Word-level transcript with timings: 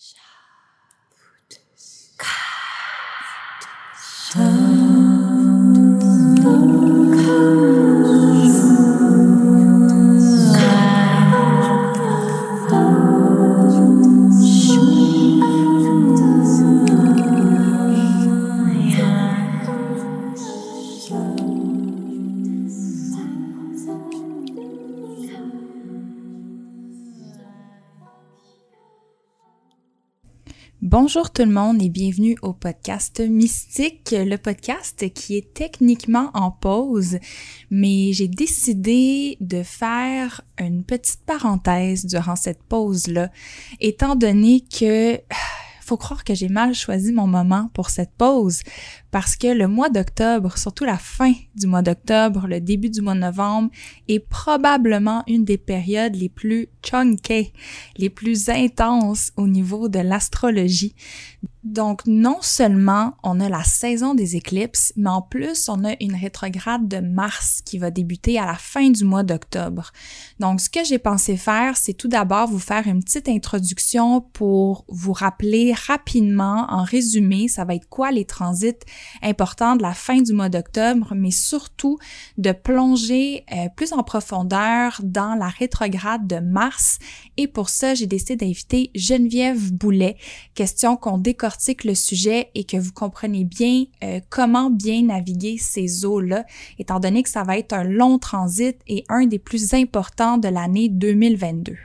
Shabbat. 0.00 1.60
Shabbat. 1.76 3.62
Shabbat. 3.96 4.69
Bonjour 31.12 31.32
tout 31.32 31.42
le 31.42 31.50
monde 31.50 31.82
et 31.82 31.88
bienvenue 31.88 32.36
au 32.40 32.52
podcast 32.52 33.18
Mystique, 33.18 34.14
le 34.16 34.36
podcast 34.36 35.12
qui 35.12 35.36
est 35.36 35.52
techniquement 35.52 36.30
en 36.34 36.52
pause, 36.52 37.18
mais 37.68 38.12
j'ai 38.12 38.28
décidé 38.28 39.36
de 39.40 39.64
faire 39.64 40.42
une 40.56 40.84
petite 40.84 41.24
parenthèse 41.26 42.06
durant 42.06 42.36
cette 42.36 42.62
pause-là, 42.62 43.32
étant 43.80 44.14
donné 44.14 44.60
que 44.60 45.18
faut 45.90 45.96
croire 45.96 46.22
que 46.22 46.36
j'ai 46.36 46.48
mal 46.48 46.72
choisi 46.72 47.10
mon 47.12 47.26
moment 47.26 47.68
pour 47.74 47.90
cette 47.90 48.12
pause 48.12 48.62
parce 49.10 49.34
que 49.34 49.48
le 49.48 49.66
mois 49.66 49.88
d'octobre, 49.88 50.56
surtout 50.56 50.84
la 50.84 50.98
fin 50.98 51.32
du 51.56 51.66
mois 51.66 51.82
d'octobre, 51.82 52.46
le 52.46 52.60
début 52.60 52.90
du 52.90 53.00
mois 53.00 53.14
de 53.14 53.18
novembre, 53.18 53.70
est 54.06 54.20
probablement 54.20 55.24
une 55.26 55.44
des 55.44 55.58
périodes 55.58 56.14
les 56.14 56.28
plus 56.28 56.68
chunky, 56.80 57.52
les 57.96 58.08
plus 58.08 58.50
intenses 58.50 59.32
au 59.36 59.48
niveau 59.48 59.88
de 59.88 59.98
l'astrologie. 59.98 60.94
Donc, 61.62 62.06
non 62.06 62.38
seulement 62.40 63.12
on 63.22 63.38
a 63.38 63.50
la 63.50 63.64
saison 63.64 64.14
des 64.14 64.34
éclipses, 64.34 64.94
mais 64.96 65.10
en 65.10 65.20
plus, 65.20 65.68
on 65.68 65.84
a 65.84 65.94
une 66.00 66.14
rétrograde 66.14 66.88
de 66.88 67.00
Mars 67.00 67.60
qui 67.64 67.76
va 67.76 67.90
débuter 67.90 68.38
à 68.38 68.46
la 68.46 68.54
fin 68.54 68.88
du 68.88 69.04
mois 69.04 69.24
d'octobre. 69.24 69.92
Donc, 70.38 70.60
ce 70.62 70.70
que 70.70 70.82
j'ai 70.84 70.98
pensé 70.98 71.36
faire, 71.36 71.76
c'est 71.76 71.92
tout 71.92 72.08
d'abord 72.08 72.48
vous 72.48 72.58
faire 72.58 72.86
une 72.86 73.04
petite 73.04 73.28
introduction 73.28 74.22
pour 74.32 74.86
vous 74.88 75.12
rappeler 75.12 75.74
rapidement, 75.74 76.64
en 76.70 76.82
résumé, 76.82 77.46
ça 77.48 77.66
va 77.66 77.74
être 77.74 77.88
quoi 77.90 78.10
les 78.10 78.24
transits 78.24 78.86
importants 79.22 79.76
de 79.76 79.82
la 79.82 79.92
fin 79.92 80.22
du 80.22 80.32
mois 80.32 80.48
d'octobre, 80.48 81.12
mais 81.14 81.30
surtout 81.30 81.98
de 82.38 82.52
plonger 82.52 83.44
euh, 83.52 83.68
plus 83.76 83.92
en 83.92 84.02
profondeur 84.02 84.98
dans 85.02 85.34
la 85.34 85.48
rétrograde 85.48 86.26
de 86.26 86.38
Mars. 86.38 86.98
Et 87.36 87.46
pour 87.46 87.68
ça, 87.68 87.94
j'ai 87.94 88.06
décidé 88.06 88.36
d'inviter 88.36 88.90
Geneviève 88.94 89.74
Boulet, 89.74 90.16
question 90.54 90.96
qu'on 90.96 91.18
décore 91.30 91.56
le 91.84 91.94
sujet 91.94 92.50
et 92.56 92.64
que 92.64 92.76
vous 92.76 92.92
comprenez 92.92 93.44
bien 93.44 93.84
euh, 94.02 94.20
comment 94.30 94.68
bien 94.68 95.02
naviguer 95.02 95.58
ces 95.58 96.04
eaux-là, 96.04 96.44
étant 96.78 96.98
donné 96.98 97.22
que 97.22 97.28
ça 97.28 97.44
va 97.44 97.56
être 97.56 97.72
un 97.72 97.84
long 97.84 98.18
transit 98.18 98.76
et 98.88 99.04
un 99.08 99.26
des 99.26 99.38
plus 99.38 99.72
importants 99.74 100.38
de 100.38 100.48
l'année 100.48 100.88
2022. 100.88 101.76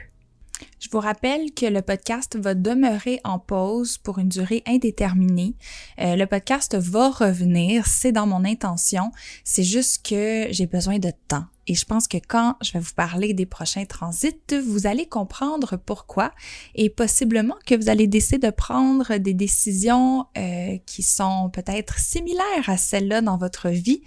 Je 0.79 0.89
vous 0.91 0.99
rappelle 0.99 1.53
que 1.53 1.65
le 1.67 1.81
podcast 1.81 2.37
va 2.37 2.55
demeurer 2.55 3.19
en 3.23 3.37
pause 3.37 3.97
pour 3.99 4.17
une 4.17 4.29
durée 4.29 4.63
indéterminée. 4.65 5.53
Euh, 5.99 6.15
le 6.15 6.25
podcast 6.25 6.75
va 6.75 7.09
revenir, 7.09 7.85
c'est 7.85 8.11
dans 8.11 8.25
mon 8.25 8.45
intention. 8.45 9.11
C'est 9.43 9.63
juste 9.63 10.05
que 10.07 10.47
j'ai 10.49 10.65
besoin 10.65 10.97
de 10.97 11.11
temps. 11.27 11.45
Et 11.67 11.73
je 11.73 11.85
pense 11.85 12.07
que 12.07 12.17
quand 12.17 12.55
je 12.61 12.73
vais 12.73 12.79
vous 12.79 12.93
parler 12.95 13.33
des 13.33 13.45
prochains 13.45 13.85
transits, 13.85 14.35
vous 14.63 14.85
allez 14.85 15.07
comprendre 15.07 15.77
pourquoi 15.77 16.31
et 16.75 16.89
possiblement 16.89 17.55
que 17.65 17.73
vous 17.75 17.89
allez 17.89 18.07
décider 18.07 18.47
de 18.47 18.51
prendre 18.51 19.17
des 19.17 19.33
décisions 19.33 20.25
euh, 20.37 20.77
qui 20.85 21.01
sont 21.01 21.49
peut-être 21.51 21.97
similaires 21.97 22.67
à 22.67 22.77
celles-là 22.77 23.21
dans 23.21 23.37
votre 23.37 23.69
vie. 23.69 24.01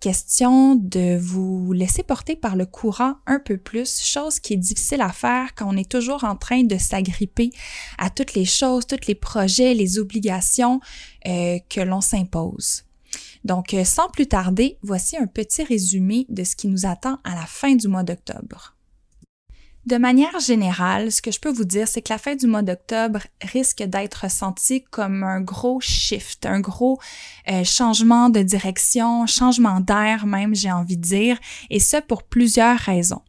Question 0.00 0.76
de 0.76 1.18
vous 1.18 1.72
laisser 1.72 2.02
porter 2.02 2.36
par 2.36 2.56
le 2.56 2.66
courant 2.66 3.14
un 3.26 3.38
peu 3.38 3.58
plus, 3.58 4.00
chose 4.00 4.40
qui 4.40 4.54
est 4.54 4.58
difficile 4.58 5.00
à 5.00 5.12
faire 5.12 5.54
quand 5.54 5.66
on 5.68 5.76
est 5.76 5.90
toujours 5.90 6.24
en 6.24 6.36
train 6.36 6.62
de 6.62 6.78
s'agripper 6.78 7.50
à 7.98 8.10
toutes 8.10 8.34
les 8.34 8.44
choses, 8.44 8.86
tous 8.86 9.06
les 9.06 9.14
projets, 9.14 9.74
les 9.74 9.98
obligations 9.98 10.80
euh, 11.26 11.58
que 11.68 11.80
l'on 11.80 12.00
s'impose. 12.00 12.84
Donc, 13.44 13.74
euh, 13.74 13.84
sans 13.84 14.08
plus 14.08 14.26
tarder, 14.26 14.78
voici 14.82 15.16
un 15.16 15.26
petit 15.26 15.62
résumé 15.62 16.26
de 16.28 16.44
ce 16.44 16.56
qui 16.56 16.68
nous 16.68 16.86
attend 16.86 17.18
à 17.24 17.34
la 17.34 17.46
fin 17.46 17.74
du 17.74 17.88
mois 17.88 18.02
d'octobre. 18.02 18.74
De 19.86 19.98
manière 19.98 20.40
générale, 20.40 21.12
ce 21.12 21.20
que 21.20 21.30
je 21.30 21.38
peux 21.38 21.52
vous 21.52 21.66
dire, 21.66 21.86
c'est 21.86 22.00
que 22.00 22.10
la 22.10 22.16
fin 22.16 22.36
du 22.36 22.46
mois 22.46 22.62
d'octobre 22.62 23.20
risque 23.42 23.82
d'être 23.82 24.14
ressentie 24.14 24.82
comme 24.82 25.22
un 25.22 25.42
gros 25.42 25.78
shift, 25.78 26.46
un 26.46 26.60
gros 26.60 26.98
euh, 27.50 27.64
changement 27.64 28.30
de 28.30 28.40
direction, 28.40 29.26
changement 29.26 29.80
d'air 29.80 30.24
même, 30.24 30.54
j'ai 30.54 30.72
envie 30.72 30.96
de 30.96 31.02
dire, 31.02 31.38
et 31.68 31.80
ce 31.80 31.98
pour 31.98 32.22
plusieurs 32.22 32.78
raisons. 32.78 33.20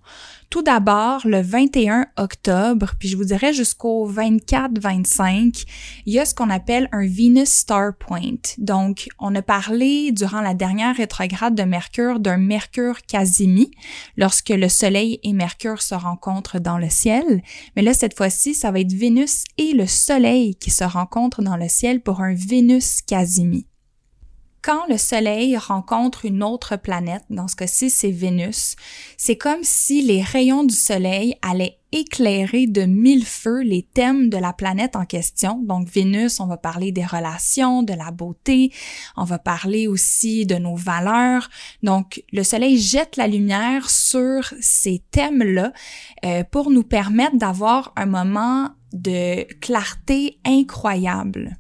Tout 0.49 0.61
d'abord, 0.61 1.21
le 1.25 1.41
21 1.41 2.07
octobre, 2.17 2.93
puis 2.99 3.09
je 3.09 3.17
vous 3.17 3.25
dirais 3.25 3.53
jusqu'au 3.53 4.09
24-25, 4.09 5.65
il 6.05 6.13
y 6.13 6.19
a 6.19 6.25
ce 6.25 6.33
qu'on 6.33 6.49
appelle 6.49 6.87
un 6.91 7.05
Venus 7.05 7.49
Star 7.49 7.95
Point. 7.97 8.55
Donc, 8.57 9.07
on 9.19 9.33
a 9.35 9.41
parlé 9.41 10.11
durant 10.11 10.41
la 10.41 10.53
dernière 10.53 10.95
rétrograde 10.95 11.55
de 11.55 11.63
Mercure 11.63 12.19
d'un 12.19 12.37
Mercure 12.37 13.01
Casimi, 13.01 13.71
lorsque 14.17 14.49
le 14.49 14.69
Soleil 14.69 15.19
et 15.23 15.33
Mercure 15.33 15.81
se 15.81 15.95
rencontrent 15.95 16.59
dans 16.59 16.77
le 16.77 16.89
ciel. 16.89 17.41
Mais 17.75 17.81
là, 17.81 17.93
cette 17.93 18.15
fois-ci, 18.15 18.53
ça 18.53 18.71
va 18.71 18.79
être 18.79 18.93
Vénus 18.93 19.43
et 19.57 19.73
le 19.73 19.87
Soleil 19.87 20.55
qui 20.55 20.71
se 20.71 20.83
rencontrent 20.83 21.41
dans 21.41 21.57
le 21.57 21.67
ciel 21.67 22.01
pour 22.01 22.21
un 22.21 22.33
Vénus 22.33 23.01
Casimi 23.01 23.67
quand 24.65 24.87
le 24.89 24.97
Soleil 24.97 25.55
rencontre 25.57 26.25
une 26.25 26.41
autre 26.41 26.75
planète, 26.75 27.23
dans 27.29 27.47
ce 27.47 27.55
cas-ci 27.55 27.91
c'est 27.91 28.09
Vénus, 28.09 28.75
c'est 29.15 29.37
comme 29.37 29.61
si 29.61 30.01
les 30.01 30.23
rayons 30.23 30.63
du 30.63 30.73
Soleil 30.73 31.35
allaient 31.43 31.77
éclairer 31.91 32.65
de 32.65 32.81
mille 32.81 33.27
feux 33.27 33.61
les 33.61 33.83
thèmes 33.83 34.27
de 34.27 34.37
la 34.37 34.53
planète 34.53 34.95
en 34.95 35.05
question. 35.05 35.61
Donc 35.61 35.87
Vénus, 35.87 36.39
on 36.39 36.47
va 36.47 36.57
parler 36.57 36.91
des 36.91 37.05
relations, 37.05 37.83
de 37.83 37.93
la 37.93 38.09
beauté, 38.09 38.73
on 39.15 39.23
va 39.23 39.37
parler 39.37 39.85
aussi 39.85 40.47
de 40.47 40.55
nos 40.55 40.75
valeurs. 40.75 41.47
Donc 41.83 42.23
le 42.33 42.41
Soleil 42.41 42.79
jette 42.79 43.17
la 43.17 43.27
lumière 43.27 43.87
sur 43.87 44.51
ces 44.61 45.03
thèmes-là 45.11 45.73
euh, 46.25 46.43
pour 46.43 46.71
nous 46.71 46.83
permettre 46.83 47.37
d'avoir 47.37 47.93
un 47.95 48.07
moment 48.07 48.71
de 48.93 49.43
clarté 49.59 50.39
incroyable. 50.43 51.55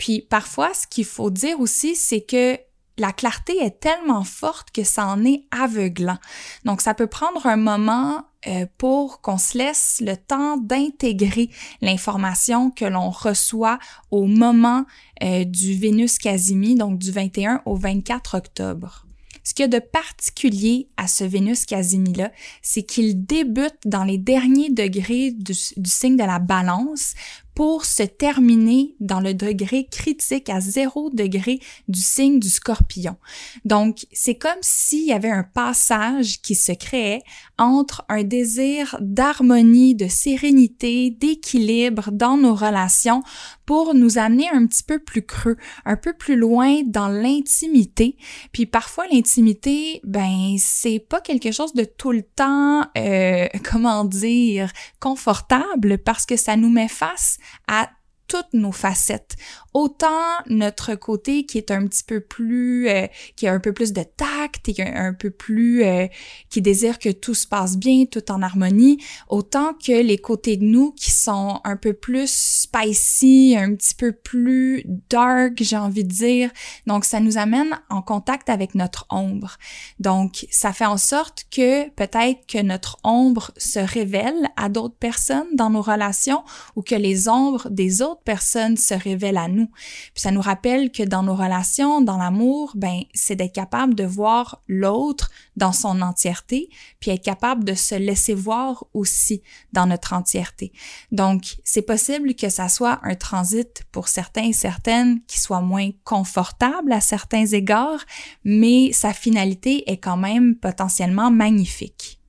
Puis 0.00 0.22
parfois, 0.22 0.72
ce 0.72 0.86
qu'il 0.86 1.04
faut 1.04 1.28
dire 1.28 1.60
aussi, 1.60 1.94
c'est 1.94 2.22
que 2.22 2.58
la 2.96 3.12
clarté 3.12 3.58
est 3.58 3.80
tellement 3.80 4.24
forte 4.24 4.70
que 4.70 4.82
ça 4.82 5.06
en 5.06 5.26
est 5.26 5.44
aveuglant. 5.50 6.16
Donc, 6.64 6.80
ça 6.80 6.94
peut 6.94 7.06
prendre 7.06 7.46
un 7.46 7.58
moment 7.58 8.24
euh, 8.46 8.64
pour 8.78 9.20
qu'on 9.20 9.36
se 9.36 9.58
laisse 9.58 10.00
le 10.00 10.16
temps 10.16 10.56
d'intégrer 10.56 11.50
l'information 11.82 12.70
que 12.70 12.86
l'on 12.86 13.10
reçoit 13.10 13.78
au 14.10 14.24
moment 14.24 14.86
euh, 15.22 15.44
du 15.44 15.74
Vénus 15.74 16.16
Casimi, 16.16 16.76
donc 16.76 16.98
du 16.98 17.12
21 17.12 17.60
au 17.66 17.76
24 17.76 18.38
octobre. 18.38 19.04
Ce 19.44 19.52
qu'il 19.52 19.64
y 19.64 19.74
a 19.74 19.80
de 19.80 19.84
particulier 19.84 20.88
à 20.96 21.08
ce 21.08 21.24
Vénus 21.24 21.66
Casimi-là, 21.66 22.30
c'est 22.62 22.84
qu'il 22.84 23.26
débute 23.26 23.76
dans 23.84 24.04
les 24.04 24.16
derniers 24.16 24.70
degrés 24.70 25.30
du, 25.30 25.52
du 25.76 25.90
signe 25.90 26.16
de 26.16 26.24
la 26.24 26.38
balance 26.38 27.14
pour 27.60 27.84
se 27.84 28.04
terminer 28.04 28.94
dans 29.00 29.20
le 29.20 29.34
degré 29.34 29.84
critique 29.84 30.48
à 30.48 30.60
zéro 30.60 31.10
degré 31.10 31.60
du 31.88 32.00
signe 32.00 32.40
du 32.40 32.48
scorpion. 32.48 33.18
Donc, 33.66 34.06
c'est 34.14 34.36
comme 34.36 34.62
s'il 34.62 35.04
y 35.04 35.12
avait 35.12 35.30
un 35.30 35.42
passage 35.42 36.40
qui 36.40 36.54
se 36.54 36.72
créait 36.72 37.20
entre 37.58 38.02
un 38.08 38.22
désir 38.22 38.96
d'harmonie, 39.02 39.94
de 39.94 40.08
sérénité, 40.08 41.10
d'équilibre 41.10 42.10
dans 42.10 42.38
nos 42.38 42.54
relations 42.54 43.22
pour 43.66 43.94
nous 43.94 44.16
amener 44.16 44.48
un 44.50 44.66
petit 44.66 44.82
peu 44.82 44.98
plus 44.98 45.22
creux, 45.22 45.56
un 45.84 45.96
peu 45.96 46.14
plus 46.14 46.36
loin 46.36 46.80
dans 46.86 47.08
l'intimité. 47.08 48.16
Puis 48.52 48.64
parfois 48.64 49.04
l'intimité, 49.12 50.00
ben 50.02 50.56
c'est 50.58 50.98
pas 50.98 51.20
quelque 51.20 51.52
chose 51.52 51.74
de 51.74 51.84
tout 51.84 52.10
le 52.10 52.22
temps, 52.22 52.86
euh, 52.96 53.46
comment 53.70 54.04
dire, 54.04 54.72
confortable 54.98 55.98
parce 55.98 56.24
que 56.24 56.36
ça 56.36 56.56
nous 56.56 56.70
met 56.70 56.88
face 56.88 57.36
à 57.66 57.90
toutes 58.26 58.52
nos 58.52 58.72
facettes. 58.72 59.36
Autant 59.72 60.08
notre 60.46 60.96
côté 60.96 61.46
qui 61.46 61.58
est 61.58 61.70
un 61.70 61.86
petit 61.86 62.02
peu 62.02 62.20
plus, 62.20 62.88
euh, 62.88 63.06
qui 63.36 63.46
a 63.46 63.52
un 63.52 63.60
peu 63.60 63.72
plus 63.72 63.92
de 63.92 64.02
tact 64.02 64.68
et 64.68 64.82
un, 64.82 65.14
peu 65.14 65.30
plus, 65.30 65.84
euh, 65.84 66.06
qui 66.48 66.60
désire 66.60 66.98
que 66.98 67.10
tout 67.10 67.34
se 67.34 67.46
passe 67.46 67.76
bien, 67.76 68.04
tout 68.06 68.32
en 68.32 68.42
harmonie, 68.42 68.98
autant 69.28 69.74
que 69.74 70.02
les 70.02 70.18
côtés 70.18 70.56
de 70.56 70.64
nous 70.64 70.92
qui 70.92 71.12
sont 71.12 71.60
un 71.62 71.76
peu 71.76 71.92
plus 71.92 72.30
spicy, 72.30 73.56
un 73.56 73.74
petit 73.74 73.94
peu 73.94 74.12
plus 74.12 74.84
dark, 75.08 75.62
j'ai 75.62 75.76
envie 75.76 76.04
de 76.04 76.12
dire. 76.12 76.50
Donc, 76.86 77.04
ça 77.04 77.20
nous 77.20 77.38
amène 77.38 77.78
en 77.90 78.02
contact 78.02 78.48
avec 78.48 78.74
notre 78.74 79.06
ombre. 79.10 79.56
Donc, 80.00 80.46
ça 80.50 80.72
fait 80.72 80.86
en 80.86 80.96
sorte 80.96 81.44
que 81.50 81.88
peut-être 81.90 82.46
que 82.46 82.60
notre 82.60 82.98
ombre 83.04 83.52
se 83.56 83.78
révèle 83.78 84.48
à 84.56 84.68
d'autres 84.68 84.96
personnes 84.96 85.54
dans 85.54 85.70
nos 85.70 85.82
relations 85.82 86.42
ou 86.76 86.82
que 86.82 86.94
les 86.94 87.28
ombres 87.28 87.68
des 87.70 88.02
autres 88.02 88.22
personnes 88.22 88.76
se 88.76 88.94
révèlent 88.94 89.36
à 89.36 89.48
nous. 89.48 89.59
Puis 89.68 90.22
ça 90.22 90.30
nous 90.30 90.40
rappelle 90.40 90.90
que 90.90 91.02
dans 91.02 91.22
nos 91.22 91.34
relations, 91.34 92.00
dans 92.00 92.16
l'amour, 92.16 92.72
ben, 92.74 93.02
c'est 93.14 93.36
d'être 93.36 93.54
capable 93.54 93.94
de 93.94 94.04
voir 94.04 94.62
l'autre 94.68 95.30
dans 95.56 95.72
son 95.72 96.00
entièreté, 96.00 96.70
puis 97.00 97.10
être 97.10 97.24
capable 97.24 97.64
de 97.64 97.74
se 97.74 97.94
laisser 97.94 98.34
voir 98.34 98.84
aussi 98.94 99.42
dans 99.72 99.86
notre 99.86 100.12
entièreté. 100.12 100.72
Donc, 101.12 101.56
c'est 101.64 101.82
possible 101.82 102.34
que 102.34 102.48
ça 102.48 102.68
soit 102.68 103.00
un 103.02 103.14
transit 103.14 103.84
pour 103.92 104.08
certains 104.08 104.48
et 104.48 104.52
certaines 104.52 105.22
qui 105.26 105.40
soit 105.40 105.60
moins 105.60 105.90
confortable 106.04 106.92
à 106.92 107.00
certains 107.00 107.46
égards, 107.46 108.04
mais 108.44 108.92
sa 108.92 109.12
finalité 109.12 109.90
est 109.90 109.98
quand 109.98 110.16
même 110.16 110.56
potentiellement 110.56 111.30
magnifique. 111.30 112.19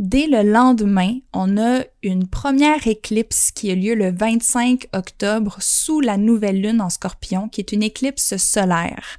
Dès 0.00 0.26
le 0.26 0.42
lendemain, 0.42 1.18
on 1.34 1.58
a 1.58 1.84
une 2.02 2.26
première 2.26 2.86
éclipse 2.86 3.50
qui 3.50 3.70
a 3.70 3.74
lieu 3.74 3.94
le 3.94 4.10
25 4.10 4.86
octobre 4.94 5.58
sous 5.60 6.00
la 6.00 6.16
nouvelle 6.16 6.62
lune 6.62 6.80
en 6.80 6.88
scorpion, 6.88 7.50
qui 7.50 7.60
est 7.60 7.72
une 7.72 7.82
éclipse 7.82 8.38
solaire. 8.38 9.18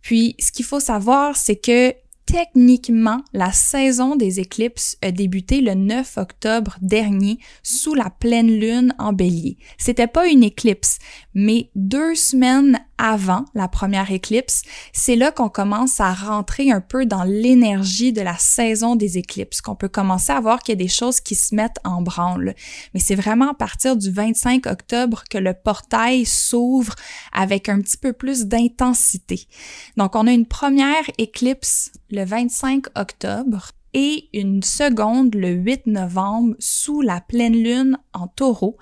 Puis, 0.00 0.36
ce 0.38 0.52
qu'il 0.52 0.64
faut 0.64 0.78
savoir, 0.78 1.36
c'est 1.36 1.56
que 1.56 1.92
techniquement, 2.24 3.22
la 3.32 3.50
saison 3.50 4.14
des 4.14 4.38
éclipses 4.38 4.96
a 5.02 5.10
débuté 5.10 5.60
le 5.60 5.74
9 5.74 6.16
octobre 6.18 6.76
dernier 6.80 7.40
sous 7.64 7.94
la 7.94 8.08
pleine 8.08 8.60
lune 8.60 8.94
en 9.00 9.12
bélier. 9.12 9.58
C'était 9.76 10.06
pas 10.06 10.28
une 10.28 10.44
éclipse, 10.44 10.98
mais 11.34 11.68
deux 11.74 12.14
semaines 12.14 12.78
avant 13.02 13.46
la 13.54 13.66
première 13.66 14.12
éclipse, 14.12 14.62
c'est 14.92 15.16
là 15.16 15.32
qu'on 15.32 15.48
commence 15.48 15.98
à 15.98 16.14
rentrer 16.14 16.70
un 16.70 16.80
peu 16.80 17.04
dans 17.04 17.24
l'énergie 17.24 18.12
de 18.12 18.20
la 18.20 18.38
saison 18.38 18.94
des 18.94 19.18
éclipses, 19.18 19.60
qu'on 19.60 19.74
peut 19.74 19.88
commencer 19.88 20.30
à 20.30 20.40
voir 20.40 20.60
qu'il 20.60 20.72
y 20.72 20.80
a 20.80 20.84
des 20.84 20.88
choses 20.88 21.18
qui 21.18 21.34
se 21.34 21.52
mettent 21.52 21.80
en 21.82 22.00
branle. 22.00 22.54
Mais 22.94 23.00
c'est 23.00 23.16
vraiment 23.16 23.50
à 23.50 23.54
partir 23.54 23.96
du 23.96 24.12
25 24.12 24.66
octobre 24.66 25.24
que 25.28 25.36
le 25.36 25.52
portail 25.52 26.24
s'ouvre 26.24 26.94
avec 27.32 27.68
un 27.68 27.80
petit 27.80 27.96
peu 27.96 28.12
plus 28.12 28.46
d'intensité. 28.46 29.48
Donc 29.96 30.14
on 30.14 30.28
a 30.28 30.32
une 30.32 30.46
première 30.46 31.10
éclipse 31.18 31.90
le 32.12 32.24
25 32.24 32.84
octobre 32.94 33.72
et 33.94 34.28
une 34.32 34.62
seconde 34.62 35.34
le 35.34 35.50
8 35.50 35.88
novembre 35.88 36.54
sous 36.60 37.00
la 37.00 37.20
pleine 37.20 37.60
lune 37.60 37.98
en 38.12 38.28
taureau, 38.28 38.78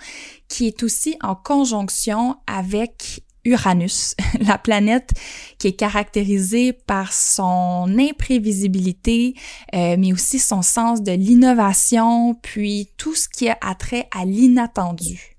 qui 0.48 0.66
est 0.66 0.82
aussi 0.82 1.16
en 1.22 1.34
conjonction 1.34 2.36
avec 2.46 3.24
Uranus, 3.50 4.14
la 4.40 4.58
planète 4.58 5.12
qui 5.58 5.68
est 5.68 5.72
caractérisée 5.72 6.72
par 6.72 7.12
son 7.12 7.86
imprévisibilité, 7.98 9.34
euh, 9.74 9.96
mais 9.98 10.12
aussi 10.12 10.38
son 10.38 10.62
sens 10.62 11.02
de 11.02 11.12
l'innovation, 11.12 12.34
puis 12.42 12.88
tout 12.96 13.14
ce 13.14 13.28
qui 13.28 13.48
a 13.48 13.74
trait 13.78 14.08
à 14.16 14.24
l'inattendu. 14.24 15.36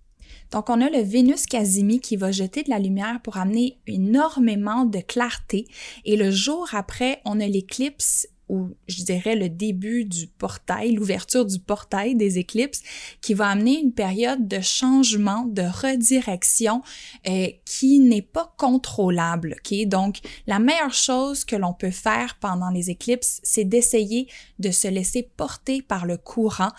Donc, 0.52 0.70
on 0.70 0.82
a 0.82 0.90
le 0.90 1.02
Vénus 1.02 1.46
Casimi 1.46 2.02
qui 2.02 2.18
va 2.18 2.32
jeter 2.32 2.64
de 2.64 2.70
la 2.70 2.80
lumière 2.80 3.22
pour 3.24 3.38
amener 3.38 3.78
énormément 3.88 4.84
de 4.84 5.00
clarté. 5.00 5.66
Et 6.04 6.18
le 6.18 6.30
jour 6.30 6.68
après, 6.74 7.22
on 7.24 7.40
a 7.40 7.48
l'éclipse 7.48 8.28
ou 8.52 8.70
je 8.90 9.04
dirais 9.04 9.38
le 9.38 9.48
début 9.48 10.04
du 10.04 10.28
portail, 10.28 10.92
l'ouverture 10.92 11.46
du 11.46 11.58
portail 11.58 12.16
des 12.16 12.38
éclipses, 12.38 12.84
qui 13.22 13.34
va 13.34 13.48
amener 13.48 13.80
une 13.80 13.94
période 13.94 14.46
de 14.46 14.60
changement, 14.60 15.46
de 15.46 15.62
redirection 15.62 16.82
euh, 17.30 17.48
qui 17.66 18.00
n'est 18.00 18.22
pas 18.22 18.54
contrôlable. 18.58 19.56
Ok, 19.58 19.88
donc 19.88 20.18
la 20.48 20.60
meilleure 20.60 20.94
chose 20.94 21.46
que 21.46 21.56
l'on 21.56 21.74
peut 21.74 21.92
faire 21.92 22.38
pendant 22.42 22.70
les 22.70 22.90
éclipses, 22.90 23.40
c'est 23.42 23.64
d'essayer 23.64 24.28
de 24.60 24.70
se 24.70 24.90
laisser 24.90 25.30
porter 25.38 25.82
par 25.82 26.06
le 26.06 26.18
courant, 26.18 26.72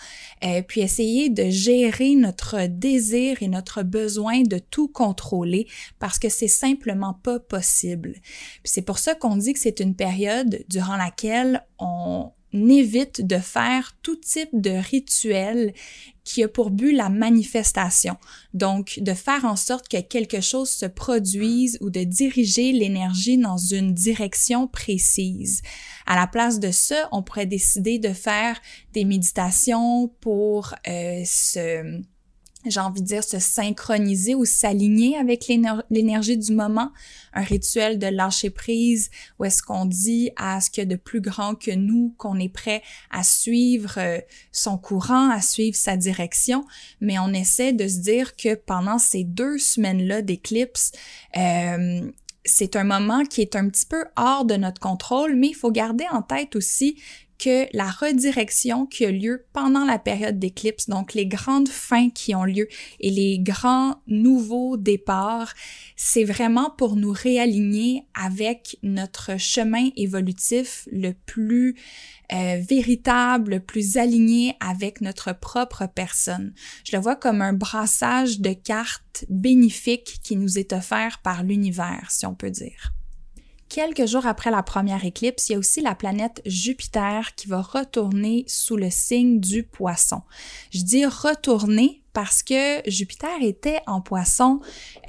euh, 0.43 0.61
puis 0.61 0.81
essayer 0.81 1.29
de 1.29 1.49
gérer 1.49 2.13
notre 2.13 2.67
désir 2.67 3.41
et 3.41 3.47
notre 3.47 3.81
besoin 3.81 4.43
de 4.43 4.59
tout 4.59 4.89
contrôler, 4.89 5.67
parce 5.97 6.19
que 6.19 6.29
c'est 6.29 6.47
simplement 6.47 7.15
pas 7.15 7.39
possible. 7.39 8.13
C'est 8.63 8.83
pour 8.83 8.99
ça 8.99 9.15
qu'on 9.15 9.37
dit 9.37 9.53
que 9.53 9.59
c'est 9.59 9.79
une 9.79 9.95
période 9.95 10.63
durant 10.69 10.97
laquelle 10.97 11.62
on 11.79 12.31
évite 12.53 13.25
de 13.25 13.37
faire 13.37 13.95
tout 14.03 14.15
type 14.15 14.49
de 14.53 14.71
rituel 14.71 15.73
qui 16.23 16.43
a 16.43 16.47
pour 16.47 16.69
but 16.69 16.93
la 16.93 17.09
manifestation. 17.09 18.15
Donc, 18.53 18.99
de 19.01 19.13
faire 19.13 19.43
en 19.45 19.55
sorte 19.55 19.89
que 19.89 19.99
quelque 19.99 20.39
chose 20.39 20.69
se 20.69 20.85
produise 20.85 21.77
ou 21.81 21.89
de 21.89 22.03
diriger 22.03 22.71
l'énergie 22.71 23.37
dans 23.37 23.57
une 23.57 23.93
direction 23.93 24.67
précise. 24.67 25.61
À 26.05 26.15
la 26.15 26.27
place 26.27 26.59
de 26.59 26.71
ça, 26.71 27.09
on 27.11 27.23
pourrait 27.23 27.45
décider 27.45 27.99
de 27.99 28.13
faire 28.13 28.59
des 28.93 29.03
méditations 29.03 30.09
pour 30.21 30.73
euh, 30.87 31.23
se 31.25 32.01
j'ai 32.65 32.79
envie 32.79 33.01
de 33.01 33.07
dire, 33.07 33.23
se 33.23 33.39
synchroniser 33.39 34.35
ou 34.35 34.45
s'aligner 34.45 35.17
avec 35.17 35.47
l'énergie 35.89 36.37
du 36.37 36.53
moment, 36.53 36.91
un 37.33 37.43
rituel 37.43 37.99
de 37.99 38.07
lâcher 38.07 38.49
prise 38.49 39.09
où 39.39 39.45
est-ce 39.45 39.61
qu'on 39.61 39.85
dit 39.85 40.31
à 40.35 40.61
ce 40.61 40.69
qu'il 40.69 40.83
y 40.83 40.87
a 40.87 40.89
de 40.89 40.95
plus 40.95 41.21
grand 41.21 41.55
que 41.55 41.71
nous, 41.71 42.13
qu'on 42.17 42.39
est 42.39 42.53
prêt 42.53 42.81
à 43.09 43.23
suivre 43.23 43.95
euh, 43.97 44.19
son 44.51 44.77
courant, 44.77 45.29
à 45.29 45.41
suivre 45.41 45.75
sa 45.75 45.97
direction, 45.97 46.65
mais 47.01 47.19
on 47.19 47.33
essaie 47.33 47.73
de 47.73 47.87
se 47.87 47.99
dire 47.99 48.35
que 48.35 48.55
pendant 48.55 48.97
ces 48.97 49.23
deux 49.23 49.57
semaines-là 49.57 50.21
d'éclipse, 50.21 50.91
euh, 51.37 52.11
c'est 52.45 52.75
un 52.75 52.83
moment 52.83 53.23
qui 53.23 53.41
est 53.41 53.55
un 53.55 53.69
petit 53.69 53.85
peu 53.85 54.03
hors 54.17 54.45
de 54.45 54.55
notre 54.55 54.81
contrôle, 54.81 55.35
mais 55.35 55.49
il 55.49 55.53
faut 55.53 55.71
garder 55.71 56.05
en 56.11 56.21
tête 56.21 56.55
aussi 56.55 57.01
que 57.39 57.67
la 57.73 57.89
redirection 57.89 58.85
qui 58.85 59.05
a 59.05 59.11
lieu 59.11 59.45
pendant 59.53 59.85
la 59.85 59.99
période 59.99 60.39
d'éclipse, 60.39 60.89
donc 60.89 61.13
les 61.13 61.25
grandes 61.25 61.69
fins 61.69 62.09
qui 62.09 62.35
ont 62.35 62.45
lieu 62.45 62.67
et 62.99 63.09
les 63.09 63.39
grands 63.39 64.01
nouveaux 64.07 64.77
départs, 64.77 65.53
c'est 65.95 66.23
vraiment 66.23 66.69
pour 66.69 66.95
nous 66.95 67.11
réaligner 67.11 68.05
avec 68.13 68.77
notre 68.83 69.37
chemin 69.37 69.89
évolutif 69.95 70.87
le 70.91 71.13
plus 71.25 71.75
euh, 72.31 72.61
véritable, 72.67 73.51
le 73.51 73.59
plus 73.59 73.97
aligné 73.97 74.55
avec 74.59 75.01
notre 75.01 75.33
propre 75.33 75.87
personne. 75.93 76.53
Je 76.83 76.95
le 76.95 77.01
vois 77.01 77.15
comme 77.15 77.41
un 77.41 77.53
brassage 77.53 78.39
de 78.39 78.53
cartes 78.53 79.25
bénéfiques 79.29 80.19
qui 80.23 80.35
nous 80.35 80.57
est 80.57 80.73
offert 80.73 81.19
par 81.21 81.43
l'univers, 81.43 82.07
si 82.09 82.25
on 82.25 82.33
peut 82.33 82.51
dire. 82.51 82.93
Quelques 83.73 84.05
jours 84.05 84.27
après 84.27 84.51
la 84.51 84.61
première 84.61 85.03
éclipse, 85.03 85.49
il 85.49 85.53
y 85.53 85.55
a 85.55 85.57
aussi 85.57 85.81
la 85.81 85.95
planète 85.95 86.43
Jupiter 86.45 87.33
qui 87.33 87.47
va 87.47 87.59
retourner 87.59 88.45
sous 88.47 88.77
le 88.77 88.91
signe 88.91 89.39
du 89.39 89.63
poisson. 89.63 90.21
Je 90.69 90.83
dis 90.83 91.07
retourner 91.07 92.03
parce 92.13 92.43
que 92.43 92.87
Jupiter 92.87 93.41
était 93.41 93.79
en 93.87 93.99
poisson 93.99 94.59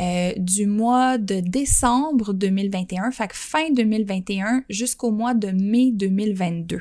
euh, 0.00 0.33
du 0.38 0.64
mois 0.64 1.18
de 1.18 1.40
décembre 1.40 2.33
2021, 2.33 3.11
fait 3.11 3.28
que 3.28 3.37
fin 3.37 3.71
2021 3.71 4.64
jusqu'au 4.71 5.11
mois 5.11 5.35
de 5.35 5.49
mai 5.49 5.90
2022. 5.92 6.80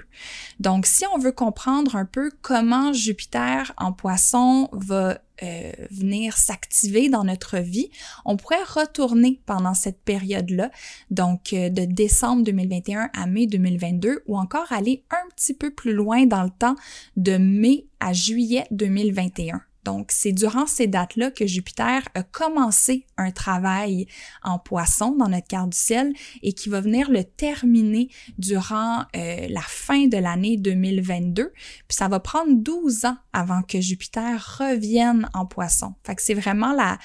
Donc, 0.61 0.85
si 0.85 1.03
on 1.13 1.17
veut 1.17 1.33
comprendre 1.33 1.97
un 1.97 2.05
peu 2.05 2.31
comment 2.41 2.93
Jupiter 2.93 3.73
en 3.75 3.91
poisson 3.91 4.69
va 4.71 5.19
euh, 5.43 5.71
venir 5.91 6.37
s'activer 6.37 7.09
dans 7.09 7.23
notre 7.23 7.57
vie, 7.57 7.89
on 8.25 8.37
pourrait 8.37 8.63
retourner 8.63 9.41
pendant 9.45 9.73
cette 9.73 10.01
période-là, 10.01 10.71
donc 11.11 11.53
euh, 11.53 11.69
de 11.69 11.85
décembre 11.85 12.43
2021 12.43 13.09
à 13.13 13.27
mai 13.27 13.47
2022, 13.47 14.23
ou 14.27 14.37
encore 14.37 14.71
aller 14.71 15.03
un 15.11 15.29
petit 15.35 15.53
peu 15.53 15.71
plus 15.71 15.93
loin 15.93 16.25
dans 16.25 16.43
le 16.43 16.49
temps 16.49 16.75
de 17.17 17.37
mai 17.37 17.87
à 17.99 18.13
juillet 18.13 18.65
2021. 18.71 19.61
Donc, 19.83 20.11
c'est 20.11 20.31
durant 20.31 20.65
ces 20.65 20.87
dates-là 20.87 21.31
que 21.31 21.45
Jupiter 21.45 22.01
a 22.13 22.23
commencé 22.23 23.05
un 23.17 23.31
travail 23.31 24.07
en 24.43 24.59
poisson 24.59 25.15
dans 25.15 25.27
notre 25.27 25.47
carte 25.47 25.69
du 25.69 25.77
ciel 25.77 26.13
et 26.41 26.53
qui 26.53 26.69
va 26.69 26.81
venir 26.81 27.11
le 27.11 27.23
terminer 27.23 28.09
durant 28.37 29.01
euh, 29.15 29.47
la 29.49 29.61
fin 29.61 30.07
de 30.07 30.17
l'année 30.17 30.57
2022. 30.57 31.51
Puis 31.53 31.83
ça 31.89 32.07
va 32.07 32.19
prendre 32.19 32.53
12 32.55 33.05
ans 33.05 33.17
avant 33.33 33.61
que 33.61 33.81
Jupiter 33.81 34.57
revienne 34.59 35.29
en 35.33 35.45
poisson. 35.45 35.95
Fait 36.03 36.15
que 36.15 36.21
c'est 36.21 36.33
vraiment 36.33 36.73
la, 36.73 36.97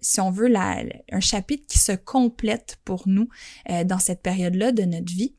si 0.00 0.20
on 0.20 0.30
veut, 0.30 0.48
la, 0.48 0.82
un 1.12 1.20
chapitre 1.20 1.64
qui 1.68 1.78
se 1.78 1.92
complète 1.92 2.78
pour 2.84 3.04
nous 3.06 3.28
euh, 3.70 3.84
dans 3.84 3.98
cette 3.98 4.22
période-là 4.22 4.72
de 4.72 4.82
notre 4.82 5.12
vie. 5.12 5.34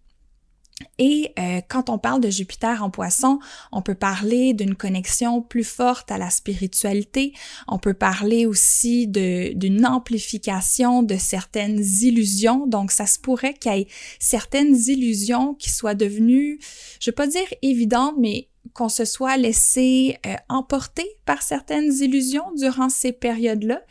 Et 0.99 1.31
euh, 1.39 1.61
quand 1.69 1.89
on 1.89 1.97
parle 1.97 2.19
de 2.19 2.29
Jupiter 2.29 2.83
en 2.83 2.89
poisson, 2.89 3.39
on 3.71 3.81
peut 3.81 3.95
parler 3.95 4.53
d'une 4.53 4.75
connexion 4.75 5.41
plus 5.41 5.63
forte 5.63 6.11
à 6.11 6.17
la 6.17 6.29
spiritualité, 6.29 7.33
on 7.69 7.79
peut 7.79 7.93
parler 7.93 8.45
aussi 8.45 9.07
d'une 9.07 9.85
amplification 9.85 11.01
de 11.01 11.15
certaines 11.15 11.81
illusions, 12.01 12.67
donc 12.67 12.91
ça 12.91 13.05
se 13.05 13.19
pourrait 13.19 13.53
qu'il 13.53 13.73
y 13.73 13.81
ait 13.81 13.87
certaines 14.19 14.75
illusions 14.75 15.53
qui 15.53 15.69
soient 15.69 15.95
devenues, 15.95 16.59
je 16.99 17.09
vais 17.09 17.15
pas 17.15 17.27
dire 17.27 17.47
évidentes, 17.61 18.15
mais 18.19 18.49
qu'on 18.73 18.89
se 18.89 19.05
soit 19.05 19.37
laissé 19.37 20.17
euh, 20.25 20.35
emporter 20.49 21.05
par 21.25 21.41
certaines 21.41 21.91
illusions 21.93 22.51
durant 22.57 22.89
ces 22.89 23.11
périodes-là 23.11 23.81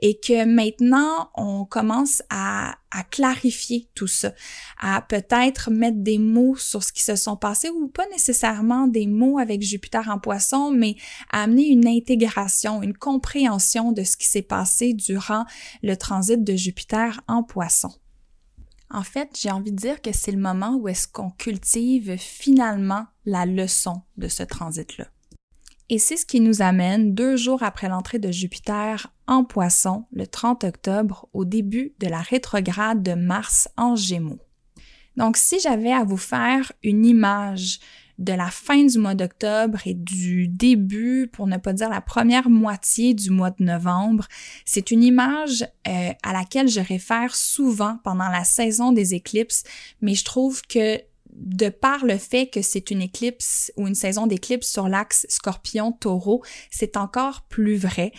et 0.00 0.18
que 0.18 0.44
maintenant 0.44 1.30
on 1.34 1.64
commence 1.64 2.22
à, 2.30 2.76
à 2.90 3.02
clarifier 3.04 3.88
tout 3.94 4.06
ça, 4.06 4.32
à 4.80 5.02
peut-être 5.02 5.70
mettre 5.70 5.98
des 5.98 6.18
mots 6.18 6.56
sur 6.56 6.82
ce 6.82 6.92
qui 6.92 7.02
se 7.02 7.16
sont 7.16 7.36
passés 7.36 7.70
ou 7.70 7.88
pas 7.88 8.06
nécessairement 8.12 8.86
des 8.86 9.06
mots 9.06 9.38
avec 9.38 9.62
Jupiter 9.62 10.08
en 10.08 10.18
poisson, 10.18 10.70
mais 10.70 10.96
à 11.30 11.42
amener 11.42 11.68
une 11.68 11.86
intégration, 11.86 12.82
une 12.82 12.96
compréhension 12.96 13.92
de 13.92 14.04
ce 14.04 14.16
qui 14.16 14.26
s'est 14.26 14.42
passé 14.42 14.94
durant 14.94 15.44
le 15.82 15.96
transit 15.96 16.42
de 16.42 16.56
Jupiter 16.56 17.20
en 17.28 17.42
poisson. 17.42 17.90
En 18.90 19.02
fait, 19.02 19.38
j'ai 19.38 19.50
envie 19.50 19.72
de 19.72 19.76
dire 19.76 20.00
que 20.00 20.12
c'est 20.12 20.32
le 20.32 20.38
moment 20.38 20.76
où 20.76 20.88
est-ce 20.88 21.06
qu'on 21.06 21.30
cultive 21.30 22.16
finalement 22.16 23.06
la 23.26 23.44
leçon 23.44 24.02
de 24.16 24.28
ce 24.28 24.42
transit-là. 24.42 25.06
Et 25.90 25.98
c'est 25.98 26.16
ce 26.16 26.26
qui 26.26 26.40
nous 26.40 26.60
amène 26.60 27.14
deux 27.14 27.36
jours 27.36 27.62
après 27.62 27.88
l'entrée 27.88 28.18
de 28.18 28.30
Jupiter 28.30 29.06
en 29.26 29.44
poisson, 29.44 30.04
le 30.12 30.26
30 30.26 30.64
octobre, 30.64 31.28
au 31.32 31.44
début 31.44 31.94
de 31.98 32.08
la 32.08 32.20
rétrograde 32.20 33.02
de 33.02 33.14
Mars 33.14 33.68
en 33.76 33.96
Gémeaux. 33.96 34.40
Donc, 35.16 35.36
si 35.36 35.58
j'avais 35.60 35.92
à 35.92 36.04
vous 36.04 36.18
faire 36.18 36.72
une 36.82 37.04
image 37.04 37.80
de 38.18 38.32
la 38.32 38.50
fin 38.50 38.84
du 38.84 38.98
mois 38.98 39.14
d'octobre 39.14 39.78
et 39.86 39.94
du 39.94 40.48
début, 40.48 41.28
pour 41.32 41.46
ne 41.46 41.56
pas 41.56 41.72
dire 41.72 41.88
la 41.88 42.00
première 42.00 42.50
moitié 42.50 43.14
du 43.14 43.30
mois 43.30 43.50
de 43.50 43.62
novembre. 43.62 44.26
C'est 44.64 44.90
une 44.90 45.02
image 45.04 45.62
euh, 45.86 46.10
à 46.22 46.32
laquelle 46.32 46.68
je 46.68 46.80
réfère 46.80 47.34
souvent 47.34 47.98
pendant 48.02 48.28
la 48.28 48.44
saison 48.44 48.92
des 48.92 49.14
éclipses, 49.14 49.62
mais 50.00 50.14
je 50.14 50.24
trouve 50.24 50.62
que 50.62 51.00
de 51.38 51.68
par 51.68 52.04
le 52.04 52.18
fait 52.18 52.48
que 52.48 52.62
c'est 52.62 52.90
une 52.90 53.00
éclipse 53.00 53.72
ou 53.76 53.86
une 53.86 53.94
saison 53.94 54.26
d'éclipse 54.26 54.68
sur 54.68 54.88
l'axe 54.88 55.26
scorpion-taureau, 55.28 56.42
c'est 56.70 56.96
encore 56.96 57.42
plus 57.48 57.76
vrai. 57.76 58.12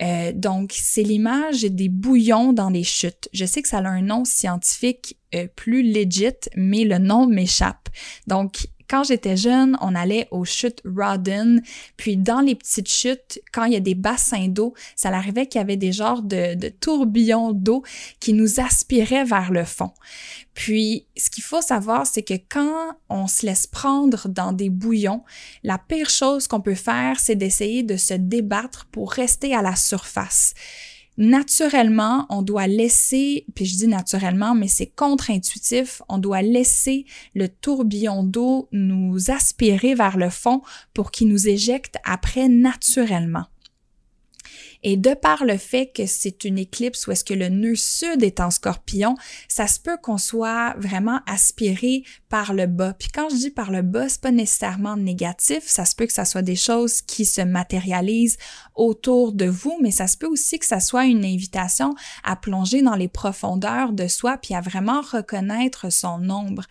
Euh, 0.00 0.32
donc, 0.34 0.72
c'est 0.76 1.02
l'image 1.02 1.62
des 1.62 1.88
bouillons 1.88 2.52
dans 2.52 2.70
les 2.70 2.82
chutes. 2.82 3.28
Je 3.32 3.44
sais 3.44 3.62
que 3.62 3.68
ça 3.68 3.78
a 3.78 3.88
un 3.88 4.02
nom 4.02 4.24
scientifique 4.24 5.18
euh, 5.34 5.46
plus 5.54 5.82
legit, 5.82 6.48
mais 6.56 6.84
le 6.84 6.98
nom 6.98 7.26
m'échappe. 7.26 7.88
Donc, 8.26 8.66
quand 8.88 9.04
j'étais 9.04 9.36
jeune, 9.36 9.76
on 9.80 9.94
allait 9.94 10.28
aux 10.30 10.44
chutes 10.44 10.82
Rodden, 10.84 11.62
puis 11.96 12.16
dans 12.16 12.40
les 12.40 12.54
petites 12.54 12.88
chutes, 12.88 13.40
quand 13.52 13.64
il 13.64 13.72
y 13.72 13.76
a 13.76 13.80
des 13.80 13.94
bassins 13.94 14.48
d'eau, 14.48 14.74
ça 14.96 15.08
arrivait 15.10 15.46
qu'il 15.46 15.60
y 15.60 15.64
avait 15.64 15.76
des 15.76 15.92
genres 15.92 16.22
de, 16.22 16.54
de 16.54 16.68
tourbillons 16.68 17.52
d'eau 17.52 17.82
qui 18.20 18.32
nous 18.32 18.60
aspiraient 18.60 19.24
vers 19.24 19.52
le 19.52 19.64
fond. 19.64 19.92
Puis, 20.54 21.06
ce 21.16 21.30
qu'il 21.30 21.42
faut 21.42 21.62
savoir, 21.62 22.06
c'est 22.06 22.22
que 22.22 22.34
quand 22.48 22.92
on 23.08 23.26
se 23.26 23.44
laisse 23.44 23.66
prendre 23.66 24.28
dans 24.28 24.52
des 24.52 24.70
bouillons, 24.70 25.24
la 25.64 25.78
pire 25.78 26.10
chose 26.10 26.46
qu'on 26.46 26.60
peut 26.60 26.76
faire, 26.76 27.18
c'est 27.18 27.34
d'essayer 27.34 27.82
de 27.82 27.96
se 27.96 28.14
débattre 28.14 28.86
pour 28.86 29.10
rester 29.12 29.54
à 29.54 29.62
la 29.62 29.74
surface 29.76 30.54
naturellement, 31.16 32.26
on 32.28 32.42
doit 32.42 32.66
laisser, 32.66 33.46
puis 33.54 33.64
je 33.64 33.76
dis 33.76 33.88
naturellement, 33.88 34.54
mais 34.54 34.68
c'est 34.68 34.86
contre-intuitif, 34.86 36.02
on 36.08 36.18
doit 36.18 36.42
laisser 36.42 37.06
le 37.34 37.48
tourbillon 37.48 38.22
d'eau 38.22 38.68
nous 38.72 39.30
aspirer 39.30 39.94
vers 39.94 40.16
le 40.16 40.30
fond 40.30 40.62
pour 40.92 41.10
qu'il 41.10 41.28
nous 41.28 41.48
éjecte 41.48 41.96
après 42.04 42.48
naturellement. 42.48 43.46
Et 44.86 44.98
de 44.98 45.14
par 45.14 45.44
le 45.44 45.56
fait 45.56 45.90
que 45.90 46.04
c'est 46.04 46.44
une 46.44 46.58
éclipse 46.58 47.06
où 47.06 47.10
est-ce 47.12 47.24
que 47.24 47.32
le 47.32 47.48
nœud 47.48 47.74
sud 47.74 48.22
est 48.22 48.38
en 48.38 48.50
scorpion, 48.50 49.16
ça 49.48 49.66
se 49.66 49.80
peut 49.80 49.96
qu'on 49.96 50.18
soit 50.18 50.74
vraiment 50.78 51.20
aspiré 51.26 52.04
par 52.28 52.52
le 52.52 52.66
bas. 52.66 52.92
Puis 52.92 53.08
quand 53.08 53.30
je 53.30 53.36
dis 53.36 53.50
par 53.50 53.70
le 53.70 53.80
bas, 53.80 54.10
c'est 54.10 54.20
pas 54.20 54.30
nécessairement 54.30 54.98
négatif, 54.98 55.64
ça 55.66 55.86
se 55.86 55.96
peut 55.96 56.06
que 56.06 56.12
ça 56.12 56.26
soit 56.26 56.42
des 56.42 56.54
choses 56.54 57.00
qui 57.00 57.24
se 57.24 57.40
matérialisent 57.40 58.36
autour 58.74 59.32
de 59.32 59.46
vous, 59.46 59.78
mais 59.80 59.90
ça 59.90 60.06
se 60.06 60.18
peut 60.18 60.26
aussi 60.26 60.58
que 60.58 60.66
ça 60.66 60.80
soit 60.80 61.06
une 61.06 61.24
invitation 61.24 61.94
à 62.22 62.36
plonger 62.36 62.82
dans 62.82 62.94
les 62.94 63.08
profondeurs 63.08 63.92
de 63.92 64.06
soi 64.06 64.36
puis 64.36 64.54
à 64.54 64.60
vraiment 64.60 65.00
reconnaître 65.00 65.90
son 65.90 66.28
ombre, 66.28 66.64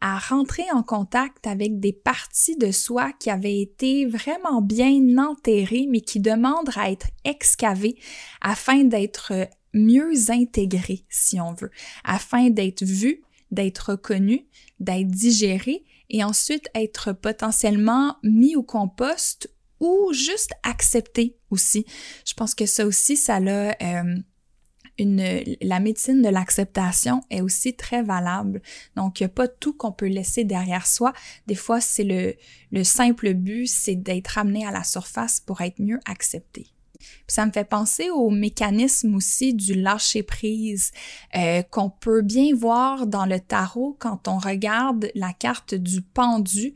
à 0.00 0.18
rentrer 0.18 0.64
en 0.72 0.82
contact 0.82 1.46
avec 1.46 1.78
des 1.78 1.92
parties 1.92 2.56
de 2.56 2.70
soi 2.70 3.12
qui 3.18 3.30
avaient 3.30 3.60
été 3.60 4.06
vraiment 4.06 4.62
bien 4.62 5.18
enterrées, 5.18 5.86
mais 5.88 6.00
qui 6.00 6.20
demandent 6.20 6.70
à 6.76 6.90
être 6.90 7.08
excavées 7.24 7.96
afin 8.40 8.84
d'être 8.84 9.32
mieux 9.74 10.30
intégrées, 10.30 11.04
si 11.08 11.40
on 11.40 11.52
veut, 11.52 11.70
afin 12.04 12.50
d'être 12.50 12.82
vues, 12.82 13.22
d'être 13.50 13.90
reconnues, 13.90 14.46
d'être 14.78 15.08
digérées 15.08 15.84
et 16.08 16.24
ensuite 16.24 16.68
être 16.74 17.12
potentiellement 17.12 18.16
mis 18.22 18.56
au 18.56 18.62
compost 18.62 19.54
ou 19.80 20.12
juste 20.12 20.52
accepté 20.62 21.36
aussi. 21.50 21.86
Je 22.26 22.34
pense 22.34 22.54
que 22.54 22.66
ça 22.66 22.86
aussi, 22.86 23.16
ça 23.16 23.40
l'a 23.40 23.76
euh, 23.82 24.16
la 25.04 25.80
médecine 25.80 26.22
de 26.22 26.28
l'acceptation 26.28 27.22
est 27.30 27.40
aussi 27.40 27.74
très 27.74 28.02
valable. 28.02 28.62
Donc, 28.96 29.20
il 29.20 29.24
n'y 29.24 29.26
a 29.26 29.30
pas 29.30 29.48
tout 29.48 29.72
qu'on 29.72 29.92
peut 29.92 30.08
laisser 30.08 30.44
derrière 30.44 30.86
soi. 30.86 31.12
Des 31.46 31.54
fois, 31.54 31.80
c'est 31.80 32.04
le, 32.04 32.34
le 32.70 32.84
simple 32.84 33.34
but, 33.34 33.66
c'est 33.66 33.96
d'être 33.96 34.38
amené 34.38 34.66
à 34.66 34.70
la 34.70 34.84
surface 34.84 35.40
pour 35.40 35.60
être 35.60 35.80
mieux 35.80 36.00
accepté. 36.06 36.66
Puis 37.00 37.34
ça 37.34 37.46
me 37.46 37.52
fait 37.52 37.64
penser 37.64 38.10
au 38.10 38.30
mécanisme 38.30 39.14
aussi 39.14 39.54
du 39.54 39.74
lâcher 39.74 40.22
prise 40.22 40.92
euh, 41.36 41.62
qu'on 41.62 41.90
peut 41.90 42.22
bien 42.22 42.54
voir 42.54 43.06
dans 43.06 43.26
le 43.26 43.40
tarot 43.40 43.96
quand 43.98 44.28
on 44.28 44.38
regarde 44.38 45.10
la 45.14 45.32
carte 45.32 45.74
du 45.74 46.02
pendu 46.02 46.74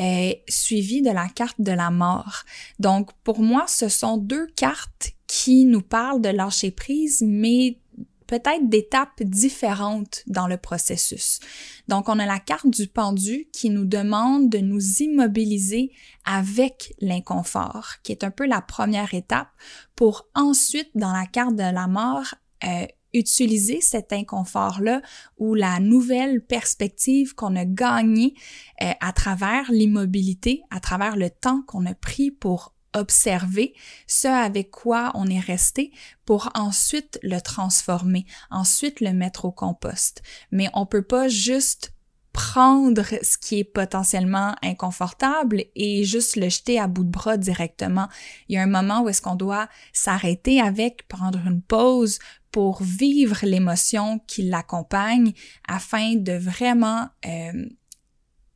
euh, 0.00 0.32
suivie 0.48 1.02
de 1.02 1.10
la 1.10 1.28
carte 1.28 1.60
de 1.60 1.72
la 1.72 1.90
mort. 1.90 2.44
Donc 2.78 3.10
pour 3.24 3.40
moi, 3.40 3.64
ce 3.68 3.88
sont 3.88 4.16
deux 4.16 4.46
cartes 4.56 5.12
qui 5.26 5.64
nous 5.64 5.82
parle 5.82 6.20
de 6.20 6.28
lâcher 6.28 6.70
prise, 6.70 7.22
mais 7.26 7.78
peut-être 8.26 8.68
d'étapes 8.68 9.22
différentes 9.22 10.22
dans 10.26 10.46
le 10.46 10.56
processus. 10.56 11.40
Donc, 11.88 12.08
on 12.08 12.18
a 12.18 12.26
la 12.26 12.38
carte 12.38 12.68
du 12.68 12.86
pendu 12.86 13.48
qui 13.52 13.70
nous 13.70 13.84
demande 13.84 14.48
de 14.50 14.58
nous 14.58 15.02
immobiliser 15.02 15.92
avec 16.24 16.94
l'inconfort, 17.00 17.94
qui 18.02 18.12
est 18.12 18.24
un 18.24 18.30
peu 18.30 18.46
la 18.46 18.60
première 18.60 19.14
étape, 19.14 19.48
pour 19.94 20.28
ensuite, 20.34 20.90
dans 20.94 21.12
la 21.12 21.26
carte 21.26 21.56
de 21.56 21.72
la 21.72 21.86
mort, 21.86 22.34
euh, 22.64 22.86
utiliser 23.16 23.80
cet 23.80 24.12
inconfort-là 24.12 25.00
ou 25.38 25.54
la 25.54 25.80
nouvelle 25.80 26.44
perspective 26.44 27.34
qu'on 27.34 27.56
a 27.56 27.64
gagnée 27.64 28.34
euh, 28.82 28.92
à 29.00 29.12
travers 29.12 29.70
l'immobilité, 29.70 30.62
à 30.70 30.80
travers 30.80 31.16
le 31.16 31.30
temps 31.30 31.62
qu'on 31.66 31.86
a 31.86 31.94
pris 31.94 32.30
pour 32.30 32.75
observer 32.96 33.74
ce 34.06 34.28
avec 34.28 34.70
quoi 34.70 35.12
on 35.14 35.26
est 35.26 35.40
resté 35.40 35.92
pour 36.24 36.50
ensuite 36.54 37.18
le 37.22 37.40
transformer, 37.40 38.26
ensuite 38.50 39.00
le 39.00 39.12
mettre 39.12 39.44
au 39.44 39.52
compost. 39.52 40.22
Mais 40.50 40.68
on 40.74 40.86
peut 40.86 41.02
pas 41.02 41.28
juste 41.28 41.92
prendre 42.36 43.02
ce 43.22 43.38
qui 43.38 43.60
est 43.60 43.64
potentiellement 43.64 44.54
inconfortable 44.62 45.64
et 45.74 46.04
juste 46.04 46.36
le 46.36 46.50
jeter 46.50 46.78
à 46.78 46.86
bout 46.86 47.04
de 47.04 47.10
bras 47.10 47.38
directement. 47.38 48.08
Il 48.48 48.56
y 48.56 48.58
a 48.58 48.62
un 48.62 48.66
moment 48.66 49.00
où 49.00 49.08
est-ce 49.08 49.22
qu'on 49.22 49.36
doit 49.36 49.68
s'arrêter 49.94 50.60
avec, 50.60 51.08
prendre 51.08 51.38
une 51.46 51.62
pause 51.62 52.18
pour 52.52 52.82
vivre 52.82 53.38
l'émotion 53.42 54.20
qui 54.26 54.42
l'accompagne 54.42 55.32
afin 55.66 56.16
de 56.16 56.32
vraiment 56.32 57.08
euh, 57.24 57.68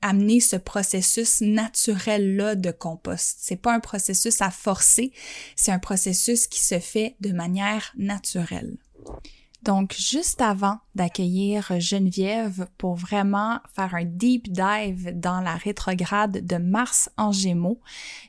amener 0.03 0.41
ce 0.41 0.57
processus 0.57 1.41
naturel-là 1.41 2.55
de 2.55 2.71
compost. 2.71 3.39
C'est 3.41 3.57
pas 3.57 3.75
un 3.75 3.81
processus 3.81 4.41
à 4.41 4.51
forcer, 4.51 5.13
c'est 5.57 5.73
un 5.73 5.79
processus 5.79 6.47
qui 6.47 6.61
se 6.61 6.79
fait 6.79 7.17
de 7.21 7.33
manière 7.33 7.93
naturelle. 7.97 8.77
Donc, 9.63 9.95
juste 9.99 10.41
avant 10.41 10.79
d'accueillir 10.95 11.79
Geneviève 11.81 12.67
pour 12.79 12.95
vraiment 12.95 13.59
faire 13.75 13.95
un 13.95 14.05
deep 14.05 14.51
dive 14.51 15.13
dans 15.15 15.41
la 15.41 15.55
rétrograde 15.55 16.47
de 16.47 16.57
Mars 16.57 17.11
en 17.19 17.31
Gémeaux, 17.31 17.81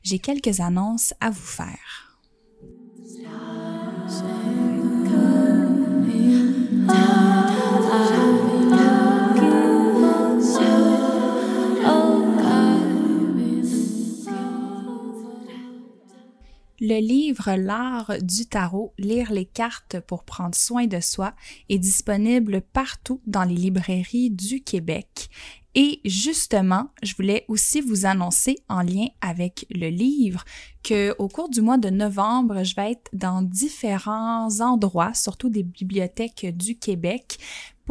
j'ai 0.03 0.19
quelques 0.19 0.59
annonces 0.59 1.13
à 1.21 1.29
vous 1.29 1.39
faire. 1.39 2.17
Le 16.83 16.99
livre 16.99 17.51
L'art 17.57 18.11
du 18.23 18.47
tarot, 18.47 18.95
lire 18.97 19.31
les 19.31 19.45
cartes 19.45 19.99
pour 19.99 20.23
prendre 20.23 20.55
soin 20.55 20.87
de 20.87 20.99
soi 20.99 21.35
est 21.69 21.77
disponible 21.77 22.63
partout 22.73 23.21
dans 23.27 23.43
les 23.43 23.53
librairies 23.53 24.31
du 24.31 24.63
Québec. 24.63 25.29
Et 25.75 26.01
justement, 26.05 26.89
je 27.03 27.13
voulais 27.15 27.45
aussi 27.47 27.81
vous 27.81 28.07
annoncer 28.07 28.55
en 28.67 28.81
lien 28.81 29.05
avec 29.21 29.67
le 29.69 29.89
livre 29.89 30.43
que 30.83 31.15
au 31.19 31.27
cours 31.27 31.49
du 31.49 31.61
mois 31.61 31.77
de 31.77 31.91
novembre, 31.91 32.63
je 32.63 32.75
vais 32.75 32.93
être 32.93 33.11
dans 33.13 33.43
différents 33.43 34.59
endroits, 34.59 35.13
surtout 35.13 35.49
des 35.49 35.61
bibliothèques 35.61 36.47
du 36.57 36.79
Québec 36.79 37.37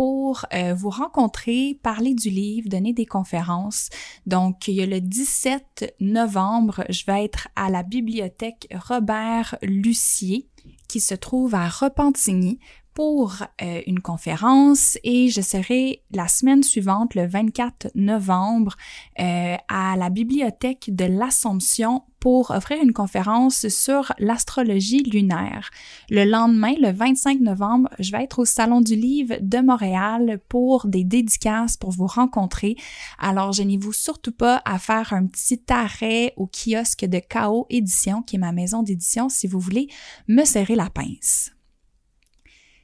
pour 0.00 0.47
euh, 0.54 0.73
vous 0.73 0.88
rencontrer, 0.88 1.78
parler 1.83 2.14
du 2.14 2.30
livre, 2.30 2.71
donner 2.71 2.95
des 2.95 3.04
conférences. 3.04 3.90
Donc, 4.25 4.66
il 4.66 4.76
y 4.76 4.83
a 4.83 4.87
le 4.87 4.99
17 4.99 5.95
novembre, 6.00 6.85
je 6.88 7.04
vais 7.04 7.23
être 7.23 7.49
à 7.54 7.69
la 7.69 7.83
bibliothèque 7.83 8.66
Robert 8.88 9.59
Lucier 9.61 10.49
qui 10.88 11.00
se 11.00 11.14
trouve 11.14 11.54
à 11.54 11.69
Repentigny 11.69 12.59
pour 12.95 13.42
euh, 13.61 13.83
une 13.87 14.00
conférence 14.00 14.97
et 15.04 15.28
je 15.28 15.42
serai 15.42 16.02
la 16.12 16.28
semaine 16.28 16.62
suivante, 16.62 17.14
le 17.14 17.26
24 17.26 17.90
novembre, 17.95 18.76
euh, 19.19 19.57
à 19.69 19.97
la 19.99 20.09
bibliothèque 20.09 20.95
de 20.95 21.04
l'Assomption 21.04 22.04
pour 22.21 22.50
offrir 22.50 22.83
une 22.83 22.93
conférence 22.93 23.69
sur 23.69 24.12
l'astrologie 24.19 25.03
lunaire. 25.03 25.71
Le 26.11 26.25
lendemain, 26.25 26.75
le 26.79 26.93
25 26.93 27.41
novembre, 27.41 27.89
je 27.99 28.12
vais 28.12 28.25
être 28.25 28.41
au 28.41 28.45
Salon 28.45 28.83
du 28.83 28.95
Livre 28.95 29.37
de 29.41 29.59
Montréal 29.59 30.39
pour 30.49 30.87
des 30.87 31.03
dédicaces 31.03 31.79
pour 31.79 31.91
vous 31.91 32.07
rencontrer. 32.07 32.77
Alors, 33.19 33.53
gênez-vous 33.53 33.93
surtout 33.93 34.33
pas 34.33 34.61
à 34.67 34.79
faire 34.79 35.12
un 35.12 35.27
petit 35.27 35.62
arrêt 35.71 36.35
au 36.37 36.47
kiosque 36.47 37.07
de 37.07 37.21
KO 37.21 37.67
Édition, 37.71 38.23
qui 38.23 38.37
est 38.37 38.39
ma 38.41 38.53
maison 38.53 38.83
d'édition, 38.83 39.29
si 39.29 39.47
vous 39.47 39.59
voulez 39.59 39.89
me 40.29 40.45
serrer 40.45 40.77
la 40.77 40.91
pince. 40.91 41.53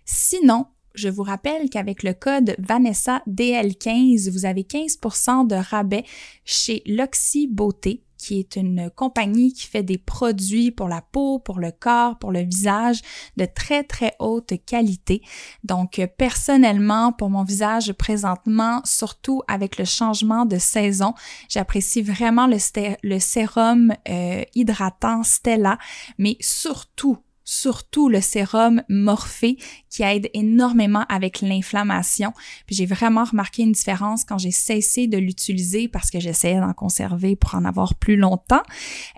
Sinon, 0.07 0.67
je 0.95 1.09
vous 1.09 1.23
rappelle 1.23 1.69
qu'avec 1.69 2.03
le 2.03 2.15
code 2.15 2.57
Vanessa 2.59 3.23
DL15, 3.29 4.31
vous 4.31 4.47
avez 4.47 4.63
15% 4.63 5.47
de 5.47 5.57
rabais 5.57 6.05
chez 6.45 6.83
Loxy 6.87 7.49
Beauté 7.49 8.06
qui 8.27 8.41
est 8.41 8.57
une 8.57 8.91
compagnie 8.91 9.53
qui 9.53 9.69
fait 9.69 9.85
des 9.85 9.99
produits 9.99 10.73
pour 10.73 10.89
la 10.89 11.01
peau, 11.01 11.39
pour 11.39 11.61
le 11.61 11.71
corps, 11.71 12.19
pour 12.19 12.33
le 12.33 12.41
visage 12.41 13.01
de 13.37 13.45
très 13.45 13.85
très 13.85 14.15
haute 14.19 14.53
qualité. 14.67 15.23
Donc 15.63 16.01
personnellement, 16.19 17.13
pour 17.13 17.31
mon 17.31 17.45
visage 17.45 17.93
présentement, 17.93 18.81
surtout 18.85 19.43
avec 19.47 19.79
le 19.79 19.85
changement 19.85 20.45
de 20.45 20.59
saison, 20.59 21.15
j'apprécie 21.49 22.03
vraiment 22.03 22.49
le, 22.49 22.57
le 23.05 23.19
sérum 23.21 23.95
euh, 24.09 24.43
hydratant 24.57 25.23
Stella, 25.23 25.79
mais 26.19 26.37
surtout 26.41 27.19
surtout 27.47 28.11
le 28.11 28.21
sérum 28.21 28.83
Morphée 28.91 29.57
qui 29.89 30.03
aide 30.03 30.29
énormément 30.35 31.07
avec 31.09 31.41
l'inflammation. 31.41 32.35
J'ai 32.69 32.85
vraiment 32.85 33.25
remarqué 33.25 33.63
une 33.63 33.73
différence 33.73 34.25
quand 34.25 34.37
j'ai 34.37 34.51
cessé 34.51 35.07
de 35.07 35.17
l'utiliser 35.17 35.89
parce 35.89 36.11
que 36.11 36.21
j'essayais 36.21 36.61
d'en 36.61 36.75
conserver 36.75 37.37
pour 37.37 37.55
en 37.55 37.65
avoir 37.65 37.95
plus 37.95 38.17
longtemps. 38.17 38.63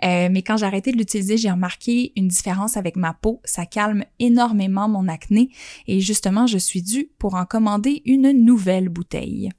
Euh, 0.04 0.28
mais 0.30 0.42
quand 0.42 0.58
j'ai 0.58 0.66
arrêté 0.66 0.92
de 0.92 0.98
l'utiliser, 0.98 1.38
j'ai 1.38 1.50
remarqué 1.50 2.12
une 2.16 2.28
différence 2.28 2.76
avec 2.76 2.96
ma 2.96 3.14
peau. 3.14 3.40
Ça 3.44 3.66
calme 3.66 4.04
énormément 4.20 4.88
mon 4.88 5.08
acné 5.08 5.50
et 5.86 6.00
justement, 6.00 6.46
je 6.46 6.58
suis 6.58 6.82
due 6.82 7.10
pour 7.18 7.34
en 7.34 7.46
commander 7.46 8.02
une 8.04 8.30
nouvelle 8.30 8.90
bouteille. 8.90 9.50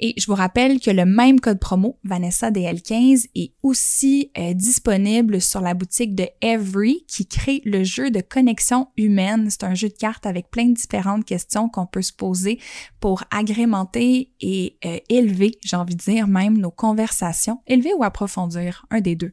Et 0.00 0.14
je 0.16 0.26
vous 0.26 0.34
rappelle 0.34 0.78
que 0.80 0.90
le 0.90 1.04
même 1.04 1.40
code 1.40 1.58
promo, 1.58 1.98
Vanessa 2.04 2.50
DL15, 2.50 3.28
est 3.34 3.52
aussi 3.62 4.30
euh, 4.38 4.54
disponible 4.54 5.40
sur 5.40 5.60
la 5.60 5.74
boutique 5.74 6.14
de 6.14 6.28
Every 6.40 7.04
qui 7.08 7.26
crée 7.26 7.60
le 7.64 7.82
jeu 7.82 8.10
de 8.10 8.20
connexion 8.20 8.88
humaine. 8.96 9.48
C'est 9.50 9.64
un 9.64 9.74
jeu 9.74 9.88
de 9.88 9.94
cartes 9.94 10.24
avec 10.24 10.50
plein 10.50 10.66
de 10.66 10.74
différentes 10.74 11.24
questions 11.24 11.68
qu'on 11.68 11.86
peut 11.86 12.02
se 12.02 12.12
poser 12.12 12.60
pour 13.00 13.24
agrémenter 13.32 14.32
et 14.40 14.78
euh, 14.84 14.98
élever, 15.08 15.58
j'ai 15.64 15.76
envie 15.76 15.96
de 15.96 16.02
dire 16.02 16.28
même, 16.28 16.58
nos 16.58 16.70
conversations. 16.70 17.60
Élever 17.66 17.92
ou 17.94 18.04
approfondir, 18.04 18.86
un 18.90 19.00
des 19.00 19.16
deux. 19.16 19.32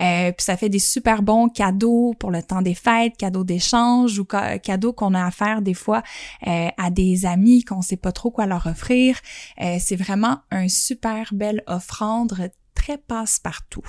Euh, 0.00 0.32
puis 0.32 0.44
ça 0.44 0.56
fait 0.56 0.70
des 0.70 0.78
super 0.78 1.22
bons 1.22 1.48
cadeaux 1.48 2.14
pour 2.18 2.30
le 2.30 2.42
temps 2.42 2.62
des 2.62 2.74
fêtes, 2.74 3.18
cadeaux 3.18 3.44
d'échange 3.44 4.18
ou 4.18 4.24
cadeaux 4.24 4.94
qu'on 4.94 5.12
a 5.12 5.26
à 5.26 5.30
faire 5.30 5.60
des 5.60 5.74
fois 5.74 6.02
à 6.42 6.90
des 6.90 7.26
amis 7.26 7.64
qu'on 7.64 7.82
sait 7.82 7.96
pas 7.96 8.12
trop 8.12 8.30
quoi 8.30 8.46
leur 8.46 8.66
offrir 8.66 9.20
vraiment 9.96 10.40
un 10.50 10.68
super 10.68 11.32
belle 11.32 11.62
offrande 11.66 12.50
très 12.74 12.98
passe-partout. 12.98 13.88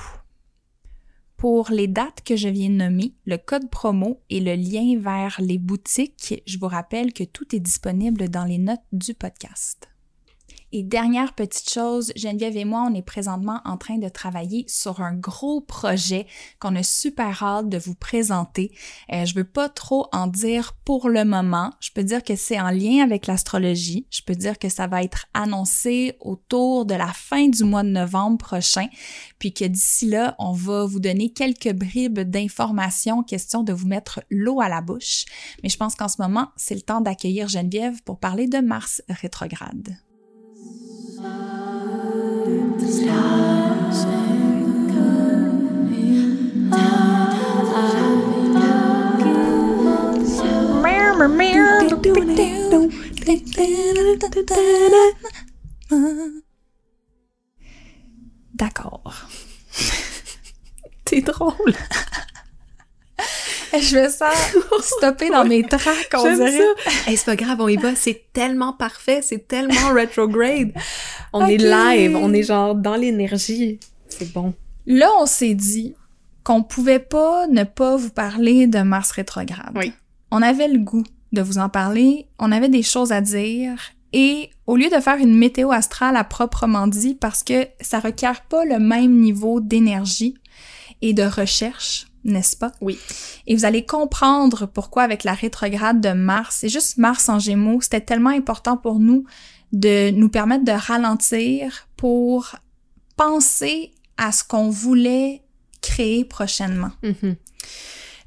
Pour 1.38 1.72
les 1.72 1.88
dates 1.88 2.22
que 2.24 2.36
je 2.36 2.48
viens 2.48 2.70
de 2.70 2.76
nommer, 2.76 3.16
le 3.26 3.38
code 3.38 3.70
promo 3.70 4.22
et 4.30 4.40
le 4.40 4.54
lien 4.54 5.00
vers 5.00 5.42
les 5.42 5.58
boutiques, 5.58 6.44
je 6.46 6.60
vous 6.60 6.68
rappelle 6.68 7.14
que 7.14 7.24
tout 7.24 7.56
est 7.56 7.60
disponible 7.60 8.30
dans 8.30 8.46
les 8.46 8.60
notes 8.60 8.80
du 8.92 9.14
podcast. 9.14 9.91
Et 10.74 10.84
dernière 10.84 11.34
petite 11.34 11.70
chose, 11.70 12.14
Geneviève 12.16 12.56
et 12.56 12.64
moi, 12.64 12.88
on 12.90 12.94
est 12.94 13.02
présentement 13.02 13.60
en 13.66 13.76
train 13.76 13.98
de 13.98 14.08
travailler 14.08 14.64
sur 14.70 15.02
un 15.02 15.14
gros 15.14 15.60
projet 15.60 16.28
qu'on 16.60 16.78
a 16.78 16.84
super 16.84 17.44
hâte 17.44 17.68
de 17.68 17.78
vous 17.78 17.94
présenter. 17.94 18.72
Euh, 19.12 19.26
je 19.26 19.36
veux 19.36 19.44
pas 19.44 19.68
trop 19.68 20.08
en 20.14 20.28
dire 20.28 20.74
pour 20.86 21.10
le 21.10 21.26
moment. 21.26 21.74
Je 21.82 21.90
peux 21.92 22.04
dire 22.04 22.24
que 22.24 22.38
c'est 22.38 22.60
en 22.60 22.70
lien 22.70 23.04
avec 23.04 23.28
l'astrologie. 23.28 24.08
Je 24.12 24.22
peux 24.22 24.34
dire 24.34 24.58
que 24.58 24.70
ça 24.70 24.88
va 24.88 25.04
être 25.04 25.26
annoncé 25.34 26.16
autour 26.22 26.86
de 26.86 26.96
la 26.96 27.12
fin 27.12 27.50
du 27.50 27.66
mois 27.66 27.84
de 27.84 27.90
novembre 27.90 28.38
prochain, 28.38 28.88
puis 29.40 29.54
que 29.54 29.66
d'ici 29.66 30.08
là, 30.08 30.36
on 30.40 30.54
va 30.54 30.86
vous 30.86 31.02
donner 31.02 31.34
quelques 31.34 31.74
bribes 31.74 32.20
d'informations, 32.20 33.24
question 33.24 33.64
de 33.64 33.74
vous 33.74 33.88
mettre 33.88 34.22
l'eau 34.30 34.62
à 34.62 34.70
la 34.70 34.80
bouche. 34.80 35.26
Mais 35.64 35.70
je 35.70 35.76
pense 35.76 35.96
qu'en 35.96 36.08
ce 36.08 36.22
moment, 36.22 36.50
c'est 36.56 36.76
le 36.76 36.82
temps 36.82 37.02
d'accueillir 37.02 37.50
Geneviève 37.50 38.02
pour 38.04 38.20
parler 38.20 38.48
de 38.48 38.60
Mars 38.60 39.02
rétrograde. 39.10 39.98
D'accord. 58.56 59.28
C'est 61.06 61.22
drôle. 61.22 61.76
Je 63.80 63.96
vais 63.96 64.10
ça 64.10 64.32
stopper 64.82 65.30
dans 65.30 65.46
mes 65.46 65.64
tracks, 65.64 66.14
on 66.16 66.24
dirait. 66.24 66.52
Ça. 66.52 66.92
c'est 67.08 67.26
pas 67.26 67.36
grave, 67.36 67.62
on 67.62 67.68
y 67.68 67.78
va. 67.78 67.96
C'est 67.96 68.26
tellement 68.34 68.74
parfait, 68.74 69.22
c'est 69.22 69.48
tellement 69.48 69.90
retrograde. 69.94 70.74
On 71.34 71.46
est 71.46 71.58
live, 71.58 72.16
on 72.16 72.34
est 72.34 72.44
genre 72.44 72.76
dans 72.76 72.96
l'énergie. 72.96 73.80
C'est 74.10 74.32
bon. 74.34 74.54
Là, 74.86 75.10
on 75.20 75.26
s'est 75.26 75.54
dit 75.54 75.96
qu'on 76.44 76.64
pouvait 76.64 77.00
pas 77.00 77.48
ne 77.48 77.64
pas 77.64 77.96
vous 77.96 78.10
parler 78.10 78.68
de 78.68 78.80
Mars 78.80 79.12
rétrograde. 79.12 79.72
Oui. 79.76 79.94
On 80.32 80.42
avait 80.42 80.68
le 80.68 80.80
goût 80.80 81.04
de 81.32 81.42
vous 81.42 81.58
en 81.58 81.70
parler, 81.70 82.28
on 82.40 82.52
avait 82.52 82.70
des 82.70 82.84
choses 82.84 83.12
à 83.12 83.22
dire, 83.22 83.78
et 84.14 84.50
au 84.68 84.76
lieu 84.76 84.90
de 84.90 85.00
faire 85.00 85.18
une 85.18 85.36
météo 85.36 85.72
astrale 85.72 86.18
à 86.18 86.24
proprement 86.24 86.88
dit, 86.88 87.16
parce 87.16 87.44
que 87.44 87.68
ça 87.80 88.00
requiert 88.00 88.42
pas 88.42 88.66
le 88.66 88.80
même 88.80 89.18
niveau 89.18 89.62
d'énergie 89.62 90.36
et 91.02 91.14
de 91.14 91.24
recherche, 91.24 92.08
n'est-ce 92.24 92.56
pas? 92.56 92.72
Oui. 92.82 92.98
Et 93.48 93.56
vous 93.56 93.66
allez 93.66 93.86
comprendre 93.86 94.66
pourquoi 94.66 95.04
avec 95.04 95.24
la 95.24 95.34
rétrograde 95.34 96.02
de 96.02 96.14
Mars, 96.14 96.64
et 96.64 96.70
juste 96.70 96.98
Mars 96.98 97.30
en 97.30 97.40
Gémeaux, 97.40 97.82
c'était 97.82 98.02
tellement 98.02 98.30
important 98.30 98.78
pour 98.78 99.00
nous 99.00 99.26
de 99.72 100.12
nous 100.12 100.30
permettre 100.30 100.66
de 100.66 100.72
ralentir 100.72 101.88
pour 101.96 102.56
penser 103.16 103.92
à 104.18 104.32
ce 104.32 104.44
qu'on 104.44 104.70
voulait 104.70 105.42
créer 105.82 106.26
prochainement. 106.26 106.92
Mm-hmm. 107.04 107.36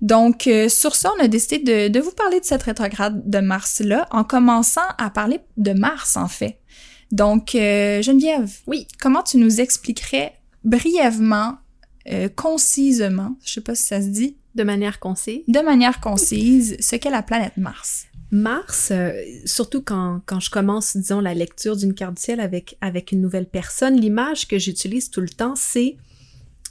Donc, 0.00 0.46
euh, 0.46 0.68
sur 0.68 0.94
ça, 0.94 1.10
on 1.16 1.22
a 1.22 1.28
décidé 1.28 1.58
de, 1.58 1.88
de 1.88 2.00
vous 2.00 2.12
parler 2.12 2.40
de 2.40 2.44
cette 2.44 2.64
rétrograde 2.64 3.28
de 3.28 3.38
Mars-là 3.38 4.06
en 4.10 4.24
commençant 4.24 4.88
à 4.98 5.10
parler 5.10 5.40
de 5.56 5.72
Mars, 5.72 6.16
en 6.16 6.28
fait. 6.28 6.58
Donc, 7.10 7.54
euh, 7.54 8.02
Geneviève, 8.02 8.50
oui, 8.66 8.88
comment 9.00 9.22
tu 9.22 9.36
nous 9.36 9.60
expliquerais 9.60 10.34
brièvement 10.64 11.58
euh, 12.10 12.28
concisement, 12.28 13.36
je 13.44 13.54
sais 13.54 13.60
pas 13.60 13.74
si 13.74 13.84
ça 13.84 14.00
se 14.00 14.08
dit. 14.08 14.36
De 14.54 14.62
manière 14.62 15.00
concise. 15.00 15.42
De 15.48 15.60
manière 15.60 16.00
concise, 16.00 16.76
ce 16.78 16.96
qu'est 16.96 17.10
la 17.10 17.22
planète 17.22 17.56
Mars. 17.56 18.06
Mars, 18.30 18.88
euh, 18.90 19.12
surtout 19.44 19.82
quand, 19.82 20.20
quand 20.26 20.40
je 20.40 20.50
commence, 20.50 20.96
disons, 20.96 21.20
la 21.20 21.34
lecture 21.34 21.76
d'une 21.76 21.94
carte 21.94 22.14
du 22.14 22.22
ciel 22.22 22.40
avec, 22.40 22.76
avec 22.80 23.12
une 23.12 23.20
nouvelle 23.20 23.46
personne, 23.46 24.00
l'image 24.00 24.46
que 24.46 24.58
j'utilise 24.58 25.10
tout 25.10 25.20
le 25.20 25.28
temps, 25.28 25.54
c'est 25.56 25.96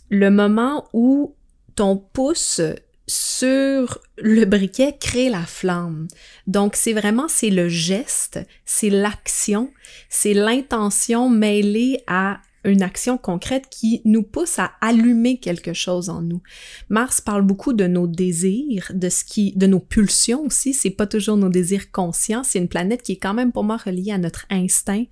le 0.09 0.29
moment 0.29 0.87
où 0.93 1.35
ton 1.75 1.97
pouce 1.97 2.61
sur 3.07 3.99
le 4.17 4.45
briquet 4.45 4.95
crée 4.99 5.29
la 5.29 5.45
flamme. 5.45 6.07
Donc 6.47 6.75
c'est 6.75 6.93
vraiment 6.93 7.27
c'est 7.27 7.49
le 7.49 7.67
geste, 7.67 8.39
c'est 8.65 8.89
l'action, 8.89 9.71
c'est 10.09 10.33
l'intention 10.33 11.29
mêlée 11.29 12.01
à 12.07 12.39
une 12.63 12.81
action 12.81 13.17
concrète 13.17 13.67
qui 13.69 14.01
nous 14.05 14.23
pousse 14.23 14.59
à 14.59 14.71
allumer 14.81 15.37
quelque 15.37 15.73
chose 15.73 16.09
en 16.09 16.21
nous. 16.21 16.41
Mars 16.89 17.21
parle 17.21 17.41
beaucoup 17.41 17.73
de 17.73 17.87
nos 17.87 18.07
désirs, 18.07 18.91
de 18.93 19.09
ce 19.09 19.23
qui, 19.23 19.53
de 19.55 19.67
nos 19.67 19.79
pulsions 19.79 20.43
aussi. 20.45 20.73
C'est 20.73 20.89
pas 20.89 21.07
toujours 21.07 21.37
nos 21.37 21.49
désirs 21.49 21.91
conscients. 21.91 22.43
C'est 22.43 22.59
une 22.59 22.67
planète 22.67 23.03
qui 23.03 23.13
est 23.13 23.17
quand 23.17 23.33
même 23.33 23.51
pour 23.51 23.63
moi 23.63 23.77
reliée 23.77 24.11
à 24.11 24.17
notre 24.17 24.45
instinct, 24.49 25.05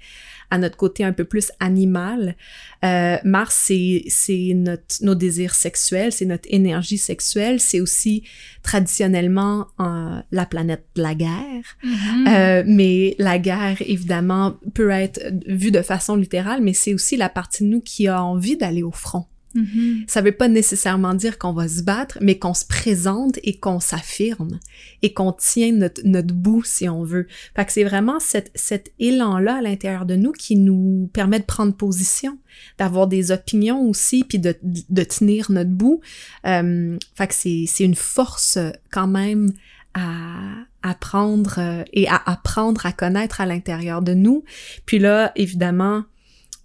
à 0.51 0.57
notre 0.57 0.77
côté 0.77 1.03
un 1.03 1.13
peu 1.13 1.23
plus 1.23 1.51
animal. 1.59 2.35
Euh, 2.83 3.17
Mars, 3.23 3.55
c'est 3.67 4.03
c'est 4.07 4.51
notre 4.53 5.01
nos 5.01 5.15
désirs 5.15 5.55
sexuels, 5.55 6.11
c'est 6.11 6.25
notre 6.25 6.47
énergie 6.51 6.97
sexuelle. 6.97 7.59
C'est 7.59 7.79
aussi 7.79 8.23
traditionnellement 8.61 9.67
la 10.31 10.45
planète 10.45 10.85
de 10.95 11.01
la 11.01 11.15
guerre. 11.15 11.63
Mhm. 11.83 12.27
Euh, 12.27 12.63
mais 12.67 13.15
la 13.17 13.39
guerre, 13.39 13.81
évidemment, 13.81 14.57
peut 14.73 14.91
être 14.91 15.19
vue 15.47 15.71
de 15.71 15.81
façon 15.81 16.15
littérale, 16.15 16.61
mais 16.61 16.73
c'est 16.73 16.93
aussi 16.93 17.17
la 17.17 17.29
partie 17.29 17.63
de 17.63 17.69
nous 17.69 17.81
qui 17.81 18.07
a 18.07 18.23
envie 18.23 18.57
d'aller 18.57 18.83
au 18.83 18.91
front. 18.91 19.25
Mhm. 19.53 20.05
Ça 20.07 20.21
veut 20.21 20.31
pas 20.31 20.47
nécessairement 20.47 21.13
dire 21.13 21.37
qu'on 21.37 21.53
va 21.53 21.67
se 21.67 21.81
battre, 21.83 22.17
mais 22.21 22.37
qu'on 22.37 22.53
se 22.53 22.65
présente 22.65 23.39
et 23.43 23.57
qu'on 23.57 23.79
s'affirme 23.79 24.59
et 25.01 25.13
qu'on 25.13 25.33
tient 25.33 25.71
notre, 25.71 26.01
notre 26.05 26.33
bout 26.33 26.63
si 26.63 26.87
on 26.87 27.03
veut. 27.03 27.27
Fait 27.55 27.65
que 27.65 27.71
c'est 27.71 27.83
vraiment 27.83 28.19
cet, 28.19 28.51
cet 28.55 28.93
élan-là 28.99 29.57
à 29.57 29.61
l'intérieur 29.61 30.05
de 30.05 30.15
nous 30.15 30.31
qui 30.31 30.55
nous 30.55 31.09
permet 31.13 31.39
de 31.39 31.45
prendre 31.45 31.75
position, 31.75 32.37
d'avoir 32.77 33.07
des 33.07 33.31
opinions 33.31 33.81
aussi, 33.81 34.23
puis 34.23 34.39
de, 34.39 34.55
de 34.61 35.03
tenir 35.03 35.51
notre 35.51 35.71
bout. 35.71 36.01
Euh, 36.45 36.97
fait 37.15 37.27
que 37.27 37.33
c'est, 37.33 37.83
une 37.83 37.95
force 37.95 38.59
quand 38.91 39.07
même 39.07 39.51
à 39.93 40.37
apprendre 40.83 41.55
euh, 41.57 41.83
et 41.93 42.07
à 42.07 42.21
apprendre 42.25 42.85
à 42.85 42.91
connaître 42.91 43.41
à 43.41 43.45
l'intérieur 43.45 44.01
de 44.01 44.13
nous. 44.13 44.43
Puis 44.85 44.99
là, 44.99 45.31
évidemment, 45.35 46.03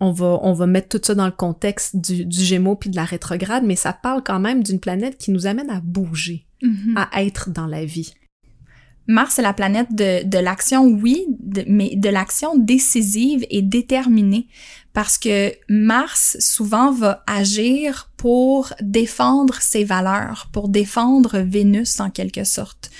on 0.00 0.12
va, 0.12 0.38
on 0.42 0.52
va 0.52 0.66
mettre 0.66 0.88
tout 0.88 1.00
ça 1.04 1.14
dans 1.14 1.26
le 1.26 1.32
contexte 1.32 1.96
du, 1.96 2.24
du 2.24 2.40
Gémeaux 2.44 2.76
puis 2.76 2.90
de 2.90 2.96
la 2.96 3.04
rétrograde, 3.04 3.64
mais 3.64 3.76
ça 3.76 3.92
parle 3.92 4.22
quand 4.24 4.40
même 4.40 4.62
d'une 4.62 4.80
planète 4.80 5.16
qui 5.18 5.30
nous 5.30 5.46
amène 5.46 5.70
à 5.70 5.80
bouger, 5.80 6.46
Mhm. 6.62 6.94
à 7.12 7.22
être 7.24 7.50
dans 7.50 7.66
la 7.66 7.84
vie. 7.84 8.12
Mars, 9.08 9.34
c'est 9.36 9.42
la 9.42 9.52
planète 9.52 9.94
de, 9.94 10.24
de 10.24 10.38
l'action, 10.38 10.84
oui, 10.86 11.26
de- 11.38 11.64
mais 11.68 11.94
de 11.94 12.08
l'action 12.08 12.56
décisive 12.58 13.46
et 13.50 13.62
déterminée. 13.62 14.48
Parce 14.92 15.16
que 15.16 15.52
Mars, 15.68 16.36
souvent, 16.40 16.90
va 16.90 17.22
agir 17.28 18.10
pour 18.16 18.72
défendre 18.80 19.54
ses 19.60 19.84
valeurs, 19.84 20.48
pour 20.52 20.68
défendre 20.68 21.38
Vénus, 21.38 22.00
en 22.00 22.10
quelque 22.10 22.42
sorte. 22.44 22.90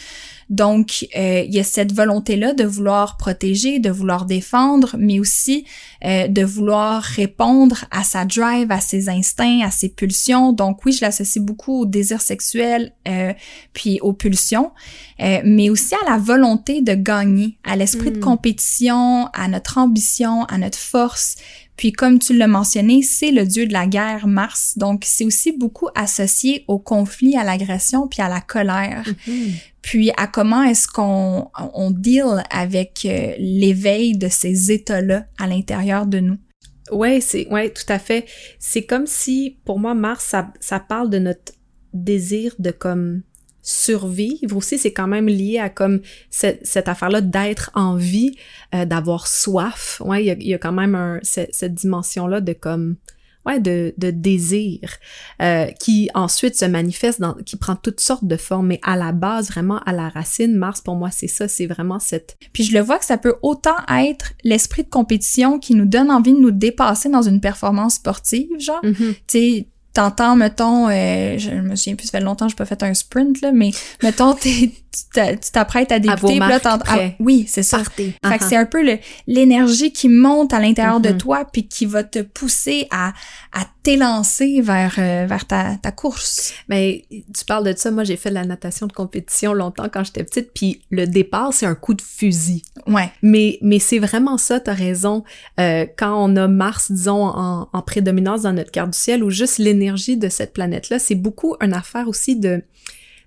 Donc, 0.49 1.07
euh, 1.17 1.43
il 1.47 1.53
y 1.53 1.59
a 1.59 1.65
cette 1.65 1.93
volonté-là 1.93 2.53
de 2.53 2.65
vouloir 2.65 3.17
protéger, 3.17 3.81
de 3.81 3.91
vouloir 3.91 4.27
défendre, 4.27 4.95
mais 4.99 5.19
aussi 5.19 5.65
euh, 6.05 6.29
de 6.29 6.45
vouloir 6.45 7.03
répondre 7.03 7.85
à 7.91 8.05
sa 8.05 8.25
drive, 8.25 8.71
à 8.71 8.81
ses 8.81 9.09
instincts, 9.09 9.63
à 9.65 9.71
ses 9.71 9.89
pulsions. 9.89 10.53
Donc 10.53 10.85
oui, 10.85 10.93
je 10.93 11.01
l'associe 11.01 11.45
beaucoup 11.45 11.81
au 11.81 11.87
désir 11.87 12.21
sexuel, 12.21 12.93
euh, 13.09 13.33
puis 13.73 13.99
aux 14.03 14.13
pulsions, 14.13 14.71
euh, 15.21 15.41
mais 15.45 15.69
aussi 15.69 15.95
à 15.95 16.11
la 16.11 16.19
volonté 16.19 16.81
de 16.81 16.95
gagner, 16.95 17.59
à 17.65 17.75
l'esprit 17.75 18.13
de 18.13 18.19
Mm. 18.19 18.21
compétition, 18.21 19.27
à 19.33 19.49
notre 19.49 19.79
ambition, 19.79 20.45
à 20.45 20.59
notre 20.59 20.79
force. 20.79 21.37
Puis 21.77 21.93
comme 21.93 22.19
tu 22.19 22.35
l'as 22.35 22.47
mentionné, 22.47 23.03
c'est 23.03 23.33
le 23.33 23.45
dieu 23.45 23.67
de 23.67 23.73
la 23.73 23.87
guerre, 23.87 24.27
Mars. 24.27 24.75
Donc 24.77 25.03
c'est 25.05 25.25
aussi 25.25 25.53
beaucoup 25.53 25.89
associé 25.95 26.65
au 26.69 26.79
conflit, 26.79 27.37
à 27.37 27.45
l'agression, 27.45 28.07
puis 28.09 28.23
à 28.23 28.29
la 28.29 28.41
colère 28.41 29.05
puis 29.87 30.11
à 30.17 30.27
comment 30.27 30.65
est-ce 30.65 30.89
qu'on 30.89 31.49
on 31.57 31.93
deal 31.93 32.43
avec 32.51 33.05
euh, 33.05 33.35
l'éveil 33.39 34.19
de 34.19 34.27
ces 34.27 34.73
états-là 34.73 35.27
à 35.39 35.47
l'intérieur 35.47 36.07
de 36.07 36.19
nous? 36.19 36.39
Ouais, 36.91 37.21
c'est 37.21 37.47
ouais, 37.53 37.71
tout 37.71 37.85
à 37.89 38.01
fait. 38.01 38.27
C'est 38.59 38.83
comme 38.83 39.07
si 39.07 39.61
pour 39.65 39.79
moi 39.79 39.95
Mars 39.95 40.25
ça, 40.25 40.53
ça 40.59 40.81
parle 40.81 41.09
de 41.09 41.21
notre 41.21 41.53
désir 41.95 42.53
de 42.59 42.73
comme 42.73 43.23
survivre 43.63 44.57
aussi, 44.57 44.77
c'est 44.77 44.93
quand 44.93 45.07
même 45.07 45.29
lié 45.29 45.59
à 45.61 45.71
comme 45.71 46.01
cette, 46.31 46.67
cette 46.67 46.89
affaire-là 46.89 47.21
d'être 47.21 47.71
en 47.75 47.95
vie, 47.95 48.35
euh, 48.75 48.87
d'avoir 48.87 49.29
soif. 49.29 50.03
Ouais, 50.05 50.25
il 50.25 50.43
y 50.43 50.49
y 50.49 50.55
a 50.55 50.59
quand 50.59 50.73
même 50.73 50.97
un, 50.97 51.21
cette, 51.23 51.55
cette 51.55 51.75
dimension-là 51.75 52.41
de 52.41 52.55
comme 52.55 52.97
ouais, 53.47 53.61
de, 53.61 53.95
de 53.97 54.11
désir 54.11 54.81
euh, 55.41 55.67
qui 55.81 56.11
ensuite 56.15 56.57
se 56.57 56.65
manifeste 56.65 57.21
dans, 57.21 57.35
qui 57.35 57.57
prend 57.57 57.77
toutes 57.77 58.01
sortes 58.01 58.25
de 58.25 58.37
formes, 58.37 58.67
mais 58.67 58.81
à 58.83 58.97
la 58.97 59.13
base, 59.13 59.49
vraiment 59.51 59.79
à 59.87 59.93
la 59.93 60.09
racine, 60.09 60.55
Mars 60.57 60.81
pour 60.81 60.97
moi 60.97 61.11
c'est 61.11 61.29
ça, 61.29 61.49
c'est 61.49 61.67
vraiment 61.67 61.99
cette 61.99 62.37
Puis 62.53 62.65
je 62.65 62.73
le 62.75 62.81
vois 62.81 62.99
que 62.99 63.05
ça 63.05 63.19
peut 63.19 63.37
autant 63.43 63.77
être 63.89 64.33
l'esprit 64.45 64.83
de 64.83 64.89
compétition 64.89 65.59
qui 65.59 65.75
nous 65.75 65.87
donne 65.87 66.11
envie 66.11 66.33
de 66.33 66.39
nous 66.41 66.51
dépasser 66.51 67.09
dans 67.09 67.23
une 67.23 67.41
performance 67.41 67.95
sportive, 67.95 68.49
genre. 68.59 68.81
Tu 68.83 69.39
sais, 69.39 69.69
t'entends, 69.93 70.37
mettons, 70.37 70.89
euh, 70.89 71.39
je 71.39 71.51
me 71.53 71.75
souviens 71.75 71.95
plus, 71.95 72.07
ça 72.09 72.19
fait 72.19 72.25
longtemps 72.25 72.47
que 72.47 72.51
j'ai 72.51 72.57
pas 72.57 72.67
fait 72.67 72.83
un 72.83 72.93
sprint, 72.93 73.41
là, 73.41 73.53
mais 73.53 73.71
mettons, 74.03 74.35
t'es- 74.35 74.73
tu 75.05 75.11
t'a- 75.13 75.37
tu 75.37 75.51
t'apprêtes 75.51 75.93
à 75.93 75.99
débuter, 75.99 76.39
là, 76.39 76.59
ah, 76.63 76.99
oui, 77.21 77.45
c'est 77.49 77.63
ça. 77.63 77.79
Partez. 77.79 78.15
Fait 78.27 78.39
que 78.39 78.45
c'est 78.45 78.57
un 78.57 78.67
peu 78.67 78.83
l'énergie 79.27 79.93
qui 79.93 80.09
monte 80.09 80.53
à 80.53 80.61
l'intérieur 80.61 81.01
de 81.01 81.11
Mhm. 81.11 81.19
toi 81.19 81.45
puis 81.53 81.69
qui 81.69 81.87
va 81.87 82.05
te 82.05 82.21
pousser 82.21 82.87
à, 82.91 83.13
à 83.53 83.61
t'élancer 83.83 84.61
vers, 84.61 84.95
euh, 84.99 85.27
vers 85.29 85.47
ta, 85.47 85.77
ta 85.77 85.93
course. 85.93 86.53
Mais 86.69 87.05
tu 87.11 87.45
parles 87.45 87.65
de 87.73 87.77
ça, 87.77 87.91
moi 87.91 88.05
j'ai 88.05 88.17
fait 88.17 88.31
de 88.31 88.35
la 88.35 88.45
natation 88.45 88.87
de 88.87 88.93
compétition 88.93 89.53
longtemps 89.53 89.89
quand 89.93 90.05
j'étais 90.05 90.25
petite, 90.25 90.51
puis 90.55 90.83
le 90.91 91.07
départ 91.07 91.53
c'est 91.53 91.67
un 91.67 91.75
coup 91.75 91.95
de 91.95 92.03
fusil. 92.03 92.63
Ouais. 92.87 93.11
Mais, 93.23 93.59
mais 93.63 93.79
c'est 93.79 93.99
vraiment 93.99 94.39
ça, 94.39 94.61
t'as 94.61 94.73
raison. 94.75 95.25
Euh, 95.61 95.87
quand 95.97 96.15
on 96.17 96.35
a 96.37 96.49
Mars, 96.49 96.91
disons, 96.91 97.25
en, 97.27 97.69
en 97.73 97.83
prédominance 97.83 98.43
dans 98.43 98.53
notre 98.53 98.71
carte 98.71 98.91
du 98.91 98.99
ciel, 98.99 99.23
ou 99.23 99.31
juste 99.31 99.59
l'énergie 99.59 100.17
de 100.17 100.29
cette 100.29 100.53
planète-là, 100.53 100.99
c'est 100.99 101.15
beaucoup 101.15 101.57
une 101.61 101.75
affaire 101.75 102.09
aussi 102.09 102.37
de 102.37 102.63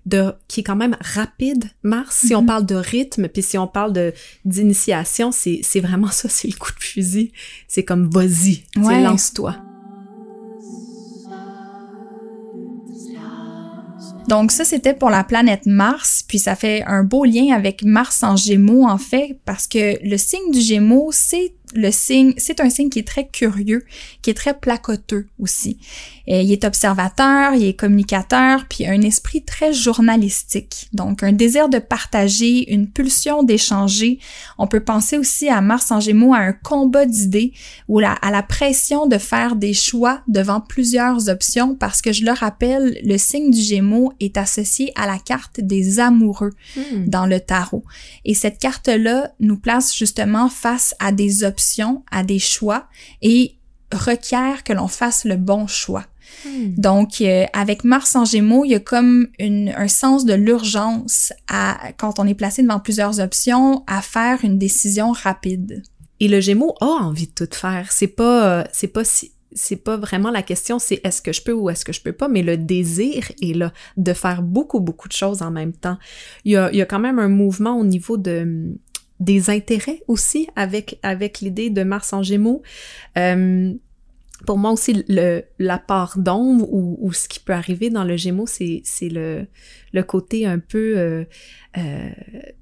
de 0.06 0.32
qui 0.48 0.60
est 0.60 0.62
quand 0.64 0.76
même 0.76 0.96
rapide 1.00 1.64
Mars 1.82 2.16
si 2.26 2.34
on 2.34 2.40
Mhm. 2.40 2.46
parle 2.46 2.66
de 2.66 2.74
rythme 2.74 3.28
puis 3.28 3.42
si 3.42 3.58
on 3.58 3.66
parle 3.66 3.92
de 3.92 4.12
d'initiation 4.44 5.30
c'est 5.30 5.60
c'est 5.62 5.80
vraiment 5.80 6.10
ça 6.10 6.28
c'est 6.36 6.48
le 6.48 6.54
coup 6.56 6.72
de 6.72 6.82
fusil 6.82 7.32
c'est 7.68 7.84
comme 7.84 8.08
vas-y 8.10 8.62
Ouais. 8.76 9.02
lance-toi 9.02 9.56
Donc 14.28 14.52
ça, 14.52 14.64
c'était 14.64 14.94
pour 14.94 15.10
la 15.10 15.24
planète 15.24 15.66
Mars, 15.66 16.22
puis 16.26 16.38
ça 16.38 16.54
fait 16.54 16.82
un 16.86 17.02
beau 17.02 17.24
lien 17.24 17.52
avec 17.54 17.82
Mars 17.82 18.22
en 18.22 18.36
Gémeaux, 18.36 18.84
en 18.84 18.98
fait, 18.98 19.38
parce 19.44 19.66
que 19.66 19.98
le 20.08 20.16
signe 20.16 20.52
du 20.52 20.60
Gémeaux, 20.60 21.10
c'est 21.12 21.54
le 21.74 21.90
signe, 21.90 22.34
c'est 22.36 22.60
un 22.60 22.70
signe 22.70 22.90
qui 22.90 23.00
est 23.00 23.06
très 23.06 23.26
curieux, 23.26 23.84
qui 24.22 24.30
est 24.30 24.34
très 24.34 24.54
placoteux 24.54 25.26
aussi. 25.38 25.78
Et 26.32 26.42
il 26.42 26.52
est 26.52 26.64
observateur, 26.64 27.54
il 27.54 27.64
est 27.64 27.74
communicateur, 27.74 28.66
puis 28.68 28.86
un 28.86 29.02
esprit 29.02 29.42
très 29.42 29.72
journalistique. 29.72 30.88
Donc 30.92 31.22
un 31.22 31.32
désir 31.32 31.68
de 31.68 31.78
partager, 31.78 32.72
une 32.72 32.88
pulsion 32.88 33.42
d'échanger. 33.42 34.20
On 34.56 34.66
peut 34.68 34.84
penser 34.84 35.18
aussi 35.18 35.48
à 35.48 35.60
Mars 35.60 35.90
en 35.90 35.98
Gémeaux 35.98 36.32
à 36.32 36.38
un 36.38 36.52
combat 36.52 37.04
d'idées 37.04 37.52
ou 37.88 37.98
à 37.98 38.30
la 38.30 38.42
pression 38.42 39.06
de 39.06 39.18
faire 39.18 39.56
des 39.56 39.74
choix 39.74 40.22
devant 40.28 40.60
plusieurs 40.60 41.28
options 41.28 41.74
parce 41.74 42.00
que 42.00 42.12
je 42.12 42.24
le 42.24 42.32
rappelle, 42.32 42.98
le 43.04 43.18
signe 43.18 43.50
du 43.50 43.60
Gémeaux 43.60 44.12
est 44.20 44.38
associé 44.38 44.92
à 44.94 45.06
la 45.06 45.18
carte 45.18 45.60
des 45.60 45.98
amoureux 45.98 46.52
Hmm. 46.76 47.06
dans 47.06 47.26
le 47.26 47.40
tarot. 47.40 47.84
Et 48.24 48.34
cette 48.34 48.58
carte-là 48.58 49.32
nous 49.40 49.56
place 49.56 49.94
justement 49.96 50.48
face 50.48 50.94
à 50.98 51.12
des 51.12 51.42
options, 51.42 52.04
à 52.10 52.22
des 52.22 52.38
choix 52.38 52.86
et 53.22 53.56
requiert 53.92 54.62
que 54.62 54.72
l'on 54.72 54.88
fasse 54.88 55.24
le 55.24 55.36
bon 55.36 55.66
choix. 55.66 56.04
Hmm. 56.44 56.74
Donc, 56.76 57.20
euh, 57.20 57.44
avec 57.52 57.84
Mars 57.84 58.16
en 58.16 58.24
Gémeaux, 58.24 58.64
il 58.64 58.70
y 58.70 58.74
a 58.74 58.80
comme 58.80 59.28
une- 59.38 59.74
un 59.76 59.88
sens 59.88 60.24
de 60.24 60.34
l'urgence 60.34 61.32
à 61.48 61.92
quand 61.98 62.18
on 62.18 62.26
est 62.26 62.34
placé 62.34 62.62
devant 62.62 62.80
plusieurs 62.80 63.20
options 63.20 63.84
à 63.86 64.02
faire 64.02 64.38
une 64.44 64.58
décision 64.58 65.12
rapide. 65.12 65.82
Et 66.20 66.28
le 66.28 66.40
Gémeaux 66.40 66.74
a 66.80 66.86
envie 66.86 67.26
de 67.26 67.32
tout 67.32 67.48
faire. 67.56 67.90
C'est 67.92 68.06
pas, 68.06 68.60
euh, 68.60 68.64
c'est 68.72 68.88
pas 68.88 69.04
si, 69.04 69.32
c'est 69.52 69.76
pas 69.76 69.96
vraiment 69.96 70.30
la 70.30 70.42
question, 70.42 70.78
c'est 70.78 71.00
est-ce 71.02 71.22
que 71.22 71.32
je 71.32 71.42
peux 71.42 71.52
ou 71.52 71.70
est-ce 71.70 71.84
que 71.84 71.92
je 71.92 72.00
peux 72.00 72.12
pas, 72.12 72.28
mais 72.28 72.42
le 72.42 72.56
désir 72.56 73.32
est 73.42 73.56
là 73.56 73.72
de 73.96 74.12
faire 74.12 74.42
beaucoup, 74.42 74.80
beaucoup 74.80 75.08
de 75.08 75.12
choses 75.12 75.42
en 75.42 75.50
même 75.50 75.72
temps. 75.72 75.98
Il 76.44 76.52
y 76.52 76.56
a, 76.56 76.70
il 76.72 76.76
y 76.76 76.82
a 76.82 76.86
quand 76.86 77.00
même 77.00 77.18
un 77.18 77.28
mouvement 77.28 77.78
au 77.78 77.84
niveau 77.84 78.16
de, 78.16 78.76
des 79.18 79.50
intérêts 79.50 80.02
aussi 80.08 80.48
avec, 80.56 80.98
avec 81.02 81.40
l'idée 81.40 81.70
de 81.70 81.82
Mars 81.82 82.12
en 82.12 82.22
Gémeaux. 82.22 82.62
Euh, 83.18 83.72
pour 84.46 84.58
moi 84.58 84.70
aussi, 84.72 85.04
le, 85.08 85.42
la 85.58 85.78
part 85.78 86.18
d'ombre 86.18 86.66
ou, 86.72 86.96
ou 87.00 87.12
ce 87.12 87.28
qui 87.28 87.40
peut 87.40 87.52
arriver 87.52 87.90
dans 87.90 88.04
le 88.04 88.16
Gémeaux, 88.16 88.46
c'est, 88.46 88.80
c'est 88.84 89.08
le, 89.08 89.46
le 89.92 90.02
côté 90.02 90.46
un 90.46 90.58
peu 90.58 90.94
euh, 90.98 91.24
euh, 91.78 92.08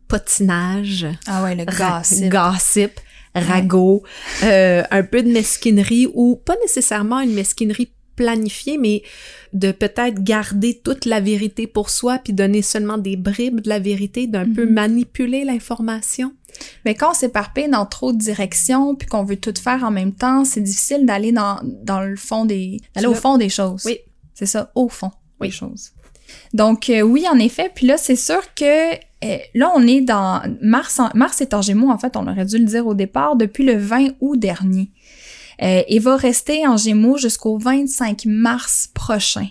potinage, 0.09 1.07
Ah 1.27 1.43
ouais, 1.43 1.55
le 1.55 1.65
ra- 1.67 1.99
gossip. 2.01 2.29
gossip, 2.31 3.01
ragot, 3.35 4.03
euh, 4.43 4.83
un 4.91 5.03
peu 5.03 5.23
de 5.23 5.29
mesquinerie 5.31 6.09
ou 6.15 6.37
pas 6.37 6.57
nécessairement 6.63 7.21
une 7.21 7.35
mesquinerie 7.35 7.93
planifiée, 8.19 8.77
mais 8.79 9.03
de 9.53 9.71
peut-être 9.73 10.23
garder 10.23 10.81
toute 10.85 11.05
la 11.07 11.21
vérité 11.21 11.67
pour 11.67 11.89
soi 11.89 12.19
puis 12.19 12.33
donner 12.33 12.63
seulement 12.63 12.99
des 12.99 13.17
bribes 13.17 13.61
de 13.61 13.69
la 13.69 13.79
vérité, 13.79 14.27
d'un 14.27 14.45
peu 14.53 14.67
Mhm. 14.67 14.73
manipuler 14.73 15.45
l'information. 15.45 16.33
Mais 16.85 16.95
quand 16.95 17.11
on 17.13 17.15
s'éparpille 17.15 17.69
dans 17.69 17.87
trop 17.87 18.13
de 18.13 18.19
directions 18.19 18.95
puis 18.97 19.07
qu'on 19.09 19.25
veut 19.25 19.37
tout 19.37 19.55
faire 19.63 19.85
en 19.85 19.91
même 19.91 20.13
temps, 20.13 20.45
c'est 20.45 20.61
difficile 20.61 21.07
d'aller 21.07 21.33
dans, 21.33 21.61
dans 21.85 22.01
le 22.01 22.17
fond 22.17 22.45
des 22.45 22.79
d'aller 22.95 23.07
au 23.07 23.15
fond 23.15 23.39
des 23.39 23.49
choses. 23.49 23.83
Oui. 23.87 23.99
C'est 24.35 24.47
ça, 24.47 24.71
au 24.75 24.89
fond 24.89 25.11
Oui. 25.41 25.49
des 25.49 25.55
choses. 25.55 25.93
Donc 26.53 26.91
euh, 26.91 27.01
oui, 27.03 27.25
en 27.33 27.39
effet, 27.39 27.71
puis 27.75 27.87
là 27.87 27.97
c'est 27.97 28.17
sûr 28.17 28.43
que 28.55 28.93
euh, 29.25 29.39
là 29.55 29.73
on 29.75 29.87
est 29.87 30.01
dans 30.03 30.43
Mars 30.63 30.99
en- 31.01 31.11
Mars 31.15 31.41
est 31.41 31.55
en 31.55 31.63
Gémeaux 31.63 31.91
en 31.91 31.99
fait, 31.99 32.17
on 32.17 32.27
aurait 32.27 32.45
dû 32.45 32.59
le 32.59 32.65
dire 32.67 32.87
au 32.87 32.95
départ 32.95 33.35
depuis 33.37 33.65
le 33.65 33.77
20 33.79 34.09
août 34.21 34.39
dernier. 34.39 34.91
Euh, 35.63 35.83
et 35.89 35.99
va 35.99 36.17
rester 36.17 36.67
en 36.67 36.77
Gémeaux 36.77 37.17
jusqu'au 37.17 37.59
25 37.59 38.27
mars 38.27 38.91
prochain. 38.95 39.49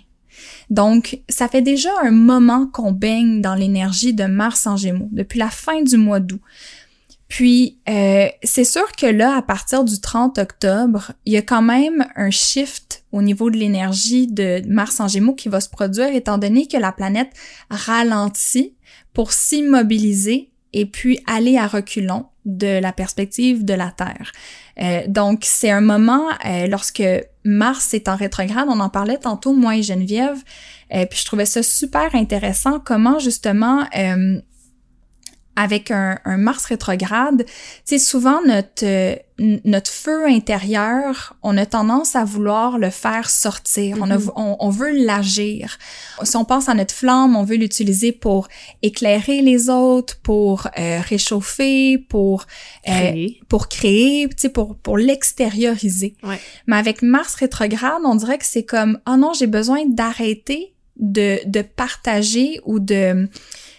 Donc, 0.70 1.22
ça 1.30 1.48
fait 1.48 1.62
déjà 1.62 1.90
un 2.02 2.12
moment 2.12 2.68
qu'on 2.68 2.92
baigne 2.92 3.42
dans 3.42 3.56
l'énergie 3.56 4.14
de 4.14 4.26
Mars 4.26 4.68
en 4.68 4.78
Gémeaux, 4.78 5.10
depuis 5.12 5.40
la 5.40 5.50
fin 5.50 5.82
du 5.82 5.98
mois 5.98 6.20
d'août. 6.20 6.42
Puis, 7.28 7.78
euh, 7.90 8.28
c'est 8.44 8.64
sûr 8.64 8.90
que 8.94 9.06
là, 9.06 9.36
à 9.36 9.42
partir 9.42 9.84
du 9.84 10.00
30 10.00 10.38
octobre, 10.38 11.12
il 11.26 11.34
y 11.34 11.38
a 11.38 11.42
quand 11.42 11.62
même 11.62 12.06
un 12.16 12.30
shift 12.30 13.04
au 13.12 13.22
niveau 13.22 13.50
de 13.50 13.58
l'énergie 13.58 14.28
de 14.28 14.62
Mars 14.68 15.00
en 15.00 15.08
Gémeaux 15.08 15.36
qui 15.36 15.50
va 15.50 15.60
se 15.60 15.70
produire, 15.70 16.14
étant 16.14 16.38
donné 16.38 16.68
que 16.68 16.78
la 16.78 16.94
planète 16.94 17.32
ralentit 17.70 18.76
pour 19.14 19.34
s'immobiliser 19.34 20.52
et 20.72 20.86
puis 20.86 21.20
aller 21.28 21.58
à 21.58 21.68
reculons 21.68 22.28
de 22.48 22.80
la 22.80 22.94
perspective 22.94 23.64
de 23.66 23.74
la 23.74 23.92
Terre. 23.92 24.32
Euh, 24.82 25.02
donc, 25.08 25.42
c'est 25.44 25.70
un 25.70 25.82
moment, 25.82 26.24
euh, 26.46 26.66
lorsque 26.68 27.04
Mars 27.44 27.94
est 27.94 28.08
en 28.08 28.16
rétrograde, 28.16 28.68
on 28.70 28.80
en 28.80 28.90
parlait 28.90 29.18
tantôt, 29.18 29.54
moi 29.54 29.76
et 29.76 29.84
Geneviève, 29.84 30.38
euh, 30.94 31.06
puis 31.06 31.20
je 31.20 31.26
trouvais 31.26 31.46
ça 31.46 31.62
super 31.62 32.16
intéressant, 32.16 32.80
comment 32.80 33.20
justement 33.20 33.86
avec 35.58 35.90
un, 35.90 36.20
un, 36.24 36.38
Mars 36.38 36.66
rétrograde, 36.66 37.44
sais, 37.84 37.98
souvent 37.98 38.42
notre, 38.46 38.86
euh, 38.86 39.16
notre 39.40 39.90
feu 39.90 40.28
intérieur, 40.28 41.36
on 41.42 41.58
a 41.58 41.66
tendance 41.66 42.16
à 42.16 42.26
vouloir 42.26 42.78
le 42.78 42.92
faire 42.92 43.28
sortir. 43.32 43.98
on, 44.00 44.12
a, 44.12 44.18
mm-hmm. 44.18 44.32
on, 44.36 44.56
on, 44.60 44.70
veut 44.70 44.92
l'agir. 44.92 45.80
Si 46.22 46.38
on 46.38 46.46
pense 46.46 46.70
à 46.70 46.76
notre 46.76 46.94
flamme, 46.94 47.36
on 47.36 47.44
veut 47.44 47.56
l'utiliser 47.56 48.12
pour 48.12 48.48
éclairer 48.84 49.42
les 49.42 49.72
autres, 49.72 50.20
pour 50.22 50.68
euh, 50.78 51.00
réchauffer, 51.02 51.98
pour 51.98 52.46
euh, 52.88 52.92
créer. 52.92 53.42
pour 53.50 53.68
créer, 53.68 54.30
tu 54.30 54.36
sais, 54.38 54.50
pour, 54.50 54.76
pour 54.76 55.00
l'extérioriser. 55.00 56.14
Ouais. 56.22 56.40
Mais 56.68 56.76
avec 56.76 57.02
Mars 57.02 57.34
rétrograde, 57.34 58.02
on 58.06 58.14
dirait 58.14 58.38
que 58.38 58.46
c'est 58.46 58.64
comme, 58.64 59.00
oh 59.10 59.18
non, 59.18 59.34
j'ai 59.34 59.48
besoin 59.48 59.86
d'arrêter 59.88 60.76
de, 60.98 61.40
de 61.48 61.64
partager 61.64 62.62
ou 62.66 62.80
de 62.80 63.28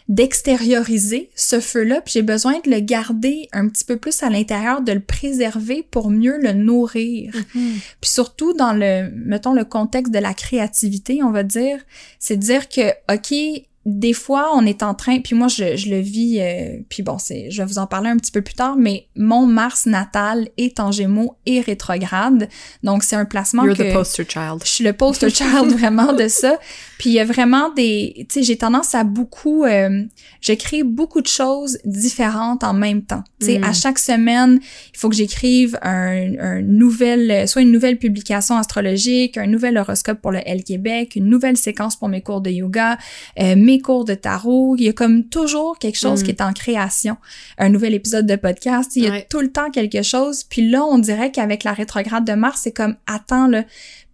d'extérioriser 0.08 1.28
ce 1.34 1.60
feu-là, 1.60 2.00
puis 2.00 2.14
j'ai 2.14 2.22
besoin 2.22 2.60
de 2.64 2.70
le 2.70 2.80
garder 2.80 3.48
un 3.52 3.68
petit 3.68 3.84
peu 3.84 3.98
plus 3.98 4.22
à 4.22 4.30
l'intérieur, 4.30 4.80
de 4.80 4.92
le 4.92 5.00
préserver 5.00 5.86
pour 5.90 6.10
mieux 6.10 6.38
le 6.38 6.52
nourrir. 6.52 7.34
Mm-hmm. 7.34 7.72
Puis 8.00 8.10
surtout 8.10 8.54
dans 8.54 8.72
le, 8.72 9.10
mettons, 9.14 9.52
le 9.52 9.64
contexte 9.64 10.12
de 10.12 10.18
la 10.18 10.32
créativité, 10.32 11.22
on 11.22 11.30
va 11.30 11.42
dire, 11.42 11.78
c'est 12.18 12.38
dire 12.38 12.68
que, 12.68 12.90
OK, 13.12 13.66
des 13.86 14.12
fois, 14.12 14.50
on 14.54 14.66
est 14.66 14.82
en 14.82 14.94
train, 14.94 15.20
puis 15.20 15.34
moi, 15.34 15.48
je, 15.48 15.76
je 15.76 15.88
le 15.90 15.98
vis, 15.98 16.40
euh, 16.40 16.78
puis 16.88 17.02
bon, 17.02 17.18
c'est, 17.18 17.50
je 17.50 17.62
vais 17.62 17.66
vous 17.66 17.78
en 17.78 17.86
parler 17.86 18.10
un 18.10 18.16
petit 18.16 18.32
peu 18.32 18.42
plus 18.42 18.54
tard, 18.54 18.76
mais 18.76 19.06
mon 19.16 19.46
Mars 19.46 19.86
natal 19.86 20.48
est 20.56 20.80
en 20.80 20.92
Gémeaux 20.92 21.36
et 21.46 21.60
rétrograde, 21.60 22.48
donc 22.82 23.02
c'est 23.02 23.16
un 23.16 23.24
placement 23.24 23.64
You're 23.64 23.76
que... 23.76 23.90
the 23.90 23.92
poster 23.92 24.24
child. 24.28 24.62
Je 24.64 24.68
suis 24.68 24.84
le 24.84 24.92
poster 24.92 25.30
child 25.30 25.72
vraiment 25.78 26.12
de 26.12 26.28
ça. 26.28 26.58
Puis 26.98 27.10
il 27.10 27.12
y 27.14 27.20
a 27.20 27.24
vraiment 27.24 27.70
des, 27.70 28.26
tu 28.28 28.40
sais, 28.40 28.42
j'ai 28.42 28.56
tendance 28.56 28.94
à 28.94 29.04
beaucoup, 29.04 29.64
euh, 29.64 30.04
je 30.40 30.52
crée 30.52 30.82
beaucoup 30.82 31.20
de 31.20 31.28
choses 31.28 31.78
différentes 31.84 32.64
en 32.64 32.74
même 32.74 33.02
temps. 33.02 33.22
Tu 33.40 33.46
sais, 33.46 33.58
Mm. 33.58 33.64
à 33.64 33.72
chaque 33.72 33.98
semaine, 33.98 34.60
il 34.92 34.98
faut 34.98 35.08
que 35.08 35.16
j'écrive 35.16 35.78
un, 35.82 36.38
un 36.38 36.62
nouvel, 36.62 37.48
soit 37.48 37.62
une 37.62 37.72
nouvelle 37.72 37.98
publication 37.98 38.56
astrologique, 38.56 39.36
un 39.36 39.46
nouvel 39.46 39.78
horoscope 39.78 40.20
pour 40.20 40.32
le 40.32 40.40
L 40.44 40.64
Québec, 40.64 41.16
une 41.16 41.26
nouvelle 41.26 41.56
séquence 41.56 41.96
pour 41.96 42.08
mes 42.08 42.20
cours 42.20 42.40
de 42.40 42.50
yoga, 42.50 42.98
euh, 43.40 43.56
mes 43.68 43.80
cours 43.80 44.04
de 44.04 44.14
tarot. 44.14 44.76
Il 44.78 44.84
y 44.84 44.88
a 44.88 44.92
comme 44.92 45.24
toujours 45.28 45.78
quelque 45.78 45.98
chose 45.98 46.20
Mm. 46.22 46.24
qui 46.24 46.30
est 46.30 46.40
en 46.42 46.52
création. 46.52 47.16
Un 47.58 47.68
nouvel 47.68 47.92
épisode 47.94 48.26
de 48.26 48.36
podcast. 48.36 48.96
Il 48.96 49.04
y 49.04 49.06
a 49.06 49.10
Ouais. 49.10 49.26
tout 49.28 49.40
le 49.40 49.50
temps 49.52 49.70
quelque 49.70 50.02
chose. 50.02 50.44
Puis 50.44 50.62
là, 50.70 50.84
on 50.84 50.98
dirait 50.98 51.30
qu'avec 51.32 51.64
la 51.64 51.72
rétrograde 51.74 52.24
de 52.24 52.32
Mars, 52.32 52.60
c'est 52.64 52.72
comme, 52.72 52.96
attends, 53.06 53.46
là, 53.46 53.64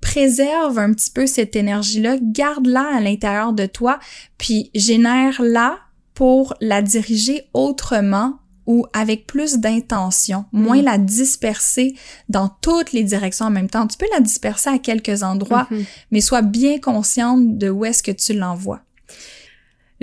préserve 0.01 0.79
un 0.79 0.93
petit 0.93 1.11
peu 1.11 1.27
cette 1.27 1.57
énergie-là, 1.57 2.17
garde-la 2.21 2.97
à 2.97 3.01
l'intérieur 3.01 3.53
de 3.53 3.67
toi, 3.67 3.99
puis 4.39 4.71
génère-la 4.75 5.79
pour 6.15 6.55
la 6.61 6.83
diriger 6.83 7.45
autrement 7.55 8.35
ou 8.67 8.87
avec 8.95 9.27
plus 9.27 9.59
d'intention, 9.59 10.47
moins 10.53 10.81
Mm. 10.81 10.85
la 10.85 10.99
disperser 10.99 11.95
dans 12.29 12.49
toutes 12.63 12.93
les 12.93 13.03
directions 13.03 13.47
en 13.47 13.51
même 13.51 13.69
temps. 13.69 13.87
Tu 13.87 13.99
peux 13.99 14.07
la 14.13 14.21
disperser 14.21 14.71
à 14.71 14.79
quelques 14.79 15.23
endroits, 15.23 15.67
Mhm. 15.71 15.85
mais 16.11 16.21
sois 16.23 16.43
bien 16.43 16.79
consciente 16.79 17.59
de 17.59 17.69
où 17.69 17.85
est-ce 17.85 18.03
que 18.03 18.13
tu 18.13 18.33
l'envoies. 18.33 18.81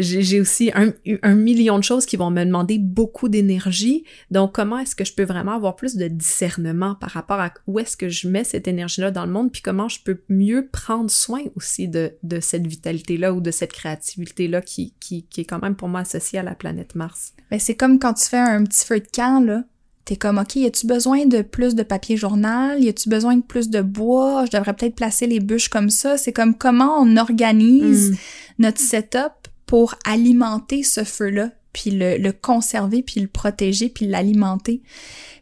J'ai 0.02 0.42
aussi 0.42 0.72
un, 0.76 0.94
un 1.24 1.36
million 1.36 1.78
de 1.78 1.84
choses 1.84 2.06
qui 2.06 2.18
vont 2.18 2.30
me 2.32 2.44
demander 2.44 2.78
beaucoup 2.80 3.30
d'énergie. 3.30 4.04
Donc, 4.30 4.54
comment 4.54 4.80
est-ce 4.80 4.96
que 4.96 5.06
je 5.06 5.14
peux 5.14 5.24
vraiment 5.24 5.54
avoir 5.54 5.76
plus 5.76 5.96
de 5.96 6.08
discernement 6.08 6.96
par 6.96 7.12
rapport 7.12 7.40
à 7.40 7.54
où 7.68 7.80
est-ce 7.80 7.96
que 7.96 8.10
je 8.10 8.28
mets 8.28 8.44
cette 8.44 8.68
énergie-là 8.68 9.12
dans 9.12 9.26
le 9.26 9.32
monde, 9.32 9.52
puis 9.52 9.62
comment 9.62 9.88
je 9.90 10.00
peux 10.04 10.22
mieux 10.30 10.68
prendre 10.72 11.10
soin 11.10 11.42
aussi 11.56 11.88
de, 11.88 12.14
de 12.24 12.40
cette 12.40 12.68
vitalité-là 12.68 13.34
ou 13.34 13.42
de 13.42 13.52
cette 13.52 13.74
créativité-là 13.74 14.62
qui, 14.62 14.94
qui, 15.00 15.24
qui 15.24 15.42
est 15.42 15.46
quand 15.46 15.62
même 15.62 15.76
pour 15.76 15.88
moi 15.88 16.02
associée 16.02 16.40
à 16.40 16.44
la 16.44 16.56
planète 16.56 16.96
Mars? 16.96 17.34
Ben, 17.50 17.60
c'est 17.60 17.76
comme 17.76 18.00
quand 18.00 18.14
tu 18.14 18.26
fais 18.26 18.38
un 18.38 18.64
petit 18.64 18.86
feu 18.86 19.00
de 19.00 19.08
camp, 19.14 19.46
là. 19.46 19.64
T'es 20.04 20.16
comme, 20.16 20.40
OK, 20.40 20.56
y 20.56 20.66
a-tu 20.66 20.88
besoin 20.88 21.28
de 21.28 21.44
plus 21.44 21.76
de 21.76 21.84
papier 21.84 22.18
journal? 22.18 22.84
Y 22.84 22.90
a-tu 22.90 23.08
besoin 23.08 23.36
de 23.38 23.44
plus 23.44 23.70
de 23.70 23.82
bois? 23.82 24.46
Je 24.52 24.58
devrais 24.58 24.74
peut-être 24.74 24.96
placer 24.96 25.28
les 25.28 25.40
bûches 25.40 25.70
comme 25.70 25.92
ça. 25.92 26.18
C'est 26.18 26.34
comme 26.34 26.58
comment 26.58 27.00
on 27.00 27.18
organise 27.18 28.12
Mm. 28.12 28.16
notre 28.60 28.80
setup 28.82 29.41
pour 29.72 29.96
alimenter 30.04 30.84
ce 30.84 31.06
feu-là, 31.06 31.50
puis 31.72 31.92
le, 31.92 32.18
le 32.18 32.34
conserver, 32.34 33.04
puis 33.04 33.22
le 33.22 33.28
protéger, 33.28 33.88
puis 33.88 34.06
l'alimenter. 34.06 34.82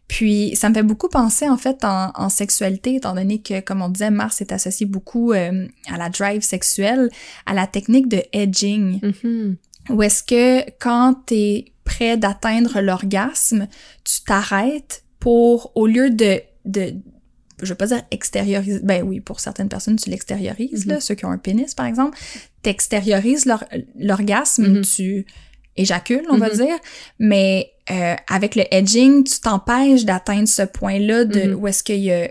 Puis 0.08 0.56
ça 0.56 0.70
me 0.70 0.76
fait 0.76 0.84
beaucoup 0.84 1.10
penser 1.10 1.50
en 1.50 1.58
fait 1.58 1.84
en, 1.84 2.12
en 2.14 2.30
sexualité, 2.30 2.94
étant 2.94 3.16
donné 3.16 3.42
que, 3.42 3.60
comme 3.60 3.82
on 3.82 3.90
disait, 3.90 4.12
Mars 4.12 4.40
est 4.40 4.52
associé 4.52 4.86
beaucoup 4.86 5.34
euh, 5.34 5.68
à 5.92 5.98
la 5.98 6.10
drive 6.10 6.44
sexuelle, 6.44 7.10
à 7.48 7.56
la 7.56 7.66
technique 7.66 8.08
de 8.08 8.22
edging. 8.32 9.00
Mhm. 9.02 9.58
Ou 9.90 10.04
est-ce 10.04 10.22
que 10.22 10.70
quand 10.78 11.16
t'es 11.26 11.74
près 11.84 12.16
d'atteindre 12.16 12.82
l'orgasme, 12.82 13.68
tu 14.04 14.22
t'arrêtes 14.22 15.06
pour, 15.20 15.72
au 15.74 15.88
lieu 15.88 16.12
de, 16.12 16.40
de, 16.66 16.94
je 17.66 17.70
veux 17.70 17.76
pas 17.76 17.88
dire 17.88 18.02
extérioriser, 18.12 18.80
ben 18.84 19.04
oui, 19.04 19.20
pour 19.20 19.40
certaines 19.40 19.70
personnes, 19.70 19.96
tu 19.98 20.10
l'extériorises, 20.10 20.86
là, 20.86 21.00
ceux 21.00 21.16
qui 21.16 21.26
ont 21.26 21.32
un 21.32 21.38
pénis, 21.38 21.74
par 21.76 21.86
exemple, 21.86 22.18
t'extériorises 22.62 23.48
l'orgasme, 23.98 24.68
Mhm. 24.68 24.82
tu 24.82 25.26
éjacules, 25.78 26.26
on 26.30 26.38
va 26.38 26.50
Mhm. 26.50 26.56
dire, 26.56 26.76
mais 27.20 27.72
euh, 27.92 28.16
avec 28.30 28.56
le 28.56 28.64
edging, 28.72 29.24
tu 29.24 29.40
t'empêches 29.40 30.06
d'atteindre 30.06 30.48
ce 30.48 30.62
point-là 30.62 31.26
de 31.26 31.42
Mhm. 31.54 31.56
où 31.56 31.68
est-ce 31.68 31.82
qu'il 31.84 32.00
y 32.02 32.12
a 32.12 32.30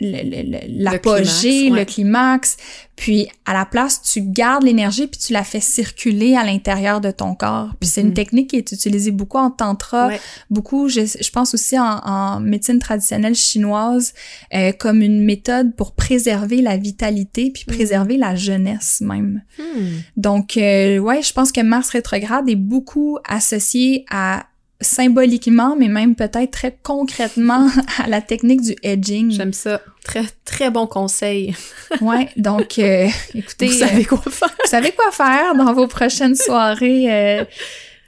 le- 0.00 0.22
le- 0.22 0.50
le- 0.52 0.82
l'apogée, 0.84 1.70
ouais. 1.70 1.80
le 1.80 1.84
climax, 1.84 2.56
puis 2.94 3.28
à 3.46 3.52
la 3.52 3.64
place, 3.64 4.00
tu 4.02 4.22
gardes 4.22 4.62
l'énergie 4.62 5.06
puis 5.08 5.18
tu 5.20 5.32
la 5.32 5.42
fais 5.44 5.60
circuler 5.60 6.36
à 6.36 6.44
l'intérieur 6.44 7.00
de 7.00 7.10
ton 7.10 7.34
corps. 7.34 7.70
Puis 7.80 7.88
c'est 7.88 8.02
une 8.02 8.08
Mhm. 8.08 8.14
technique 8.14 8.50
qui 8.50 8.56
est 8.56 8.70
utilisée 8.72 9.10
beaucoup 9.10 9.38
en 9.38 9.50
tantra, 9.50 10.08
Ouais. 10.08 10.20
beaucoup, 10.50 10.88
je, 10.88 11.00
je 11.20 11.30
pense 11.30 11.54
aussi 11.54 11.78
en, 11.78 11.98
en 12.04 12.40
médecine 12.40 12.78
traditionnelle 12.78 13.34
chinoise, 13.34 14.14
euh, 14.54 14.72
comme 14.72 15.02
une 15.02 15.24
méthode 15.24 15.74
pour 15.74 15.92
préserver 15.94 16.62
la 16.62 16.76
vitalité 16.76 17.50
puis 17.52 17.64
Mhm. 17.68 17.74
préserver 17.74 18.16
la 18.18 18.34
jeunesse 18.36 19.00
même. 19.00 19.42
Hmm. 19.58 19.98
Donc, 20.16 20.56
euh, 20.56 20.98
ouais, 20.98 21.22
je 21.22 21.32
pense 21.32 21.50
que 21.52 21.60
Mars 21.60 21.90
rétrograde 21.90 22.48
est 22.48 22.56
beaucoup 22.56 23.18
associé 23.28 24.04
à 24.10 24.44
symboliquement, 24.80 25.76
mais 25.76 25.88
même 25.88 26.14
peut-être 26.14 26.52
très 26.52 26.78
concrètement 26.82 27.68
à 27.98 28.08
la 28.08 28.20
technique 28.20 28.60
du 28.62 28.76
edging. 28.82 29.30
J'aime 29.30 29.52
ça. 29.52 29.80
Très, 30.04 30.24
très 30.44 30.70
bon 30.70 30.86
conseil. 30.86 31.54
Ouais, 32.02 32.28
donc 32.36 32.78
euh, 32.78 33.08
écoutez, 33.34 33.66
Vous 33.68 33.82
euh, 33.82 33.86
savez 33.86 34.04
quoi 34.04 34.20
faire. 34.30 34.48
vous 34.48 34.70
savez 34.70 34.92
quoi 34.92 35.10
faire 35.10 35.54
dans 35.54 35.72
vos 35.72 35.86
prochaines 35.86 36.34
soirées 36.36 37.10
euh, 37.10 37.44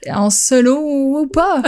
en 0.07 0.29
solo 0.29 0.77
ou 0.77 1.27
pas. 1.27 1.63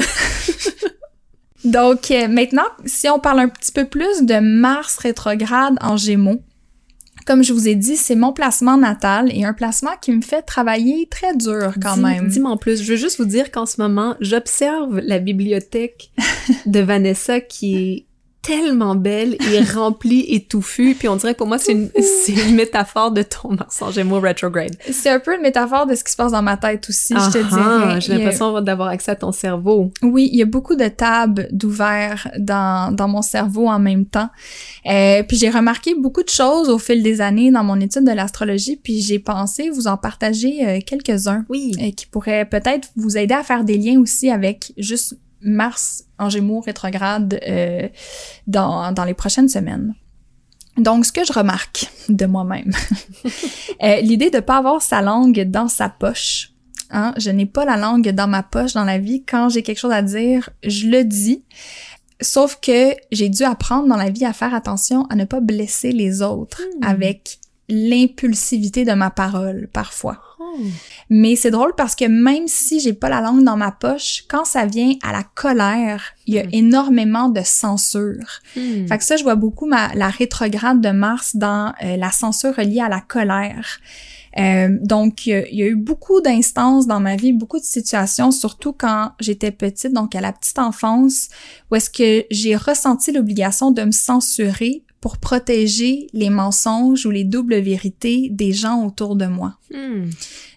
Donc 1.63 2.11
euh, 2.11 2.27
maintenant, 2.27 2.67
si 2.85 3.09
on 3.09 3.19
parle 3.19 3.39
un 3.39 3.49
petit 3.49 3.71
peu 3.71 3.85
plus 3.85 4.23
de 4.23 4.39
Mars 4.39 4.97
rétrograde 4.97 5.75
en 5.81 5.97
Gémeaux, 5.97 6.41
comme 7.25 7.43
je 7.43 7.53
vous 7.53 7.67
ai 7.67 7.75
dit, 7.75 7.95
c'est 7.97 8.15
mon 8.15 8.33
placement 8.33 8.77
natal 8.77 9.29
et 9.35 9.45
un 9.45 9.53
placement 9.53 9.91
qui 10.01 10.11
me 10.11 10.21
fait 10.21 10.41
travailler 10.41 11.07
très 11.09 11.35
dur 11.35 11.73
quand 11.81 11.95
Dis- 11.95 12.01
même. 12.01 12.27
Dis-moi 12.27 12.51
en 12.51 12.57
plus. 12.57 12.81
Je 12.83 12.91
veux 12.91 12.97
juste 12.97 13.17
vous 13.19 13.25
dire 13.25 13.51
qu'en 13.51 13.65
ce 13.65 13.81
moment, 13.81 14.15
j'observe 14.19 14.99
la 14.99 15.19
bibliothèque 15.19 16.11
de 16.65 16.79
Vanessa 16.79 17.39
qui 17.41 17.75
est 17.75 18.05
tellement 18.43 18.93
belle 18.95 19.35
et 19.51 19.61
remplie 19.73 20.25
et 20.27 20.43
touffue. 20.43 20.95
Puis 20.99 21.07
on 21.07 21.15
dirait 21.15 21.33
que 21.33 21.37
pour 21.39 21.47
moi, 21.47 21.57
c'est 21.57 21.71
une, 21.71 21.89
c'est 22.25 22.33
une 22.33 22.55
métaphore 22.55 23.11
de 23.11 23.23
ton 23.23 23.53
Mars 23.53 23.81
en 23.81 23.89
Gémeaux 23.89 24.19
retrograde. 24.19 24.75
C'est 24.91 25.09
un 25.09 25.19
peu 25.19 25.35
une 25.35 25.41
métaphore 25.41 25.85
de 25.87 25.95
ce 25.95 26.03
qui 26.03 26.11
se 26.11 26.17
passe 26.17 26.33
dans 26.33 26.41
ma 26.41 26.57
tête 26.57 26.87
aussi, 26.89 27.13
je 27.17 27.31
te 27.31 27.37
Ah, 27.51 27.87
dirais. 27.87 28.01
J'ai 28.01 28.13
a- 28.13 28.17
l'impression 28.17 28.61
d'avoir 28.61 28.89
accès 28.89 29.11
à 29.11 29.15
ton 29.15 29.31
cerveau. 29.31 29.91
Oui, 30.01 30.29
il 30.31 30.37
y 30.37 30.41
a 30.41 30.45
beaucoup 30.45 30.75
de 30.75 30.87
tables 30.87 31.47
d'ouverts 31.51 32.27
dans, 32.37 32.93
dans 32.93 33.07
mon 33.07 33.21
cerveau 33.21 33.67
en 33.67 33.79
même 33.79 34.05
temps. 34.05 34.29
Euh, 34.85 35.23
puis 35.23 35.37
j'ai 35.37 35.49
remarqué 35.49 35.95
beaucoup 35.95 36.23
de 36.23 36.29
choses 36.29 36.69
au 36.69 36.77
fil 36.77 37.01
des 37.01 37.21
années 37.21 37.49
dans 37.51 37.63
mon 37.63 37.79
étude 37.79 38.03
de 38.03 38.11
l'astrologie, 38.11 38.75
puis 38.75 39.01
j'ai 39.01 39.19
pensé 39.19 39.69
vous 39.69 39.87
en 39.87 39.95
partager 39.97 40.67
euh, 40.67 40.79
quelques-uns 40.85 41.45
Oui. 41.49 41.71
euh, 41.81 41.91
qui 41.91 42.05
pourraient 42.07 42.45
peut-être 42.45 42.89
vous 42.97 43.17
aider 43.17 43.33
à 43.33 43.43
faire 43.43 43.63
des 43.63 43.77
liens 43.77 43.99
aussi 43.99 44.29
avec 44.29 44.73
juste 44.77 45.15
Mars 45.43 46.05
en 46.19 46.29
Gémeaux 46.29 46.61
rétrograde 46.61 47.39
euh, 47.47 47.87
dans, 48.47 48.91
dans 48.91 49.03
les 49.03 49.13
prochaines 49.13 49.49
semaines. 49.49 49.93
Donc, 50.77 51.05
ce 51.05 51.11
que 51.11 51.23
je 51.23 51.33
remarque 51.33 51.87
de 52.09 52.25
moi-même, 52.25 52.71
euh, 53.83 54.01
l'idée 54.01 54.31
de 54.31 54.39
pas 54.39 54.57
avoir 54.57 54.81
sa 54.81 55.01
langue 55.01 55.43
dans 55.43 55.67
sa 55.67 55.89
poche. 55.89 56.49
Hein, 56.89 57.13
je 57.17 57.29
n'ai 57.31 57.45
pas 57.45 57.65
la 57.65 57.77
langue 57.77 58.09
dans 58.09 58.27
ma 58.27 58.43
poche 58.43 58.73
dans 58.73 58.83
la 58.83 58.97
vie. 58.97 59.23
Quand 59.23 59.49
j'ai 59.49 59.63
quelque 59.63 59.79
chose 59.79 59.91
à 59.91 60.01
dire, 60.01 60.49
je 60.63 60.87
le 60.87 61.03
dis. 61.03 61.43
Sauf 62.21 62.59
que 62.61 62.95
j'ai 63.11 63.29
dû 63.29 63.43
apprendre 63.43 63.87
dans 63.87 63.97
la 63.97 64.09
vie 64.09 64.25
à 64.25 64.33
faire 64.33 64.53
attention 64.53 65.05
à 65.09 65.15
ne 65.15 65.25
pas 65.25 65.41
blesser 65.41 65.91
les 65.91 66.21
autres 66.21 66.61
Hmm. 66.79 66.83
avec 66.87 67.39
l'impulsivité 67.69 68.85
de 68.85 68.93
ma 68.93 69.09
parole 69.09 69.69
parfois. 69.73 70.19
Mais 71.09 71.35
c'est 71.35 71.51
drôle 71.51 71.73
parce 71.75 71.95
que 71.95 72.05
même 72.05 72.47
si 72.47 72.79
j'ai 72.79 72.93
pas 72.93 73.09
la 73.09 73.21
langue 73.21 73.43
dans 73.43 73.57
ma 73.57 73.71
poche, 73.71 74.23
quand 74.27 74.45
ça 74.45 74.65
vient 74.65 74.93
à 75.03 75.11
la 75.11 75.23
colère, 75.23 76.03
il 76.27 76.35
y 76.35 76.39
a 76.39 76.43
Hmm. 76.43 76.49
énormément 76.51 77.29
de 77.29 77.41
censure. 77.43 78.41
Hmm. 78.55 78.87
Fait 78.87 78.97
que 78.97 79.03
ça, 79.03 79.17
je 79.17 79.23
vois 79.23 79.35
beaucoup 79.35 79.65
ma, 79.65 79.93
la 79.95 80.09
rétrograde 80.09 80.81
de 80.81 80.89
Mars 80.89 81.35
dans 81.35 81.73
euh, 81.83 81.97
la 81.97 82.11
censure 82.11 82.55
reliée 82.55 82.81
à 82.81 82.89
la 82.89 83.01
colère. 83.01 83.79
Euh, 84.39 84.69
donc, 84.81 85.27
il 85.27 85.45
y, 85.51 85.57
y 85.57 85.63
a 85.63 85.67
eu 85.67 85.75
beaucoup 85.75 86.19
d'instances 86.21 86.87
dans 86.87 86.99
ma 86.99 87.15
vie, 87.15 87.33
beaucoup 87.33 87.59
de 87.59 87.63
situations, 87.65 88.31
surtout 88.31 88.73
quand 88.73 89.11
j'étais 89.19 89.51
petite, 89.51 89.93
donc 89.93 90.15
à 90.15 90.21
la 90.21 90.31
petite 90.33 90.57
enfance, 90.57 91.29
où 91.69 91.75
est-ce 91.75 91.89
que 91.89 92.25
j'ai 92.31 92.55
ressenti 92.55 93.11
l'obligation 93.11 93.71
de 93.71 93.83
me 93.83 93.91
censurer 93.91 94.83
pour 95.03 95.17
protéger 95.17 96.07
les 96.13 96.29
mensonges 96.29 97.05
ou 97.05 97.11
les 97.11 97.25
doubles 97.25 97.59
vérités 97.59 98.29
des 98.31 98.53
gens 98.53 98.85
autour 98.85 99.17
de 99.17 99.25
moi. 99.25 99.55
Hmm. 99.69 100.05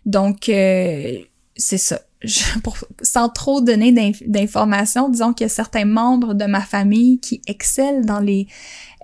Donc, 0.05 0.49
euh, 0.49 1.19
c'est 1.57 1.79
ça. 1.79 2.01
Je- 2.23 2.59
pour- 2.63 2.77
sans 3.03 3.29
trop 3.29 3.61
donner 3.61 3.91
d'inf- 3.91 4.23
d'informations, 4.25 5.09
disons 5.09 5.33
qu'il 5.33 5.47
y 5.47 5.51
a 5.51 5.55
certains 5.63 5.85
membres 5.85 6.33
de 6.35 6.45
ma 6.45 6.61
famille 6.61 7.19
qui 7.19 7.43
excellent 7.49 8.03
dans 8.05 8.21
les 8.21 8.47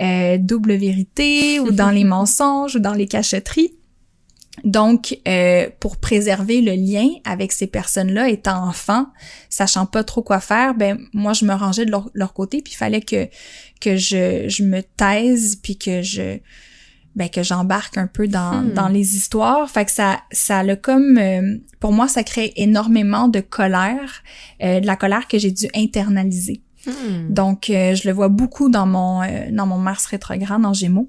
euh, 0.01 0.39
doubles 0.39 0.75
vérités 0.75 1.59
ou 1.59 1.73
dans 1.73 1.91
les 1.91 2.05
mensonges 2.17 2.77
ou 2.77 2.79
dans 2.79 2.95
les 2.95 3.09
cachotteries. 3.09 3.75
Donc, 4.65 5.19
euh, 5.27 5.69
pour 5.81 5.97
préserver 5.97 6.61
le 6.61 6.73
lien 6.73 7.09
avec 7.25 7.53
ces 7.53 7.67
personnes-là, 7.67 8.29
étant 8.29 8.69
enfant, 8.69 9.07
sachant 9.49 9.87
pas 9.87 10.05
trop 10.05 10.23
quoi 10.23 10.41
faire, 10.41 10.75
ben 10.75 10.99
moi 11.15 11.33
je 11.33 11.47
me 11.47 11.55
rangeais 11.55 11.87
de 11.87 11.91
leur, 11.91 12.11
leur 12.13 12.35
côté, 12.35 12.61
puis 12.63 12.75
il 12.75 12.77
fallait 12.77 13.01
que 13.01 13.29
que 13.81 13.97
je, 13.97 14.49
je 14.49 14.63
me 14.63 14.83
taise, 14.83 15.57
puis 15.57 15.79
que 15.79 16.03
je 16.03 16.39
ben 17.17 17.29
que 17.29 17.43
j'embarque 17.43 17.97
un 17.99 18.07
peu 18.07 18.29
dans, 18.29 18.63
Hmm. 18.63 18.73
dans 18.75 18.89
les 18.89 19.17
histoires. 19.17 19.69
Fait 19.71 19.85
que 19.85 19.91
ça 19.91 20.21
ça 20.31 20.63
le 20.63 20.77
comme 20.77 21.19
euh, 21.19 21.57
pour 21.81 21.93
moi 21.93 22.09
ça 22.09 22.23
crée 22.23 22.53
énormément 22.57 23.29
de 23.29 23.41
colère, 23.41 24.23
euh, 24.63 24.81
de 24.81 24.87
la 24.87 24.97
colère 24.97 25.29
que 25.29 25.39
j'ai 25.39 25.51
dû 25.51 25.67
internaliser. 25.75 26.63
Hmm. 26.87 27.33
Donc, 27.33 27.71
euh, 27.71 27.95
je 27.95 28.09
le 28.09 28.15
vois 28.15 28.29
beaucoup 28.29 28.69
dans 28.69 28.87
mon, 28.87 29.23
euh, 29.23 29.51
dans 29.53 29.67
mon 29.67 29.79
Mars 29.79 30.07
rétrograde 30.07 30.65
en 30.65 30.73
Gémeaux. 30.73 31.09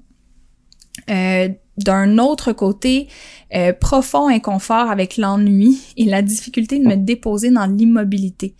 Euh, 1.10 1.48
D'un 1.76 2.18
autre 2.18 2.52
côté, 2.52 3.08
euh, 3.54 3.72
profond 3.72 4.28
inconfort 4.28 4.90
avec 4.90 5.16
l'ennui 5.16 5.80
et 5.96 6.04
la 6.04 6.22
difficulté 6.22 6.78
de 6.78 6.86
me 6.86 6.96
déposer 6.96 7.50
dans 7.50 7.66
l'immobilité. 7.66 8.54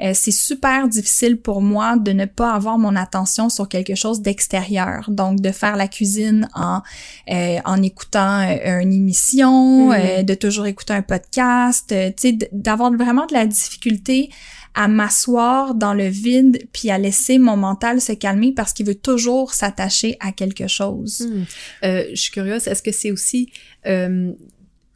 Euh, 0.00 0.12
c'est 0.14 0.30
super 0.30 0.86
difficile 0.88 1.38
pour 1.38 1.60
moi 1.62 1.96
de 1.96 2.12
ne 2.12 2.24
pas 2.26 2.52
avoir 2.52 2.78
mon 2.78 2.94
attention 2.94 3.48
sur 3.48 3.68
quelque 3.68 3.94
chose 3.94 4.20
d'extérieur. 4.22 5.08
Donc, 5.08 5.40
de 5.40 5.50
faire 5.50 5.76
la 5.76 5.88
cuisine 5.88 6.48
en, 6.54 6.82
euh, 7.30 7.56
en 7.64 7.82
écoutant 7.82 8.40
euh, 8.40 8.80
une 8.80 8.92
émission, 8.92 9.92
euh, 9.92 10.22
de 10.22 10.34
toujours 10.34 10.66
écouter 10.66 10.92
un 10.92 11.02
podcast, 11.02 11.90
euh, 11.92 12.08
tu 12.10 12.14
sais, 12.18 12.32
d- 12.32 12.48
d'avoir 12.52 12.92
vraiment 12.92 13.26
de 13.26 13.34
la 13.34 13.46
difficulté 13.46 14.30
à 14.74 14.88
m'asseoir 14.88 15.74
dans 15.74 15.94
le 15.94 16.06
vide 16.08 16.66
puis 16.72 16.90
à 16.90 16.98
laisser 16.98 17.38
mon 17.38 17.56
mental 17.56 18.00
se 18.00 18.12
calmer 18.12 18.52
parce 18.52 18.72
qu'il 18.72 18.86
veut 18.86 18.94
toujours 18.94 19.54
s'attacher 19.54 20.16
à 20.20 20.32
quelque 20.32 20.66
chose. 20.68 21.26
Hmm. 21.28 21.42
Euh, 21.84 22.04
je 22.10 22.20
suis 22.20 22.30
curieuse, 22.32 22.66
est-ce 22.68 22.82
que 22.82 22.92
c'est 22.92 23.10
aussi 23.10 23.50
euh, 23.86 24.32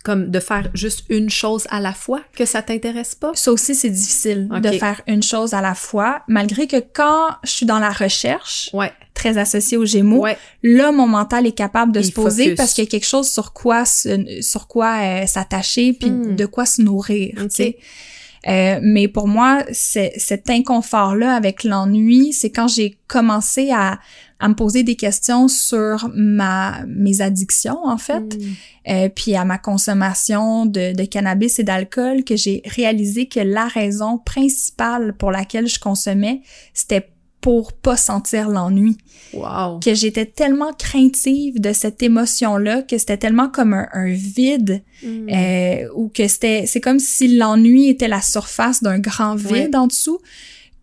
comme 0.05 0.31
de 0.33 0.41
faire 0.41 0.69
juste 0.75 1.05
une 1.11 1.31
chose 1.31 1.65
à 1.71 1.79
la 1.79 1.93
fois 1.93 2.23
que 2.35 2.45
ça 2.45 2.61
t'intéresse 2.63 3.15
pas? 3.15 3.31
Ça 3.35 3.53
aussi, 3.53 3.75
c'est 3.77 3.91
difficile 3.91 4.49
de 4.49 4.71
faire 4.73 5.01
une 5.07 5.23
chose 5.23 5.55
à 5.55 5.61
la 5.61 5.75
fois, 5.77 6.23
malgré 6.27 6.67
que 6.67 6.79
quand 6.93 7.29
je 7.45 7.51
suis 7.51 7.67
dans 7.67 7.79
la 7.79 7.91
recherche, 7.91 8.69
Ouais, 8.73 8.93
très 9.15 9.39
associée 9.39 9.77
aux 9.77 9.85
Gémeaux, 9.87 10.23
ouais. 10.23 10.37
là, 10.65 10.91
mon 10.91 11.07
mental 11.07 11.47
est 11.47 11.53
capable 11.57 11.93
de 11.93 12.01
Il 12.01 12.07
se 12.07 12.11
poser 12.13 12.43
focus. 12.45 12.57
parce 12.57 12.75
qu'il 12.75 12.83
y 12.83 12.87
a 12.89 12.91
quelque 12.91 13.07
chose 13.07 13.29
sur 13.29 13.53
quoi 13.53 13.85
se- 13.85 14.41
sur 14.43 14.67
quoi 14.67 14.97
euh, 15.23 15.27
s'attacher 15.27 15.93
puis 15.93 16.11
Hmm. 16.11 16.35
de 16.35 16.47
quoi 16.47 16.67
se 16.67 16.83
nourrir, 16.83 17.35
Ok. 17.41 17.75
Euh, 18.49 18.81
mais 18.83 19.07
pour 19.07 19.29
moi, 19.29 19.65
cet 19.71 20.51
inconfort-là 20.51 21.35
avec 21.35 21.63
l'ennui, 21.63 22.33
c'est 22.33 22.51
quand 22.51 22.67
j'ai 22.67 22.99
commencé 23.07 23.71
à, 23.71 24.01
à 24.41 24.49
me 24.49 24.55
poser 24.55 24.83
des 24.83 24.97
questions 24.97 25.47
sur 25.47 26.11
ma 26.13 26.85
mes 26.87 27.21
addictions 27.21 27.79
en 27.85 27.99
fait, 27.99 28.37
Hmm. 28.37 28.53
euh, 28.89 29.09
puis 29.09 29.37
à 29.37 29.45
ma 29.45 29.59
consommation 29.59 30.67
de, 30.67 30.93
de 30.93 31.05
cannabis 31.05 31.61
et 31.61 31.63
d'alcool 31.63 32.25
que 32.25 32.35
j'ai 32.35 32.63
réalisé 32.67 33.27
que 33.27 33.39
la 33.39 33.69
raison 33.69 34.19
principale 34.19 35.15
pour 35.17 35.31
laquelle 35.31 35.69
je 35.69 35.79
consommais, 35.79 36.43
c'était 36.75 37.12
pour 37.43 37.75
pas 37.75 37.99
sentir 37.99 38.49
l'ennui 38.49 38.97
Wow. 39.35 39.81
que 39.81 39.95
j'étais 39.95 40.27
tellement 40.27 40.73
craintive 40.75 41.59
de 41.61 41.73
cette 41.73 42.03
émotion-là 42.03 42.83
que 42.83 42.99
c'était 42.99 43.17
tellement 43.17 43.49
comme 43.49 43.73
un, 43.75 43.89
un 43.93 44.11
vide 44.13 44.83
Hmm. 45.03 45.29
euh, 45.31 45.89
ou 45.97 46.09
que 46.09 46.29
c'était 46.29 46.65
c'est 46.67 46.81
comme 46.81 46.99
si 47.01 47.37
l'ennui 47.37 47.89
était 47.89 48.09
la 48.09 48.21
surface 48.23 48.83
d'un 48.83 48.99
grand 49.01 49.35
vide 49.35 49.71
Ouais. 49.73 49.77
en 49.77 49.87
dessous 49.89 50.21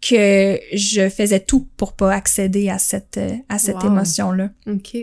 que 0.02 0.60
je 0.74 1.10
faisais 1.10 1.39
tout 1.39 1.67
pour 1.78 1.93
pas 1.93 2.13
accéder 2.13 2.69
à 2.69 2.78
cette 2.80 3.19
à 3.50 3.58
cette 3.60 3.82
Wow. 3.84 3.88
émotion-là. 3.91 4.50
OK. 4.67 4.98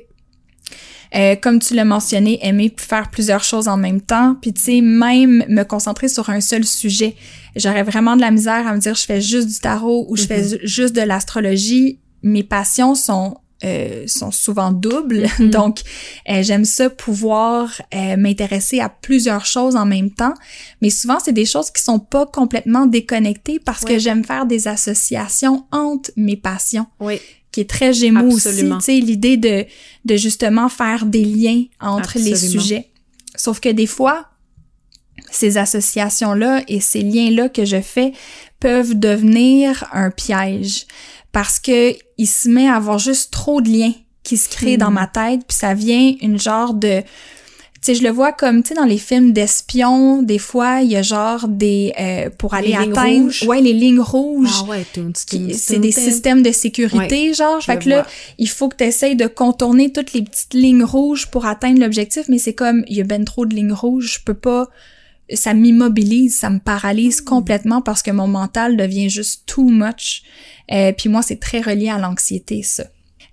Euh, 1.14 1.37
comme 1.37 1.61
tu 1.61 1.75
l'as 1.75 1.85
mentionné, 1.85 2.45
aimer 2.45 2.75
faire 2.77 3.11
plusieurs 3.11 3.45
choses 3.45 3.69
en 3.69 3.77
même 3.77 4.01
temps, 4.01 4.37
puis 4.40 4.53
tu 4.53 4.61
sais 4.61 4.81
même 4.81 5.45
me 5.49 5.62
concentrer 5.62 6.09
sur 6.09 6.29
un 6.31 6.40
seul 6.40 6.64
sujet. 6.64 7.14
J'aurais 7.57 7.83
vraiment 7.83 8.16
de 8.16 8.21
la 8.21 8.31
misère 8.31 8.66
à 8.66 8.75
me 8.75 8.79
dire 8.81 8.95
je 8.95 9.05
fais 9.05 9.21
juste 9.21 9.49
du 9.49 9.59
tarot 9.59 10.07
ou 10.09 10.16
je 10.16 10.25
fais 10.27 10.49
ju- 10.49 10.59
juste 10.62 10.95
de 10.95 11.01
l'astrologie. 11.03 12.01
Mes 12.23 12.42
passions 12.42 12.95
sont 12.95 13.38
euh, 13.64 14.05
sont 14.07 14.31
souvent 14.31 14.71
doubles, 14.71 15.27
Mhm. 15.38 15.49
donc 15.51 15.81
euh, 16.29 16.42
j'aime 16.42 16.66
ça 16.66 16.90
pouvoir 16.90 17.73
euh, 17.95 18.16
m'intéresser 18.19 18.81
à 18.81 18.90
plusieurs 18.90 19.47
choses 19.47 19.77
en 19.77 19.87
même 19.87 20.11
temps. 20.11 20.35
Mais 20.83 20.90
souvent 20.90 21.19
c'est 21.25 21.33
des 21.33 21.47
choses 21.47 21.71
qui 21.71 21.83
sont 21.83 21.99
pas 21.99 22.27
complètement 22.27 22.85
déconnectées 22.85 23.59
parce 23.59 23.83
que 23.85 23.99
j'aime 23.99 24.25
faire 24.25 24.45
des 24.45 24.69
associations 24.69 25.64
entre 25.73 26.11
mes 26.16 26.37
passions 26.37 26.87
Oui. 27.01 27.19
qui 27.51 27.61
est 27.62 27.71
très 27.71 27.95
Gémeaux 27.95 28.35
Absolument. 28.35 28.77
aussi, 28.77 28.87
tu 28.92 29.01
sais, 29.01 29.01
l'idée 29.07 29.38
de, 29.38 29.64
de 30.05 30.16
justement 30.16 30.69
faire 30.69 31.07
des 31.07 31.25
liens 31.25 31.62
entre 31.81 32.19
les 32.19 32.37
sujets. 32.37 32.90
Sauf 33.37 33.59
que 33.61 33.71
des 33.71 33.87
fois, 33.87 34.27
ces 35.31 35.59
associations-là 35.59 36.62
et 36.68 36.81
ces 36.81 37.02
liens-là 37.02 37.48
que 37.48 37.64
je 37.64 37.81
fais 37.81 38.12
peuvent 38.61 38.94
devenir 38.98 39.85
un 39.92 40.11
piège 40.11 40.87
parce 41.33 41.59
que 41.59 41.94
il 42.18 42.26
se 42.26 42.48
met 42.48 42.68
à 42.68 42.76
avoir 42.76 42.98
juste 42.98 43.31
trop 43.33 43.61
de 43.61 43.68
liens 43.68 43.92
qui 44.22 44.37
se 44.37 44.48
créent 44.48 44.76
Hmm. 44.76 44.81
dans 44.81 44.90
ma 44.90 45.07
tête, 45.07 45.42
puis 45.46 45.57
ça 45.57 45.74
vient 45.74 46.14
une 46.20 46.38
genre 46.38 46.74
de 46.74 47.02
tu 47.83 47.92
sais, 47.92 47.94
je 47.94 48.02
le 48.02 48.11
vois 48.11 48.33
comme, 48.33 48.62
tu 48.62 48.70
sais, 48.70 48.74
dans 48.74 48.87
les 48.87 48.98
films 48.98 49.33
d'espions, 49.33 50.22
des 50.22 50.38
fois, 50.38 50.81
il 50.81 50.90
y 50.90 50.96
a 50.96 51.02
genre 51.02 51.46
des... 51.46 51.92
euh, 52.00 52.31
pour 52.37 52.55
aller 52.55 52.68
lignes 52.68 52.90
atteindre... 52.90 53.24
rouges. 53.24 53.44
Ouais, 53.46 53.61
les 53.61 53.74
lignes 53.74 54.00
rouges. 54.00 54.62
Ah 54.62 54.70
ouais. 54.70 54.85
C'est 55.52 55.79
des 55.79 55.92
systèmes 55.92 56.42
de 56.42 56.50
sécurité, 56.50 57.35
genre. 57.35 57.62
Fait 57.62 57.79
que 57.79 57.88
là, 57.90 58.02
vois. 58.02 58.11
il 58.38 58.48
faut 58.48 58.68
que 58.68 58.76
tu 58.76 58.85
essayes 58.85 59.14
de 59.14 59.26
contourner 59.26 59.92
toutes 59.92 60.14
les 60.14 60.22
petites 60.22 60.55
lignes 60.55 60.83
rouges 60.83 61.26
pour 61.26 61.46
atteindre 61.46 61.79
l'objectif, 61.81 62.24
mais 62.29 62.38
c'est 62.38 62.55
comme, 62.55 62.83
il 62.88 62.96
y 62.96 63.00
a 63.02 63.05
ben 63.05 63.24
trop 63.24 63.46
de 63.46 63.55
lignes 63.55 63.72
rouges, 63.72 64.14
je 64.18 64.24
peux 64.24 64.35
pas... 64.35 64.68
Ça 65.32 65.54
m'immobilise, 65.54 66.36
ça 66.36 66.50
me 66.50 66.58
paralyse 66.58 67.16
Hmm. 67.20 67.24
complètement 67.24 67.82
parce 67.82 68.02
que 68.02 68.10
mon 68.10 68.28
mental 68.28 68.76
devient 68.76 69.10
juste 69.10 69.44
too 69.46 69.68
much. 69.68 70.22
Euh, 70.72 70.92
puis 70.92 71.08
moi, 71.08 71.22
c'est 71.22 71.40
très 71.40 71.60
relié 71.60 71.88
à 71.88 71.98
l'anxiété, 71.98 72.62
ça. 72.62 72.84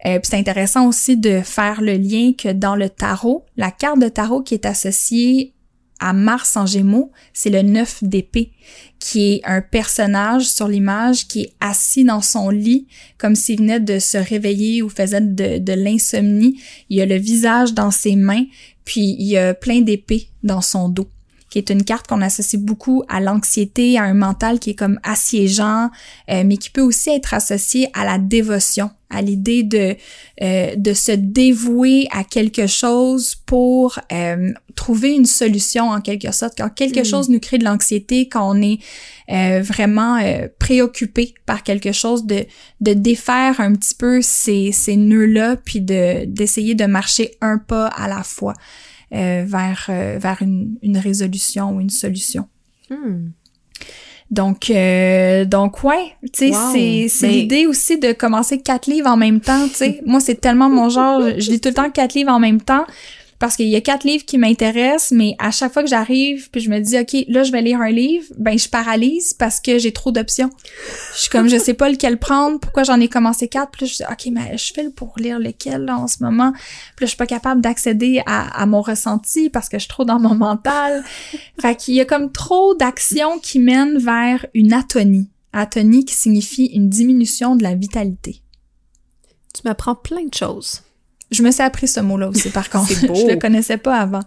Euh, 0.05 0.19
puis 0.19 0.29
c'est 0.29 0.37
intéressant 0.37 0.87
aussi 0.87 1.15
de 1.15 1.41
faire 1.41 1.81
le 1.81 1.95
lien 1.95 2.33
que 2.37 2.51
dans 2.51 2.75
le 2.75 2.89
tarot, 2.89 3.45
la 3.55 3.71
carte 3.71 3.99
de 3.99 4.09
tarot 4.09 4.41
qui 4.41 4.53
est 4.53 4.65
associée 4.65 5.53
à 5.99 6.11
Mars 6.11 6.57
en 6.57 6.65
Gémeaux, 6.65 7.11
c'est 7.31 7.49
le 7.49 7.61
9 7.61 8.03
d'épée, 8.03 8.51
qui 8.99 9.31
est 9.31 9.41
un 9.45 9.61
personnage 9.61 10.49
sur 10.49 10.67
l'image 10.67 11.27
qui 11.29 11.43
est 11.43 11.53
assis 11.61 12.03
dans 12.03 12.21
son 12.21 12.49
lit, 12.49 12.87
comme 13.17 13.35
s'il 13.35 13.59
venait 13.59 13.79
de 13.79 13.99
se 13.99 14.17
réveiller 14.17 14.81
ou 14.81 14.89
faisait 14.89 15.21
de, 15.21 15.59
de 15.59 15.73
l'insomnie. 15.73 16.59
Il 16.89 16.99
a 16.99 17.05
le 17.05 17.15
visage 17.15 17.73
dans 17.73 17.91
ses 17.91 18.17
mains, 18.17 18.43
puis 18.83 19.15
il 19.17 19.27
y 19.27 19.37
a 19.37 19.53
plein 19.53 19.79
d'épées 19.79 20.27
dans 20.43 20.61
son 20.61 20.89
dos 20.89 21.07
qui 21.53 21.59
est 21.59 21.69
une 21.69 21.83
carte 21.83 22.07
qu'on 22.07 22.21
associe 22.21 22.59
beaucoup 22.59 23.03
à 23.09 23.19
l'anxiété, 23.19 23.99
à 23.99 24.05
un 24.05 24.15
mental 24.15 24.57
qui 24.57 24.71
est 24.71 24.75
comme 24.75 24.99
assiégeant, 25.03 25.91
euh, 26.31 26.41
mais 26.43 26.57
qui 26.57 26.71
peut 26.71 26.81
aussi 26.81 27.11
être 27.11 27.35
associé 27.35 27.89
à 27.93 28.05
la 28.05 28.17
dévotion, 28.17 28.89
à 29.11 29.21
l'idée 29.21 29.61
de 29.61 29.95
euh, 30.41 30.75
de 30.75 30.93
se 30.93 31.11
dévouer 31.11 32.07
à 32.09 32.23
quelque 32.23 32.65
chose 32.65 33.35
pour 33.45 33.99
euh, 34.11 34.51
trouver 34.75 35.13
une 35.13 35.27
solution 35.27 35.91
en 35.91 36.01
quelque 36.01 36.31
sorte. 36.31 36.55
Quand 36.57 36.73
quelque 36.73 37.01
Mm. 37.01 37.05
chose 37.05 37.29
nous 37.29 37.39
crée 37.39 37.59
de 37.59 37.65
l'anxiété, 37.65 38.27
quand 38.27 38.49
on 38.49 38.59
est 38.59 38.79
euh, 39.29 39.61
vraiment 39.61 40.17
euh, 40.17 40.47
préoccupé 40.57 41.35
par 41.45 41.61
quelque 41.61 41.91
chose, 41.91 42.25
de 42.25 42.47
de 42.81 42.93
défaire 42.93 43.61
un 43.61 43.73
petit 43.75 43.93
peu 43.93 44.23
ces 44.23 44.71
ces 44.71 44.95
nœuds 44.95 45.27
là, 45.27 45.55
puis 45.55 45.81
de 45.81 46.25
d'essayer 46.25 46.73
de 46.73 46.85
marcher 46.85 47.35
un 47.41 47.59
pas 47.59 47.85
à 47.89 48.07
la 48.07 48.23
fois 48.23 48.55
euh, 49.13 49.43
vers 49.47 49.85
euh, 49.89 50.17
vers 50.19 50.41
une 50.41 50.75
une 50.81 50.97
résolution 50.97 51.71
ou 51.75 51.81
une 51.81 51.89
solution. 51.89 52.47
Hmm. 52.89 53.29
Donc, 54.31 54.71
euh, 54.71 55.45
donc 55.45 55.83
ouais, 55.83 56.15
tu 56.33 56.51
sais, 56.51 56.51
Wow. 56.51 57.07
c'est, 57.07 57.27
Ben- 57.27 57.31
l'idée 57.31 57.65
aussi 57.67 57.99
de 57.99 58.13
commencer 58.13 58.61
quatre 58.61 58.87
livres 58.87 59.07
en 59.09 59.17
même 59.17 59.39
temps, 59.41 59.67
tu 59.67 59.75
sais. 59.75 60.01
Moi, 60.05 60.19
c'est 60.21 60.41
tellement 60.41 60.69
mon 60.69 60.89
genre, 60.89 61.21
je 61.37 61.51
lis 61.51 61.59
tout 61.61 61.69
le 61.69 61.75
temps 61.75 61.91
quatre 61.91 62.15
livres 62.15 62.31
en 62.31 62.39
même 62.39 62.59
temps 62.61 62.85
parce 63.43 63.57
qu'il 63.57 63.67
y 63.67 63.75
a 63.75 63.81
quatre 63.81 64.05
livres 64.05 64.23
qui 64.23 64.37
m'intéressent, 64.37 65.11
mais 65.11 65.35
à 65.37 65.51
chaque 65.51 65.73
fois 65.73 65.83
que 65.83 65.89
j'arrive, 65.89 66.49
puis 66.49 66.61
je 66.61 66.69
me 66.69 66.79
dis, 66.79 66.97
OK, 66.97 67.25
là, 67.27 67.43
je 67.43 67.51
vais 67.51 67.61
lire 67.61 67.81
un 67.81 67.89
livre, 67.89 68.25
ben, 68.37 68.57
je 68.57 68.69
paralyse 68.69 69.33
parce 69.33 69.59
que 69.59 69.79
j'ai 69.79 69.91
trop 69.91 70.13
d'options. 70.13 70.49
Je 71.13 71.19
suis 71.23 71.29
comme, 71.29 71.49
je 71.49 71.57
sais 71.57 71.73
pas 71.73 71.89
lequel 71.89 72.17
prendre, 72.17 72.57
pourquoi 72.61 72.83
j'en 72.83 73.01
ai 73.01 73.09
commencé 73.09 73.49
quatre, 73.49 73.71
puis 73.71 73.83
là, 73.83 73.91
je 73.91 73.97
dis, 73.97 74.03
OK, 74.09 74.31
mais 74.31 74.57
je 74.57 74.71
fais 74.71 74.83
le 74.83 74.91
pour 74.91 75.15
lire 75.17 75.39
lequel, 75.39 75.83
là, 75.83 75.97
en 75.97 76.07
ce 76.07 76.23
moment. 76.23 76.53
Puis 76.53 76.61
là, 76.61 77.05
je 77.05 77.07
suis 77.07 77.17
pas 77.17 77.25
capable 77.25 77.59
d'accéder 77.59 78.21
à, 78.25 78.61
à 78.61 78.65
mon 78.65 78.81
ressenti 78.81 79.49
parce 79.49 79.67
que 79.67 79.77
je 79.77 79.81
suis 79.81 79.89
trop 79.89 80.05
dans 80.05 80.21
mon 80.21 80.35
mental. 80.35 81.03
Fait 81.59 81.75
qu'il 81.75 81.95
y 81.95 81.99
a 81.99 82.05
comme 82.05 82.31
trop 82.31 82.75
d'actions 82.75 83.39
qui 83.39 83.59
mènent 83.59 83.97
vers 83.97 84.45
une 84.53 84.71
atonie. 84.71 85.27
Atonie 85.51 86.05
qui 86.05 86.15
signifie 86.15 86.67
une 86.67 86.87
diminution 86.87 87.57
de 87.57 87.63
la 87.63 87.75
vitalité. 87.75 88.41
Tu 89.53 89.63
m'apprends 89.65 89.95
plein 89.95 90.23
de 90.23 90.33
choses. 90.33 90.82
Je 91.33 91.43
me 91.43 91.51
suis 91.51 91.61
appris 91.63 91.87
ce 91.87 91.99
mot-là 91.99 92.29
aussi, 92.29 92.49
par 92.49 92.69
contre. 92.69 93.07
Beau. 93.07 93.15
Je 93.21 93.27
le 93.27 93.35
connaissais 93.37 93.77
pas 93.77 93.97
avant. 93.97 94.21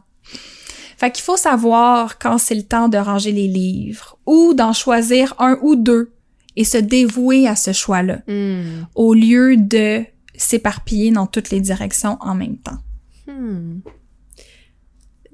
Fait 0.98 1.10
qu'il 1.10 1.22
faut 1.24 1.36
savoir 1.36 2.18
quand 2.18 2.38
c'est 2.38 2.54
le 2.54 2.62
temps 2.62 2.88
de 2.88 2.96
ranger 2.98 3.32
les 3.32 3.48
livres 3.48 4.18
ou 4.26 4.54
d'en 4.54 4.72
choisir 4.72 5.34
un 5.38 5.58
ou 5.62 5.76
deux 5.76 6.12
et 6.56 6.64
se 6.64 6.78
dévouer 6.78 7.46
à 7.46 7.54
ce 7.54 7.72
choix-là 7.72 8.20
Hmm. 8.26 8.84
au 8.94 9.12
lieu 9.12 9.56
de 9.58 10.02
s'éparpiller 10.36 11.10
dans 11.10 11.26
toutes 11.26 11.50
les 11.50 11.60
directions 11.60 12.16
en 12.20 12.34
même 12.34 12.56
temps. 12.56 12.78
Hmm. 13.26 13.80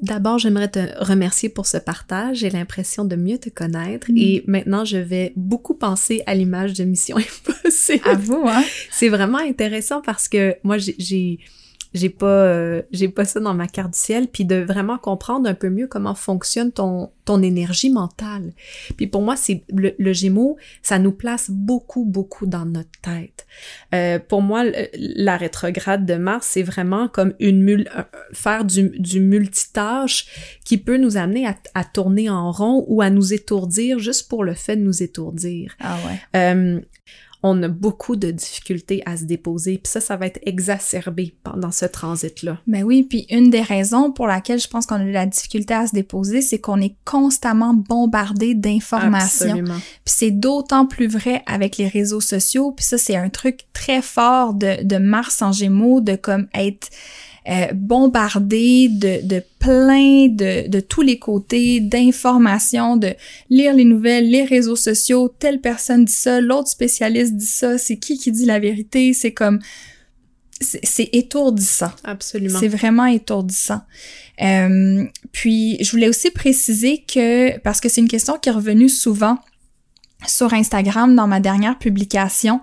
D'abord, 0.00 0.38
j'aimerais 0.40 0.68
te 0.68 0.80
remercier 1.04 1.48
pour 1.48 1.66
ce 1.66 1.76
partage. 1.76 2.38
J'ai 2.38 2.50
l'impression 2.50 3.04
de 3.04 3.14
mieux 3.14 3.38
te 3.38 3.48
connaître 3.50 4.10
Mm. 4.10 4.16
et 4.18 4.42
maintenant, 4.48 4.84
je 4.84 4.96
vais 4.96 5.32
beaucoup 5.36 5.74
penser 5.74 6.24
à 6.26 6.34
l'image 6.34 6.72
de 6.72 6.82
Mission 6.82 7.16
Impossible. 7.18 8.02
À 8.08 8.14
vous, 8.14 8.42
hein? 8.48 8.64
C'est 8.90 9.08
vraiment 9.08 9.38
intéressant 9.38 10.00
parce 10.02 10.26
que 10.28 10.56
moi, 10.64 10.76
j'ai- 10.78 11.38
j'ai 11.94 12.08
pas 12.08 12.26
euh, 12.26 12.82
j'ai 12.90 13.08
pas 13.08 13.24
ça 13.24 13.40
dans 13.40 13.54
ma 13.54 13.66
carte 13.66 13.92
du 13.92 13.98
ciel 13.98 14.28
puis 14.28 14.44
de 14.44 14.56
vraiment 14.56 14.98
comprendre 14.98 15.48
un 15.48 15.54
peu 15.54 15.68
mieux 15.68 15.86
comment 15.86 16.14
fonctionne 16.14 16.72
ton 16.72 17.10
ton 17.24 17.40
énergie 17.42 17.90
mentale. 17.90 18.52
Puis 18.96 19.06
pour 19.06 19.22
moi, 19.22 19.36
c'est 19.36 19.62
le, 19.72 19.94
le 19.96 20.12
Gémeaux, 20.12 20.56
ça 20.82 20.98
nous 20.98 21.12
place 21.12 21.50
beaucoup 21.50 22.04
beaucoup 22.04 22.46
dans 22.46 22.64
notre 22.64 22.90
tête. 23.00 23.46
Euh, 23.94 24.18
pour 24.18 24.42
moi, 24.42 24.64
la 24.94 25.36
rétrograde 25.36 26.04
de 26.04 26.14
Mars, 26.14 26.48
c'est 26.50 26.62
vraiment 26.62 27.08
comme 27.08 27.34
une 27.38 27.62
mul 27.62 27.88
faire 28.32 28.64
du 28.64 28.90
du 28.98 29.20
multitâche 29.20 30.26
qui 30.64 30.78
peut 30.78 30.96
nous 30.96 31.16
amener 31.16 31.46
à, 31.46 31.56
à 31.74 31.84
tourner 31.84 32.28
en 32.28 32.50
rond 32.50 32.84
ou 32.88 33.02
à 33.02 33.10
nous 33.10 33.32
étourdir 33.32 33.98
juste 33.98 34.28
pour 34.28 34.44
le 34.44 34.54
fait 34.54 34.76
de 34.76 34.82
nous 34.82 35.02
étourdir. 35.02 35.76
Ah 35.80 35.98
ouais. 36.06 36.20
Euh, 36.36 36.80
on 37.42 37.62
a 37.62 37.68
beaucoup 37.68 38.16
de 38.16 38.30
difficultés 38.30 39.02
à 39.04 39.16
se 39.16 39.24
déposer, 39.24 39.78
puis 39.78 39.90
ça, 39.90 40.00
ça 40.00 40.16
va 40.16 40.26
être 40.26 40.40
exacerbé 40.44 41.34
pendant 41.42 41.70
ce 41.70 41.86
transit-là. 41.86 42.58
Ben 42.66 42.84
oui, 42.84 43.02
puis 43.02 43.26
une 43.30 43.50
des 43.50 43.62
raisons 43.62 44.12
pour 44.12 44.26
laquelle 44.26 44.60
je 44.60 44.68
pense 44.68 44.86
qu'on 44.86 44.96
a 44.96 45.04
de 45.04 45.10
la 45.10 45.26
difficulté 45.26 45.74
à 45.74 45.86
se 45.86 45.92
déposer, 45.92 46.40
c'est 46.40 46.60
qu'on 46.60 46.80
est 46.80 46.94
constamment 47.04 47.74
bombardé 47.74 48.54
d'informations. 48.54 49.46
Absolument. 49.46 49.78
Puis 50.04 50.14
c'est 50.16 50.30
d'autant 50.30 50.86
plus 50.86 51.08
vrai 51.08 51.42
avec 51.46 51.76
les 51.78 51.88
réseaux 51.88 52.20
sociaux. 52.20 52.72
Puis 52.72 52.84
ça, 52.84 52.98
c'est 52.98 53.16
un 53.16 53.28
truc 53.28 53.66
très 53.72 54.02
fort 54.02 54.54
de, 54.54 54.82
de 54.84 54.96
Mars 54.96 55.42
en 55.42 55.52
Gémeaux, 55.52 56.00
de 56.00 56.14
comme 56.14 56.46
être 56.54 56.88
euh, 57.48 57.66
bombardé 57.74 58.88
de, 58.88 59.26
de 59.26 59.42
plein 59.58 60.28
de, 60.28 60.68
de 60.68 60.80
tous 60.80 61.02
les 61.02 61.18
côtés 61.18 61.80
d'informations, 61.80 62.96
de 62.96 63.14
lire 63.50 63.74
les 63.74 63.84
nouvelles, 63.84 64.30
les 64.30 64.44
réseaux 64.44 64.76
sociaux, 64.76 65.28
telle 65.38 65.60
personne 65.60 66.04
dit 66.04 66.12
ça, 66.12 66.40
l'autre 66.40 66.68
spécialiste 66.68 67.34
dit 67.34 67.46
ça, 67.46 67.78
c'est 67.78 67.96
qui 67.96 68.18
qui 68.18 68.30
dit 68.32 68.44
la 68.44 68.58
vérité, 68.58 69.12
c'est 69.12 69.32
comme... 69.32 69.58
C'est 70.60 70.80
c'est 70.84 71.08
étourdissant. 71.12 71.90
Absolument. 72.04 72.60
C'est 72.60 72.68
vraiment 72.68 73.06
étourdissant. 73.06 73.80
Euh, 74.40 75.04
puis, 75.32 75.76
je 75.82 75.90
voulais 75.90 76.08
aussi 76.08 76.30
préciser 76.30 77.04
que, 77.12 77.58
parce 77.58 77.80
que 77.80 77.88
c'est 77.88 78.00
une 78.00 78.06
question 78.06 78.38
qui 78.38 78.48
est 78.48 78.52
revenue 78.52 78.88
souvent 78.88 79.38
sur 80.26 80.54
Instagram 80.54 81.16
dans 81.16 81.26
ma 81.26 81.40
dernière 81.40 81.78
publication, 81.78 82.60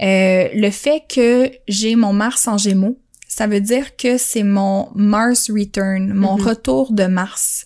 euh, 0.00 0.48
le 0.54 0.70
fait 0.70 1.02
que 1.08 1.50
j'ai 1.68 1.94
mon 1.94 2.14
Mars 2.14 2.48
en 2.48 2.56
Gémeaux, 2.56 2.98
ça 3.34 3.46
veut 3.46 3.60
dire 3.62 3.96
que 3.96 4.18
c'est 4.18 4.42
mon 4.42 4.88
Mars 4.94 5.50
Return, 5.50 6.12
mon 6.12 6.36
Mhm. 6.36 6.42
retour 6.48 6.92
de 6.92 7.04
Mars. 7.06 7.64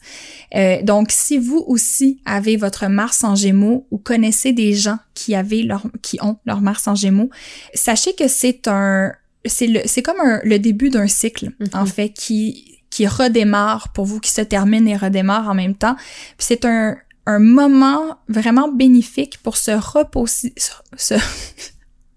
Euh, 0.55 0.81
donc, 0.83 1.11
si 1.11 1.39
vous 1.39 1.65
aussi 1.67 2.21
avez 2.25 2.57
votre 2.57 2.87
Mars 2.87 3.25
en 3.25 3.35
Gémeaux 3.35 3.87
ou 3.91 3.99
connaissez 3.99 4.53
des 4.53 4.75
gens 4.75 4.99
qui 5.15 5.35
avaient 5.35 5.63
leur, 5.63 5.83
qui 6.03 6.19
ont 6.23 6.39
leur 6.47 6.61
Mars 6.61 6.87
en 6.87 6.95
Gémeaux, 6.95 7.31
sachez 7.75 8.15
que 8.15 8.29
c'est 8.29 8.69
un, 8.69 9.13
c'est 9.45 9.67
le, 9.67 9.81
c'est 9.87 10.03
comme 10.03 10.21
un- 10.21 10.41
le 10.45 10.59
début 10.61 10.89
d'un 10.91 11.09
cycle, 11.09 11.51
Mhm. 11.59 11.69
en 11.75 11.87
fait, 11.87 12.11
qui, 12.11 12.79
qui 12.91 13.09
redémarre 13.09 13.93
pour 13.93 14.05
vous, 14.07 14.21
qui 14.21 14.31
se 14.31 14.43
termine 14.43 14.87
et 14.87 14.97
redémarre 14.97 15.49
en 15.49 15.55
même 15.55 15.75
temps. 15.75 15.97
Puis 16.39 16.47
c'est 16.49 16.65
un, 16.65 16.97
un 17.27 17.41
moment 17.41 18.19
vraiment 18.29 18.69
bénéfique 18.69 19.39
pour 19.43 19.57
se 19.57 19.73
reposer, 19.73 20.55
se, 20.97 21.15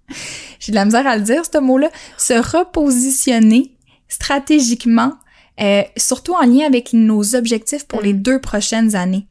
j'ai 0.59 0.71
de 0.71 0.75
la 0.75 0.85
misère 0.85 1.07
à 1.07 1.17
le 1.17 1.23
dire, 1.23 1.43
ce 1.51 1.59
mot-là, 1.59 1.89
se 2.17 2.33
repositionner 2.33 3.75
stratégiquement, 4.07 5.13
euh, 5.61 5.83
surtout 5.97 6.33
en 6.33 6.45
lien 6.45 6.65
avec 6.65 6.93
nos 6.93 7.35
objectifs 7.35 7.85
pour 7.85 8.01
Mm. 8.01 8.05
les 8.05 8.13
deux 8.13 8.39
prochaines 8.39 8.95
années. 8.95 9.27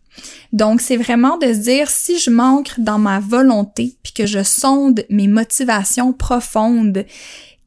Donc, 0.52 0.80
c'est 0.80 0.96
vraiment 0.96 1.36
de 1.38 1.46
se 1.52 1.58
dire, 1.58 1.88
si 1.90 2.18
je 2.18 2.30
manque 2.30 2.78
dans 2.78 2.98
ma 2.98 3.20
volonté, 3.20 3.96
puis 4.02 4.12
que 4.12 4.26
je 4.26 4.42
sonde 4.42 5.04
mes 5.10 5.28
motivations 5.28 6.12
profondes, 6.12 7.04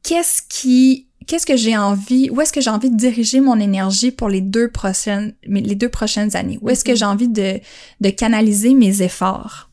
qu'est-ce 0.03 0.41
qui, 0.49 1.07
qu'est-ce 1.27 1.45
que 1.45 1.55
j'ai 1.55 1.77
envie, 1.77 2.29
où 2.29 2.41
est-ce 2.41 2.51
que 2.51 2.59
j'ai 2.59 2.69
envie 2.69 2.89
de 2.91 2.97
diriger 2.97 3.39
mon 3.39 3.57
énergie 3.59 4.11
pour 4.11 4.27
les 4.27 4.41
deux 4.41 4.69
prochaines, 4.69 5.33
les 5.47 5.75
deux 5.75 5.87
prochaines 5.89 6.35
années? 6.35 6.59
Où 6.61 6.69
est-ce 6.69 6.83
que 6.83 6.91
Mhm. 6.91 6.97
j'ai 6.97 7.05
envie 7.05 7.27
de, 7.29 7.59
de 8.01 8.09
canaliser 8.09 8.73
mes 8.73 9.01
efforts? 9.01 9.69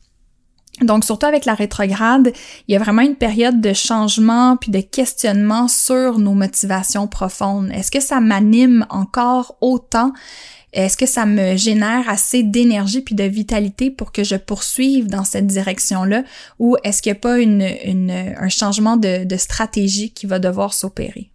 Donc, 0.81 1.03
surtout 1.05 1.25
avec 1.25 1.45
la 1.45 1.53
rétrograde, 1.55 2.31
il 2.67 2.73
y 2.73 2.75
a 2.75 2.79
vraiment 2.79 3.01
une 3.01 3.15
période 3.15 3.59
de 3.61 3.73
changement 3.73 4.57
puis 4.57 4.71
de 4.71 4.81
questionnement 4.81 5.67
sur 5.67 6.19
nos 6.19 6.33
motivations 6.33 7.07
profondes. 7.07 7.69
Est-ce 7.73 7.91
que 7.91 7.99
ça 7.99 8.19
m'anime 8.19 8.85
encore 8.89 9.57
autant? 9.61 10.13
Est-ce 10.71 10.97
que 10.97 11.07
ça 11.07 11.25
me 11.25 11.55
génère 11.57 12.07
assez 12.07 12.43
d'énergie 12.43 13.01
puis 13.01 13.15
de 13.15 13.23
vitalité 13.23 13.89
pour 13.89 14.11
que 14.11 14.23
je 14.23 14.35
poursuive 14.35 15.07
dans 15.07 15.23
cette 15.23 15.47
direction-là? 15.47 16.23
Ou 16.59 16.77
est-ce 16.83 17.01
qu'il 17.01 17.11
n'y 17.11 17.17
a 17.17 17.21
pas 17.21 17.39
une, 17.39 17.67
une- 17.85 18.35
un 18.39 18.49
changement 18.49 18.95
de, 18.95 19.23
de 19.25 19.37
stratégie 19.37 20.11
qui 20.13 20.27
va 20.27 20.37
devoir 20.39 20.73
s'opérer? 20.73 21.31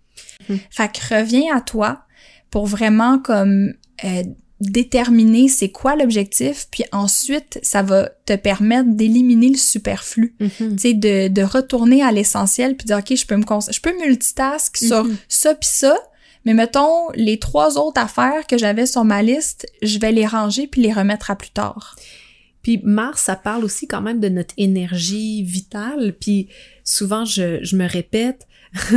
Mhm. 0.49 0.59
Fait 0.71 0.91
que 0.93 1.15
reviens 1.17 1.57
à 1.57 1.61
toi 1.61 2.03
pour 2.51 2.67
vraiment 2.67 3.19
comme 3.19 3.75
euh, 4.05 4.23
déterminer 4.61 5.49
c'est 5.49 5.71
quoi 5.71 5.97
l'objectif, 5.97 6.67
puis 6.71 6.85
ensuite, 6.93 7.59
ça 7.63 7.83
va 7.83 8.09
te 8.25 8.35
permettre 8.37 8.91
d'éliminer 8.91 9.49
le 9.51 9.57
superflu. 9.57 10.35
Mhm. 10.41 10.77
Tu 10.77 10.79
sais, 10.79 10.95
de, 10.95 11.29
de 11.29 11.43
retourner 11.43 12.03
à 12.03 12.13
l'essentiel 12.13 12.77
puis 12.77 12.87
dire, 12.87 12.99
OK, 12.99 13.15
je 13.17 13.27
peux 13.27 13.37
me 13.37 13.43
je 13.45 13.81
peux 13.81 13.97
multitask 13.99 14.77
sur 14.77 15.05
Mhm. 15.05 15.17
ça 15.29 15.55
puis 15.55 15.69
ça, 15.71 15.97
mais 16.45 16.55
mettons, 16.55 17.09
les 17.15 17.39
trois 17.39 17.79
autres 17.79 18.01
affaires 18.01 18.47
que 18.47 18.57
j'avais 18.59 18.87
sur 18.87 19.05
ma 19.05 19.23
liste, 19.23 19.67
je 19.83 19.99
vais 19.99 20.13
les 20.13 20.27
ranger 20.27 20.67
puis 20.67 20.83
les 20.83 20.93
remettre 20.93 21.31
à 21.31 21.37
plus 21.37 21.51
tard. 21.51 21.97
Puis 22.63 22.81
Mars, 22.83 23.23
ça 23.23 23.37
parle 23.37 23.65
aussi 23.65 23.87
quand 23.87 24.01
même 24.01 24.21
de 24.21 24.29
notre 24.29 24.55
énergie 24.57 25.43
vitale. 25.43 26.15
Puis 26.19 26.49
souvent, 26.83 27.25
je, 27.25 27.63
je 27.63 27.77
me 27.77 27.87
répète 27.87 28.47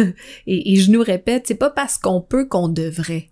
et, 0.47 0.73
et 0.73 0.75
je 0.77 0.91
nous 0.91 1.01
répète, 1.01 1.45
c'est 1.47 1.55
pas 1.55 1.69
parce 1.69 1.97
qu'on 1.97 2.21
peut 2.21 2.45
qu'on 2.47 2.69
devrait. 2.69 3.27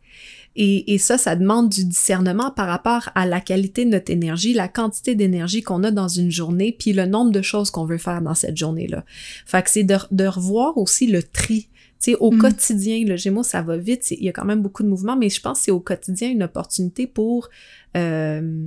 Et, 0.55 0.93
et 0.93 0.97
ça, 0.97 1.17
ça 1.17 1.35
demande 1.35 1.69
du 1.69 1.83
discernement 1.85 2.49
par 2.51 2.67
rapport 2.67 3.09
à 3.13 3.25
la 3.25 3.41
qualité 3.41 3.83
de 3.85 3.89
notre 3.91 4.11
énergie, 4.11 4.53
la 4.53 4.67
quantité 4.67 5.13
d'énergie 5.15 5.61
qu'on 5.63 5.83
a 5.83 5.91
dans 5.91 6.07
une 6.07 6.31
journée, 6.31 6.75
puis 6.77 6.93
le 6.93 7.05
nombre 7.05 7.31
de 7.31 7.41
choses 7.41 7.71
qu'on 7.71 7.85
veut 7.85 7.97
faire 7.97 8.21
dans 8.21 8.35
cette 8.35 8.55
journée-là. 8.57 9.03
Fait 9.45 9.61
que 9.63 9.69
c'est 9.69 9.83
de, 9.83 9.97
de 10.11 10.25
revoir 10.25 10.77
aussi 10.77 11.07
le 11.07 11.23
tri. 11.23 11.69
Sais, 11.99 12.15
au 12.19 12.31
Mm. 12.31 12.37
quotidien, 12.37 13.03
le 13.05 13.15
Gémeaux, 13.15 13.43
ça 13.43 13.61
va 13.61 13.77
vite, 13.77 14.11
il 14.11 14.23
y 14.23 14.29
a 14.29 14.31
quand 14.31 14.45
même 14.45 14.61
beaucoup 14.61 14.83
de 14.83 14.89
mouvements, 14.89 15.15
mais 15.15 15.29
je 15.29 15.41
pense 15.41 15.59
que 15.59 15.65
c'est 15.65 15.71
au 15.71 15.79
quotidien 15.79 16.29
une 16.29 16.43
opportunité 16.43 17.07
pour, 17.07 17.49
euh, 17.97 18.65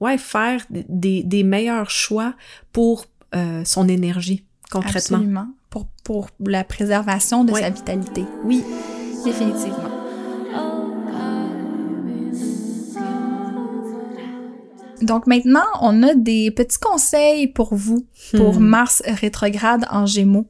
ouais, 0.00 0.18
faire 0.18 0.64
des, 0.70 1.22
des 1.22 1.42
meilleurs 1.42 1.90
choix 1.90 2.34
pour 2.72 3.06
euh, 3.34 3.62
son 3.64 3.88
énergie, 3.88 4.44
concrètement. 4.70 5.18
Absolument. 5.18 5.48
Pour, 5.68 5.86
pour 6.04 6.28
la 6.44 6.64
préservation 6.64 7.44
de 7.44 7.52
sa 7.54 7.70
vitalité. 7.70 8.24
Oui. 8.44 8.64
Définitivement. 9.24 9.89
Donc 15.02 15.26
maintenant, 15.26 15.64
on 15.80 16.02
a 16.02 16.14
des 16.14 16.50
petits 16.50 16.78
conseils 16.78 17.46
pour 17.46 17.74
vous 17.74 18.06
pour 18.36 18.60
Hmm. 18.60 18.64
Mars 18.64 19.02
rétrograde 19.06 19.86
en 19.90 20.06
Gémeaux. 20.06 20.46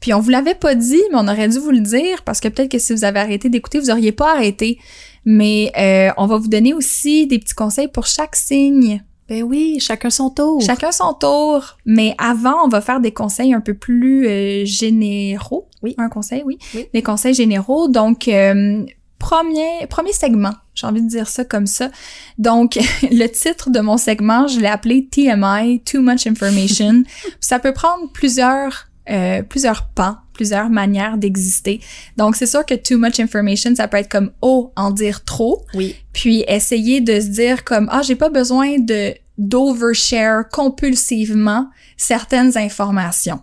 Puis 0.00 0.12
on 0.14 0.20
vous 0.20 0.30
l'avait 0.30 0.54
pas 0.54 0.74
dit, 0.74 1.02
mais 1.10 1.18
on 1.18 1.28
aurait 1.28 1.48
dû 1.48 1.58
vous 1.58 1.70
le 1.70 1.80
dire 1.80 2.22
parce 2.24 2.40
que 2.40 2.48
peut-être 2.48 2.70
que 2.70 2.78
si 2.78 2.92
vous 2.92 3.04
avez 3.04 3.20
arrêté 3.20 3.48
d'écouter, 3.48 3.78
vous 3.78 3.90
auriez 3.90 4.12
pas 4.12 4.32
arrêté. 4.34 4.78
Mais 5.24 5.72
euh, 5.78 6.12
on 6.16 6.26
va 6.26 6.36
vous 6.36 6.48
donner 6.48 6.74
aussi 6.74 7.26
des 7.26 7.38
petits 7.38 7.54
conseils 7.54 7.88
pour 7.88 8.06
chaque 8.06 8.36
signe. 8.36 9.02
Ben 9.28 9.42
oui, 9.42 9.78
chacun 9.80 10.10
son 10.10 10.28
tour. 10.28 10.60
Chacun 10.60 10.92
son 10.92 11.14
tour. 11.14 11.78
Mais 11.86 12.14
avant, 12.18 12.64
on 12.64 12.68
va 12.68 12.82
faire 12.82 13.00
des 13.00 13.12
conseils 13.12 13.54
un 13.54 13.60
peu 13.60 13.72
plus 13.72 14.26
euh, 14.26 14.64
généraux. 14.66 15.68
Oui. 15.82 15.94
Un 15.96 16.10
conseil, 16.10 16.42
oui. 16.44 16.58
Oui. 16.74 16.88
Les 16.92 17.02
conseils 17.02 17.32
généraux. 17.32 17.88
Donc, 17.88 18.28
euh, 18.28 18.84
premier, 19.18 19.86
premier 19.88 20.12
segment. 20.12 20.52
J'ai 20.74 20.86
envie 20.86 21.02
de 21.02 21.08
dire 21.08 21.28
ça 21.28 21.44
comme 21.44 21.66
ça. 21.66 21.90
Donc, 22.38 22.78
le 23.02 23.26
titre 23.26 23.70
de 23.70 23.80
mon 23.80 23.96
segment, 23.96 24.46
je 24.46 24.60
l'ai 24.60 24.68
appelé 24.68 25.08
TMI, 25.10 25.82
Too 25.84 26.00
Much 26.00 26.26
Information. 26.26 27.04
ça 27.40 27.58
peut 27.58 27.72
prendre 27.72 28.10
plusieurs, 28.12 28.88
euh, 29.10 29.42
plusieurs 29.42 29.88
pans, 29.88 30.16
plusieurs 30.32 30.68
manières 30.68 31.16
d'exister. 31.16 31.80
Donc, 32.16 32.36
c'est 32.36 32.46
sûr 32.46 32.66
que 32.66 32.74
Too 32.74 32.98
Much 32.98 33.20
Information, 33.20 33.74
ça 33.74 33.88
peut 33.88 33.98
être 33.98 34.10
comme, 34.10 34.32
oh, 34.42 34.72
en 34.76 34.90
dire 34.90 35.24
trop 35.24 35.64
Oui. 35.74 35.96
puis 36.12 36.44
essayer 36.48 37.00
de 37.00 37.20
se 37.20 37.28
dire 37.28 37.64
comme 37.64 37.88
ah 37.90 38.02
j'ai 38.02 38.16
pas 38.16 38.30
besoin 38.30 38.78
de 38.78 39.14
d'overshare 39.36 40.48
compulsivement 40.48 41.68
certaines 41.96 42.56
informations. 42.56 43.42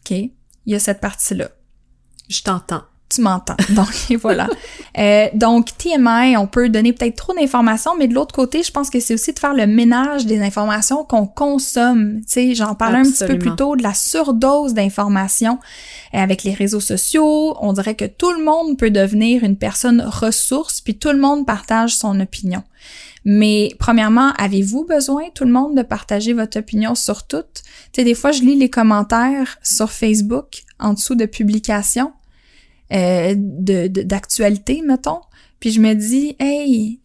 OK? 0.00 0.10
Il 0.10 0.72
y 0.72 0.74
a 0.74 0.78
cette 0.78 1.00
partie-là. 1.00 1.48
Je 2.28 2.42
t'entends. 2.42 2.82
Tu 3.10 3.20
m'entends. 3.20 3.56
Donc 3.70 3.88
voilà. 4.20 4.48
Euh, 4.98 5.26
donc 5.34 5.76
TMI, 5.76 6.36
on 6.36 6.46
peut 6.46 6.68
donner 6.68 6.92
peut-être 6.92 7.16
trop 7.16 7.34
d'informations, 7.34 7.92
mais 7.98 8.08
de 8.08 8.14
l'autre 8.14 8.34
côté, 8.34 8.62
je 8.62 8.70
pense 8.70 8.88
que 8.90 9.00
c'est 9.00 9.14
aussi 9.14 9.32
de 9.32 9.38
faire 9.38 9.54
le 9.54 9.66
ménage 9.66 10.26
des 10.26 10.40
informations 10.40 11.04
qu'on 11.04 11.26
consomme. 11.26 12.20
Tu 12.22 12.28
sais, 12.28 12.54
j'en 12.54 12.74
parlais 12.74 12.98
un 12.98 13.02
petit 13.02 13.24
peu 13.24 13.38
plus 13.38 13.54
tôt 13.56 13.76
de 13.76 13.82
la 13.82 13.94
surdose 13.94 14.74
d'informations 14.74 15.58
Euh, 16.12 16.18
avec 16.18 16.42
les 16.42 16.52
réseaux 16.52 16.80
sociaux. 16.80 17.56
On 17.60 17.72
dirait 17.72 17.94
que 17.94 18.04
tout 18.04 18.32
le 18.32 18.44
monde 18.44 18.76
peut 18.76 18.90
devenir 18.90 19.44
une 19.44 19.56
personne 19.56 20.00
ressource, 20.00 20.80
puis 20.80 20.98
tout 20.98 21.10
le 21.10 21.18
monde 21.18 21.46
partage 21.46 21.94
son 21.94 22.18
opinion. 22.18 22.64
Mais 23.24 23.74
premièrement, 23.78 24.32
avez-vous 24.38 24.84
besoin, 24.84 25.24
tout 25.34 25.44
le 25.44 25.52
monde, 25.52 25.76
de 25.76 25.82
partager 25.82 26.32
votre 26.32 26.58
opinion 26.58 26.96
sur 26.96 27.26
tout? 27.26 27.44
Tu 27.54 27.62
sais, 27.92 28.04
des 28.04 28.14
fois, 28.14 28.32
je 28.32 28.42
lis 28.42 28.56
les 28.56 28.70
commentaires 28.70 29.58
sur 29.62 29.92
Facebook 29.92 30.62
en 30.80 30.94
dessous 30.94 31.14
de 31.14 31.26
publications 31.26 32.12
euh, 32.92 33.34
de 33.36 33.86
de- 33.88 34.02
d'actualité, 34.02 34.82
mettons. 34.86 35.20
Puis 35.60 35.72
je 35.72 35.80
me 35.80 35.94
dis, 35.94 36.36
hey, 36.38 37.00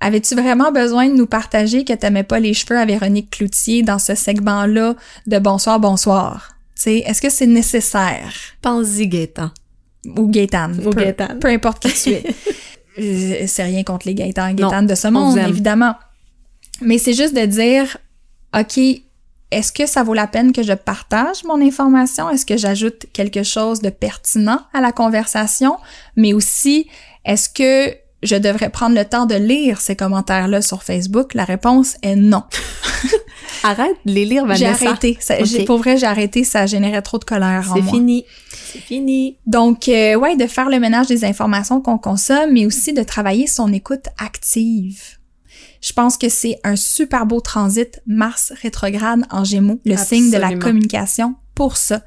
avais-tu 0.00 0.34
vraiment 0.34 0.72
besoin 0.72 1.08
de 1.08 1.14
nous 1.14 1.26
partager 1.26 1.84
que 1.84 1.92
t'aimais 1.92 2.24
pas 2.24 2.40
les 2.40 2.54
cheveux 2.54 2.78
à 2.78 2.84
Véronique 2.84 3.30
Cloutier 3.30 3.82
dans 3.82 3.98
ce 3.98 4.14
segment-là 4.14 4.94
de 5.26 5.38
bonsoir, 5.38 5.78
bonsoir? 5.78 6.56
Tu 6.76 6.82
sais, 6.82 6.96
est-ce 6.98 7.22
que 7.22 7.30
c'est 7.30 7.46
nécessaire? 7.46 8.32
Pense-y, 8.62 9.06
Gaëtan. 9.06 9.50
Ou 10.16 10.26
Gaëtan. 10.28 10.72
Ou 10.84 10.90
peu, 10.90 11.00
Gaëtan. 11.02 11.38
peu 11.40 11.48
importe 11.48 11.82
qui 11.88 11.92
tu 11.92 12.10
es. 12.10 12.24
Euh, 12.98 13.44
c'est 13.46 13.62
rien 13.62 13.84
contre 13.84 14.06
les 14.06 14.12
Non, 14.12 14.26
Gaëtanes 14.68 14.86
de 14.86 14.94
ce 14.94 15.08
on 15.08 15.12
monde, 15.12 15.38
évidemment. 15.38 15.94
Mais 16.82 16.98
c'est 16.98 17.14
juste 17.14 17.34
de 17.34 17.46
dire, 17.46 17.96
OK, 18.54 18.78
est-ce 19.52 19.72
que 19.72 19.86
ça 19.86 20.02
vaut 20.02 20.14
la 20.14 20.26
peine 20.26 20.52
que 20.52 20.62
je 20.62 20.72
partage 20.72 21.44
mon 21.44 21.60
information? 21.60 22.28
Est-ce 22.30 22.46
que 22.46 22.56
j'ajoute 22.56 23.06
quelque 23.12 23.42
chose 23.42 23.80
de 23.80 23.90
pertinent 23.90 24.60
à 24.72 24.80
la 24.80 24.92
conversation? 24.92 25.76
Mais 26.16 26.32
aussi, 26.32 26.88
est-ce 27.24 27.48
que 27.48 27.94
je 28.22 28.36
devrais 28.36 28.70
prendre 28.70 28.94
le 28.96 29.04
temps 29.04 29.26
de 29.26 29.34
lire 29.34 29.80
ces 29.80 29.96
commentaires-là 29.96 30.62
sur 30.62 30.82
Facebook? 30.82 31.34
La 31.34 31.44
réponse 31.44 31.96
est 32.02 32.16
non. 32.16 32.42
Arrête 33.64 33.96
de 34.06 34.12
les 34.12 34.24
lire, 34.24 34.44
J'ai 34.54 34.64
Vanessa. 34.64 34.88
arrêté. 34.88 35.18
Ça- 35.20 35.42
j'ai- 35.44 35.64
Pour 35.64 35.78
vrai, 35.78 35.96
j'ai 35.96 36.06
arrêté. 36.06 36.42
Ça 36.44 36.66
générait 36.66 37.02
trop 37.02 37.18
de 37.18 37.24
colère 37.24 37.68
en 37.70 37.74
C'est 37.74 37.82
moi. 37.82 37.92
fini. 37.92 38.24
C'est 38.72 38.80
fini. 38.80 39.36
Donc, 39.46 39.88
euh, 39.88 40.14
ouais, 40.16 40.36
de 40.36 40.46
faire 40.46 40.68
le 40.68 40.78
ménage 40.80 41.06
des 41.06 41.24
informations 41.24 41.80
qu'on 41.80 41.98
consomme, 41.98 42.52
mais 42.52 42.66
aussi 42.66 42.92
de 42.92 43.02
travailler 43.02 43.46
son 43.46 43.72
écoute 43.72 44.06
active. 44.18 45.18
Je 45.82 45.92
pense 45.92 46.16
que 46.16 46.28
c'est 46.28 46.58
un 46.64 46.76
super 46.76 47.26
beau 47.26 47.40
transit 47.40 48.00
Mars 48.06 48.52
rétrograde 48.62 49.24
en 49.30 49.44
Gémeaux, 49.44 49.80
le 49.84 49.96
signe 49.96 50.30
de 50.30 50.38
la 50.38 50.56
communication 50.56 51.34
pour 51.54 51.76
ça. 51.76 52.02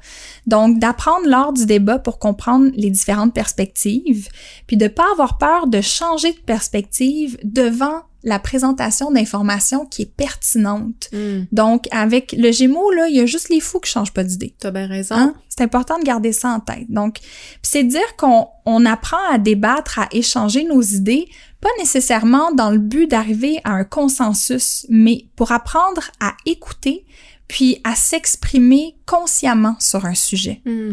Donc, 0.46 0.78
d'apprendre 0.78 1.28
lors 1.28 1.52
du 1.52 1.66
débat 1.66 1.98
pour 1.98 2.18
comprendre 2.18 2.70
les 2.74 2.90
différentes 2.90 3.32
perspectives, 3.34 4.28
puis 4.66 4.76
de 4.76 4.88
pas 4.88 5.06
avoir 5.12 5.38
peur 5.38 5.68
de 5.68 5.80
changer 5.80 6.32
de 6.32 6.38
perspective 6.38 7.38
devant 7.44 8.02
la 8.24 8.40
présentation 8.40 9.12
d'informations 9.12 9.86
qui 9.86 10.02
est 10.02 10.12
pertinente. 10.16 11.08
Hmm, 11.12 11.42
Donc, 11.52 11.86
avec 11.92 12.34
le 12.36 12.50
Gémeaux, 12.50 12.90
là, 12.90 13.06
il 13.08 13.14
y 13.14 13.20
a 13.20 13.26
juste 13.26 13.50
les 13.50 13.60
fous 13.60 13.78
qui 13.78 13.88
changent 13.88 14.12
pas 14.12 14.24
d'idée. 14.24 14.56
T'as 14.58 14.72
bien 14.72 14.88
raison. 14.88 15.14
Hein? 15.14 15.34
C'est 15.48 15.62
important 15.62 15.96
de 15.98 16.04
garder 16.04 16.32
ça 16.32 16.48
en 16.48 16.58
tête. 16.58 16.90
Donc, 16.90 17.18
c'est 17.62 17.84
dire 17.84 18.16
qu'on 18.18 18.48
on 18.64 18.84
apprend 18.84 19.24
à 19.30 19.38
débattre, 19.38 20.00
à 20.00 20.08
échanger 20.10 20.64
nos 20.64 20.82
idées, 20.82 21.28
pas 21.66 21.82
nécessairement 21.82 22.52
dans 22.52 22.70
le 22.70 22.78
but 22.78 23.10
d'arriver 23.10 23.58
à 23.64 23.72
un 23.72 23.82
consensus, 23.82 24.86
mais 24.88 25.26
pour 25.34 25.50
apprendre 25.50 26.02
à 26.20 26.36
écouter, 26.46 27.04
puis 27.48 27.80
à 27.82 27.96
s'exprimer 27.96 28.94
consciemment 29.04 29.74
sur 29.80 30.04
un 30.04 30.14
sujet. 30.14 30.62
Hmm. 30.64 30.92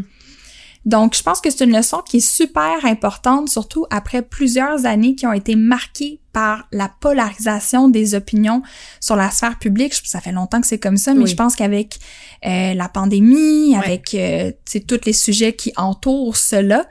Donc, 0.86 1.16
je 1.16 1.22
pense 1.22 1.42
que 1.42 1.52
c'est 1.52 1.64
une 1.64 1.78
leçon 1.78 2.02
qui 2.04 2.18
est 2.18 2.28
super 2.28 2.86
importante, 2.86 3.50
surtout 3.50 3.86
après 3.92 4.24
plusieurs 4.24 4.88
années 4.88 5.14
qui 5.14 5.28
ont 5.28 5.32
été 5.32 5.56
marquées 5.56 6.20
par 6.34 6.68
la 6.72 6.90
polarisation 7.00 7.88
des 7.90 8.16
opinions 8.16 8.64
sur 9.00 9.16
la 9.16 9.30
sphère 9.30 9.60
publique. 9.60 9.94
Ça 10.04 10.20
fait 10.20 10.32
longtemps 10.32 10.60
que 10.60 10.68
c'est 10.68 10.80
comme 10.80 10.98
ça, 10.98 11.14
mais 11.14 11.24
Oui. 11.24 11.30
je 11.30 11.36
pense 11.36 11.56
qu'avec 11.56 12.00
euh, 12.46 12.74
la 12.74 12.90
pandémie, 12.90 13.70
Ouais. 13.70 13.86
avec 13.86 14.14
euh, 14.16 14.52
tous 14.88 15.00
les 15.06 15.14
sujets 15.14 15.54
qui 15.54 15.72
entourent 15.78 16.36
cela, 16.36 16.88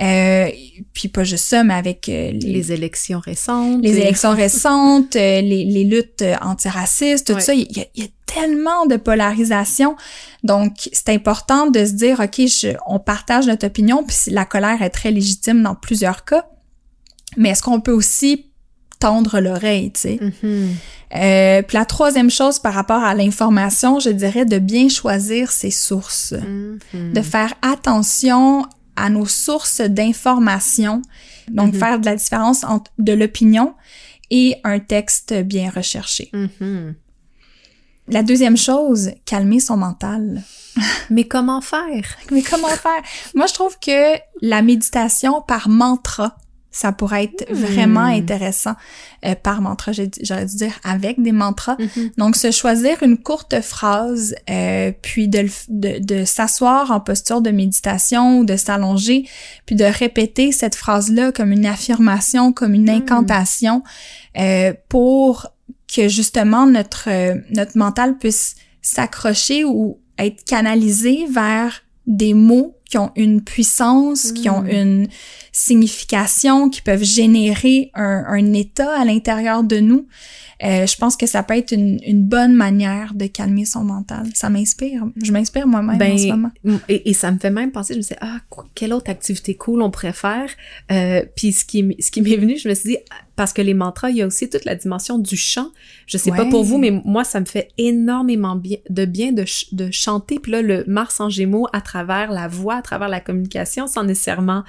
euh, 0.00 0.48
puis 0.92 1.08
pas 1.08 1.24
juste 1.24 1.44
ça, 1.46 1.64
mais 1.64 1.74
avec 1.74 2.08
euh, 2.08 2.30
les, 2.32 2.52
Les 2.52 2.72
élections 2.72 3.18
récentes. 3.18 3.82
les 3.82 3.98
et- 3.98 4.02
élections 4.02 4.34
récentes, 4.34 5.16
euh, 5.16 5.40
les, 5.40 5.64
les 5.64 5.84
luttes 5.84 6.22
euh, 6.22 6.36
antiracistes, 6.40 7.26
tout 7.26 7.34
Ouais. 7.34 7.40
ça, 7.40 7.52
il 7.52 7.70
y, 7.76 7.80
a- 7.80 7.86
il 7.96 8.04
y 8.04 8.06
a 8.06 8.10
tellement 8.26 8.86
de 8.86 8.96
polarisation. 8.96 9.96
Donc, 10.44 10.88
c'est 10.92 11.08
important 11.10 11.66
de 11.68 11.84
se 11.84 11.92
dire, 11.92 12.20
OK, 12.20 12.46
je- 12.46 12.76
on 12.86 12.98
partage 13.00 13.46
notre 13.46 13.66
opinion, 13.66 14.04
puis 14.04 14.16
la 14.32 14.44
colère 14.44 14.80
est 14.82 14.90
très 14.90 15.10
légitime 15.10 15.62
dans 15.62 15.74
plusieurs 15.74 16.24
cas, 16.24 16.46
mais 17.36 17.50
est-ce 17.50 17.62
qu'on 17.62 17.80
peut 17.80 17.92
aussi 17.92 18.46
tendre 19.04 19.38
l'oreille, 19.40 19.92
tu 19.92 20.00
sais? 20.00 20.18
Mhm. 20.42 20.70
Euh, 21.16 21.62
puis 21.62 21.76
la 21.76 21.84
troisième 21.84 22.30
chose 22.30 22.58
par 22.58 22.72
rapport 22.74 23.02
à 23.04 23.14
l'information, 23.14 24.00
je 24.00 24.08
dirais 24.10 24.46
de 24.46 24.58
bien 24.58 24.88
choisir 24.88 25.50
ses 25.52 25.70
sources 25.70 26.32
Mhm. 26.94 27.12
de 27.12 27.20
faire 27.20 27.52
attention 27.60 28.66
à 28.96 29.10
nos 29.10 29.26
sources 29.26 29.80
d'information, 29.82 31.02
donc 31.48 31.74
Mhm. 31.74 31.78
faire 31.80 31.98
de 32.00 32.06
la 32.06 32.16
différence 32.16 32.64
entre 32.64 32.90
de 32.98 33.12
l'opinion 33.12 33.74
et 34.30 34.56
un 34.64 34.78
texte 34.78 35.34
bien 35.42 35.68
recherché. 35.70 36.30
La 38.08 38.22
deuxième 38.22 38.56
chose, 38.56 39.10
calmer 39.24 39.60
son 39.60 39.76
mental. 39.76 40.42
Mais 41.10 41.24
comment 41.24 41.60
faire? 41.60 42.04
Mais 42.30 42.42
comment 42.42 42.68
faire? 42.68 43.02
Moi, 43.34 43.46
je 43.46 43.54
trouve 43.54 43.78
que 43.78 44.16
la 44.42 44.60
méditation 44.62 45.40
par 45.42 45.68
mantra, 45.68 46.36
ça 46.76 46.90
pourrait 46.90 47.24
être 47.24 47.46
Hmm. 47.50 47.54
vraiment 47.54 48.00
intéressant. 48.00 48.74
Euh, 49.24 49.36
par 49.36 49.62
mantra, 49.62 49.92
j'aurais 49.92 50.44
dû 50.46 50.56
dire 50.56 50.72
avec 50.82 51.22
des 51.22 51.30
mantras. 51.30 51.76
Mhm. 51.78 52.10
Donc, 52.18 52.34
se 52.36 52.50
choisir 52.50 53.00
une 53.04 53.16
courte 53.16 53.60
phrase, 53.60 54.34
euh, 54.50 54.90
puis 55.00 55.28
de, 55.28 55.46
de, 55.68 55.98
de 56.04 56.24
s'asseoir 56.24 56.90
en 56.90 56.98
posture 57.00 57.40
de 57.40 57.50
méditation 57.50 58.40
ou 58.40 58.44
de 58.44 58.56
s'allonger, 58.56 59.28
puis 59.66 59.76
de 59.76 59.84
répéter 59.84 60.50
cette 60.50 60.74
phrase-là 60.74 61.30
comme 61.30 61.52
une 61.52 61.64
affirmation, 61.66 62.52
comme 62.52 62.74
une 62.74 62.86
Mm. 62.90 62.96
incantation, 63.02 63.82
euh, 64.36 64.72
pour 64.88 65.46
que 65.94 66.08
justement 66.08 66.66
notre, 66.66 67.08
euh, 67.08 67.36
notre 67.50 67.78
mental 67.78 68.18
puisse 68.18 68.56
s'accrocher 68.82 69.64
ou 69.64 70.00
être 70.18 70.44
canalisé 70.44 71.26
vers 71.32 71.83
des 72.06 72.34
mots 72.34 72.76
qui 72.88 72.98
ont 72.98 73.10
une 73.16 73.40
puissance, 73.42 74.30
qui 74.32 74.48
ont 74.50 74.62
Mm. 74.62 74.68
une 74.70 75.08
signification, 75.52 76.68
qui 76.68 76.82
peuvent 76.82 77.02
générer 77.02 77.90
un, 77.94 78.24
un 78.28 78.52
état 78.52 78.92
à 79.00 79.04
l'intérieur 79.04 79.64
de 79.64 79.80
nous. 79.80 80.06
Euh, 80.62 80.86
je 80.86 80.96
pense 80.96 81.16
que 81.16 81.26
ça 81.26 81.42
peut 81.42 81.56
être 81.56 81.72
une, 81.72 81.98
une 82.06 82.22
bonne 82.22 82.54
manière 82.54 83.14
de 83.14 83.26
calmer 83.26 83.64
son 83.64 83.84
mental. 83.84 84.26
Ça 84.34 84.48
m'inspire. 84.50 85.04
Je 85.20 85.32
m'inspire 85.32 85.66
moi-même 85.66 86.00
en 86.00 86.18
ce 86.18 86.26
moment. 86.28 86.50
Et, 86.88 87.10
et 87.10 87.12
ça 87.12 87.32
me 87.32 87.38
fait 87.38 87.50
même 87.50 87.72
penser, 87.72 87.94
je 87.94 87.98
me 87.98 88.02
disais, 88.02 88.16
ah, 88.20 88.38
quelle 88.74 88.92
autre 88.92 89.10
activité 89.10 89.54
cool 89.56 89.82
on 89.82 89.90
pourrait 89.90 90.12
faire? 90.12 90.48
Euh, 90.92 91.22
puis 91.36 91.52
ce 91.52 91.64
qui, 91.64 91.96
ce 91.98 92.10
qui 92.10 92.22
m'est 92.22 92.36
venu, 92.36 92.56
je 92.56 92.68
me 92.68 92.74
suis 92.74 92.90
dit, 92.90 92.98
parce 93.36 93.52
que 93.52 93.62
les 93.62 93.74
mantras, 93.74 94.10
il 94.10 94.16
y 94.16 94.22
a 94.22 94.26
aussi 94.26 94.48
toute 94.48 94.64
la 94.64 94.74
dimension 94.76 95.18
du 95.18 95.36
chant. 95.36 95.70
Je 96.06 96.18
sais 96.18 96.30
pas 96.36 96.44
pour 96.50 96.62
vous, 96.64 96.78
mais 96.78 96.90
moi, 97.04 97.24
ça 97.24 97.40
me 97.40 97.44
fait 97.46 97.68
énormément 97.78 98.54
bien, 98.56 98.78
de 98.90 99.04
bien 99.04 99.32
de, 99.32 99.44
ch- 99.44 99.72
de 99.72 99.90
chanter. 99.90 100.38
Puis 100.38 100.52
là, 100.52 100.62
le 100.62 100.84
Mars 100.86 101.20
en 101.20 101.28
Gémeaux, 101.30 101.66
à 101.72 101.80
travers 101.80 102.30
la 102.30 102.46
voix, 102.48 102.76
à 102.76 102.82
travers 102.82 103.08
la 103.08 103.20
communication, 103.20 103.86
sans 103.86 104.04
nécessairement 104.04 104.62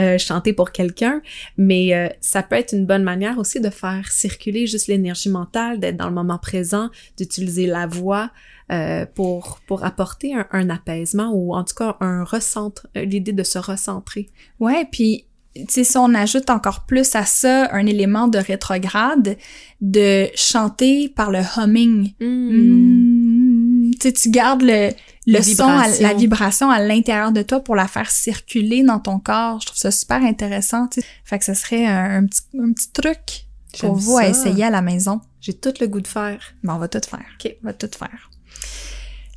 euh, 0.00 0.18
chanter 0.18 0.52
pour 0.52 0.72
quelqu'un, 0.72 1.22
mais 1.56 1.94
euh, 1.94 2.08
ça 2.20 2.42
peut 2.42 2.56
être 2.56 2.72
une 2.74 2.86
bonne 2.86 3.04
manière 3.04 3.38
aussi 3.38 3.60
de 3.60 3.70
faire 3.70 4.10
circuler 4.10 4.66
juste 4.66 4.88
l'énergie 4.88 5.28
mentale, 5.30 5.78
d'être 5.78 5.96
dans 5.96 6.08
le 6.08 6.14
moment 6.14 6.38
présent, 6.38 6.90
d'utiliser 7.16 7.66
la 7.66 7.86
voix 7.86 8.30
euh, 8.72 9.06
pour, 9.14 9.60
pour 9.66 9.84
apporter 9.84 10.34
un, 10.34 10.46
un 10.52 10.68
apaisement 10.70 11.30
ou 11.32 11.54
en 11.54 11.64
tout 11.64 11.74
cas 11.74 11.96
un 12.00 12.24
recentre, 12.24 12.86
euh, 12.96 13.04
l'idée 13.04 13.32
de 13.32 13.42
se 13.44 13.58
recentrer. 13.58 14.28
Ouais, 14.60 14.86
puis 14.90 15.24
sais, 15.68 15.84
si 15.84 15.96
on 15.98 16.14
ajoute 16.14 16.50
encore 16.50 16.84
plus 16.86 17.14
à 17.14 17.24
ça 17.24 17.68
un 17.72 17.86
élément 17.86 18.28
de 18.28 18.38
rétrograde, 18.38 19.36
de 19.80 20.28
chanter 20.34 21.08
par 21.08 21.30
le 21.30 21.40
humming. 21.56 22.12
Mm. 22.20 23.90
Tu 23.92 23.98
sais, 24.08 24.12
tu 24.12 24.30
gardes 24.30 24.62
le, 24.62 24.90
le 25.26 25.42
son, 25.42 25.64
à- 25.66 25.88
la 26.00 26.14
vibration 26.14 26.70
à 26.70 26.80
l'intérieur 26.80 27.32
de 27.32 27.42
toi 27.42 27.60
pour 27.60 27.74
la 27.74 27.88
faire 27.88 28.10
circuler 28.10 28.82
dans 28.82 29.00
ton 29.00 29.18
corps. 29.18 29.60
Je 29.60 29.66
trouve 29.66 29.78
ça 29.78 29.90
super 29.90 30.22
intéressant. 30.22 30.86
tu 30.88 31.00
sais. 31.00 31.06
Fait 31.24 31.38
que 31.38 31.44
ce 31.44 31.54
serait 31.54 31.86
un, 31.86 32.22
un 32.22 32.26
petit, 32.26 32.42
un 32.60 32.72
petit 32.72 32.92
truc 32.92 33.46
pour 33.80 33.94
vous 33.94 34.16
à 34.18 34.28
essayer 34.28 34.64
à 34.64 34.70
la 34.70 34.82
maison. 34.82 35.20
J'ai 35.40 35.54
tout 35.54 35.72
le 35.80 35.86
goût 35.88 36.00
de 36.00 36.06
faire. 36.06 36.40
Ben, 36.62 36.74
on 36.74 36.78
va 36.78 36.88
tout 36.88 37.00
faire. 37.08 37.24
OK. 37.42 37.56
On 37.62 37.66
va 37.66 37.72
tout 37.72 37.90
faire. 37.96 38.30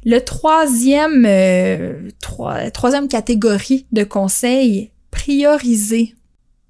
Le 0.04 0.20
troisième, 0.20 1.26
euh, 1.28 2.10
troi- 2.22 2.72
troisième 2.72 3.08
catégorie 3.08 3.86
de 3.92 4.04
conseils, 4.04 4.91
prioriser. 5.12 6.16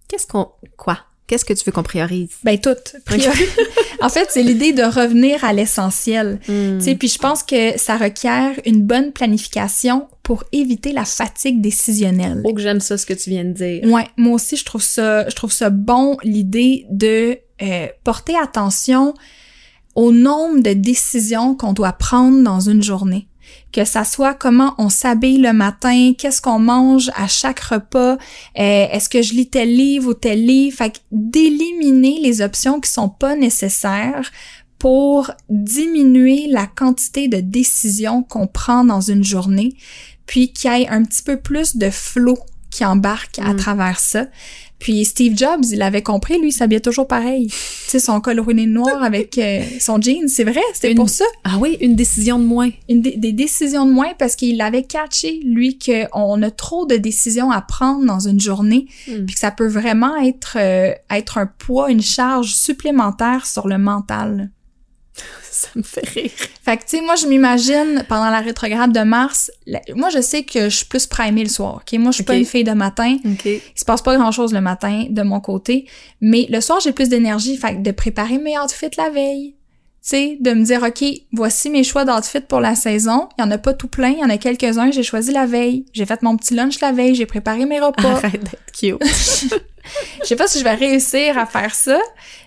Qu'est-ce 0.07 0.27
qu'on... 0.27 0.49
Quoi? 0.77 0.97
Qu'est-ce 1.27 1.45
que 1.45 1.53
tu 1.53 1.63
veux 1.65 1.71
qu'on 1.71 1.83
priorise? 1.83 2.31
Ben 2.43 2.59
tout. 2.59 2.75
Priori- 3.05 3.47
en 4.01 4.09
fait, 4.09 4.27
c'est 4.31 4.43
l'idée 4.43 4.73
de 4.73 4.83
revenir 4.83 5.45
à 5.45 5.53
l'essentiel. 5.53 6.41
Mm. 6.49 6.79
Tu 6.79 6.83
sais, 6.83 6.95
puis 6.95 7.07
je 7.07 7.17
pense 7.17 7.41
que 7.41 7.77
ça 7.79 7.95
requiert 7.95 8.59
une 8.65 8.83
bonne 8.83 9.13
planification 9.13 10.09
pour 10.23 10.43
éviter 10.51 10.91
la 10.91 11.05
fatigue 11.05 11.61
décisionnelle. 11.61 12.41
Oh, 12.43 12.53
que 12.53 12.61
j'aime 12.61 12.81
ça, 12.81 12.97
ce 12.97 13.05
que 13.05 13.13
tu 13.13 13.29
viens 13.29 13.45
de 13.45 13.53
dire. 13.53 13.83
Ouais, 13.85 14.07
moi 14.17 14.33
aussi 14.33 14.57
je 14.57 14.65
trouve 14.65 14.83
ça, 14.83 15.27
je 15.29 15.35
trouve 15.35 15.53
ça 15.53 15.69
bon 15.69 16.17
l'idée 16.23 16.85
de 16.89 17.37
euh, 17.61 17.87
porter 18.03 18.35
attention 18.37 19.13
au 19.95 20.11
nombre 20.11 20.61
de 20.61 20.73
décisions 20.73 21.55
qu'on 21.55 21.71
doit 21.71 21.93
prendre 21.93 22.43
dans 22.43 22.59
une 22.59 22.83
journée. 22.83 23.27
Que 23.71 23.85
ça 23.85 24.03
soit 24.03 24.33
comment 24.33 24.75
on 24.77 24.89
s'habille 24.89 25.37
le 25.37 25.53
matin, 25.53 26.13
qu'est-ce 26.17 26.41
qu'on 26.41 26.59
mange 26.59 27.09
à 27.15 27.27
chaque 27.27 27.59
repas, 27.61 28.13
euh, 28.13 28.17
est-ce 28.55 29.07
que 29.07 29.21
je 29.21 29.33
lis 29.33 29.49
tel 29.49 29.73
livre 29.73 30.09
ou 30.09 30.13
tel 30.13 30.45
livre, 30.45 30.77
fait 30.77 31.01
d'éliminer 31.11 32.19
les 32.21 32.41
options 32.41 32.79
qui 32.81 32.91
sont 32.91 33.09
pas 33.09 33.35
nécessaires 33.35 34.31
pour 34.77 35.31
diminuer 35.49 36.47
la 36.47 36.65
quantité 36.65 37.27
de 37.27 37.37
décisions 37.39 38.23
qu'on 38.23 38.47
prend 38.47 38.83
dans 38.83 39.01
une 39.01 39.23
journée, 39.23 39.75
puis 40.25 40.51
qu'il 40.51 40.71
y 40.71 40.81
ait 40.81 40.87
un 40.89 41.03
petit 41.03 41.21
peu 41.23 41.37
plus 41.37 41.77
de 41.77 41.89
flow 41.89 42.37
qui 42.71 42.83
embarque 42.85 43.37
à 43.39 43.53
Mm. 43.53 43.57
travers 43.57 43.99
ça. 43.99 44.25
Puis 44.81 45.05
Steve 45.05 45.37
Jobs, 45.37 45.63
il 45.71 45.81
avait 45.83 46.01
compris, 46.01 46.39
lui, 46.39 46.49
il 46.49 46.51
s'habillait 46.51 46.79
toujours 46.81 47.07
pareil. 47.07 47.47
tu 47.47 47.55
sais, 47.87 47.99
son 47.99 48.19
col 48.19 48.41
noir 48.67 49.03
avec 49.03 49.37
euh, 49.37 49.61
son 49.79 50.01
jean, 50.01 50.27
c'est 50.27 50.43
vrai, 50.43 50.59
c'était 50.73 50.89
Une- 50.91 50.97
pour 50.97 51.09
ça. 51.09 51.23
Ah 51.43 51.57
oui, 51.59 51.77
une 51.81 51.95
décision 51.95 52.39
de 52.39 52.43
moins. 52.45 52.71
Une 52.89 53.01
des 53.01 53.31
décisions 53.31 53.85
de 53.85 53.91
moins 53.91 54.13
parce 54.17 54.35
qu'il 54.35 54.59
avait 54.59 54.83
catché, 54.83 55.39
lui, 55.45 55.77
qu'on 55.77 56.41
a 56.41 56.49
trop 56.51 56.85
de 56.87 56.95
décisions 56.95 57.51
à 57.51 57.61
prendre 57.61 58.05
dans 58.05 58.27
une 58.27 58.39
journée, 58.39 58.87
Mm. 59.07 59.25
puis 59.25 59.35
que 59.35 59.39
ça 59.39 59.51
peut 59.51 59.67
vraiment 59.67 60.15
être, 60.17 60.57
euh, 60.59 60.91
être 61.11 61.37
un 61.37 61.45
poids, 61.45 61.91
une 61.91 62.01
charge 62.01 62.53
supplémentaire 62.55 63.45
sur 63.45 63.67
le 63.67 63.77
mental. 63.77 64.49
Ça 65.51 65.67
me 65.75 65.83
fait 65.83 66.07
rire. 66.07 66.31
Fait 66.63 66.77
que, 66.77 66.83
tu 66.83 66.97
sais, 66.97 67.01
moi, 67.01 67.15
je 67.15 67.27
m'imagine, 67.27 68.03
pendant 68.09 68.29
la 68.29 68.39
rétrograde 68.39 68.91
de 68.93 69.01
Mars, 69.01 69.51
la- 69.67 69.81
moi, 69.95 70.09
je 70.09 70.21
sais 70.21 70.43
que 70.43 70.69
je 70.69 70.75
suis 70.77 70.85
plus 70.85 71.05
primée 71.05 71.43
le 71.43 71.49
soir, 71.49 71.75
OK? 71.75 71.99
Moi, 71.99 72.11
je 72.11 72.15
suis 72.15 72.23
pas 72.23 72.33
une 72.39 72.45
fille 72.45 72.63
de 72.63 72.71
matin. 72.71 73.17
Il 73.75 73.79
se 73.79 73.85
passe 73.85 74.01
pas 74.01 74.15
grand-chose 74.15 74.53
le 74.53 74.61
matin 74.61 75.05
de 75.09 75.21
mon 75.21 75.39
côté. 75.39 75.85
Mais 76.21 76.47
le 76.49 76.61
soir, 76.61 76.79
j'ai 76.79 76.93
plus 76.93 77.09
d'énergie. 77.09 77.57
Fait 77.57 77.75
que 77.75 77.81
de 77.81 77.91
préparer 77.91 78.37
mes 78.37 78.57
outfits 78.57 78.87
la 78.97 79.09
veille. 79.09 79.55
Sais, 80.03 80.37
de 80.41 80.51
me 80.53 80.63
dire, 80.63 80.81
OK, 80.81 81.03
voici 81.31 81.69
mes 81.69 81.83
choix 81.83 82.05
d'outfits 82.05 82.41
pour 82.41 82.59
la 82.59 82.73
saison. 82.73 83.29
Il 83.37 83.41
y 83.41 83.43
en 83.45 83.51
a 83.51 83.59
pas 83.59 83.73
tout 83.73 83.87
plein. 83.87 84.09
Il 84.09 84.19
y 84.19 84.23
en 84.23 84.29
a 84.31 84.37
quelques-uns. 84.37 84.89
J'ai 84.89 85.03
choisi 85.03 85.31
la 85.31 85.45
veille. 85.45 85.85
J'ai 85.93 86.07
fait 86.07 86.23
mon 86.23 86.35
petit 86.37 86.55
lunch 86.55 86.79
la 86.79 86.91
veille. 86.91 87.13
J'ai 87.13 87.27
préparé 87.27 87.65
mes 87.67 87.79
repas. 87.79 88.15
Arrête 88.15 88.43
d'être 88.43 88.71
cute. 88.73 88.97
Je 90.21 90.25
sais 90.25 90.35
pas 90.35 90.47
si 90.47 90.59
je 90.59 90.63
vais 90.63 90.73
réussir 90.75 91.37
à 91.37 91.45
faire 91.45 91.73
ça, 91.73 91.99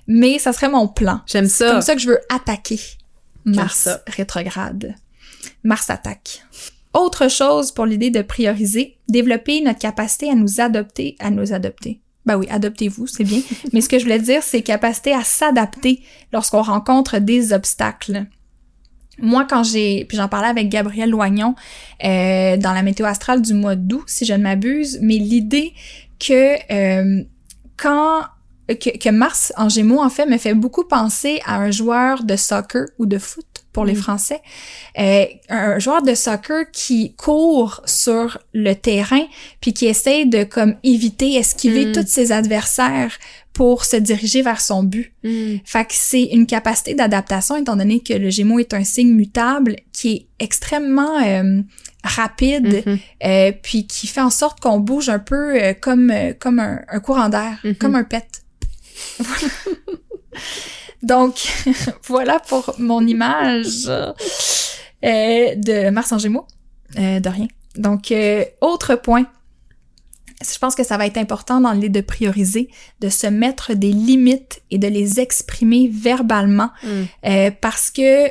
mais 0.06 0.38
ça 0.38 0.52
serait 0.52 0.68
mon 0.68 0.86
plan. 0.88 1.20
J'aime 1.26 1.46
C'est 1.46 1.64
ça. 1.64 1.72
comme 1.72 1.82
ça 1.82 1.94
que 1.94 2.00
je 2.00 2.08
veux 2.08 2.20
attaquer 2.32 2.78
Mars 3.44 3.88
rétrograde. 4.06 4.94
Mars 5.64 5.90
attaque. 5.90 6.42
Autre 6.94 7.28
chose 7.28 7.72
pour 7.72 7.86
l'idée 7.86 8.10
de 8.10 8.22
prioriser, 8.22 8.96
développer 9.08 9.60
notre 9.62 9.80
capacité 9.80 10.30
à 10.30 10.34
nous 10.36 10.60
adopter, 10.60 11.16
à 11.18 11.30
nous 11.30 11.52
adopter. 11.52 12.00
Ben 12.26 12.36
oui, 12.36 12.46
adoptez-vous, 12.50 13.06
c'est 13.06 13.24
bien. 13.24 13.40
Mais 13.72 13.80
ce 13.80 13.88
que 13.88 13.98
je 13.98 14.04
voulais 14.04 14.18
dire, 14.18 14.42
c'est 14.42 14.62
capacité 14.62 15.12
à 15.12 15.22
s'adapter 15.22 16.02
lorsqu'on 16.32 16.62
rencontre 16.62 17.18
des 17.18 17.52
obstacles. 17.52 18.26
Moi, 19.18 19.46
quand 19.48 19.62
j'ai, 19.62 20.04
puis 20.06 20.16
j'en 20.16 20.28
parlais 20.28 20.48
avec 20.48 20.68
Gabriel 20.68 21.10
Loignon 21.10 21.54
euh, 22.04 22.56
dans 22.56 22.72
la 22.72 22.82
météo 22.82 23.06
astrale 23.06 23.42
du 23.42 23.54
mois 23.54 23.76
d'août, 23.76 24.04
si 24.06 24.24
je 24.24 24.32
ne 24.32 24.42
m'abuse, 24.42 24.98
mais 25.02 25.16
l'idée 25.16 25.72
que 26.18 26.56
euh, 26.72 27.22
quand 27.76 28.22
que, 28.66 28.96
que 28.96 29.10
Mars 29.10 29.52
en 29.56 29.68
Gémeaux 29.68 30.02
en 30.02 30.08
fait 30.08 30.26
me 30.26 30.38
fait 30.38 30.54
beaucoup 30.54 30.84
penser 30.84 31.40
à 31.44 31.58
un 31.58 31.70
joueur 31.70 32.24
de 32.24 32.34
soccer 32.34 32.86
ou 32.98 33.06
de 33.06 33.18
foot 33.18 33.53
pour 33.74 33.84
les. 33.84 33.94
Français, 33.94 34.40
euh, 34.98 35.24
un 35.50 35.78
joueur 35.78 36.00
de 36.02 36.14
soccer 36.14 36.70
qui 36.72 37.14
court 37.16 37.82
sur 37.84 38.38
le 38.54 38.72
terrain 38.74 39.24
puis 39.60 39.72
qui 39.74 39.86
essaie 39.86 40.24
de 40.24 40.44
comme 40.44 40.76
éviter, 40.82 41.34
esquiver 41.34 41.86
Mm. 41.86 41.92
tous 41.92 42.06
ses 42.06 42.32
adversaires 42.32 43.12
pour 43.52 43.84
se 43.84 43.96
diriger 43.96 44.42
vers 44.42 44.60
son 44.60 44.82
but. 44.82 45.12
Mm. 45.22 45.56
Fait 45.64 45.84
que 45.84 45.92
c'est 45.94 46.22
une 46.24 46.46
capacité 46.46 46.94
d'adaptation 46.94 47.56
étant 47.56 47.76
donné 47.76 48.00
que 48.00 48.14
le 48.14 48.30
Gémeaux 48.30 48.58
est 48.58 48.72
un 48.74 48.84
signe 48.84 49.12
mutable 49.12 49.76
qui 49.92 50.12
est 50.14 50.26
extrêmement 50.44 51.18
euh, 51.22 51.60
rapide 52.02 52.82
Mhm. 52.86 52.98
euh, 53.26 53.52
puis 53.62 53.86
qui 53.86 54.06
fait 54.06 54.20
en 54.20 54.30
sorte 54.30 54.60
qu'on 54.60 54.80
bouge 54.80 55.08
un 55.08 55.18
peu 55.20 55.60
euh, 55.62 55.72
comme 55.72 56.10
euh, 56.10 56.32
comme 56.38 56.58
un, 56.58 56.80
un 56.88 57.00
courant 57.00 57.28
d'air, 57.28 57.58
Mhm. 57.64 57.74
comme 57.76 57.94
un 57.96 58.04
pet. 58.04 58.26
Donc 61.02 61.46
voilà 62.04 62.40
pour 62.40 62.74
mon 62.78 63.06
image 63.06 63.86
euh, 63.88 64.12
de 65.02 65.90
Mars 65.90 66.12
en 66.12 66.18
Gémeaux. 66.18 66.46
Euh, 66.98 67.20
de 67.20 67.28
rien. 67.28 67.48
Donc 67.76 68.12
euh, 68.12 68.44
autre 68.60 68.94
point. 68.94 69.26
Je 70.42 70.58
pense 70.58 70.74
que 70.74 70.84
ça 70.84 70.96
va 70.96 71.06
être 71.06 71.16
important 71.16 71.60
dans 71.60 71.72
l'idée 71.72 71.88
de 71.88 72.00
prioriser, 72.00 72.68
de 73.00 73.08
se 73.08 73.26
mettre 73.26 73.74
des 73.74 73.92
limites 73.92 74.62
et 74.70 74.78
de 74.78 74.88
les 74.88 75.20
exprimer 75.20 75.88
verbalement 75.88 76.70
Mm. 76.82 76.88
euh, 77.26 77.50
parce 77.60 77.90
que, 77.90 78.28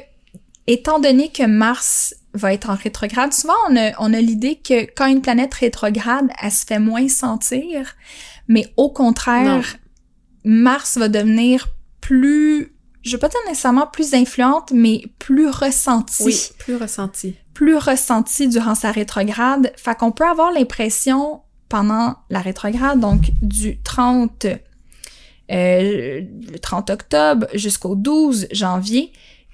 étant 0.67 0.99
donné 0.99 1.29
que 1.29 1.45
Mars 1.45 2.15
va 2.33 2.53
être 2.53 2.69
en 2.69 2.75
rétrograde, 2.75 3.33
souvent 3.33 3.53
on 3.69 3.75
a, 3.75 3.91
on 3.99 4.13
a 4.13 4.21
l'idée 4.21 4.55
que 4.55 4.85
quand 4.95 5.07
une 5.07 5.21
planète 5.21 5.53
rétrograde, 5.55 6.29
elle 6.41 6.51
se 6.51 6.65
fait 6.65 6.79
moins 6.79 7.07
sentir, 7.07 7.95
mais 8.47 8.67
au 8.77 8.89
contraire, 8.89 9.75
Mars 10.43 10.97
va 10.97 11.07
devenir 11.09 11.69
plus, 12.03 12.75
je 13.01 13.11
vais 13.13 13.17
pas 13.17 13.29
dire 13.29 13.39
nécessairement 13.47 13.87
plus 13.87 14.13
influente, 14.13 14.71
mais 14.73 15.03
plus 15.19 15.47
ressentie 15.47 16.23
Oui, 16.23 16.49
plus 16.59 16.75
ressenti. 16.75 17.35
plus 17.53 17.77
ressenti 17.77 18.49
durant 18.49 18.75
sa 18.75 18.91
rétrograde. 18.91 19.71
Fait 19.77 19.95
qu'on 19.97 20.11
peut 20.11 20.25
avoir 20.27 20.51
l'impression 20.51 21.41
pendant 21.69 22.15
la 22.29 22.41
rétrograde, 22.41 22.99
donc 22.99 23.31
du 23.41 23.81
30, 23.81 24.45
euh, 24.45 24.57
le 25.49 26.59
30 26.59 26.89
octobre 26.89 27.47
jusqu'au 27.53 27.95
12 27.95 28.47
janvier, 28.51 29.13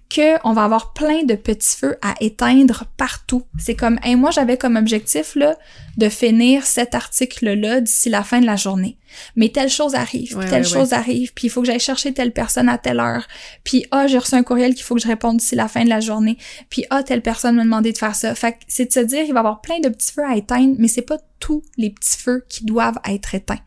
que 0.10 0.38
on 0.44 0.54
va 0.54 0.64
avoir 0.64 0.94
plein 0.94 1.24
de 1.24 1.36
petits 1.36 1.76
feux 1.76 1.98
à 2.02 2.16
éteindre 2.20 2.86
partout. 2.98 3.44
C'est 3.60 3.76
comme, 3.76 4.00
hey, 4.04 4.16
moi 4.16 4.32
j'avais 4.32 4.58
comme 4.58 4.76
objectif 4.76 5.36
là 5.36 5.56
de 5.98 6.10
finir 6.10 6.66
cet 6.66 6.96
article-là 6.96 7.82
d'ici 7.82 8.10
la 8.10 8.24
fin 8.24 8.42
de 8.42 8.46
la 8.46 8.56
journée. 8.56 8.98
Mais 9.36 9.50
telle 9.50 9.70
chose 9.70 9.96
arrive, 9.96 10.38
telle 10.50 10.66
chose 10.66 10.94
arrive, 10.94 11.34
puis 11.34 11.48
il 11.48 11.50
faut 11.50 11.62
que 11.62 11.68
j'aille 11.68 11.80
chercher 11.80 12.14
telle 12.14 12.32
personne 12.32 12.70
à 12.70 12.78
telle 12.78 13.00
heure. 13.00 13.28
Puis 13.64 13.86
ah, 13.92 14.08
j'ai 14.08 14.18
reçu 14.18 14.36
un 14.36 14.44
courriel 14.44 14.74
qu'il 14.74 14.84
faut 14.84 14.96
que 14.96 15.02
je 15.02 15.08
réponde 15.08 15.38
d'ici 15.38 15.56
la 15.56 15.68
fin 15.68 15.84
de 15.84 15.90
la 15.90 16.00
journée. 16.00 16.38
Puis 16.70 16.86
ah, 16.90 17.04
telle 17.04 17.22
personne 17.22 17.56
m'a 17.56 17.64
demandé 17.64 17.92
de 17.92 17.98
faire 17.98 18.16
ça. 18.16 18.34
Fait 18.34 18.54
que 18.54 18.58
c'est 18.68 18.86
de 18.86 18.94
se 18.94 19.00
dire, 19.00 19.24
il 19.26 19.34
va 19.34 19.40
y 19.40 19.40
avoir 19.40 19.62
plein 19.62 19.80
de 19.80 19.90
petits 19.90 20.12
feux 20.12 20.26
à 20.26 20.36
éteindre, 20.36 20.76
mais 20.80 20.88
c'est 20.88 21.02
pas 21.02 21.18
tous 21.40 21.64
les 21.78 21.90
petits 21.90 22.18
feux 22.18 22.46
qui 22.50 22.66
doivent 22.66 23.00
être 23.08 23.36
éteints. 23.36 23.60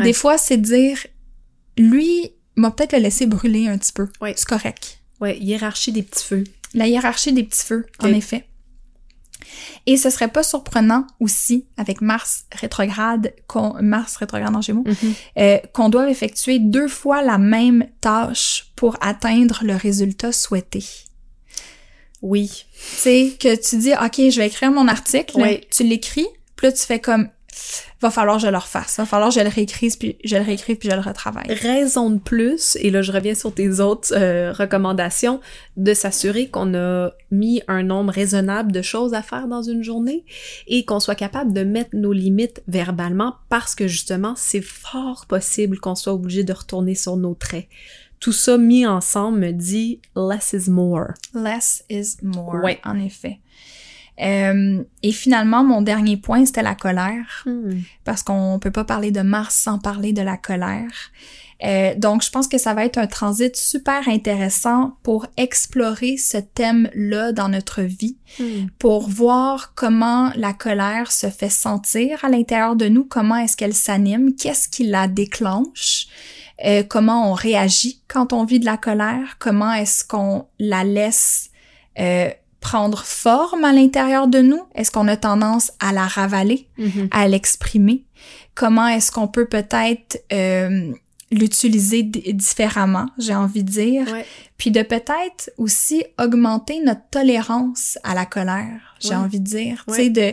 Des 0.00 0.12
fois, 0.12 0.38
c'est 0.38 0.58
de 0.58 0.62
dire, 0.62 0.98
lui, 1.76 2.32
m'a 2.56 2.70
peut-être 2.70 2.92
le 2.92 3.00
laisser 3.00 3.26
brûler 3.26 3.68
un 3.68 3.78
petit 3.78 3.92
peu. 3.92 4.08
C'est 4.36 4.46
correct. 4.46 4.97
Ouais, 5.20 5.38
hiérarchie 5.38 5.92
des 5.92 6.02
petits 6.02 6.24
feux. 6.24 6.44
La 6.74 6.86
hiérarchie 6.86 7.32
des 7.32 7.44
petits 7.44 7.64
feux, 7.64 7.86
en 8.00 8.08
effet. 8.12 8.44
Et 9.86 9.96
ce 9.96 10.10
serait 10.10 10.28
pas 10.28 10.42
surprenant 10.42 11.06
aussi, 11.20 11.64
avec 11.76 12.00
Mars 12.02 12.44
rétrograde, 12.52 13.32
Mars 13.80 14.16
rétrograde 14.16 14.54
en 14.54 14.60
Gémeaux, 14.60 14.84
Mhm. 14.86 15.14
euh, 15.38 15.58
qu'on 15.72 15.88
doit 15.88 16.10
effectuer 16.10 16.58
deux 16.58 16.88
fois 16.88 17.22
la 17.22 17.38
même 17.38 17.86
tâche 18.00 18.66
pour 18.76 18.96
atteindre 19.00 19.60
le 19.62 19.74
résultat 19.76 20.32
souhaité. 20.32 20.84
Oui. 22.20 22.48
Tu 22.48 22.80
sais, 22.96 23.32
que 23.40 23.54
tu 23.56 23.78
dis, 23.78 23.92
OK, 23.92 24.30
je 24.30 24.36
vais 24.40 24.48
écrire 24.48 24.70
mon 24.72 24.88
article, 24.88 25.32
Oui. 25.40 25.60
tu 25.70 25.84
l'écris, 25.84 26.26
puis 26.56 26.66
là, 26.66 26.72
tu 26.72 26.82
fais 26.82 27.00
comme, 27.00 27.28
va 28.00 28.10
falloir 28.10 28.36
que 28.36 28.42
je 28.42 28.48
le 28.48 28.56
refasse, 28.56 28.98
va 28.98 29.04
falloir 29.06 29.28
que 29.30 29.34
je 29.36 29.40
le 29.40 29.48
réécrive, 29.48 29.96
puis 29.98 30.16
je 30.24 30.36
le 30.36 30.42
réécrive, 30.42 30.76
puis 30.76 30.88
je 30.90 30.94
le 30.94 31.00
retravaille. 31.00 31.52
Raison 31.52 32.10
de 32.10 32.18
plus, 32.18 32.76
et 32.80 32.90
là 32.90 33.02
je 33.02 33.12
reviens 33.12 33.34
sur 33.34 33.52
tes 33.52 33.80
autres 33.80 34.12
euh, 34.14 34.52
recommandations, 34.52 35.40
de 35.76 35.94
s'assurer 35.94 36.48
qu'on 36.48 36.74
a 36.74 37.10
mis 37.30 37.62
un 37.68 37.82
nombre 37.82 38.12
raisonnable 38.12 38.72
de 38.72 38.82
choses 38.82 39.14
à 39.14 39.22
faire 39.22 39.48
dans 39.48 39.62
une 39.62 39.82
journée 39.82 40.24
et 40.66 40.84
qu'on 40.84 41.00
soit 41.00 41.14
capable 41.14 41.52
de 41.52 41.62
mettre 41.64 41.90
nos 41.94 42.12
limites 42.12 42.62
verbalement 42.68 43.34
parce 43.48 43.74
que 43.74 43.86
justement 43.88 44.34
c'est 44.36 44.62
fort 44.62 45.26
possible 45.26 45.78
qu'on 45.78 45.94
soit 45.94 46.12
obligé 46.14 46.44
de 46.44 46.52
retourner 46.52 46.94
sur 46.94 47.16
nos 47.16 47.34
traits. 47.34 47.66
Tout 48.20 48.32
ça 48.32 48.58
mis 48.58 48.84
ensemble 48.84 49.38
me 49.38 49.52
dit 49.52 50.00
less 50.16 50.52
is 50.52 50.68
more. 50.68 51.08
Less 51.34 51.84
is 51.88 52.16
more, 52.22 52.56
Ouais. 52.64 52.80
en 52.84 52.98
effet. 52.98 53.38
Euh, 54.20 54.82
et 55.02 55.12
finalement, 55.12 55.62
mon 55.62 55.82
dernier 55.82 56.16
point, 56.16 56.44
c'était 56.44 56.62
la 56.62 56.74
colère. 56.74 57.44
parce 58.04 58.22
qu'on 58.22 58.58
peut 58.60 58.70
pas 58.70 58.84
parler 58.84 59.10
de 59.10 59.20
Mars 59.20 59.54
sans 59.54 59.78
parler 59.78 60.12
de 60.12 60.22
la 60.22 60.36
colère. 60.36 60.90
Euh, 61.64 61.94
donc, 61.96 62.22
je 62.22 62.30
pense 62.30 62.46
que 62.46 62.58
ça 62.58 62.74
va 62.74 62.84
être 62.84 62.98
un 62.98 63.06
transit 63.06 63.56
super 63.56 64.08
intéressant 64.08 64.96
pour 65.02 65.26
explorer 65.36 66.16
ce 66.16 66.38
thème-là 66.38 67.32
dans 67.32 67.48
notre 67.48 67.82
vie, 67.82 68.16
pour 68.78 69.08
voir 69.08 69.72
comment 69.74 70.30
la 70.36 70.52
colère 70.52 71.10
se 71.10 71.28
fait 71.28 71.50
sentir 71.50 72.24
à 72.24 72.28
l'intérieur 72.28 72.76
de 72.76 72.86
nous, 72.88 73.04
comment 73.04 73.36
est-ce 73.36 73.56
qu'elle 73.56 73.74
s'anime, 73.74 74.36
qu'est-ce 74.36 74.68
qui 74.68 74.84
la 74.84 75.08
déclenche, 75.08 76.06
euh, 76.64 76.82
comment 76.82 77.30
on 77.30 77.34
réagit 77.34 78.02
quand 78.06 78.32
on 78.32 78.44
vit 78.44 78.60
de 78.60 78.64
la 78.64 78.76
colère, 78.76 79.36
comment 79.38 79.72
est-ce 79.72 80.04
qu'on 80.04 80.46
la 80.60 80.84
laisse 80.84 81.50
euh, 81.98 82.30
prendre 82.60 83.02
forme 83.04 83.64
à 83.64 83.72
l'intérieur 83.72 84.26
de 84.28 84.40
nous, 84.40 84.62
est-ce 84.74 84.90
qu'on 84.90 85.08
a 85.08 85.16
tendance 85.16 85.72
à 85.80 85.92
la 85.92 86.06
ravaler, 86.06 86.68
Mhm. 86.78 87.08
à 87.12 87.28
l'exprimer, 87.28 88.04
comment 88.54 88.86
est-ce 88.88 89.12
qu'on 89.12 89.28
peut 89.28 89.46
peut-être 89.46 90.22
euh, 90.32 90.92
l'utiliser 91.30 92.02
différemment, 92.02 93.06
j'ai 93.18 93.34
envie 93.34 93.62
de 93.62 93.70
dire, 93.70 94.10
Ouais. 94.12 94.24
puis 94.56 94.70
de 94.70 94.82
peut-être 94.82 95.50
aussi 95.58 96.02
augmenter 96.18 96.80
notre 96.82 97.02
tolérance 97.10 97.98
à 98.02 98.14
la 98.14 98.24
colère, 98.26 98.94
j'ai 98.98 99.10
Ouais. 99.10 99.16
envie 99.16 99.38
de 99.40 99.44
dire, 99.44 99.84
tu 99.88 99.94
sais, 99.94 100.10
de 100.10 100.32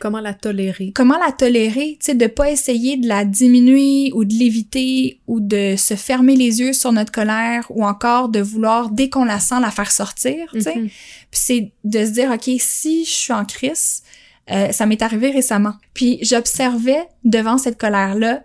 Comment 0.00 0.20
la 0.20 0.34
tolérer? 0.34 0.92
comment 0.94 1.18
la 1.18 1.32
tolérer, 1.32 1.96
tu 2.00 2.06
sais, 2.06 2.14
de 2.14 2.26
pas 2.26 2.50
essayer 2.50 2.96
de 2.96 3.08
la 3.08 3.24
diminuer 3.24 4.12
ou 4.14 4.24
de 4.24 4.34
l'éviter 4.34 5.20
ou 5.26 5.40
de 5.40 5.74
se 5.76 5.94
fermer 5.94 6.36
les 6.36 6.60
yeux 6.60 6.72
sur 6.72 6.92
notre 6.92 7.12
colère 7.12 7.66
ou 7.70 7.84
encore 7.84 8.28
de 8.28 8.40
vouloir, 8.40 8.90
dès 8.90 9.08
qu'on 9.08 9.24
la 9.24 9.40
sent, 9.40 9.60
la 9.60 9.70
faire 9.70 9.90
sortir, 9.90 10.50
tu 10.52 10.60
sais. 10.60 10.76
Mhm. 10.76 10.88
Puis 11.30 11.40
c'est 11.40 11.72
de 11.84 12.04
se 12.04 12.10
dire, 12.10 12.30
OK, 12.30 12.50
si 12.58 13.04
je 13.04 13.10
suis 13.10 13.32
en 13.32 13.44
crise, 13.44 14.02
euh, 14.50 14.70
ça 14.72 14.86
m'est 14.86 15.02
arrivé 15.02 15.30
récemment. 15.30 15.74
Puis 15.94 16.18
j'observais 16.22 17.08
devant 17.24 17.58
cette 17.58 17.78
colère-là 17.78 18.42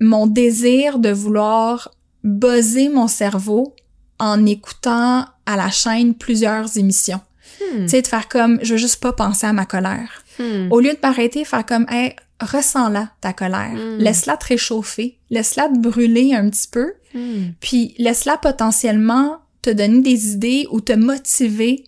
mon 0.00 0.26
désir 0.26 0.98
de 0.98 1.10
vouloir 1.10 1.90
buzzer 2.24 2.88
mon 2.88 3.08
cerveau 3.08 3.74
en 4.18 4.44
écoutant 4.46 5.24
à 5.46 5.56
la 5.56 5.70
chaîne 5.70 6.14
plusieurs 6.14 6.76
émissions. 6.76 7.20
Hmm. 7.60 7.82
Tu 7.84 7.88
sais, 7.88 8.02
de 8.02 8.06
faire 8.06 8.28
comme, 8.28 8.58
je 8.62 8.72
veux 8.72 8.78
juste 8.78 9.00
pas 9.00 9.12
penser 9.12 9.46
à 9.46 9.52
ma 9.52 9.64
colère. 9.64 10.22
Hmm. 10.38 10.68
Au 10.70 10.80
lieu 10.80 10.92
de 10.92 10.98
m'arrêter, 11.02 11.44
faire 11.44 11.64
comme, 11.64 11.86
hey, 11.88 12.14
ressens-la, 12.40 13.10
ta 13.20 13.32
colère. 13.32 13.72
Mm. 13.72 13.98
Laisse-la 13.98 14.36
te 14.36 14.46
réchauffer. 14.46 15.18
Laisse-la 15.30 15.68
te 15.68 15.78
brûler 15.78 16.34
un 16.34 16.48
petit 16.50 16.68
peu. 16.68 16.92
Hmm. 17.14 17.52
Puis 17.60 17.94
laisse-la 17.98 18.36
potentiellement 18.36 19.38
te 19.62 19.70
donner 19.70 20.02
des 20.02 20.32
idées 20.32 20.66
ou 20.70 20.80
te 20.80 20.92
motiver 20.92 21.84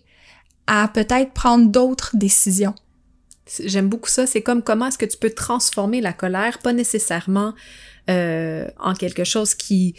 à 0.67 0.87
peut-être 0.87 1.31
prendre 1.31 1.69
d'autres 1.69 2.11
décisions. 2.13 2.75
J'aime 3.63 3.89
beaucoup 3.89 4.09
ça. 4.09 4.27
C'est 4.27 4.41
comme 4.41 4.61
comment 4.61 4.87
est-ce 4.87 4.97
que 4.97 5.05
tu 5.05 5.17
peux 5.17 5.31
transformer 5.31 6.01
la 6.01 6.13
colère, 6.13 6.59
pas 6.59 6.73
nécessairement 6.73 7.53
euh, 8.09 8.67
en 8.79 8.93
quelque 8.93 9.23
chose 9.23 9.55
qui 9.55 9.95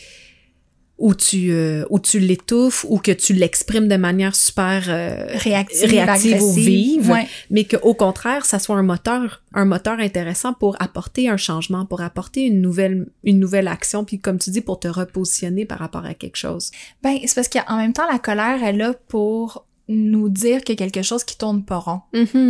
où 1.01 1.15
tu 1.15 1.51
euh, 1.51 1.85
où 1.91 1.99
tu 1.99 2.21
l'étouffes 2.21 2.85
ou 2.89 2.99
que 2.99 3.11
tu 3.11 3.33
l'exprimes 3.33 3.89
de 3.89 3.97
manière 3.97 4.37
super 4.37 4.85
euh, 4.89 5.27
Réactive, 5.35 5.89
réactive 5.91 6.43
ou 6.43 6.53
vive, 6.53 7.11
Ouais. 7.11 7.27
mais 7.51 7.65
qu'au 7.65 7.95
contraire, 7.95 8.45
ça 8.45 8.59
soit 8.59 8.77
un 8.77 8.83
moteur, 8.83 9.43
un 9.55 9.65
moteur 9.65 9.99
intéressant 9.99 10.53
pour 10.53 10.77
apporter 10.81 11.29
un 11.29 11.39
changement, 11.39 11.87
pour 11.87 12.03
apporter 12.03 12.43
une 12.43 12.61
nouvelle 12.61 13.07
une 13.25 13.41
nouvelle 13.41 13.67
action, 13.67 14.05
puis 14.05 14.21
comme 14.21 14.39
tu 14.39 14.51
dis, 14.51 14.61
pour 14.61 14.79
te 14.79 14.89
repositionner 14.89 15.65
par 15.65 15.79
rapport 15.79 16.05
à 16.05 16.13
quelque 16.15 16.37
chose. 16.37 16.71
Ben, 17.03 17.17
c'est 17.25 17.35
parce 17.35 17.49
qu'en 17.49 17.79
même 17.79 17.95
temps, 17.95 18.07
la 18.13 18.19
colère 18.19 18.63
est 18.63 18.75
là 18.75 18.93
pour 19.09 19.67
nous 19.93 20.29
dire 20.29 20.63
qu'il 20.63 20.79
y 20.79 20.83
a 20.83 20.89
quelque 20.89 21.03
chose 21.05 21.25
qui 21.25 21.37
tourne 21.37 21.65
pas 21.65 21.79
rond. 21.79 22.01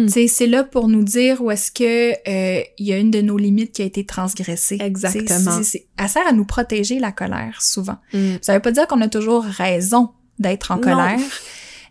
Sais, 0.08 0.28
c'est 0.28 0.46
là 0.46 0.62
pour 0.62 0.88
nous 0.88 1.02
dire 1.02 1.40
où 1.42 1.50
est-ce 1.50 1.72
que 1.72 2.12
euh, 2.28 2.62
il 2.78 2.86
y 2.86 2.92
a 2.92 2.98
une 2.98 3.10
de 3.10 3.20
nos 3.22 3.38
limites 3.38 3.72
qui 3.72 3.82
a 3.82 3.86
été 3.86 4.04
transgressée. 4.04 4.76
Exactement. 4.80 5.38
Sais, 5.38 5.50
c'est- 5.50 5.64
c'est- 5.64 5.86
Elle 5.98 6.08
sert 6.08 6.26
à 6.26 6.32
nous 6.32 6.44
protéger 6.44 6.98
la 6.98 7.12
colère 7.12 7.62
souvent. 7.62 7.96
Mm. 8.12 8.34
Ça 8.42 8.52
veut 8.54 8.60
pas 8.60 8.72
dire 8.72 8.86
qu'on 8.86 9.00
a 9.00 9.08
toujours 9.08 9.42
raison 9.44 10.10
d'être 10.38 10.70
en 10.70 10.76
Non. 10.76 10.80
colère. 10.82 11.18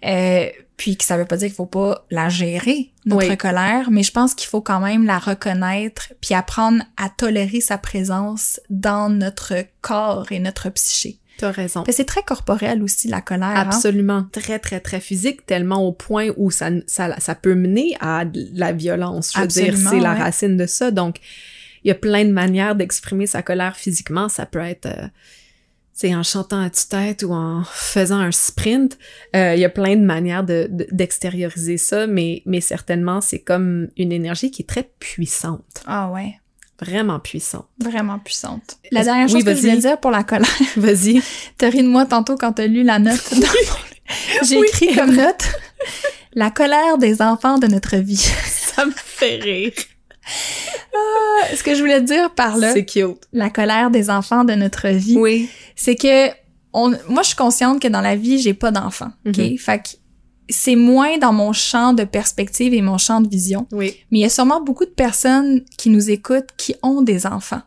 Euh, 0.06 0.48
puis 0.78 0.96
que 0.96 1.04
ça 1.04 1.18
veut 1.18 1.26
pas 1.26 1.36
dire 1.36 1.48
qu'il 1.48 1.56
faut 1.56 1.66
pas 1.66 2.06
la 2.10 2.30
gérer, 2.30 2.92
notre 3.06 3.28
Oui. 3.28 3.38
colère, 3.38 3.90
mais 3.92 4.02
je 4.04 4.12
pense 4.14 4.34
qu'il 4.34 4.48
faut 4.48 4.62
quand 4.62 4.80
même 4.80 5.06
la 5.06 5.20
reconnaître 5.20 6.14
puis 6.22 6.34
apprendre 6.36 6.84
à 6.96 7.10
tolérer 7.10 7.60
sa 7.60 7.78
présence 7.78 8.62
dans 8.70 9.10
notre 9.10 9.56
corps 9.82 10.32
et 10.32 10.40
notre 10.40 10.70
psyché. 10.70 11.20
T'as 11.40 11.52
raison. 11.52 11.84
C'est 11.90 12.06
très 12.06 12.22
corporel 12.24 12.84
aussi, 12.84 13.08
la 13.08 13.22
colère. 13.22 13.48
hein? 13.48 13.56
Absolument. 13.56 14.26
Très, 14.32 14.60
très, 14.60 14.80
très 14.80 15.00
physique, 15.00 15.46
tellement 15.46 15.84
au 15.88 15.92
point 15.94 16.28
où 16.38 16.52
ça, 16.52 16.70
ça, 16.86 17.20
ça 17.20 17.34
peut 17.34 17.56
mener 17.56 17.96
à 18.00 18.26
de 18.26 18.48
la 18.54 18.72
violence. 18.74 19.32
Je 19.34 19.40
veux 19.40 19.48
dire, 19.48 19.74
c'est 19.90 20.00
la 20.00 20.14
racine 20.16 20.58
de 20.58 20.66
ça. 20.66 20.92
Donc, 20.92 21.18
il 21.84 21.88
y 21.88 21.92
a 21.92 21.96
plein 21.96 22.26
de 22.26 22.32
manières 22.32 22.76
d'exprimer 22.76 23.26
sa 23.26 23.42
colère 23.42 23.76
physiquement. 23.78 24.28
Ça 24.28 24.46
peut 24.46 24.60
être, 24.60 24.86
euh, 24.88 25.08
c'est 25.94 26.14
en 26.14 26.24
chantant 26.24 26.62
à 26.62 26.70
tue-tête 26.70 27.24
ou 27.24 27.34
en 27.34 27.64
faisant 27.72 28.20
un 28.20 28.32
sprint. 28.34 28.98
Euh, 29.36 29.54
il 29.56 29.60
y 29.62 29.66
a 29.66 29.70
plein 29.70 29.96
de 29.96 30.04
manières 30.04 30.44
de, 30.44 30.68
de- 30.70 30.88
d'extérioriser 30.92 31.78
ça, 31.78 32.06
mais, 32.06 32.42
mais 32.46 32.60
certainement, 32.62 33.22
c'est 33.22 33.40
comme 33.40 33.88
une 33.98 34.12
énergie 34.12 34.52
qui 34.52 34.62
est 34.64 34.66
très 34.68 34.90
puissante. 35.00 35.84
Ah 35.86 36.10
ouais, 36.12 36.36
Vraiment 36.82 37.20
puissante. 37.20 37.68
vraiment 37.80 38.20
puissante. 38.20 38.78
La 38.92 39.04
dernière 39.04 39.28
chose 39.28 39.38
oui, 39.38 39.44
que 39.44 39.54
je 39.56 39.60
voulais 39.62 39.78
dire 39.78 40.00
pour 40.00 40.12
la 40.12 40.24
colère, 40.24 40.48
Vas-y. 40.78 41.22
t'as 41.58 41.70
ri 41.70 41.84
de 41.84 41.88
moi 41.88 42.06
tantôt 42.06 42.36
quand 42.38 42.54
t'as 42.54 42.68
lu 42.68 42.84
la 42.84 43.00
note. 43.00 43.22
mon- 43.36 43.42
J'ai 44.46 44.58
Oui, 44.58 44.68
écrit 44.70 44.96
comme 44.96 45.16
note 45.16 45.44
la 46.34 46.52
colère 46.52 46.98
des 46.98 47.22
enfants 47.22 47.58
de 47.58 47.68
notre 47.68 47.98
vie. 47.98 48.16
Ça 48.46 48.86
me 48.86 48.92
fait 48.96 49.38
rire. 49.38 49.72
Ce 51.56 51.64
que 51.64 51.74
je 51.76 51.80
voulais 51.80 52.02
dire 52.02 52.32
par 52.34 52.58
là, 52.58 52.72
C'est 52.74 52.86
cute. 52.86 53.18
la 53.34 53.50
colère 53.50 53.90
des 53.90 54.10
enfants 54.10 54.44
de 54.44 54.54
notre 54.54 54.88
vie, 54.90 55.18
Oui. 55.18 55.50
c'est 55.76 55.96
que 55.96 56.30
on, 56.72 56.92
moi, 57.10 57.24
je 57.24 57.30
suis 57.30 57.36
consciente 57.36 57.82
que 57.82 57.88
dans 57.88 58.02
la 58.02 58.16
vie, 58.16 58.40
j'ai 58.40 58.54
pas 58.54 58.70
d'enfants. 58.72 59.12
OK? 59.28 59.38
Mhm. 59.38 59.58
Fait 59.58 59.80
que 59.80 59.90
c'est 60.50 60.76
moins 60.76 61.18
dans 61.18 61.34
mon 61.34 61.54
champ 61.54 61.94
de 61.94 62.04
perspective 62.04 62.74
et 62.74 62.82
mon 62.82 62.98
champ 62.98 63.22
de 63.22 63.30
vision. 63.30 63.68
Oui. 63.72 63.96
Mais 64.12 64.20
il 64.20 64.22
y 64.22 64.26
a 64.26 64.30
sûrement 64.30 64.62
beaucoup 64.62 64.86
de 64.86 64.92
personnes 64.92 65.64
qui 65.78 65.90
nous 65.90 66.10
écoutent 66.10 66.50
qui 66.58 66.76
ont 66.82 67.02
des 67.02 67.26
enfants. 67.26 67.62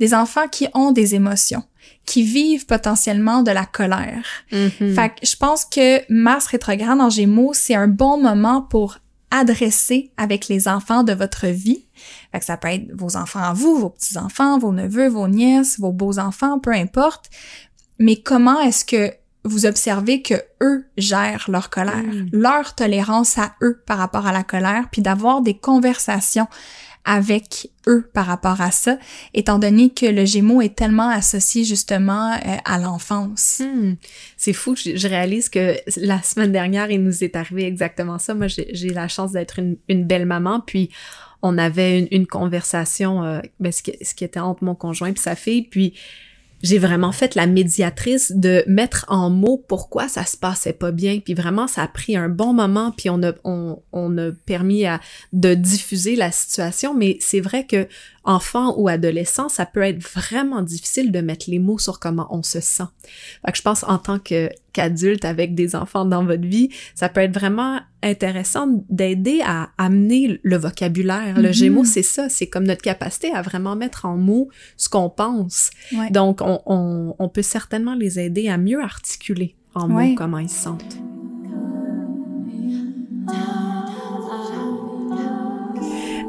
Des 0.00 0.14
enfants 0.14 0.48
qui 0.50 0.66
ont 0.74 0.90
des 0.90 1.14
émotions, 1.14 1.62
qui 2.04 2.22
vivent 2.22 2.66
potentiellement 2.66 3.42
de 3.42 3.50
la 3.50 3.64
colère. 3.64 4.24
Mhm. 4.50 4.94
Fait 4.94 5.10
que 5.10 5.26
je 5.26 5.36
pense 5.36 5.64
que 5.64 6.00
Mars 6.12 6.46
rétrograde 6.46 7.00
en 7.00 7.10
Gémeaux, 7.10 7.52
c'est 7.54 7.74
un 7.74 7.88
bon 7.88 8.20
moment 8.20 8.62
pour 8.62 8.98
adresser 9.30 10.12
avec 10.16 10.48
les 10.48 10.68
enfants 10.68 11.02
de 11.02 11.12
votre 11.12 11.46
vie. 11.46 11.86
Fait 12.32 12.38
que 12.38 12.44
ça 12.44 12.56
peut 12.56 12.68
être 12.68 12.86
vos 12.94 13.16
enfants 13.16 13.42
à 13.42 13.52
vous, 13.52 13.76
vos 13.76 13.90
petits-enfants, 13.90 14.58
vos 14.58 14.72
neveux, 14.72 15.08
vos 15.08 15.28
nièces, 15.28 15.78
vos 15.78 15.92
beaux-enfants, 15.92 16.58
peu 16.58 16.72
importe. 16.72 17.30
Mais 17.98 18.16
comment 18.16 18.60
est-ce 18.60 18.84
que 18.84 19.12
vous 19.44 19.66
observez 19.66 20.22
que 20.22 20.34
eux 20.62 20.86
gèrent 20.96 21.46
leur 21.48 21.70
colère, 21.70 22.02
Mm. 22.02 22.28
leur 22.32 22.74
tolérance 22.74 23.38
à 23.38 23.54
eux 23.62 23.82
par 23.86 23.98
rapport 23.98 24.26
à 24.26 24.32
la 24.32 24.42
colère, 24.42 24.88
puis 24.90 25.02
d'avoir 25.02 25.42
des 25.42 25.54
conversations 25.54 26.46
avec 27.06 27.68
eux 27.86 28.08
par 28.14 28.24
rapport 28.24 28.62
à 28.62 28.70
ça, 28.70 28.96
étant 29.34 29.58
donné 29.58 29.90
que 29.90 30.06
le 30.06 30.24
Gémeaux 30.24 30.62
est 30.62 30.74
tellement 30.74 31.10
associé 31.10 31.62
justement 31.64 32.32
euh, 32.32 32.56
à 32.64 32.78
l'enfance. 32.78 33.60
Hmm. 33.62 33.96
C'est 34.38 34.54
fou, 34.54 34.74
je, 34.74 34.96
je 34.96 35.08
réalise 35.08 35.50
que 35.50 35.76
la 35.98 36.22
semaine 36.22 36.50
dernière, 36.50 36.90
il 36.90 37.02
nous 37.02 37.22
est 37.22 37.36
arrivé 37.36 37.66
exactement 37.66 38.18
ça. 38.18 38.32
Moi, 38.32 38.46
j'ai 38.48 38.68
j'ai 38.72 38.88
la 38.88 39.08
chance 39.08 39.32
d'être 39.32 39.58
une, 39.58 39.76
une 39.88 40.06
belle 40.06 40.24
maman, 40.24 40.60
puis 40.60 40.88
on 41.42 41.58
avait 41.58 41.98
une, 41.98 42.08
une 42.10 42.26
conversation, 42.26 43.22
euh, 43.22 43.40
ben, 43.60 43.70
ce, 43.70 43.82
qui, 43.82 43.92
ce 44.02 44.14
qui 44.14 44.24
était 44.24 44.40
entre 44.40 44.64
mon 44.64 44.74
conjoint 44.74 45.12
et 45.12 45.16
sa 45.16 45.36
fille, 45.36 45.62
puis 45.68 45.92
j'ai 46.64 46.78
vraiment 46.78 47.12
fait 47.12 47.34
la 47.34 47.46
médiatrice 47.46 48.32
de 48.32 48.64
mettre 48.66 49.04
en 49.08 49.28
mots 49.28 49.62
pourquoi 49.68 50.08
ça 50.08 50.24
se 50.24 50.34
passait 50.34 50.72
pas 50.72 50.92
bien. 50.92 51.20
Puis 51.20 51.34
vraiment, 51.34 51.68
ça 51.68 51.82
a 51.82 51.88
pris 51.88 52.16
un 52.16 52.30
bon 52.30 52.54
moment, 52.54 52.90
puis 52.90 53.10
on 53.10 53.22
a, 53.22 53.32
on, 53.44 53.82
on 53.92 54.16
a 54.16 54.32
permis 54.46 54.86
à, 54.86 54.98
de 55.34 55.52
diffuser 55.52 56.16
la 56.16 56.32
situation. 56.32 56.94
Mais 56.94 57.18
c'est 57.20 57.40
vrai 57.40 57.66
que 57.66 57.86
enfant 58.24 58.74
ou 58.78 58.88
adolescent, 58.88 59.48
ça 59.48 59.66
peut 59.66 59.82
être 59.82 60.02
vraiment 60.02 60.62
difficile 60.62 61.12
de 61.12 61.20
mettre 61.20 61.46
les 61.48 61.58
mots 61.58 61.78
sur 61.78 62.00
comment 62.00 62.26
on 62.30 62.42
se 62.42 62.60
sent. 62.60 62.84
Fait 63.44 63.52
que 63.52 63.58
je 63.58 63.62
pense 63.62 63.84
en 63.84 63.98
tant 63.98 64.18
que 64.18 64.48
qu'adulte 64.72 65.24
avec 65.24 65.54
des 65.54 65.76
enfants 65.76 66.04
dans 66.04 66.24
votre 66.24 66.46
vie, 66.46 66.68
ça 66.94 67.08
peut 67.08 67.20
être 67.20 67.34
vraiment 67.34 67.80
intéressant 68.02 68.66
d'aider 68.90 69.40
à 69.44 69.68
amener 69.78 70.40
le 70.42 70.56
vocabulaire. 70.56 71.36
Le 71.36 71.48
Mhm. 71.48 71.52
Gémeaux, 71.52 71.84
c'est 71.84 72.02
ça, 72.02 72.28
c'est 72.28 72.48
comme 72.48 72.64
notre 72.64 72.82
capacité 72.82 73.30
à 73.32 73.42
vraiment 73.42 73.76
mettre 73.76 74.04
en 74.04 74.16
mots 74.16 74.48
ce 74.76 74.88
qu'on 74.88 75.10
pense. 75.10 75.70
Ouais. 75.92 76.10
Donc, 76.10 76.40
on, 76.40 76.60
on, 76.66 77.14
on 77.18 77.28
peut 77.28 77.42
certainement 77.42 77.94
les 77.94 78.18
aider 78.18 78.48
à 78.48 78.58
mieux 78.58 78.82
articuler 78.82 79.54
en 79.74 79.86
mots 79.88 79.96
Ouais. 79.98 80.14
comment 80.16 80.38
ils 80.38 80.48
se 80.48 80.62
sentent. 80.62 80.98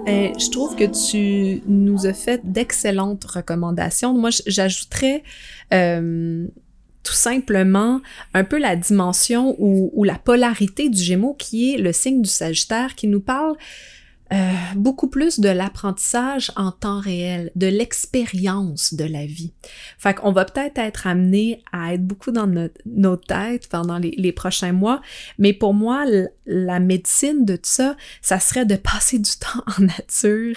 Euh, 0.08 0.30
je 0.38 0.50
trouve 0.52 0.76
que 0.76 0.84
tu 0.84 1.64
nous 1.68 2.06
as 2.06 2.14
fait 2.14 2.42
d'excellentes 2.44 3.26
recommandations. 3.26 4.14
Moi, 4.14 4.30
j'ajouterais 4.46 5.24
euh, 5.74 6.46
tout 7.02 7.14
simplement 7.14 8.02
un 8.36 8.44
peu 8.44 8.60
la 8.60 8.76
dimension 8.76 9.56
ou, 9.58 9.92
ou 9.94 10.04
la 10.04 10.16
polarité 10.16 10.90
du 10.90 11.02
Gémeaux 11.02 11.34
qui 11.34 11.74
est 11.74 11.78
le 11.78 11.92
signe 11.92 12.22
du 12.22 12.30
Sagittaire 12.30 12.94
qui 12.94 13.08
nous 13.08 13.20
parle 13.20 13.56
euh, 14.34 14.54
beaucoup 14.76 15.08
plus 15.08 15.40
de 15.40 15.50
l'apprentissage 15.50 16.52
en 16.56 16.72
temps 16.72 17.00
réel, 17.00 17.52
de 17.56 17.68
l'expérience 17.68 18.94
de 18.94 19.06
la 19.06 19.26
vie. 19.26 19.54
Fait 20.00 20.16
qu'on 20.16 20.32
va 20.32 20.46
peut-être 20.46 20.80
être 20.80 21.06
amené 21.06 21.64
à 21.72 21.94
être 21.94 22.04
beaucoup 22.04 22.32
dans 22.32 22.48
notre, 22.48 22.76
nos 22.86 23.18
têtes 23.18 23.68
pendant 23.70 24.00
les, 24.00 24.16
les 24.18 24.32
prochains 24.32 24.72
mois, 24.72 25.02
mais 25.38 25.54
pour 25.54 25.76
moi, 25.76 26.06
la 26.48 26.80
médecine 26.80 27.46
de 27.46 27.56
tout 27.56 27.70
ça, 27.70 27.96
ça 28.22 28.40
serait 28.40 28.66
de 28.66 28.76
passer 28.96 29.20
du 29.20 29.32
temps 29.32 29.64
en 29.78 29.84
nature, 29.84 30.56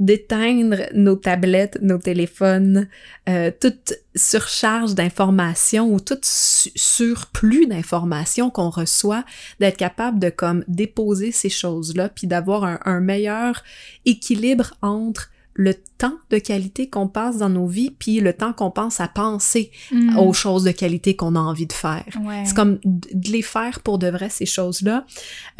d'éteindre 0.00 0.78
nos 0.94 1.14
tablettes, 1.14 1.78
nos 1.82 1.98
téléphones, 1.98 2.88
euh, 3.28 3.50
toute 3.60 3.94
surcharge 4.16 4.94
d'informations 4.94 5.92
ou 5.92 6.00
tout 6.00 6.18
su- 6.22 6.72
surplus 6.74 7.66
d'informations 7.66 8.50
qu'on 8.50 8.70
reçoit, 8.70 9.24
d'être 9.60 9.76
capable 9.76 10.18
de 10.18 10.30
comme 10.30 10.64
déposer 10.66 11.30
ces 11.30 11.50
choses-là, 11.50 12.08
puis 12.08 12.26
d'avoir 12.26 12.80
un 12.84 13.00
meilleur 13.00 13.62
équilibre 14.06 14.74
entre 14.82 15.30
le 15.54 15.74
temps 15.98 16.14
de 16.30 16.38
qualité 16.38 16.88
qu'on 16.88 17.08
passe 17.08 17.38
dans 17.38 17.48
nos 17.48 17.66
vies, 17.66 17.90
puis 17.90 18.20
le 18.20 18.32
temps 18.32 18.52
qu'on 18.52 18.70
pense 18.70 19.00
à 19.00 19.08
penser 19.08 19.70
Mm. 19.90 20.18
aux 20.18 20.32
choses 20.32 20.64
de 20.64 20.70
qualité 20.70 21.16
qu'on 21.16 21.34
a 21.34 21.38
envie 21.38 21.66
de 21.66 21.72
faire. 21.72 22.06
Ouais. 22.22 22.44
C'est 22.44 22.54
comme 22.54 22.78
de 22.84 23.30
les 23.30 23.42
faire 23.42 23.80
pour 23.80 23.98
de 23.98 24.08
vrai, 24.08 24.28
ces 24.28 24.46
choses-là. 24.46 25.04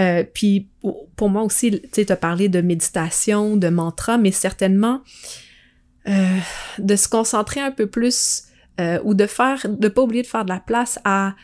Euh, 0.00 0.24
puis 0.32 0.68
pour 1.16 1.28
moi 1.28 1.42
aussi, 1.42 1.70
tu 1.70 1.88
sais, 1.92 2.04
tu 2.04 2.12
as 2.12 2.16
parlé 2.16 2.48
de 2.48 2.60
méditation, 2.60 3.56
de 3.56 3.68
mantra, 3.68 4.18
mais 4.18 4.30
certainement 4.30 5.02
euh, 6.08 6.38
de 6.78 6.96
se 6.96 7.08
concentrer 7.08 7.60
un 7.60 7.72
peu 7.72 7.86
plus 7.86 8.44
euh, 8.80 8.98
ou 9.04 9.14
de 9.14 9.26
faire, 9.26 9.66
de 9.68 9.88
pas 9.88 10.02
oublier 10.02 10.22
de 10.22 10.26
faire 10.26 10.44
de 10.44 10.50
la 10.50 10.60
place 10.60 10.98
à 11.04 11.34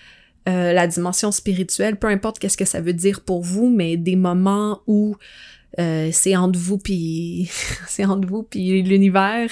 la 0.49 0.87
dimension 0.87 1.33
spirituelle, 1.33 1.97
peu 1.97 2.07
importe 2.07 2.39
qu'est-ce 2.39 2.57
que 2.57 2.65
ça 2.65 2.81
veut 2.81 2.93
dire 2.93 3.23
pour 3.23 3.43
vous, 3.43 3.69
mais 3.69 3.97
des 3.97 4.15
moments 4.15 4.81
où 4.87 5.17
euh, 5.79 6.09
c'est 6.13 6.37
entre 6.37 6.59
vous 6.59 6.79
puis 6.79 7.51
c'est 7.89 8.05
entre 8.05 8.27
vous 8.27 8.43
puis 8.43 8.83
l'univers, 8.83 9.51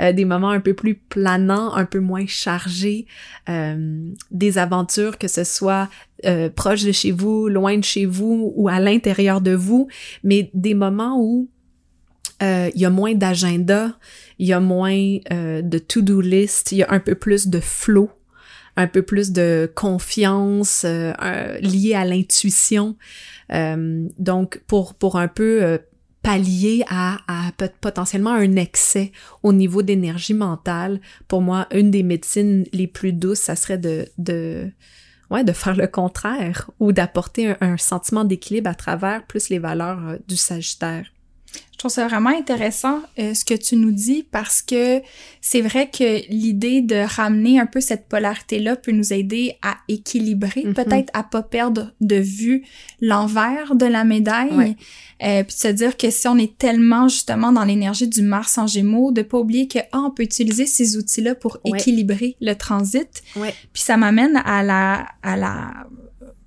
euh, 0.00 0.12
des 0.12 0.24
moments 0.24 0.50
un 0.50 0.60
peu 0.60 0.74
plus 0.74 0.94
planants, 0.94 1.74
un 1.74 1.84
peu 1.84 2.00
moins 2.00 2.26
chargés, 2.26 3.06
euh, 3.48 4.08
des 4.30 4.58
aventures 4.58 5.18
que 5.18 5.28
ce 5.28 5.44
soit 5.44 5.88
euh, 6.24 6.48
proche 6.48 6.84
de 6.84 6.92
chez 6.92 7.12
vous, 7.12 7.48
loin 7.48 7.76
de 7.76 7.84
chez 7.84 8.06
vous 8.06 8.52
ou 8.56 8.68
à 8.68 8.80
l'intérieur 8.80 9.40
de 9.40 9.52
vous, 9.52 9.88
mais 10.24 10.50
des 10.54 10.74
moments 10.74 11.20
où 11.20 11.48
euh, 12.42 12.70
il 12.74 12.80
y 12.80 12.84
a 12.84 12.90
moins 12.90 13.14
d'agenda, 13.14 13.98
il 14.38 14.46
y 14.46 14.52
a 14.52 14.60
moins 14.60 15.18
de 15.30 15.78
to-do 15.78 16.20
list, 16.20 16.72
il 16.72 16.78
y 16.78 16.82
a 16.82 16.92
un 16.92 17.00
peu 17.00 17.14
plus 17.14 17.48
de 17.48 17.60
flow, 17.60 18.10
un 18.76 18.86
peu 18.86 19.02
plus 19.02 19.32
de 19.32 19.70
confiance 19.74 20.84
euh, 20.84 21.12
euh, 21.22 21.58
liée 21.58 21.94
à 21.94 22.04
l'intuition. 22.04 22.96
Euh, 23.52 24.08
donc, 24.18 24.60
pour, 24.66 24.94
pour 24.94 25.16
un 25.16 25.28
peu 25.28 25.62
euh, 25.62 25.78
pallier 26.22 26.84
à, 26.88 27.18
à 27.28 27.52
potentiellement 27.80 28.32
un 28.32 28.56
excès 28.56 29.12
au 29.42 29.52
niveau 29.52 29.82
d'énergie 29.82 30.34
mentale, 30.34 31.00
pour 31.28 31.40
moi, 31.40 31.68
une 31.72 31.90
des 31.90 32.02
médecines 32.02 32.64
les 32.72 32.88
plus 32.88 33.12
douces, 33.12 33.38
ça 33.40 33.56
serait 33.56 33.78
de, 33.78 34.06
de, 34.18 34.70
ouais, 35.30 35.44
de 35.44 35.52
faire 35.52 35.76
le 35.76 35.86
contraire 35.86 36.70
ou 36.80 36.92
d'apporter 36.92 37.50
un, 37.50 37.56
un 37.60 37.76
sentiment 37.76 38.24
d'équilibre 38.24 38.70
à 38.70 38.74
travers 38.74 39.24
plus 39.26 39.48
les 39.48 39.60
valeurs 39.60 40.04
euh, 40.08 40.16
du 40.26 40.36
Sagittaire. 40.36 41.06
Je 41.76 41.78
trouve 41.80 41.90
ça 41.90 42.08
vraiment 42.08 42.30
intéressant 42.30 43.02
euh, 43.18 43.34
ce 43.34 43.44
que 43.44 43.52
tu 43.52 43.76
nous 43.76 43.92
dis 43.92 44.26
parce 44.30 44.62
que 44.62 45.02
c'est 45.42 45.60
vrai 45.60 45.90
que 45.90 46.26
l'idée 46.30 46.80
de 46.80 46.96
ramener 46.96 47.60
un 47.60 47.66
peu 47.66 47.82
cette 47.82 48.08
polarité-là 48.08 48.76
peut 48.76 48.92
nous 48.92 49.12
aider 49.12 49.58
à 49.60 49.76
équilibrer, 49.86 50.62
Mhm. 50.64 50.72
peut-être 50.72 51.10
à 51.12 51.22
pas 51.22 51.42
perdre 51.42 51.92
de 52.00 52.16
vue 52.16 52.64
l'envers 53.02 53.74
de 53.74 53.84
la 53.84 54.04
médaille, 54.04 54.54
Ouais. 54.54 54.76
euh, 55.22 55.42
puis 55.44 55.54
de 55.54 55.60
se 55.60 55.68
dire 55.68 55.98
que 55.98 56.08
si 56.08 56.26
on 56.28 56.38
est 56.38 56.56
tellement 56.56 57.08
justement 57.08 57.52
dans 57.52 57.64
l'énergie 57.64 58.08
du 58.08 58.22
Mars 58.22 58.56
en 58.56 58.66
Gémeaux, 58.66 59.12
de 59.12 59.20
pas 59.20 59.36
oublier 59.36 59.68
que 59.68 59.80
ah, 59.92 60.00
on 60.00 60.10
peut 60.10 60.22
utiliser 60.22 60.64
ces 60.64 60.96
outils-là 60.96 61.34
pour 61.34 61.58
Ouais. 61.66 61.78
équilibrer 61.78 62.36
le 62.40 62.54
transit. 62.54 63.22
Ouais. 63.36 63.54
Puis 63.74 63.82
ça 63.82 63.98
m'amène 63.98 64.40
à 64.46 64.62
la 64.62 65.08
à 65.22 65.36
la 65.36 65.72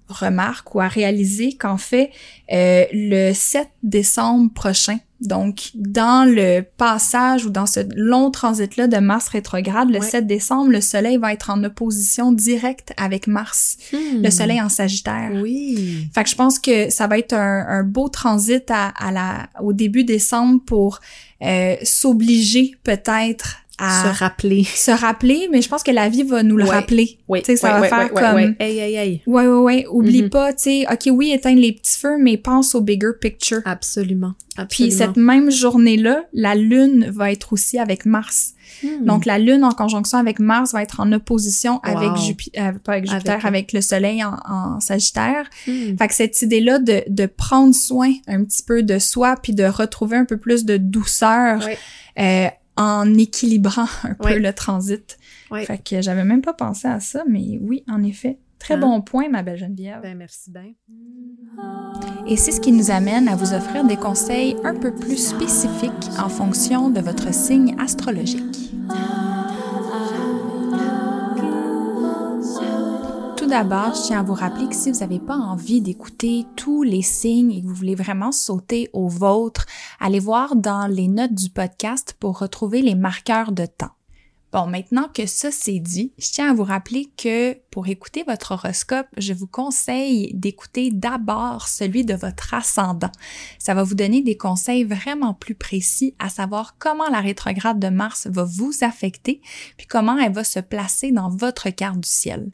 remarque 0.10 0.76
ou 0.76 0.82
à 0.82 0.88
réaliser 0.88 1.54
qu'en 1.54 1.78
fait 1.78 2.12
euh, 2.52 2.86
le 2.92 3.34
7 3.34 3.68
décembre 3.84 4.52
prochain, 4.54 4.98
donc 5.22 5.72
dans 5.76 6.28
le 6.28 6.62
passage 6.62 7.46
ou 7.46 7.50
dans 7.50 7.66
ce 7.66 7.82
long 7.96 8.32
transit-là 8.32 8.88
de 8.88 8.98
Mars 8.98 9.28
rétrograde, 9.28 9.90
le 9.90 10.00
Ouais. 10.00 10.06
7 10.10 10.26
décembre, 10.28 10.72
le 10.72 10.80
Soleil 10.82 11.18
va 11.18 11.34
être 11.34 11.50
en 11.50 11.62
opposition 11.64 12.32
directe 12.32 12.94
avec 12.98 13.28
Mars, 13.28 13.78
le 13.92 14.30
Soleil 14.30 14.62
en 14.62 14.70
Sagittaire. 14.70 15.32
Oui. 15.36 16.08
Fait 16.14 16.24
que 16.24 16.30
je 16.30 16.36
pense 16.36 16.58
que 16.58 16.90
ça 16.90 17.08
va 17.08 17.18
être 17.18 17.34
un, 17.34 17.66
un 17.68 17.84
beau 17.84 18.08
transit 18.08 18.64
à, 18.72 18.88
à 18.90 19.12
la, 19.12 19.50
au 19.62 19.74
début 19.74 20.06
décembre 20.06 20.62
pour 20.66 21.00
euh, 21.44 21.76
s'obliger 21.84 22.76
peut-être 22.84 23.58
à 23.80 24.14
Se 24.14 24.20
rappeler. 24.20 24.64
se 24.76 24.92
rappeler, 24.92 25.48
mais 25.52 25.62
je 25.62 25.70
pense 25.70 25.84
que 25.84 25.92
la 25.92 26.10
vie 26.10 26.24
va 26.24 26.44
nous 26.44 26.58
le 26.58 26.66
Ouais. 26.66 26.70
rappeler. 26.72 27.20
Oui. 27.28 27.40
Tu 27.42 27.46
sais, 27.48 27.56
ça 27.58 27.68
ouais, 27.68 27.90
va 27.90 27.98
ouais, 28.00 28.08
faire 28.10 28.14
comme... 28.14 28.56
Hey, 28.60 28.78
hey, 28.78 28.96
hey. 28.96 29.22
Ouais, 29.26 29.48
ouais, 29.48 29.60
ouais. 29.60 29.86
Oublie 29.90 30.24
Mhm. 30.24 30.30
pas, 30.30 30.54
tu 30.54 30.64
sais, 30.64 30.86
OK, 30.92 31.10
oui, 31.12 31.32
éteindre 31.32 31.62
les 31.62 31.72
petits 31.74 31.98
feux, 31.98 32.18
mais 32.20 32.38
pense 32.38 32.76
au 32.76 32.82
bigger 32.82 33.12
picture. 33.20 33.62
Absolument. 33.66 34.34
Puis 34.56 34.64
Absolument. 34.86 34.98
cette 34.98 35.18
même 35.18 35.52
journée-là, 35.52 36.26
la 36.34 36.54
Lune 36.56 37.10
va 37.12 37.32
être 37.32 37.54
aussi 37.54 37.80
avec 37.80 38.06
Mars. 38.06 38.54
Hmm. 38.84 39.04
Donc 39.06 39.26
la 39.26 39.40
Lune 39.40 39.64
en 39.64 39.72
conjonction 39.72 40.18
avec 40.20 40.40
Mars 40.40 40.74
va 40.74 40.84
être 40.84 41.00
en 41.00 41.12
opposition 41.12 41.80
avec. 41.82 42.16
Jupiter, 42.18 42.74
pas 42.84 42.94
avec 42.94 43.10
Jupiter, 43.10 43.34
Avec- 43.36 43.46
avec, 43.46 43.74
le 43.74 43.82
Soleil 43.82 44.24
en, 44.24 44.36
en 44.48 44.80
Sagittaire. 44.80 45.50
Hmm. 45.68 45.98
Fait 45.98 46.08
que 46.08 46.14
cette 46.14 46.42
idée-là 46.42 46.80
de, 46.80 47.04
de 47.08 47.26
prendre 47.26 47.74
soin 47.74 48.12
un 48.28 48.44
petit 48.44 48.62
peu 48.64 48.84
de 48.84 49.00
soi, 49.00 49.36
puis 49.42 49.54
de 49.54 49.64
retrouver 49.64 50.18
un 50.18 50.26
peu 50.26 50.38
plus 50.38 50.66
de 50.66 50.78
douceur 50.78 51.62
euh, 52.20 52.48
en 52.80 53.14
équilibrant 53.14 53.86
un 54.04 54.14
peu 54.16 54.26
Ouais. 54.26 54.40
le 54.40 54.52
transit. 54.54 55.18
Ouais. 55.52 55.66
Fait 55.66 55.78
que 55.78 56.02
j'avais 56.02 56.24
même 56.24 56.42
pas 56.42 56.54
pensé 56.54 56.88
à 56.88 57.00
ça, 57.00 57.24
mais 57.30 57.60
oui, 57.62 57.84
en 57.88 58.02
effet. 58.02 58.40
Très 58.58 58.74
Hein? 58.74 58.80
bon 58.80 59.02
point, 59.02 59.30
ma 59.30 59.42
belle 59.44 59.58
Geneviève. 59.58 60.02
Ben, 60.02 60.18
merci 60.18 60.52
bien. 60.52 60.74
Et 62.28 62.36
c'est 62.36 62.52
ce 62.52 62.60
qui 62.60 62.72
nous 62.74 62.92
amène 62.92 63.28
à 63.30 63.36
vous 63.36 63.54
offrir 63.54 63.86
des 63.86 63.96
conseils 63.96 64.56
un 64.66 64.76
peu 64.76 64.94
plus 64.94 65.18
spécifiques 65.30 65.92
en 66.20 66.28
fonction 66.30 66.90
de 66.90 67.00
votre 67.00 67.34
signe 67.34 67.76
astrologique. 67.80 68.74
D'abord, 73.50 73.96
je 73.96 74.04
tiens 74.04 74.20
à 74.20 74.24
vous 74.24 74.36
rappeler 74.36 74.68
que 74.68 74.76
si 74.76 74.92
vous 74.92 75.00
n'avez 75.00 75.18
pas 75.18 75.36
envie 75.36 75.82
d'écouter 75.82 76.46
tous 76.56 76.84
les 76.84 77.02
signes 77.02 77.52
et 77.52 77.62
que 77.62 77.68
vous 77.68 77.74
voulez 77.74 77.96
vraiment 77.96 78.32
sauter 78.32 78.90
au 78.94 79.08
vôtre, 79.08 79.66
allez 80.00 80.20
voir 80.20 80.56
dans 80.56 80.86
les 80.86 81.08
notes 81.08 81.34
du 81.34 81.50
podcast 81.50 82.16
pour 82.20 82.38
retrouver 82.38 82.84
les 82.84 82.94
marqueurs 82.94 83.52
de 83.52 83.66
temps. 83.66 83.94
Bon, 84.52 84.68
maintenant 84.68 85.08
que 85.12 85.26
ça 85.26 85.50
c'est 85.50 85.80
dit, 85.80 86.14
je 86.20 86.30
tiens 86.32 86.52
à 86.52 86.54
vous 86.54 86.64
rappeler 86.64 87.10
que 87.18 87.54
pour 87.72 87.88
écouter 87.88 88.24
votre 88.28 88.54
horoscope, 88.54 89.08
je 89.18 89.34
vous 89.34 89.48
conseille 89.48 90.32
d'écouter 90.34 90.92
d'abord 90.92 91.68
celui 91.68 92.06
de 92.06 92.14
votre 92.14 92.54
ascendant. 92.54 93.12
Ça 93.58 93.74
va 93.74 93.84
vous 93.84 93.96
donner 93.96 94.22
des 94.22 94.38
conseils 94.38 94.84
vraiment 94.84 95.34
plus 95.34 95.56
précis 95.56 96.16
à 96.20 96.30
savoir 96.30 96.76
comment 96.78 97.10
la 97.10 97.22
rétrograde 97.22 97.80
de 97.80 97.90
Mars 97.90 98.28
va 98.28 98.44
vous 98.44 98.72
affecter, 98.82 99.42
puis 99.78 99.88
comment 99.88 100.18
elle 100.18 100.34
va 100.34 100.44
se 100.44 100.60
placer 100.60 101.12
dans 101.12 101.30
votre 101.30 101.70
carte 101.70 102.00
du 102.00 102.10
ciel. 102.10 102.52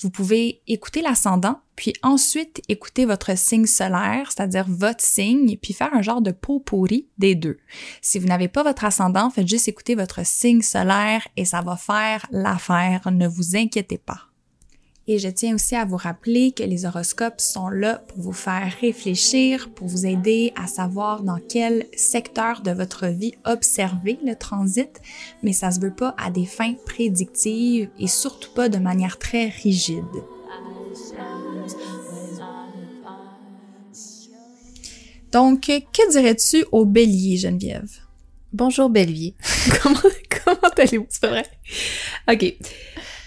Vous 0.00 0.10
pouvez 0.10 0.62
écouter 0.66 1.02
l'ascendant, 1.02 1.60
puis 1.76 1.92
ensuite 2.02 2.60
écouter 2.68 3.04
votre 3.04 3.38
signe 3.38 3.66
solaire, 3.66 4.32
c'est-à-dire 4.32 4.66
votre 4.68 5.04
signe, 5.04 5.56
puis 5.56 5.72
faire 5.72 5.94
un 5.94 6.02
genre 6.02 6.20
de 6.20 6.32
pot 6.32 6.58
pourri 6.58 7.06
des 7.18 7.36
deux. 7.36 7.58
Si 8.02 8.18
vous 8.18 8.26
n'avez 8.26 8.48
pas 8.48 8.64
votre 8.64 8.84
ascendant, 8.84 9.30
faites 9.30 9.48
juste 9.48 9.68
écouter 9.68 9.94
votre 9.94 10.26
signe 10.26 10.62
solaire 10.62 11.26
et 11.36 11.44
ça 11.44 11.60
va 11.60 11.76
faire 11.76 12.26
l'affaire, 12.32 13.08
ne 13.12 13.28
vous 13.28 13.56
inquiétez 13.56 13.98
pas. 13.98 14.27
Et 15.10 15.18
je 15.18 15.28
tiens 15.28 15.54
aussi 15.54 15.74
à 15.74 15.86
vous 15.86 15.96
rappeler 15.96 16.52
que 16.52 16.62
les 16.62 16.84
horoscopes 16.84 17.40
sont 17.40 17.70
là 17.70 17.94
pour 18.08 18.20
vous 18.20 18.34
faire 18.34 18.70
réfléchir, 18.82 19.70
pour 19.70 19.88
vous 19.88 20.04
aider 20.04 20.52
à 20.54 20.66
savoir 20.66 21.22
dans 21.22 21.38
quel 21.48 21.86
secteur 21.96 22.60
de 22.60 22.72
votre 22.72 23.06
vie 23.06 23.32
observer 23.46 24.18
le 24.22 24.36
transit, 24.36 25.00
mais 25.42 25.54
ça 25.54 25.70
se 25.70 25.80
veut 25.80 25.94
pas 25.94 26.14
à 26.18 26.30
des 26.30 26.44
fins 26.44 26.74
prédictives 26.84 27.88
et 27.98 28.06
surtout 28.06 28.50
pas 28.54 28.68
de 28.68 28.76
manière 28.76 29.18
très 29.18 29.48
rigide. 29.48 30.04
Donc, 35.32 35.62
que 35.62 36.10
dirais-tu 36.10 36.66
au 36.70 36.84
bélier, 36.84 37.38
Geneviève? 37.38 37.90
Bonjour 38.52 38.90
Bélier. 38.90 39.34
comment 39.82 40.00
comment 40.44 40.72
allez-vous? 40.76 41.06
C'est 41.08 41.28
vrai? 41.28 41.46
OK. 42.30 42.56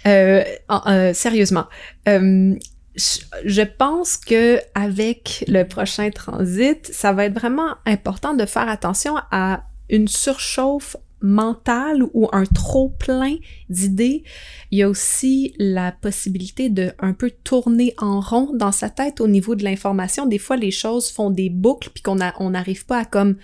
Euh, 0.07 0.43
euh, 0.87 1.13
sérieusement, 1.13 1.65
euh, 2.07 2.55
je 2.95 3.61
pense 3.61 4.17
que 4.17 4.59
avec 4.75 5.45
le 5.47 5.63
prochain 5.63 6.09
transit, 6.09 6.87
ça 6.91 7.13
va 7.13 7.25
être 7.25 7.39
vraiment 7.39 7.75
important 7.85 8.33
de 8.33 8.45
faire 8.45 8.67
attention 8.67 9.15
à 9.31 9.63
une 9.89 10.07
surchauffe 10.07 10.97
mentale 11.21 12.03
ou 12.13 12.27
un 12.31 12.45
trop 12.45 12.89
plein 12.89 13.35
d'idées. 13.69 14.23
Il 14.71 14.79
y 14.79 14.83
a 14.83 14.89
aussi 14.89 15.53
la 15.59 15.91
possibilité 15.91 16.69
de 16.69 16.91
un 16.99 17.13
peu 17.13 17.31
tourner 17.43 17.93
en 17.99 18.19
rond 18.19 18.51
dans 18.53 18.71
sa 18.71 18.89
tête 18.89 19.21
au 19.21 19.27
niveau 19.27 19.55
de 19.55 19.63
l'information. 19.63 20.25
Des 20.25 20.39
fois, 20.39 20.57
les 20.57 20.71
choses 20.71 21.11
font 21.11 21.29
des 21.29 21.49
boucles 21.49 21.91
puis 21.93 22.01
qu'on 22.01 22.17
on 22.39 22.49
n'arrive 22.49 22.85
pas 22.85 22.99
à 22.99 23.05
comme 23.05 23.37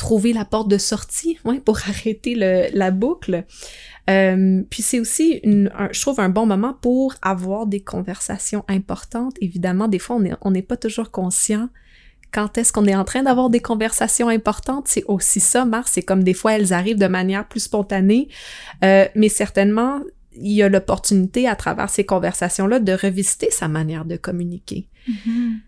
trouver 0.00 0.32
la 0.32 0.46
porte 0.46 0.68
de 0.68 0.78
sortie 0.78 1.38
ouais, 1.44 1.60
pour 1.60 1.78
arrêter 1.86 2.34
le, 2.34 2.66
la 2.72 2.90
boucle. 2.90 3.44
Euh, 4.08 4.62
puis 4.70 4.82
c'est 4.82 4.98
aussi, 4.98 5.40
une, 5.44 5.70
je 5.92 6.00
trouve, 6.00 6.20
un 6.20 6.30
bon 6.30 6.46
moment 6.46 6.74
pour 6.80 7.14
avoir 7.22 7.66
des 7.66 7.80
conversations 7.80 8.64
importantes. 8.66 9.36
Évidemment, 9.40 9.88
des 9.88 9.98
fois, 9.98 10.18
on 10.40 10.50
n'est 10.50 10.62
pas 10.62 10.76
toujours 10.76 11.10
conscient 11.10 11.68
quand 12.32 12.56
est-ce 12.58 12.72
qu'on 12.72 12.86
est 12.86 12.94
en 12.94 13.04
train 13.04 13.24
d'avoir 13.24 13.50
des 13.50 13.60
conversations 13.60 14.28
importantes. 14.28 14.88
C'est 14.88 15.04
aussi 15.06 15.40
ça, 15.40 15.64
Mars. 15.64 15.92
C'est 15.94 16.02
comme 16.02 16.24
des 16.24 16.34
fois, 16.34 16.54
elles 16.54 16.72
arrivent 16.72 16.98
de 16.98 17.08
manière 17.08 17.46
plus 17.46 17.60
spontanée. 17.60 18.28
Euh, 18.84 19.06
mais 19.14 19.28
certainement, 19.28 20.00
il 20.32 20.52
y 20.52 20.62
a 20.62 20.68
l'opportunité 20.68 21.46
à 21.48 21.56
travers 21.56 21.90
ces 21.90 22.06
conversations-là 22.06 22.78
de 22.78 22.92
revisiter 22.92 23.50
sa 23.50 23.68
manière 23.68 24.04
de 24.04 24.16
communiquer. 24.16 24.88
Mm-hmm 25.08 25.58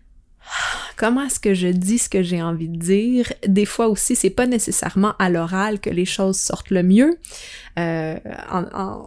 comment 0.95 1.23
est-ce 1.23 1.39
que 1.39 1.53
je 1.53 1.67
dis 1.67 1.97
ce 1.97 2.09
que 2.09 2.23
j'ai 2.23 2.41
envie 2.41 2.69
de 2.69 2.77
dire? 2.77 3.31
Des 3.47 3.65
fois 3.65 3.87
aussi, 3.87 4.15
c'est 4.15 4.29
pas 4.29 4.45
nécessairement 4.45 5.13
à 5.19 5.29
l'oral 5.29 5.79
que 5.79 5.89
les 5.89 6.05
choses 6.05 6.37
sortent 6.37 6.69
le 6.69 6.83
mieux. 6.83 7.17
Euh, 7.79 8.17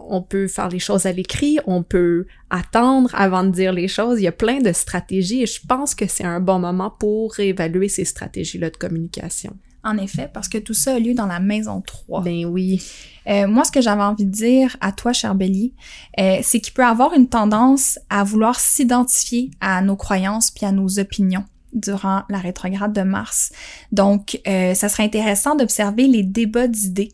on 0.09 0.21
peut 0.21 0.47
faire 0.47 0.69
les 0.69 0.79
choses 0.79 1.05
à 1.05 1.11
l'écrit, 1.11 1.59
on 1.65 1.83
peut 1.83 2.25
attendre 2.49 3.09
avant 3.13 3.43
de 3.43 3.51
dire 3.51 3.71
les 3.71 3.87
choses. 3.87 4.19
Il 4.19 4.23
y 4.23 4.27
a 4.27 4.31
plein 4.31 4.59
de 4.59 4.71
stratégies 4.71 5.43
et 5.43 5.45
je 5.45 5.59
pense 5.67 5.95
que 5.95 6.07
c'est 6.07 6.25
un 6.25 6.39
bon 6.39 6.59
moment 6.59 6.91
pour 6.91 7.39
évaluer 7.39 7.89
ces 7.89 8.05
stratégies-là 8.05 8.69
de 8.69 8.77
communication. 8.77 9.55
En 9.83 9.97
effet, 9.97 10.29
parce 10.33 10.49
que 10.49 10.57
tout 10.57 10.73
ça 10.73 10.95
a 10.95 10.99
lieu 10.99 11.13
dans 11.13 11.27
la 11.27 11.39
maison 11.39 11.81
3. 11.81 12.21
Ben 12.21 12.45
oui. 12.45 12.81
Euh, 13.27 13.47
moi, 13.47 13.63
ce 13.63 13.71
que 13.71 13.79
j'avais 13.79 14.01
envie 14.01 14.25
de 14.25 14.31
dire 14.31 14.75
à 14.81 14.91
toi, 14.91 15.13
cher 15.13 15.33
Bélier, 15.33 15.73
euh, 16.19 16.39
c'est 16.41 16.59
qu'il 16.59 16.73
peut 16.73 16.83
avoir 16.83 17.13
une 17.13 17.29
tendance 17.29 17.97
à 18.09 18.25
vouloir 18.25 18.59
s'identifier 18.59 19.51
à 19.61 19.81
nos 19.81 19.95
croyances 19.95 20.51
puis 20.51 20.65
à 20.65 20.73
nos 20.73 20.99
opinions 20.99 21.45
durant 21.73 22.23
la 22.29 22.39
rétrograde 22.39 22.93
de 22.93 23.01
Mars. 23.01 23.51
Donc, 23.91 24.39
euh, 24.47 24.73
ça 24.73 24.89
serait 24.89 25.03
intéressant 25.03 25.55
d'observer 25.55 26.07
les 26.07 26.23
débats 26.23 26.67
d'idées, 26.67 27.11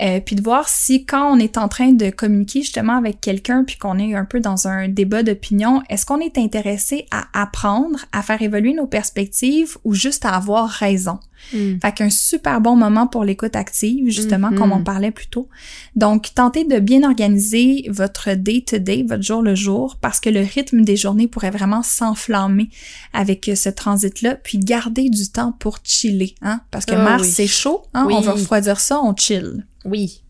euh, 0.00 0.20
puis 0.20 0.36
de 0.36 0.42
voir 0.42 0.68
si 0.68 1.04
quand 1.04 1.32
on 1.32 1.38
est 1.38 1.56
en 1.56 1.68
train 1.68 1.92
de 1.92 2.10
communiquer 2.10 2.62
justement 2.62 2.96
avec 2.96 3.20
quelqu'un, 3.20 3.64
puis 3.64 3.76
qu'on 3.78 3.98
est 3.98 4.14
un 4.14 4.24
peu 4.24 4.40
dans 4.40 4.68
un 4.68 4.88
débat 4.88 5.22
d'opinion, 5.22 5.82
est-ce 5.88 6.04
qu'on 6.04 6.20
est 6.20 6.38
intéressé 6.38 7.06
à 7.10 7.26
apprendre, 7.32 8.00
à 8.12 8.22
faire 8.22 8.42
évoluer 8.42 8.74
nos 8.74 8.86
perspectives 8.86 9.76
ou 9.84 9.94
juste 9.94 10.24
à 10.24 10.30
avoir 10.30 10.68
raison? 10.68 11.18
Mm. 11.52 11.78
Fait 11.80 11.92
qu'un 11.92 12.10
super 12.10 12.60
bon 12.60 12.76
moment 12.76 13.06
pour 13.06 13.24
l'écoute 13.24 13.56
active, 13.56 14.10
justement, 14.10 14.52
comme 14.52 14.72
on 14.72 14.80
mm-hmm. 14.80 14.84
parlait 14.84 15.10
plus 15.10 15.28
tôt. 15.28 15.48
Donc, 15.94 16.34
tentez 16.34 16.64
de 16.64 16.78
bien 16.78 17.02
organiser 17.02 17.86
votre 17.88 18.34
day-to-day, 18.34 19.04
votre 19.08 19.22
jour 19.22 19.42
le 19.42 19.54
jour, 19.54 19.96
parce 20.00 20.20
que 20.20 20.30
le 20.30 20.40
rythme 20.40 20.82
des 20.82 20.96
journées 20.96 21.28
pourrait 21.28 21.50
vraiment 21.50 21.82
s'enflammer 21.82 22.68
avec 23.12 23.50
ce 23.54 23.68
transit-là, 23.68 24.36
puis 24.36 24.58
garder 24.58 25.08
du 25.08 25.30
temps 25.30 25.52
pour 25.52 25.78
chiller, 25.84 26.34
hein? 26.42 26.60
Parce 26.70 26.86
que 26.86 26.94
ah 26.94 27.02
Mars, 27.02 27.28
c'est 27.28 27.46
chaud, 27.46 27.82
hein? 27.94 28.06
On 28.10 28.20
va 28.20 28.32
refroidir 28.32 28.80
ça, 28.80 29.00
on 29.02 29.14
chill. 29.14 29.64
Oui. 29.86 30.22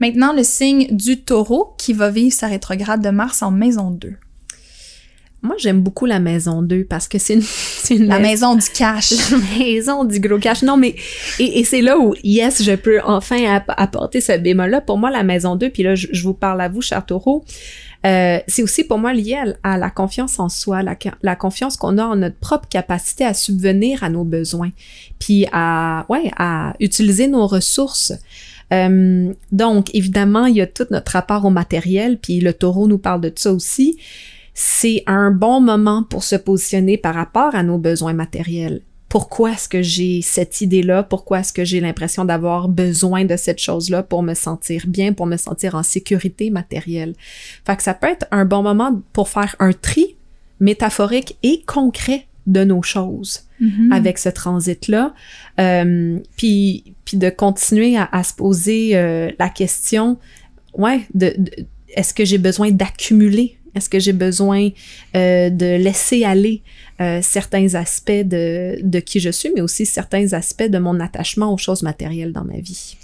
Maintenant, 0.00 0.32
le 0.32 0.44
signe 0.44 0.86
du 0.90 1.22
taureau 1.22 1.74
qui 1.78 1.92
va 1.92 2.10
vivre 2.10 2.32
sa 2.32 2.46
rétrograde 2.46 3.02
de 3.02 3.10
Mars 3.10 3.42
en 3.42 3.50
maison 3.50 3.90
2. 3.90 4.14
Moi, 5.40 5.54
j'aime 5.58 5.82
beaucoup 5.82 6.06
la 6.06 6.18
maison 6.18 6.62
2 6.62 6.84
parce 6.84 7.06
que 7.06 7.18
c'est 7.18 7.34
une, 7.90 8.06
La 8.06 8.18
maison 8.18 8.56
du 8.56 8.68
cash. 8.74 9.12
La 9.30 9.58
maison 9.58 10.04
du 10.04 10.18
gros 10.18 10.38
cash. 10.38 10.62
Non, 10.62 10.76
mais... 10.76 10.96
Et, 11.38 11.62
c'est 11.62 11.80
là 11.80 11.96
où, 11.96 12.14
yes, 12.24 12.62
je 12.62 12.72
peux 12.72 13.00
enfin 13.04 13.60
apporter 13.68 14.20
ce 14.20 14.36
bémol-là. 14.36 14.80
Pour 14.80 14.98
moi, 14.98 15.10
la 15.10 15.22
maison 15.22 15.54
2, 15.54 15.70
puis 15.70 15.84
là, 15.84 15.94
je, 15.94 16.22
vous 16.22 16.34
parle 16.34 16.60
à 16.60 16.68
vous, 16.68 16.82
cher 16.82 17.06
taureau, 17.06 17.44
euh, 18.04 18.38
c'est 18.48 18.62
aussi 18.62 18.84
pour 18.84 18.98
moi 18.98 19.12
lié 19.12 19.38
à, 19.62 19.78
la 19.78 19.90
confiance 19.90 20.40
en 20.40 20.48
soi, 20.48 20.82
la, 20.82 20.96
la 21.22 21.36
confiance 21.36 21.76
qu'on 21.76 21.98
a 21.98 22.04
en 22.04 22.16
notre 22.16 22.36
propre 22.36 22.68
capacité 22.68 23.24
à 23.24 23.34
subvenir 23.34 24.02
à 24.02 24.10
nos 24.10 24.24
besoins, 24.24 24.70
puis 25.20 25.46
à, 25.52 26.04
ouais, 26.08 26.30
à 26.36 26.74
utiliser 26.80 27.28
nos 27.28 27.46
ressources. 27.46 28.12
Euh, 28.72 29.32
donc, 29.52 29.94
évidemment, 29.94 30.46
il 30.46 30.56
y 30.56 30.60
a 30.60 30.66
tout 30.66 30.86
notre 30.90 31.12
rapport 31.12 31.44
au 31.44 31.50
matériel, 31.50 32.18
puis 32.18 32.40
le 32.40 32.52
taureau 32.52 32.86
nous 32.86 32.98
parle 32.98 33.20
de 33.22 33.32
ça 33.34 33.52
aussi 33.52 33.98
c'est 34.60 35.04
un 35.06 35.30
bon 35.30 35.60
moment 35.60 36.02
pour 36.02 36.24
se 36.24 36.34
positionner 36.34 36.98
par 36.98 37.14
rapport 37.14 37.54
à 37.54 37.62
nos 37.62 37.78
besoins 37.78 38.12
matériels. 38.12 38.82
Pourquoi 39.08 39.52
est-ce 39.52 39.68
que 39.68 39.82
j'ai 39.82 40.20
cette 40.20 40.60
idée-là? 40.60 41.04
Pourquoi 41.04 41.38
est-ce 41.38 41.52
que 41.52 41.64
j'ai 41.64 41.78
l'impression 41.78 42.24
d'avoir 42.24 42.68
besoin 42.68 43.24
de 43.24 43.36
cette 43.36 43.60
chose-là 43.60 44.02
pour 44.02 44.24
me 44.24 44.34
sentir 44.34 44.82
bien, 44.88 45.12
pour 45.12 45.26
me 45.26 45.36
sentir 45.36 45.76
en 45.76 45.84
sécurité 45.84 46.50
matérielle? 46.50 47.14
Fait 47.64 47.76
que 47.76 47.84
ça 47.84 47.94
peut 47.94 48.08
être 48.08 48.26
un 48.32 48.44
bon 48.44 48.64
moment 48.64 49.00
pour 49.12 49.28
faire 49.28 49.54
un 49.60 49.72
tri 49.72 50.16
métaphorique 50.58 51.38
et 51.44 51.62
concret 51.62 52.26
de 52.48 52.64
nos 52.64 52.82
choses 52.82 53.47
mm-hmm. 53.60 53.92
avec 53.92 54.18
ce 54.18 54.28
transit-là. 54.28 55.14
Euh, 55.60 56.18
puis, 56.36 56.94
puis 57.04 57.16
de 57.16 57.30
continuer 57.30 57.96
à, 57.96 58.22
se 58.22 58.34
poser 58.34 58.96
euh, 58.96 59.30
la 59.38 59.48
question, 59.48 60.18
ouais, 60.74 61.00
est-ce 61.94 62.14
que 62.14 62.24
j'ai 62.24 62.38
besoin 62.38 62.70
d'accumuler? 62.70 63.58
Est-ce 63.74 63.88
que 63.88 63.98
j'ai 63.98 64.12
besoin 64.12 64.70
euh, 65.16 65.50
de 65.50 65.76
laisser 65.76 66.24
aller 66.24 66.62
certains 67.22 67.76
aspects 67.76 68.10
de, 68.10 68.80
de 68.82 68.98
qui 68.98 69.20
je 69.20 69.30
suis, 69.30 69.50
mais 69.54 69.60
aussi 69.60 69.86
certains 69.86 70.32
aspects 70.32 70.68
de 70.68 70.78
mon 70.78 70.98
attachement 70.98 71.54
aux 71.54 71.58
choses 71.58 71.82
matérielles 71.82 72.32
dans 72.32 72.44
ma 72.44 72.58
vie? 72.58 72.96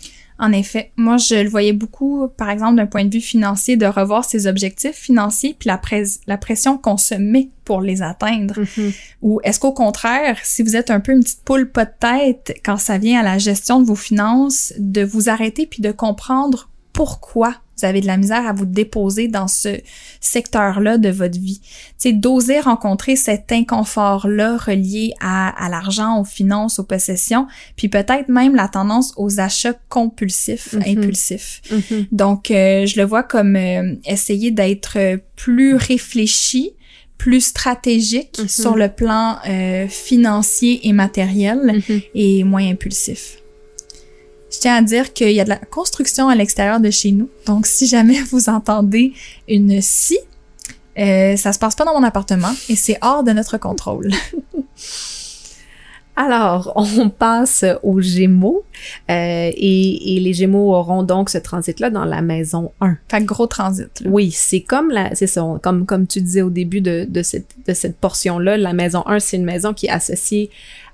En 0.44 0.52
effet, 0.52 0.92
moi 0.96 1.16
je 1.16 1.36
le 1.36 1.48
voyais 1.48 1.72
beaucoup, 1.72 2.28
par 2.36 2.50
exemple 2.50 2.76
d'un 2.76 2.84
point 2.84 3.06
de 3.06 3.14
vue 3.14 3.22
financier, 3.22 3.78
de 3.78 3.86
revoir 3.86 4.26
ses 4.26 4.46
objectifs 4.46 4.94
financiers 4.94 5.56
puis 5.58 5.68
la, 5.68 5.80
la 6.26 6.36
pression 6.36 6.76
qu'on 6.76 6.98
se 6.98 7.14
met 7.14 7.48
pour 7.64 7.80
les 7.80 8.02
atteindre. 8.02 8.60
Mm-hmm. 8.60 8.94
Ou 9.22 9.40
est-ce 9.42 9.58
qu'au 9.58 9.72
contraire, 9.72 10.36
si 10.42 10.62
vous 10.62 10.76
êtes 10.76 10.90
un 10.90 11.00
peu 11.00 11.12
une 11.12 11.22
petite 11.22 11.44
poule 11.44 11.70
pas 11.70 11.86
de 11.86 11.92
tête 11.98 12.60
quand 12.62 12.76
ça 12.76 12.98
vient 12.98 13.20
à 13.20 13.22
la 13.22 13.38
gestion 13.38 13.80
de 13.80 13.86
vos 13.86 13.94
finances, 13.94 14.74
de 14.76 15.02
vous 15.02 15.30
arrêter 15.30 15.66
puis 15.66 15.80
de 15.80 15.92
comprendre 15.92 16.68
pourquoi 16.92 17.54
vous 17.84 17.90
avez 17.90 18.00
de 18.00 18.06
la 18.06 18.16
misère 18.16 18.46
à 18.46 18.52
vous 18.52 18.64
déposer 18.64 19.28
dans 19.28 19.46
ce 19.46 19.78
secteur-là 20.20 20.96
de 20.96 21.10
votre 21.10 21.38
vie. 21.38 21.60
C'est 21.98 22.14
d'oser 22.14 22.60
rencontrer 22.60 23.14
cet 23.14 23.52
inconfort-là 23.52 24.56
relié 24.56 25.12
à, 25.20 25.48
à 25.62 25.68
l'argent, 25.68 26.20
aux 26.20 26.24
finances, 26.24 26.78
aux 26.78 26.84
possessions, 26.84 27.46
puis 27.76 27.88
peut-être 27.88 28.28
même 28.28 28.54
la 28.54 28.68
tendance 28.68 29.12
aux 29.16 29.38
achats 29.38 29.74
compulsifs, 29.90 30.74
mm-hmm. 30.74 30.98
impulsifs. 30.98 31.62
Mm-hmm. 31.70 32.06
Donc, 32.12 32.50
euh, 32.50 32.86
je 32.86 32.98
le 32.98 33.06
vois 33.06 33.22
comme 33.22 33.56
euh, 33.56 33.94
essayer 34.06 34.50
d'être 34.50 35.18
plus 35.36 35.74
réfléchi, 35.74 36.72
plus 37.18 37.42
stratégique 37.42 38.38
mm-hmm. 38.38 38.62
sur 38.62 38.76
le 38.76 38.88
plan 38.88 39.36
euh, 39.46 39.86
financier 39.88 40.88
et 40.88 40.92
matériel 40.94 41.82
et 42.14 42.44
moins 42.44 42.66
impulsif. 42.66 43.43
Je 44.54 44.60
tiens 44.60 44.76
à 44.76 44.82
dire 44.82 45.12
qu'il 45.12 45.32
y 45.32 45.40
a 45.40 45.44
de 45.44 45.48
la 45.48 45.56
construction 45.56 46.28
à 46.28 46.34
l'extérieur 46.34 46.80
de 46.80 46.90
chez 46.90 47.12
nous. 47.12 47.28
Donc, 47.46 47.66
si 47.66 47.86
jamais 47.86 48.20
vous 48.30 48.48
entendez 48.48 49.12
une 49.48 49.80
scie, 49.80 50.18
Euh, 50.96 51.36
ça 51.36 51.52
se 51.52 51.58
passe 51.58 51.74
pas 51.74 51.84
dans 51.84 51.98
mon 51.98 52.04
appartement 52.04 52.54
et 52.68 52.76
c'est 52.76 52.98
hors 53.02 53.24
de 53.24 53.32
notre 53.32 53.58
contrôle. 53.58 54.12
Alors, 56.16 56.72
on 56.76 57.10
passe 57.10 57.64
aux 57.82 58.00
Gémeaux 58.00 58.62
euh, 59.10 59.50
et, 59.52 60.16
et, 60.16 60.20
les 60.20 60.32
Gémeaux 60.32 60.72
auront 60.72 61.02
donc 61.02 61.30
ce 61.30 61.38
transit-là 61.38 61.90
dans 61.90 62.04
la 62.04 62.22
maison 62.22 62.70
1. 62.80 62.96
Fait 63.08 63.20
que 63.20 63.24
gros 63.24 63.48
transit. 63.48 64.00
Là. 64.00 64.10
Oui, 64.10 64.30
c'est 64.30 64.60
comme 64.60 64.90
la, 64.90 65.14
c'est 65.14 65.26
ça, 65.26 65.44
comme 65.62 65.86
comme 65.86 66.06
tu 66.06 66.20
disais 66.20 66.42
au 66.42 66.50
début 66.50 66.80
de, 66.80 67.04
de 67.08 67.22
cette 67.22 67.54
de 67.66 67.74
cette 67.74 67.96
portion-là, 67.96 68.56
la 68.56 68.72
maison 68.72 69.02
1, 69.06 69.18
c'est 69.18 69.36
une 69.36 69.44
maison 69.44 69.74
qui 69.74 69.86
est 69.86 69.90
associée 69.90 70.50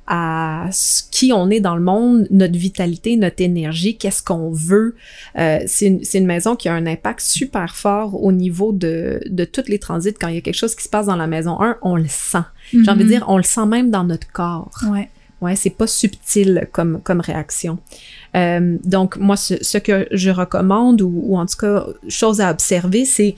à 0.07 0.69
ce 0.73 1.03
qui 1.11 1.33
on 1.33 1.51
est 1.51 1.61
dans 1.61 1.77
le 1.77 1.83
monde, 1.83 2.27
notre 2.31 2.59
vitalité, 2.59 3.17
notre 3.17 3.41
énergie, 3.43 3.97
qu'est-ce 3.97 4.23
qu'on 4.23 4.51
veut. 4.51 4.97
Euh, 5.39 5.61
c'est 5.67 5.87
une, 5.87 6.01
une, 6.15 6.27
maison 6.27 6.57
qui 6.57 6.69
a 6.69 6.75
un 6.75 6.87
impact 6.87 7.21
super 7.21 7.77
fort 7.77 8.23
au 8.23 8.33
niveau 8.33 8.73
de, 8.73 9.21
de 9.27 9.45
tous 9.45 9.69
les 9.69 9.79
transits. 9.79 10.15
Quand 10.21 10.29
il 10.29 10.35
y 10.35 10.39
a 10.39 10.41
quelque 10.41 10.55
chose 10.57 10.75
qui 10.75 10.83
se 10.83 10.89
passe 10.89 11.07
dans 11.07 11.17
la 11.17 11.27
maison 11.27 11.61
1, 11.61 11.79
on 11.83 11.97
le 11.97 12.09
sent. 12.09 12.39
Mm 12.39 12.43
-hmm. 12.43 12.85
J'ai 12.85 12.91
envie 12.91 13.05
de 13.05 13.09
dire, 13.09 13.25
on 13.29 13.37
le 13.37 13.43
sent 13.45 13.67
même 13.67 13.91
dans 13.91 14.05
notre 14.05 14.31
corps. 14.33 14.77
Ouais. 14.91 15.09
Ouais, 15.41 15.57
c'est 15.57 15.71
pas 15.71 15.87
subtil 15.87 16.69
comme, 16.71 17.01
comme 17.03 17.21
réaction. 17.21 17.79
Euh, 18.37 18.77
donc, 18.85 19.17
moi, 19.17 19.37
ce, 19.37 19.55
ce, 19.63 19.79
que 19.79 20.07
je 20.13 20.31
recommande, 20.31 21.01
ou, 21.01 21.23
ou 21.29 21.39
en 21.39 21.47
tout 21.47 21.57
cas, 21.57 21.87
chose 22.09 22.41
à 22.41 22.51
observer, 22.51 23.05
c'est 23.07 23.35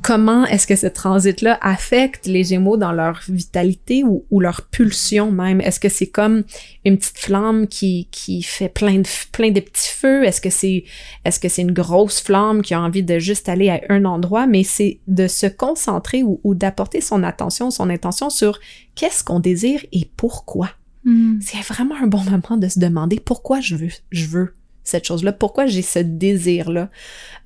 comment 0.00 0.46
est-ce 0.46 0.66
que 0.66 0.76
ce 0.76 0.86
transit-là 0.86 1.58
affecte 1.60 2.26
les 2.26 2.44
Gémeaux 2.44 2.76
dans 2.76 2.92
leur 2.92 3.20
vitalité 3.28 4.02
ou, 4.04 4.24
ou 4.30 4.40
leur 4.40 4.62
pulsion 4.62 5.30
même? 5.30 5.60
Est-ce 5.60 5.78
que 5.78 5.88
c'est 5.88 6.06
comme 6.06 6.44
une 6.84 6.96
petite 6.96 7.18
flamme 7.18 7.66
qui, 7.66 8.08
qui 8.10 8.42
fait 8.42 8.68
plein 8.68 9.00
de, 9.00 9.08
plein 9.32 9.50
de 9.50 9.60
petits 9.60 9.90
feux? 9.90 10.24
Est-ce 10.24 10.40
que 10.40 10.50
c'est, 10.50 10.84
est-ce 11.24 11.38
que 11.38 11.48
c'est 11.48 11.62
une 11.62 11.72
grosse 11.72 12.20
flamme 12.20 12.62
qui 12.62 12.74
a 12.74 12.80
envie 12.80 13.02
de 13.02 13.18
juste 13.18 13.48
aller 13.48 13.68
à 13.68 13.80
un 13.90 14.04
endroit? 14.04 14.46
Mais 14.46 14.64
c'est 14.64 15.00
de 15.06 15.28
se 15.28 15.46
concentrer 15.46 16.22
ou, 16.22 16.40
ou 16.42 16.54
d'apporter 16.54 17.00
son 17.00 17.22
attention, 17.22 17.70
son 17.70 17.90
intention 17.90 18.30
sur 18.30 18.58
qu'est-ce 18.94 19.22
qu'on 19.22 19.40
désire 19.40 19.84
et 19.92 20.08
pourquoi? 20.16 20.70
Mm. 21.04 21.40
C'est 21.40 21.60
vraiment 21.60 21.96
un 22.02 22.06
bon 22.06 22.22
moment 22.24 22.56
de 22.56 22.68
se 22.68 22.78
demander 22.78 23.20
pourquoi 23.20 23.60
je 23.60 23.76
veux, 23.76 23.90
je 24.10 24.26
veux 24.26 24.54
cette 24.84 25.04
chose-là, 25.04 25.32
pourquoi 25.32 25.66
j'ai 25.66 25.82
ce 25.82 25.98
désir-là? 25.98 26.90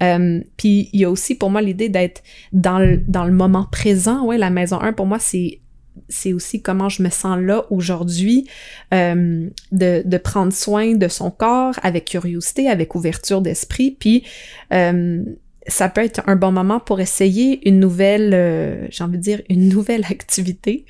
Euh, 0.03 0.41
puis 0.57 0.89
il 0.93 1.01
y 1.01 1.05
a 1.05 1.11
aussi 1.11 1.34
pour 1.34 1.51
moi 1.51 1.62
l'idée 1.62 1.89
d'être 1.89 2.22
dans 2.53 2.78
le, 2.78 2.99
dans 3.09 3.24
le 3.24 3.32
moment 3.32 3.66
présent. 3.70 4.24
Ouais, 4.24 4.39
la 4.39 4.51
maison 4.51 4.80
1, 4.80 4.93
pour 4.93 5.07
moi, 5.07 5.18
c'est 5.18 5.61
c'est 6.09 6.32
aussi 6.32 6.62
comment 6.62 6.89
je 6.89 7.03
me 7.03 7.11
sens 7.11 7.39
là 7.41 7.64
aujourd'hui, 7.70 8.47
euh, 8.93 9.49
de, 9.72 10.03
de 10.05 10.18
prendre 10.18 10.53
soin 10.53 10.95
de 10.95 11.09
son 11.09 11.30
corps 11.30 11.74
avec 11.82 12.05
curiosité, 12.05 12.68
avec 12.68 12.95
ouverture 12.95 13.41
d'esprit, 13.41 13.97
puis 13.99 14.24
euh, 14.72 15.24
ça 15.68 15.89
peut 15.89 16.03
être 16.03 16.22
un 16.26 16.37
bon 16.37 16.53
moment 16.53 16.80
pour 16.80 17.01
essayer 17.01 17.66
une 17.68 17.80
nouvelle, 17.80 18.32
euh, 18.34 18.87
j'ai 18.91 19.05
envie 19.05 19.18
de 19.18 19.22
dire, 19.22 19.43
une 19.49 19.68
nouvelle 19.74 20.05
activité. 20.05 20.84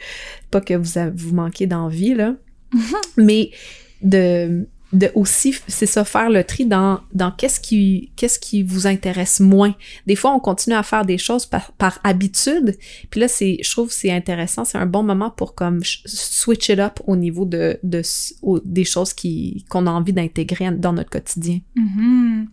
Pas 0.51 0.61
que 0.61 0.74
vous, 0.74 1.01
vous 1.14 1.34
manquez 1.34 1.66
d'envie, 1.66 2.14
là, 2.14 2.34
mais 3.16 3.51
de 4.03 4.66
de 4.97 5.11
aussi 5.14 5.55
c'est 5.68 5.86
ça 5.86 6.05
faire 6.05 6.30
le 6.30 6.42
tri 6.44 6.66
dans 6.66 7.01
dans 7.12 7.30
qu'est-ce 7.30 7.61
qui 7.61 8.11
qu'est-ce 8.16 8.38
qui 8.38 8.62
vous 8.62 8.86
intéresse 8.86 9.40
moins 9.40 9.74
des 10.07 10.16
fois 10.16 10.32
on 10.32 10.40
continue 10.40 10.76
à 10.76 10.82
faire 10.82 11.05
des 11.05 11.18
choses 11.18 11.47
par, 11.47 11.72
par 11.72 11.99
habitude 12.05 12.76
puis 13.11 13.20
là 13.20 13.28
c'est 13.28 13.59
je 13.62 13.70
trouve 13.70 13.90
c'est 13.92 14.11
intéressant 14.11 14.64
c'est 14.64 14.78
un 14.78 14.86
bon 14.86 15.03
moment 15.03 15.30
pour 15.30 15.55
comme 15.55 15.80
switch 15.84 16.68
it 16.68 16.78
up 16.78 17.01
au 17.07 17.16
niveau 17.16 17.44
de, 17.44 17.78
de 17.82 18.03
au, 18.42 18.61
des 18.61 18.84
choses 18.84 19.12
qui 19.12 19.64
qu'on 19.68 19.86
a 19.86 19.90
envie 19.90 20.12
d'intégrer 20.12 20.70
dans 20.72 20.92
notre 20.92 21.11
quotidien 21.11 21.61
mm 21.74 21.86
-hmm. 21.86 22.47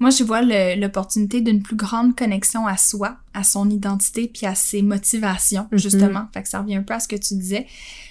Moi, 0.00 0.10
je 0.10 0.22
vois 0.22 0.42
l'opportunité 0.76 1.40
d'une 1.40 1.60
plus 1.60 1.74
grande 1.74 2.14
connexion 2.14 2.66
à 2.66 2.76
soi, 2.76 3.16
à 3.34 3.42
son 3.42 3.68
identité, 3.68 4.30
puis 4.32 4.46
à 4.46 4.54
ses 4.54 4.82
motivations, 4.82 5.64
mm 5.64 5.76
-hmm. 5.76 5.82
justement. 5.82 6.24
Fait 6.32 6.42
que 6.42 6.48
ça 6.48 6.60
revient 6.60 6.76
un 6.76 6.84
peu 6.84 6.94
à 6.94 7.00
ce 7.00 7.08
que 7.08 7.16
tu 7.16 7.34
disais. 7.34 7.66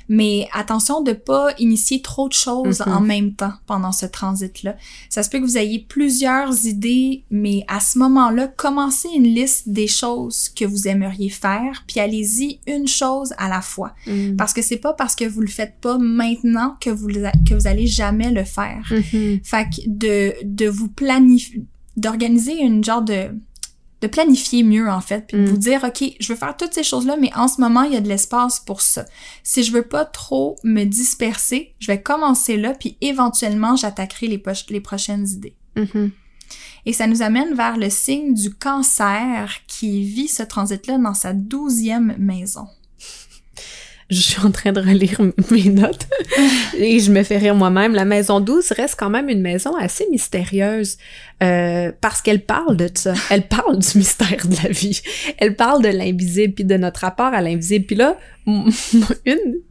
Mais 0.09 0.47
attention 0.53 1.01
de 1.01 1.13
pas 1.13 1.49
initier 1.59 2.01
trop 2.01 2.27
de 2.29 2.33
choses 2.33 2.79
mm 2.79 2.83
-hmm. 2.83 2.97
en 2.97 3.01
même 3.01 3.33
temps 3.33 3.53
pendant 3.65 3.91
ce 3.91 4.05
transit-là. 4.05 4.75
Ça 5.09 5.23
se 5.23 5.29
peut 5.29 5.39
que 5.39 5.45
vous 5.45 5.57
ayez 5.57 5.79
plusieurs 5.79 6.65
idées, 6.65 7.23
mais 7.29 7.63
à 7.67 7.79
ce 7.79 7.97
moment-là, 7.99 8.47
commencez 8.47 9.09
une 9.15 9.29
liste 9.39 9.69
des 9.69 9.87
choses 9.87 10.49
que 10.49 10.65
vous 10.65 10.87
aimeriez 10.87 11.29
faire, 11.29 11.83
puis 11.87 11.99
allez-y 11.99 12.59
une 12.67 12.87
chose 12.87 13.33
à 13.37 13.47
la 13.49 13.61
fois. 13.61 13.91
Mm 14.05 14.11
-hmm. 14.11 14.35
Parce 14.39 14.53
que 14.53 14.61
c'est 14.61 14.81
pas 14.87 14.93
parce 14.93 15.15
que 15.15 15.25
vous 15.33 15.41
le 15.41 15.53
faites 15.59 15.75
pas 15.81 15.97
maintenant 15.97 16.69
que 16.83 16.89
vous, 16.89 17.07
que 17.47 17.53
vous 17.53 17.67
allez 17.67 17.87
jamais 18.01 18.31
le 18.39 18.45
faire. 18.57 18.83
Mm-hmm. 18.91 19.39
Fait 19.51 19.65
que 19.73 19.79
de, 20.03 20.15
de 20.61 20.67
vous 20.77 20.89
planifier, 20.89 21.63
d'organiser 21.97 22.55
une 22.61 22.83
genre 22.83 23.01
de 23.01 23.31
de 24.01 24.07
planifier 24.07 24.63
mieux 24.63 24.89
en 24.89 25.01
fait, 25.01 25.25
puis 25.27 25.37
de 25.37 25.43
Mm. 25.43 25.45
vous 25.45 25.57
dire 25.57 25.83
ok, 25.83 26.03
je 26.19 26.33
veux 26.33 26.37
faire 26.37 26.55
toutes 26.55 26.73
ces 26.73 26.83
choses-là, 26.83 27.17
mais 27.19 27.31
en 27.35 27.47
ce 27.47 27.59
moment 27.59 27.83
il 27.83 27.93
y 27.93 27.97
a 27.97 28.01
de 28.01 28.07
l'espace 28.07 28.59
pour 28.59 28.81
ça. 28.81 29.05
Si 29.43 29.63
je 29.63 29.71
veux 29.71 29.81
pas 29.83 30.05
trop 30.05 30.55
me 30.63 30.83
disperser, 30.83 31.73
je 31.79 31.87
vais 31.87 32.01
commencer 32.01 32.57
là, 32.57 32.73
puis 32.73 32.97
éventuellement 33.01 33.75
j'attaquerai 33.75 34.27
les, 34.27 34.43
les 34.69 34.81
prochaines 34.81 35.27
idées. 35.27 35.55
Mm-hmm. 35.75 36.11
Et 36.85 36.93
ça 36.93 37.07
nous 37.07 37.21
amène 37.21 37.53
vers 37.55 37.77
le 37.77 37.89
signe 37.89 38.33
du 38.33 38.53
cancer 38.53 39.51
qui 39.67 40.03
vit 40.03 40.29
ce 40.29 40.43
transit-là 40.43 40.97
dans 40.97 41.13
sa 41.13 41.33
douzième 41.33 42.15
maison. 42.17 42.67
Je 44.09 44.21
suis 44.21 44.39
en 44.41 44.51
train 44.51 44.71
de 44.71 44.79
relire 44.79 45.21
mes 45.51 45.69
notes 45.69 46.07
et 46.77 46.99
je 46.99 47.11
me 47.11 47.23
fais 47.23 47.37
rire 47.37 47.55
moi-même. 47.55 47.93
La 47.93 48.05
maison 48.05 48.39
12 48.39 48.71
reste 48.71 48.95
quand 48.97 49.09
même 49.09 49.29
une 49.29 49.41
maison 49.41 49.75
assez 49.75 50.07
mystérieuse 50.09 50.97
euh, 51.43 51.91
parce 51.99 52.21
qu'elle 52.21 52.43
parle 52.43 52.77
de 52.77 52.89
ça. 52.93 53.13
Elle 53.29 53.47
parle 53.47 53.79
du 53.79 53.97
mystère 53.97 54.47
de 54.47 54.55
la 54.63 54.69
vie. 54.69 55.01
Elle 55.37 55.55
parle 55.55 55.83
de 55.83 55.89
l'invisible 55.89 56.53
puis 56.53 56.63
de 56.63 56.77
notre 56.77 57.01
rapport 57.01 57.33
à 57.33 57.41
l'invisible. 57.41 57.85
Puis 57.85 57.95
là, 57.97 58.17
une 58.47 58.63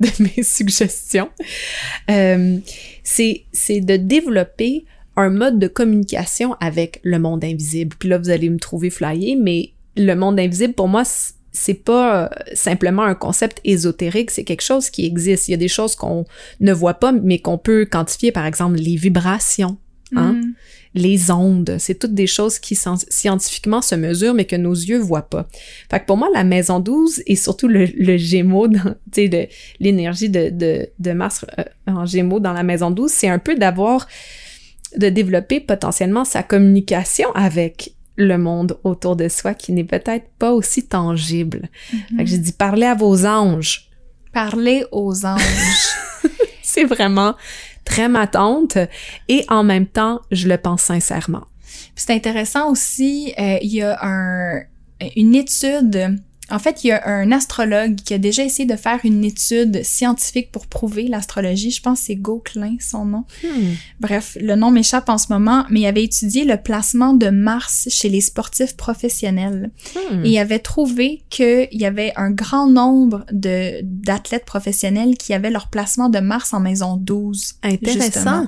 de 0.01 0.09
mes 0.20 0.43
suggestions, 0.43 1.30
euh, 2.11 2.59
c'est 3.03 3.45
c'est 3.53 3.80
de 3.80 3.97
développer 3.97 4.84
un 5.16 5.30
mode 5.30 5.59
de 5.59 5.66
communication 5.66 6.55
avec 6.61 7.01
le 7.03 7.18
monde 7.18 7.43
invisible. 7.43 7.97
Puis 7.99 8.09
là, 8.09 8.18
vous 8.18 8.30
allez 8.30 8.51
me 8.51 8.59
trouver 8.59 8.91
flyé, 8.91 9.37
mais 9.37 9.70
le 9.97 10.14
monde 10.14 10.39
invisible, 10.39 10.74
pour 10.74 10.89
moi, 10.89 11.05
c'est 11.57 11.74
pas 11.74 12.30
simplement 12.54 13.02
un 13.02 13.14
concept 13.14 13.61
ésotérique, 13.64 14.30
c'est 14.30 14.44
quelque 14.44 14.62
chose 14.62 14.90
qui 14.90 15.07
existe. 15.07 15.48
Il 15.48 15.52
y 15.52 15.54
a 15.54 15.59
des 15.59 15.68
choses 15.68 15.96
qu'on 15.96 16.24
ne 16.61 16.72
voit 16.72 16.94
pas, 16.94 17.12
mais 17.12 17.38
qu'on 17.38 17.59
peut 17.59 17.86
quantifier, 17.90 18.30
par 18.30 18.46
exemple, 18.46 18.76
les 18.76 18.96
vibrations, 18.96 19.78
hein? 20.14 20.34
Mm. 20.34 20.54
les 20.94 21.30
ondes. 21.30 21.76
C'est 21.78 21.98
toutes 21.98 22.14
des 22.14 22.26
choses 22.26 22.59
qui 22.59 22.76
scientifiquement 22.76 23.80
se 23.80 23.94
mesurent, 23.94 24.34
mais 24.34 24.44
que 24.44 24.57
nos 24.57 24.74
yeux 24.74 24.98
voient 24.98 25.28
pas. 25.28 25.48
Fait 25.90 26.00
que 26.00 26.04
pour 26.04 26.18
moi, 26.18 26.28
la 26.34 26.44
maison 26.44 26.78
12 26.78 27.22
et 27.26 27.36
surtout 27.36 27.68
le, 27.68 27.86
le 27.96 28.16
gémeaux, 28.18 28.68
tu 28.68 28.78
sais, 29.12 29.48
l'énergie 29.80 30.28
de, 30.28 30.50
de, 30.50 30.88
de 30.98 31.12
Mars 31.12 31.46
euh, 31.59 31.64
en 31.86 32.04
gémeaux 32.04 32.40
dans 32.40 32.52
la 32.52 32.62
maison 32.62 32.90
12, 32.90 33.11
c'est 33.11 33.28
un 33.28 33.38
peu 33.38 33.57
d'avoir, 33.57 34.07
de 34.96 35.09
développer 35.09 35.61
potentiellement 35.61 36.26
sa 36.26 36.42
communication 36.42 37.32
avec 37.34 37.95
le 38.16 38.38
monde 38.38 38.78
autour 38.84 39.16
de 39.16 39.28
soi 39.28 39.54
qui 39.54 39.72
n'est 39.72 39.84
peut-être 39.84 40.28
pas 40.38 40.52
aussi 40.52 40.86
tangible. 40.86 41.68
Mm 41.92 41.96
-hmm. 41.96 42.26
J'ai 42.26 42.38
dit 42.38 42.52
parlez 42.52 42.86
à 42.86 42.94
vos 42.94 43.24
anges. 43.24 43.90
Parlez 44.32 44.84
aux 44.92 45.24
anges. 45.24 45.88
c'est 46.62 46.84
vraiment 46.84 47.34
très 47.84 48.08
ma 48.08 48.26
tante 48.26 48.78
et 49.28 49.44
en 49.48 49.62
même 49.64 49.86
temps, 49.86 50.20
je 50.30 50.48
le 50.48 50.58
pense 50.58 50.82
sincèrement. 50.82 51.46
C'est 51.94 52.12
intéressant 52.12 52.70
aussi, 52.70 53.32
euh, 53.38 53.58
il 53.62 53.72
y 53.74 53.82
a 53.82 53.96
un, 54.02 54.62
une 55.16 55.34
étude 55.34 56.18
en 56.49 56.61
fait, 56.61 56.84
il 56.84 56.88
y 56.88 56.92
a 56.92 57.07
un 57.09 57.32
astrologue 57.32 57.97
qui 57.97 58.14
a 58.14 58.18
déjà 58.18 58.44
essayé 58.44 58.66
de 58.66 58.76
faire 58.76 59.01
une 59.03 59.24
étude 59.24 59.82
scientifique 59.82 60.53
pour 60.53 60.68
prouver 60.68 61.09
l'astrologie. 61.09 61.72
Je 61.72 61.82
pense 61.82 62.01
que 62.01 62.07
c'est 62.07 62.16
Gauquelin, 62.16 62.76
son 62.78 63.05
nom. 63.05 63.24
Hmm. 63.42 63.72
Bref, 63.99 64.38
le 64.40 64.55
nom 64.55 64.70
m'échappe 64.70 65.09
en 65.09 65.18
ce 65.18 65.32
moment, 65.32 65.66
mais 65.70 65.80
il 65.80 65.86
avait 65.86 66.05
étudié 66.05 66.44
le 66.44 66.57
placement 66.57 67.14
de 67.14 67.30
Mars 67.30 67.88
chez 67.90 68.09
les 68.09 68.20
sportifs 68.20 68.76
professionnels. 68.76 69.70
Hmm. 69.94 70.24
Et 70.24 70.30
il 70.30 70.38
avait 70.38 70.61
trouvé 70.61 71.24
qu'il 71.30 71.68
y 71.72 71.84
avait 71.84 72.12
un 72.16 72.30
grand 72.30 72.68
nombre 72.68 73.24
de 73.32 73.80
d'athlètes 73.82 74.44
professionnels 74.44 75.16
qui 75.16 75.34
avaient 75.34 75.51
leur 75.51 75.68
placement 75.68 76.09
de 76.09 76.20
Mars 76.20 76.55
en 76.55 76.61
maison 76.61 76.97
12. 76.97 77.55
Intéressant. 77.64 78.03
Justement. 78.03 78.47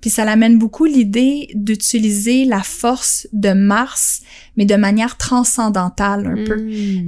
Puis 0.00 0.10
ça 0.10 0.24
l'amène 0.24 0.58
beaucoup 0.58 0.84
l'idée 0.84 1.48
d'utiliser 1.54 2.44
la 2.44 2.62
force 2.62 3.26
de 3.32 3.52
Mars, 3.52 4.22
mais 4.56 4.64
de 4.64 4.74
manière 4.74 5.16
transcendantale 5.16 6.26
un 6.26 6.36
Hmm. 6.36 6.44
peu. 6.44 6.56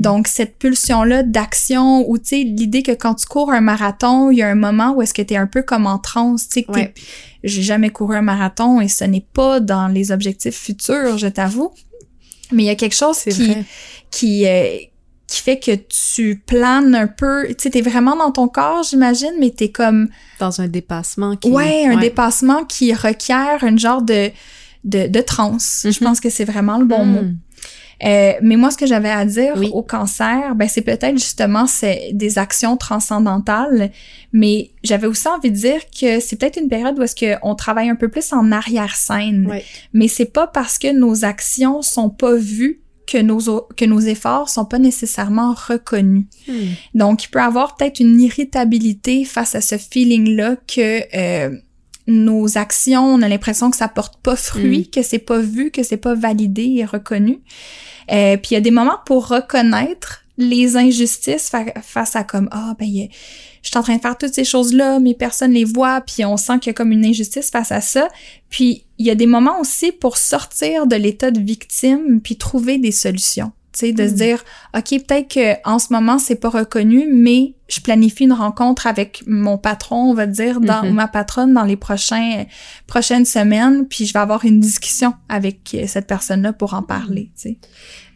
Donc, 0.00 0.28
cette 0.28 0.58
pulsion-là 0.58 1.22
d'action 1.22 2.08
ou, 2.08 2.18
tu 2.18 2.24
sais, 2.24 2.36
l'idée 2.42 2.82
que 2.82 2.92
quand 2.92 3.14
tu 3.14 3.26
cours 3.26 3.50
un 3.52 3.60
marathon, 3.60 4.30
il 4.30 4.38
y 4.38 4.42
a 4.42 4.48
un 4.48 4.54
moment 4.54 4.92
où 4.94 5.02
est-ce 5.02 5.12
que 5.14 5.22
tu 5.22 5.34
es 5.34 5.36
un 5.36 5.46
peu 5.46 5.62
comme 5.62 5.86
en 5.86 5.98
transe, 5.98 6.48
tu 6.48 6.60
sais, 6.60 6.66
ouais. 6.70 6.94
j'ai 7.42 7.62
jamais 7.62 7.90
couru 7.90 8.16
un 8.16 8.22
marathon 8.22 8.80
et 8.80 8.88
ce 8.88 9.04
n'est 9.04 9.26
pas 9.32 9.60
dans 9.60 9.88
les 9.88 10.10
objectifs 10.12 10.56
futurs, 10.56 11.18
je 11.18 11.26
t'avoue. 11.28 11.70
Mais 12.52 12.62
il 12.64 12.66
y 12.66 12.70
a 12.70 12.74
quelque 12.76 12.96
chose 12.96 13.18
qui, 13.20 13.30
vrai. 13.30 13.64
qui, 14.10 14.46
euh, 14.46 14.76
qui 15.26 15.40
fait 15.40 15.58
que 15.58 15.72
tu 15.74 16.42
planes 16.46 16.94
un 16.94 17.06
peu, 17.06 17.46
tu 17.48 17.54
sais, 17.58 17.70
t'es 17.70 17.80
vraiment 17.80 18.16
dans 18.16 18.30
ton 18.30 18.48
corps, 18.48 18.82
j'imagine, 18.82 19.32
mais 19.40 19.50
t'es 19.50 19.70
comme... 19.70 20.08
Dans 20.38 20.60
un 20.60 20.68
dépassement 20.68 21.36
qui... 21.36 21.48
Ouais, 21.50 21.86
un 21.86 21.94
ouais. 21.96 22.00
dépassement 22.00 22.64
qui 22.64 22.92
requiert 22.94 23.62
un 23.64 23.76
genre 23.76 24.02
de, 24.02 24.30
de, 24.84 25.06
de. 25.06 25.18
Mm 25.18 25.56
-hmm. 25.56 25.92
Je 25.92 26.04
pense 26.04 26.20
que 26.20 26.30
c'est 26.30 26.44
vraiment 26.44 26.78
le 26.78 26.84
bon 26.84 27.04
mm. 27.04 27.12
mot. 27.12 27.24
Euh, 28.04 28.32
mais 28.42 28.56
moi, 28.56 28.70
ce 28.70 28.76
que 28.76 28.86
j'avais 28.86 29.10
à 29.10 29.24
dire 29.24 29.54
au 29.72 29.82
cancer, 29.82 30.54
ben 30.56 30.68
c'est 30.68 30.82
peut-être 30.82 31.16
justement 31.16 31.66
c'est 31.66 32.10
des 32.12 32.38
actions 32.38 32.76
transcendantales, 32.76 33.90
mais 34.32 34.70
j'avais 34.82 35.06
aussi 35.06 35.28
envie 35.28 35.50
de 35.50 35.56
dire 35.56 35.80
que 35.98 36.20
c'est 36.20 36.36
peut-être 36.36 36.60
une 36.60 36.68
période 36.68 36.98
où 36.98 37.02
est-ce 37.02 37.14
qu'on 37.14 37.54
travaille 37.54 37.88
un 37.88 37.94
peu 37.94 38.08
plus 38.08 38.32
en 38.32 38.52
arrière-scène. 38.52 39.48
Mais 39.92 40.08
c'est 40.08 40.32
pas 40.32 40.46
parce 40.46 40.78
que 40.78 40.92
nos 40.92 41.24
actions 41.24 41.82
sont 41.82 42.10
pas 42.10 42.34
vues 42.34 42.80
que 43.06 43.18
nos, 43.18 43.40
que 43.76 43.84
nos 43.84 44.00
efforts 44.00 44.48
sont 44.48 44.64
pas 44.64 44.78
nécessairement 44.78 45.54
reconnus. 45.54 46.24
Hmm. 46.48 46.72
Donc, 46.94 47.24
il 47.24 47.28
peut 47.28 47.40
avoir 47.40 47.76
peut-être 47.76 48.00
une 48.00 48.18
irritabilité 48.20 49.24
face 49.24 49.54
à 49.54 49.60
ce 49.60 49.76
feeling-là 49.76 50.56
que 50.66 51.02
euh, 51.14 51.56
nos 52.06 52.58
actions, 52.58 53.04
on 53.04 53.22
a 53.22 53.28
l'impression 53.28 53.70
que 53.70 53.76
ça 53.76 53.88
porte 53.88 54.18
pas 54.22 54.36
fruit, 54.36 54.88
hmm. 54.88 54.90
que 54.90 55.02
c'est 55.02 55.18
pas 55.18 55.38
vu, 55.38 55.70
que 55.70 55.82
c'est 55.82 55.96
pas 55.96 56.14
validé 56.14 56.74
et 56.76 56.84
reconnu. 56.84 57.40
Euh, 58.12 58.36
puis 58.36 58.50
il 58.50 58.54
y 58.54 58.56
a 58.56 58.60
des 58.60 58.70
moments 58.70 58.98
pour 59.06 59.28
reconnaître 59.28 60.24
les 60.36 60.76
injustices 60.76 61.50
face 61.82 62.16
à 62.16 62.24
comme 62.24 62.48
ah 62.50 62.74
ben 62.78 62.88
je 63.64 63.68
suis 63.68 63.78
en 63.78 63.82
train 63.82 63.96
de 63.96 64.02
faire 64.02 64.18
toutes 64.18 64.34
ces 64.34 64.44
choses-là, 64.44 64.98
mais 64.98 65.14
personne 65.14 65.52
les 65.52 65.64
voit, 65.64 66.02
puis 66.02 66.24
on 66.24 66.36
sent 66.36 66.58
qu'il 66.58 66.68
y 66.68 66.70
a 66.70 66.74
comme 66.74 66.92
une 66.92 67.06
injustice 67.06 67.50
face 67.50 67.72
à 67.72 67.80
ça. 67.80 68.08
Puis 68.50 68.84
il 68.98 69.06
y 69.06 69.10
a 69.10 69.14
des 69.14 69.26
moments 69.26 69.58
aussi 69.58 69.90
pour 69.90 70.18
sortir 70.18 70.86
de 70.86 70.96
l'état 70.96 71.30
de 71.30 71.40
victime 71.40 72.20
puis 72.20 72.36
trouver 72.36 72.78
des 72.78 72.92
solutions. 72.92 73.52
Tu 73.72 73.80
sais, 73.80 73.92
de 73.92 74.06
se 74.06 74.12
mm. 74.12 74.16
dire, 74.16 74.44
OK, 74.76 74.90
peut-être 75.06 75.28
que 75.28 75.68
en 75.68 75.78
ce 75.78 75.92
moment, 75.92 76.18
c'est 76.18 76.36
pas 76.36 76.50
reconnu, 76.50 77.08
mais 77.10 77.54
je 77.68 77.80
planifie 77.80 78.24
une 78.24 78.32
rencontre 78.32 78.86
avec 78.86 79.22
mon 79.26 79.56
patron, 79.56 80.10
on 80.10 80.14
va 80.14 80.26
dire, 80.26 80.60
dans, 80.60 80.82
mm-hmm. 80.82 80.90
ou 80.90 80.92
ma 80.92 81.08
patronne 81.08 81.54
dans 81.54 81.64
les 81.64 81.76
prochains, 81.76 82.44
prochaines 82.86 83.24
semaines, 83.24 83.86
puis 83.88 84.06
je 84.06 84.12
vais 84.12 84.18
avoir 84.18 84.44
une 84.44 84.60
discussion 84.60 85.14
avec 85.28 85.76
cette 85.86 86.06
personne-là 86.06 86.52
pour 86.52 86.74
en 86.74 86.82
parler, 86.82 87.30
tu 87.40 87.50
sais. 87.50 87.58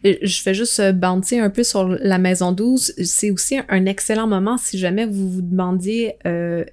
Je 0.03 0.41
fais 0.41 0.53
juste 0.53 0.79
euh, 0.79 0.93
bouncer 0.93 1.39
un 1.39 1.49
peu 1.49 1.63
sur 1.63 1.85
la 1.85 2.19
maison 2.19 2.53
12. 2.53 2.93
C'est 3.03 3.31
aussi 3.31 3.57
un 3.67 3.85
excellent 3.85 4.27
moment 4.27 4.57
si 4.57 4.77
jamais 4.77 5.05
vous 5.05 5.29
vous 5.29 5.41
demandiez 5.41 6.15
euh, 6.25 6.63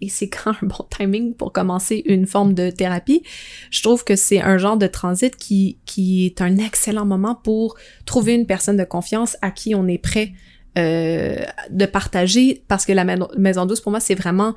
et 0.00 0.08
c'est 0.08 0.28
quand 0.28 0.52
un 0.62 0.66
bon 0.66 0.86
timing 0.96 1.34
pour 1.34 1.52
commencer 1.52 2.02
une 2.06 2.26
forme 2.26 2.54
de 2.54 2.70
thérapie. 2.70 3.22
Je 3.70 3.82
trouve 3.82 4.04
que 4.04 4.16
c'est 4.16 4.40
un 4.40 4.56
genre 4.58 4.76
de 4.76 4.86
transit 4.86 5.36
qui, 5.36 5.78
qui 5.84 6.26
est 6.26 6.40
un 6.40 6.56
excellent 6.56 7.04
moment 7.04 7.34
pour 7.34 7.76
trouver 8.06 8.34
une 8.34 8.46
personne 8.46 8.76
de 8.76 8.84
confiance 8.84 9.36
à 9.42 9.50
qui 9.50 9.74
on 9.74 9.86
est 9.86 9.98
prêt 9.98 10.32
euh, 10.78 11.36
de 11.70 11.86
partager 11.86 12.62
parce 12.68 12.86
que 12.86 12.92
la 12.92 13.04
maison 13.04 13.66
12 13.66 13.80
pour 13.80 13.90
moi 13.90 14.00
c'est 14.00 14.14
vraiment 14.14 14.54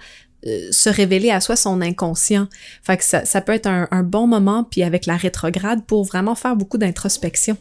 se 0.71 0.89
révéler 0.89 1.31
à 1.31 1.39
soi 1.39 1.55
son 1.55 1.79
inconscient. 1.79 2.49
Fait 2.81 2.97
que 2.97 3.03
ça, 3.05 3.23
ça 3.23 3.39
peut 3.39 3.53
être 3.53 3.65
un, 3.65 3.87
un 3.91 4.03
bon 4.03 4.27
moment 4.27 4.65
puis 4.65 4.83
avec 4.83 5.05
la 5.05 5.15
rétrograde 5.15 5.85
pour 5.85 6.03
vraiment 6.03 6.35
faire 6.35 6.57
beaucoup 6.57 6.77
d'introspection. 6.77 7.55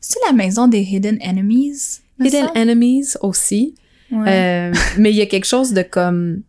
C'est 0.00 0.18
la 0.26 0.32
maison 0.32 0.66
des 0.66 0.80
Hidden 0.80 1.18
Enemies? 1.22 2.00
Hidden 2.18 2.48
Enemies 2.56 3.14
aussi. 3.20 3.74
Euh, 4.12 4.72
mais 4.98 5.10
il 5.10 5.16
y 5.16 5.22
a 5.22 5.26
quelque 5.26 5.46
chose 5.46 5.72
de 5.72 5.82
comme 5.82 6.42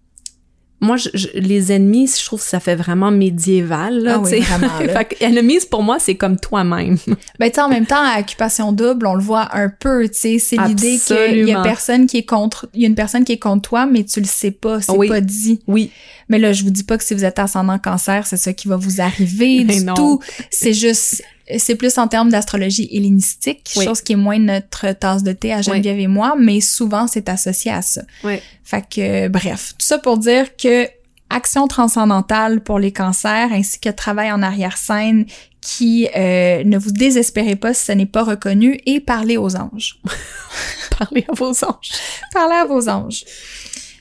moi, 0.83 0.97
les 1.33 1.71
ennemis, 1.71 2.15
je 2.19 2.25
trouve 2.25 2.41
que 2.41 2.47
ça 2.47 2.59
fait 2.59 2.75
vraiment 2.75 3.09
médiéval. 3.09 3.99
Là, 3.99 4.15
ah 4.15 4.19
oui, 4.19 4.41
vraiment, 4.41 4.67
fait 4.77 5.17
enemies, 5.21 5.59
pour 5.69 5.81
moi, 5.81 5.97
c'est 5.99 6.15
comme 6.15 6.37
toi-même. 6.37 6.97
Ben, 7.39 7.49
tu 7.49 7.55
sais, 7.55 7.61
en 7.61 7.69
même 7.69 7.85
temps, 7.85 8.03
à 8.03 8.19
occupation 8.19 8.71
double, 8.71 9.07
on 9.07 9.15
le 9.15 9.21
voit 9.21 9.49
un 9.55 9.69
peu, 9.69 10.07
tu 10.07 10.13
sais, 10.13 10.39
c'est 10.39 10.57
l'idée 10.67 10.99
qu'il 10.99 11.47
y 11.47 11.53
a 11.53 11.61
personne 11.61 12.05
qui 12.05 12.17
est 12.17 12.25
contre, 12.25 12.67
il 12.73 12.81
y 12.81 12.85
a 12.85 12.87
une 12.87 12.95
personne 12.95 13.23
qui 13.23 13.31
est 13.31 13.39
contre 13.39 13.69
toi, 13.69 13.85
mais 13.85 14.03
tu 14.03 14.19
le 14.19 14.25
sais 14.25 14.51
pas, 14.51 14.81
c'est 14.81 15.07
pas 15.07 15.21
dit. 15.21 15.61
Oui. 15.67 15.91
Mais 16.33 16.39
là, 16.39 16.51
je 16.51 16.63
vous 16.63 16.71
dis 16.71 16.83
pas 16.83 16.97
que 16.97 17.03
si 17.03 17.13
vous 17.13 17.25
êtes 17.25 17.37
ascendant 17.37 17.77
cancer, 17.77 18.25
c'est 18.25 18.37
ça 18.37 18.53
qui 18.53 18.67
va 18.67 18.75
vous 18.75 19.01
arriver 19.01 19.63
du 19.63 19.85
tout. 19.93 20.19
C'est 20.49 20.73
juste, 20.73 21.23
c'est 21.59 21.75
plus 21.75 21.95
en 21.99 22.07
termes 22.07 22.29
d'astrologie 22.31 22.89
hellénistique, 22.91 23.69
chose 23.71 24.01
qui 24.01 24.13
est 24.13 24.15
moins 24.15 24.39
notre 24.39 24.93
tasse 24.93 25.21
de 25.21 25.31
thé 25.31 25.53
à 25.53 25.61
Geneviève 25.61 25.99
et 25.99 26.07
moi, 26.07 26.35
mais 26.39 26.59
souvent 26.59 27.05
c'est 27.05 27.29
associé 27.29 27.69
à 27.69 27.83
ça. 27.83 28.01
Oui. 28.23 28.39
Fait 28.63 28.83
que 28.89 29.27
bref, 29.27 29.75
tout 29.77 29.85
ça 29.85 29.99
pour 29.99 30.17
dire 30.17 30.57
que 30.57 30.87
action 31.29 31.67
transcendantale 31.67 32.61
pour 32.61 32.79
les 32.79 32.91
cancers 32.91 33.51
ainsi 33.51 33.79
que 33.79 33.89
travail 33.89 34.31
en 34.31 34.41
arrière-scène 34.41 35.27
qui 35.61 36.07
euh, 36.15 36.63
ne 36.63 36.79
vous 36.79 36.91
désespérez 36.91 37.55
pas 37.55 37.75
si 37.75 37.85
ce 37.85 37.91
n'est 37.91 38.07
pas 38.07 38.23
reconnu 38.23 38.79
et 38.87 38.99
parlez 38.99 39.37
aux 39.37 39.55
anges. 39.55 39.99
parlez 40.97 41.25
à 41.29 41.33
vos 41.33 41.63
anges. 41.63 41.91
parlez 42.33 42.55
à 42.55 42.65
vos 42.65 42.89
anges. 42.89 43.23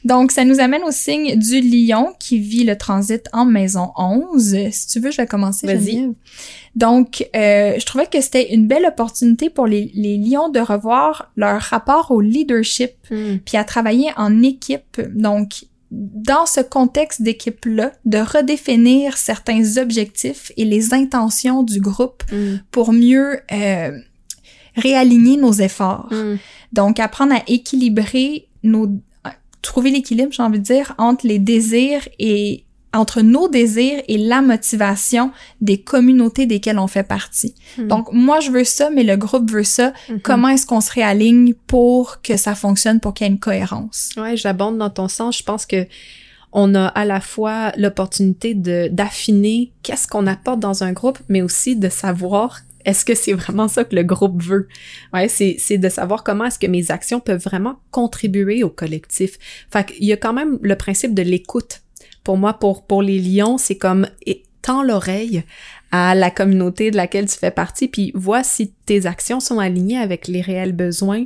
Donc, 0.04 0.32
ça 0.32 0.44
nous 0.44 0.60
amène 0.60 0.82
au 0.82 0.90
signe 0.90 1.36
du 1.36 1.60
lion 1.60 2.12
qui 2.18 2.38
vit 2.38 2.64
le 2.64 2.76
transit 2.76 3.22
en 3.32 3.44
maison 3.44 3.92
11. 3.96 4.56
Si 4.70 4.86
tu 4.88 5.00
veux, 5.00 5.10
je 5.10 5.18
vais 5.18 5.26
commencer. 5.26 5.66
Vas-y. 5.66 6.10
Donc, 6.74 7.28
euh, 7.36 7.74
je 7.78 7.86
trouvais 7.86 8.06
que 8.06 8.20
c'était 8.20 8.54
une 8.54 8.66
belle 8.66 8.86
opportunité 8.86 9.50
pour 9.50 9.66
les, 9.66 9.90
les, 9.94 10.16
lions 10.16 10.48
de 10.48 10.58
revoir 10.58 11.30
leur 11.36 11.60
rapport 11.60 12.10
au 12.10 12.20
leadership, 12.20 12.92
hmm. 13.10 13.38
puis 13.44 13.56
à 13.56 13.64
travailler 13.64 14.10
en 14.16 14.42
équipe. 14.42 15.00
Donc, 15.14 15.64
dans 15.90 16.46
ce 16.46 16.60
contexte 16.60 17.20
d'équipe-là, 17.22 17.92
de 18.06 18.18
redéfinir 18.18 19.16
certains 19.18 19.76
objectifs 19.76 20.50
et 20.56 20.64
les 20.64 20.94
intentions 20.94 21.62
du 21.62 21.80
groupe 21.80 22.24
hmm. 22.32 22.56
pour 22.70 22.92
mieux 22.92 23.40
euh, 23.52 23.98
réaligner 24.74 25.36
nos 25.36 25.52
efforts. 25.52 26.08
Hmm. 26.10 26.36
Donc, 26.72 26.98
apprendre 26.98 27.34
à 27.34 27.42
équilibrer 27.46 28.48
nos, 28.62 28.88
trouver 29.62 29.90
l'équilibre, 29.90 30.32
j'ai 30.32 30.42
envie 30.42 30.58
de 30.58 30.64
dire, 30.64 30.94
entre 30.98 31.26
les 31.26 31.38
désirs 31.38 32.06
et 32.18 32.64
entre 32.92 33.22
nos 33.22 33.48
désirs 33.48 34.02
et 34.06 34.18
la 34.18 34.42
motivation 34.42 35.30
des 35.60 35.80
communautés 35.80 36.46
desquelles 36.46 36.78
on 36.78 36.86
fait 36.86 37.02
partie. 37.02 37.54
Hmm. 37.78 37.88
Donc 37.88 38.12
moi 38.12 38.40
je 38.40 38.50
veux 38.50 38.64
ça, 38.64 38.90
mais 38.90 39.02
le 39.02 39.16
groupe 39.16 39.50
veut 39.50 39.64
ça. 39.64 39.92
Hmm. 40.08 40.18
Comment 40.22 40.48
est-ce 40.48 40.66
qu'on 40.66 40.80
se 40.80 40.92
réaligne 40.92 41.54
pour 41.66 42.20
que 42.20 42.36
ça 42.36 42.54
fonctionne, 42.54 43.00
pour 43.00 43.14
qu'il 43.14 43.26
y 43.26 43.30
ait 43.30 43.32
une 43.32 43.38
cohérence? 43.38 44.10
Ouais, 44.16 44.36
j'abonde 44.36 44.78
dans 44.78 44.90
ton 44.90 45.08
sens. 45.08 45.38
Je 45.38 45.42
pense 45.42 45.64
que 45.64 45.86
on 46.52 46.74
a 46.74 46.86
à 46.86 47.06
la 47.06 47.20
fois 47.20 47.72
l'opportunité 47.78 48.52
de 48.52 48.88
d'affiner 48.92 49.72
qu'est-ce 49.82 50.06
qu'on 50.06 50.26
apporte 50.26 50.60
dans 50.60 50.84
un 50.84 50.92
groupe, 50.92 51.18
mais 51.28 51.40
aussi 51.40 51.76
de 51.76 51.88
savoir 51.88 52.60
est-ce 52.84 53.04
que 53.04 53.14
c'est 53.14 53.32
vraiment 53.32 53.68
ça 53.68 53.84
que 53.84 53.94
le 53.94 54.02
groupe 54.02 54.42
veut? 54.42 54.68
Ouais, 55.12 55.28
c'est, 55.28 55.78
de 55.78 55.88
savoir 55.88 56.24
comment 56.24 56.46
est-ce 56.46 56.58
que 56.58 56.66
mes 56.66 56.90
actions 56.90 57.20
peuvent 57.20 57.42
vraiment 57.42 57.78
contribuer 57.90 58.62
au 58.62 58.70
collectif. 58.70 59.38
Fait 59.70 59.86
qu'il 59.86 60.04
y 60.04 60.12
a 60.12 60.16
quand 60.16 60.32
même 60.32 60.58
le 60.62 60.76
principe 60.76 61.14
de 61.14 61.22
l'écoute. 61.22 61.82
Pour 62.24 62.36
moi, 62.36 62.54
pour, 62.54 62.86
pour 62.86 63.02
les 63.02 63.18
lions, 63.18 63.58
c'est 63.58 63.76
comme 63.76 64.06
tends 64.62 64.82
l'oreille 64.82 65.42
à 65.90 66.14
la 66.14 66.30
communauté 66.30 66.90
de 66.90 66.96
laquelle 66.96 67.26
tu 67.26 67.36
fais 67.36 67.50
partie, 67.50 67.88
puis 67.88 68.12
vois 68.14 68.42
si 68.44 68.72
tes 68.86 69.06
actions 69.06 69.40
sont 69.40 69.58
alignées 69.58 69.98
avec 69.98 70.28
les 70.28 70.40
réels 70.40 70.72
besoins. 70.72 71.24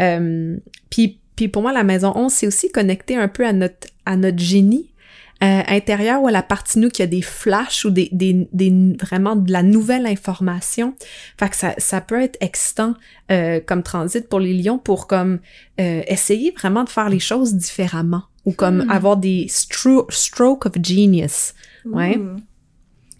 Euh, 0.00 0.56
puis, 0.90 1.18
puis 1.34 1.48
pour 1.48 1.62
moi, 1.62 1.72
la 1.72 1.82
maison 1.82 2.12
11, 2.14 2.32
c'est 2.32 2.46
aussi 2.46 2.70
connecté 2.70 3.16
un 3.16 3.26
peu 3.26 3.44
à 3.44 3.52
notre, 3.52 3.88
à 4.06 4.16
notre 4.16 4.38
génie 4.38 4.93
euh, 5.42 5.62
intérieur 5.66 6.22
ou 6.22 6.28
à 6.28 6.30
la 6.30 6.42
partie 6.42 6.78
nous 6.78 6.88
qui 6.88 7.02
a 7.02 7.06
des 7.06 7.20
flashs 7.20 7.84
ou 7.84 7.90
des, 7.90 8.08
des, 8.12 8.48
des, 8.52 8.96
vraiment 9.00 9.36
de 9.36 9.50
la 9.50 9.62
nouvelle 9.62 10.06
information. 10.06 10.94
Fait 11.38 11.48
que 11.48 11.56
ça, 11.56 11.74
ça 11.76 12.00
peut 12.00 12.22
être 12.22 12.38
excitant 12.40 12.94
euh, 13.30 13.60
comme 13.64 13.82
transit 13.82 14.28
pour 14.28 14.40
les 14.40 14.54
lions 14.54 14.78
pour 14.78 15.06
comme 15.06 15.40
euh, 15.80 16.02
essayer 16.06 16.52
vraiment 16.52 16.84
de 16.84 16.88
faire 16.88 17.08
les 17.08 17.18
choses 17.18 17.54
différemment 17.54 18.22
ou 18.44 18.52
comme 18.52 18.84
hmm. 18.84 18.90
avoir 18.90 19.16
des 19.16 19.46
stro 19.48 20.06
stroke 20.08 20.66
of 20.66 20.72
genius. 20.80 21.54
Ouais. 21.84 22.18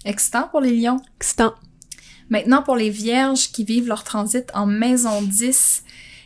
Excitant 0.05 0.49
pour 0.51 0.61
les 0.61 0.77
lions. 0.77 1.01
Excitant. 1.21 1.55
Maintenant 2.31 2.63
pour 2.63 2.77
les 2.77 2.91
vierges 2.91 3.51
qui 3.51 3.65
vivent 3.65 3.89
leur 3.89 4.05
transit 4.05 4.51
en 4.55 4.67
maison 4.67 5.21
10. 5.21 5.83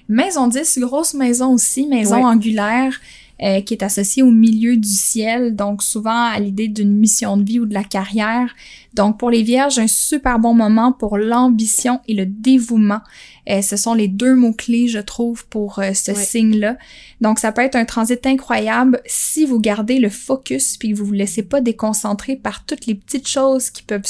Maison 0.09 0.48
10, 0.48 0.78
grosse 0.78 1.15
maison 1.15 1.52
aussi, 1.52 1.86
maison 1.86 2.24
angulaire. 2.24 2.98
Euh, 3.40 3.60
qui 3.60 3.73
est 3.73 3.85
associé 3.85 4.24
au 4.24 4.32
milieu 4.32 4.77
du 4.77 4.89
ciel, 4.89 5.55
donc 5.55 5.85
souvent 5.85 6.24
à 6.24 6.40
l'idée 6.40 6.66
d'une 6.66 6.93
mission 6.93 7.36
de 7.36 7.44
vie 7.44 7.60
ou 7.60 7.66
de 7.66 7.74
la 7.74 7.85
carrière. 7.85 8.52
Donc 8.94 9.19
pour 9.19 9.31
les 9.31 9.43
vierges, 9.43 9.78
un 9.78 9.86
super 9.86 10.39
bon 10.39 10.55
moment 10.55 10.93
pour 10.93 11.19
l'ambition 11.19 12.01
et 12.09 12.15
le 12.15 12.27
dévouement. 12.27 13.01
Euh, 13.48 13.62
ce 13.62 13.77
sont 13.77 13.94
les 13.94 14.09
deux 14.09 14.35
mots-clés, 14.35 14.89
je 14.89 14.98
trouve, 14.98 15.47
pour 15.47 15.78
euh, 15.78 15.94
ce 15.94 16.12
signe-là. 16.15 16.77
Donc, 17.20 17.39
ça 17.39 17.51
peut 17.51 17.62
être 17.62 17.77
un 17.77 17.86
transit 17.86 18.24
incroyable 18.27 19.01
si 19.06 19.47
vous 19.47 19.59
gardez 19.59 19.98
le 19.98 20.10
focus 20.10 20.77
puis 20.77 20.93
que 20.93 20.97
vous 20.97 21.06
vous 21.06 21.12
laissez 21.12 21.43
pas 21.43 21.60
déconcentrer 21.60 22.36
par 22.36 22.66
toutes 22.66 22.86
les 22.86 22.94
petites 22.94 23.27
choses 23.27 23.70
qui 23.70 23.82
peuvent 23.82 24.06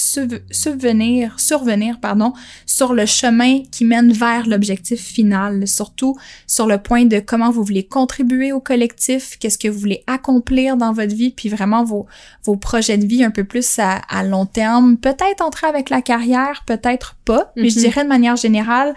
subvenir, 0.51 1.39
survenir, 1.39 2.01
pardon, 2.01 2.33
sur 2.67 2.95
le 2.95 3.07
chemin 3.07 3.63
qui 3.71 3.85
mène 3.85 4.13
vers 4.13 4.47
l'objectif 4.47 5.01
final. 5.01 5.69
Surtout 5.69 6.17
sur 6.47 6.67
le 6.67 6.79
point 6.79 7.05
de 7.05 7.21
comment 7.21 7.51
vous 7.51 7.63
voulez 7.63 7.85
contribuer 7.87 8.53
au 8.53 8.61
collectif, 8.61 9.39
qu'est-ce 9.39 9.59
que 9.59 9.69
vous 9.69 9.79
voulez 9.79 10.03
accomplir 10.07 10.77
dans 10.77 10.93
votre 10.93 11.15
vie, 11.15 11.31
puis 11.31 11.49
vraiment 11.49 11.85
vos, 11.85 12.07
vos 12.43 12.57
projets 12.57 12.99
de 12.99 13.07
vie 13.07 13.23
un 13.23 13.31
peu 13.31 13.45
plus 13.45 13.79
à, 13.79 14.01
à 14.09 14.25
long 14.25 14.47
terme. 14.47 14.68
Peut-être 15.01 15.41
entrer 15.43 15.67
avec 15.67 15.91
la 15.91 16.03
carrière, 16.03 16.63
peut-être 16.67 17.17
pas, 17.25 17.53
mais 17.57 17.71
je 17.71 17.79
mm-hmm. 17.79 17.83
dirais 17.83 18.05
de 18.05 18.09
manière 18.09 18.37
générale, 18.37 18.95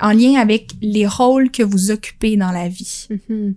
en 0.00 0.12
lien 0.12 0.34
avec 0.40 0.72
les 0.80 1.06
rôles 1.06 1.50
que 1.50 1.62
vous 1.62 1.90
occupez 1.90 2.36
dans 2.36 2.50
la 2.50 2.68
vie. 2.68 3.08
Mm-hmm. 3.10 3.54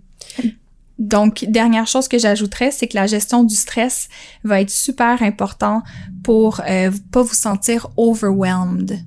Donc, 0.98 1.44
dernière 1.48 1.86
chose 1.86 2.08
que 2.08 2.18
j'ajouterais, 2.18 2.72
c'est 2.72 2.88
que 2.88 2.96
la 2.96 3.06
gestion 3.06 3.44
du 3.44 3.54
stress 3.54 4.08
va 4.42 4.60
être 4.60 4.70
super 4.70 5.22
important 5.22 5.82
pour 6.24 6.60
euh, 6.68 6.90
pas 7.12 7.22
vous 7.22 7.34
sentir 7.34 7.88
overwhelmed. 7.96 8.98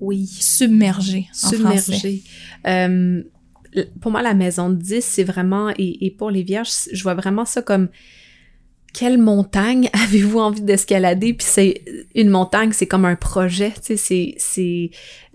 Oui. 0.00 0.26
Submergé. 0.26 1.28
En 1.42 1.48
Submergé. 1.48 2.22
Euh, 2.68 3.22
pour 4.00 4.12
moi, 4.12 4.22
la 4.22 4.34
maison 4.34 4.70
10, 4.70 5.04
c'est 5.04 5.24
vraiment, 5.24 5.70
et, 5.70 6.06
et, 6.06 6.10
pour 6.12 6.30
les 6.30 6.44
vierges, 6.44 6.70
je 6.92 7.02
vois 7.02 7.14
vraiment 7.14 7.44
ça 7.44 7.62
comme 7.62 7.88
quelle 8.94 9.18
montagne 9.18 9.90
avez-vous 10.04 10.38
envie 10.38 10.62
d'escalader? 10.62 11.34
Puis 11.34 11.46
c'est 11.50 11.82
une 12.14 12.30
montagne, 12.30 12.70
c'est 12.72 12.86
comme 12.86 13.04
un 13.04 13.16
projet, 13.16 13.72
tu 13.84 13.98
sais, 13.98 14.34
c'est 14.38 14.90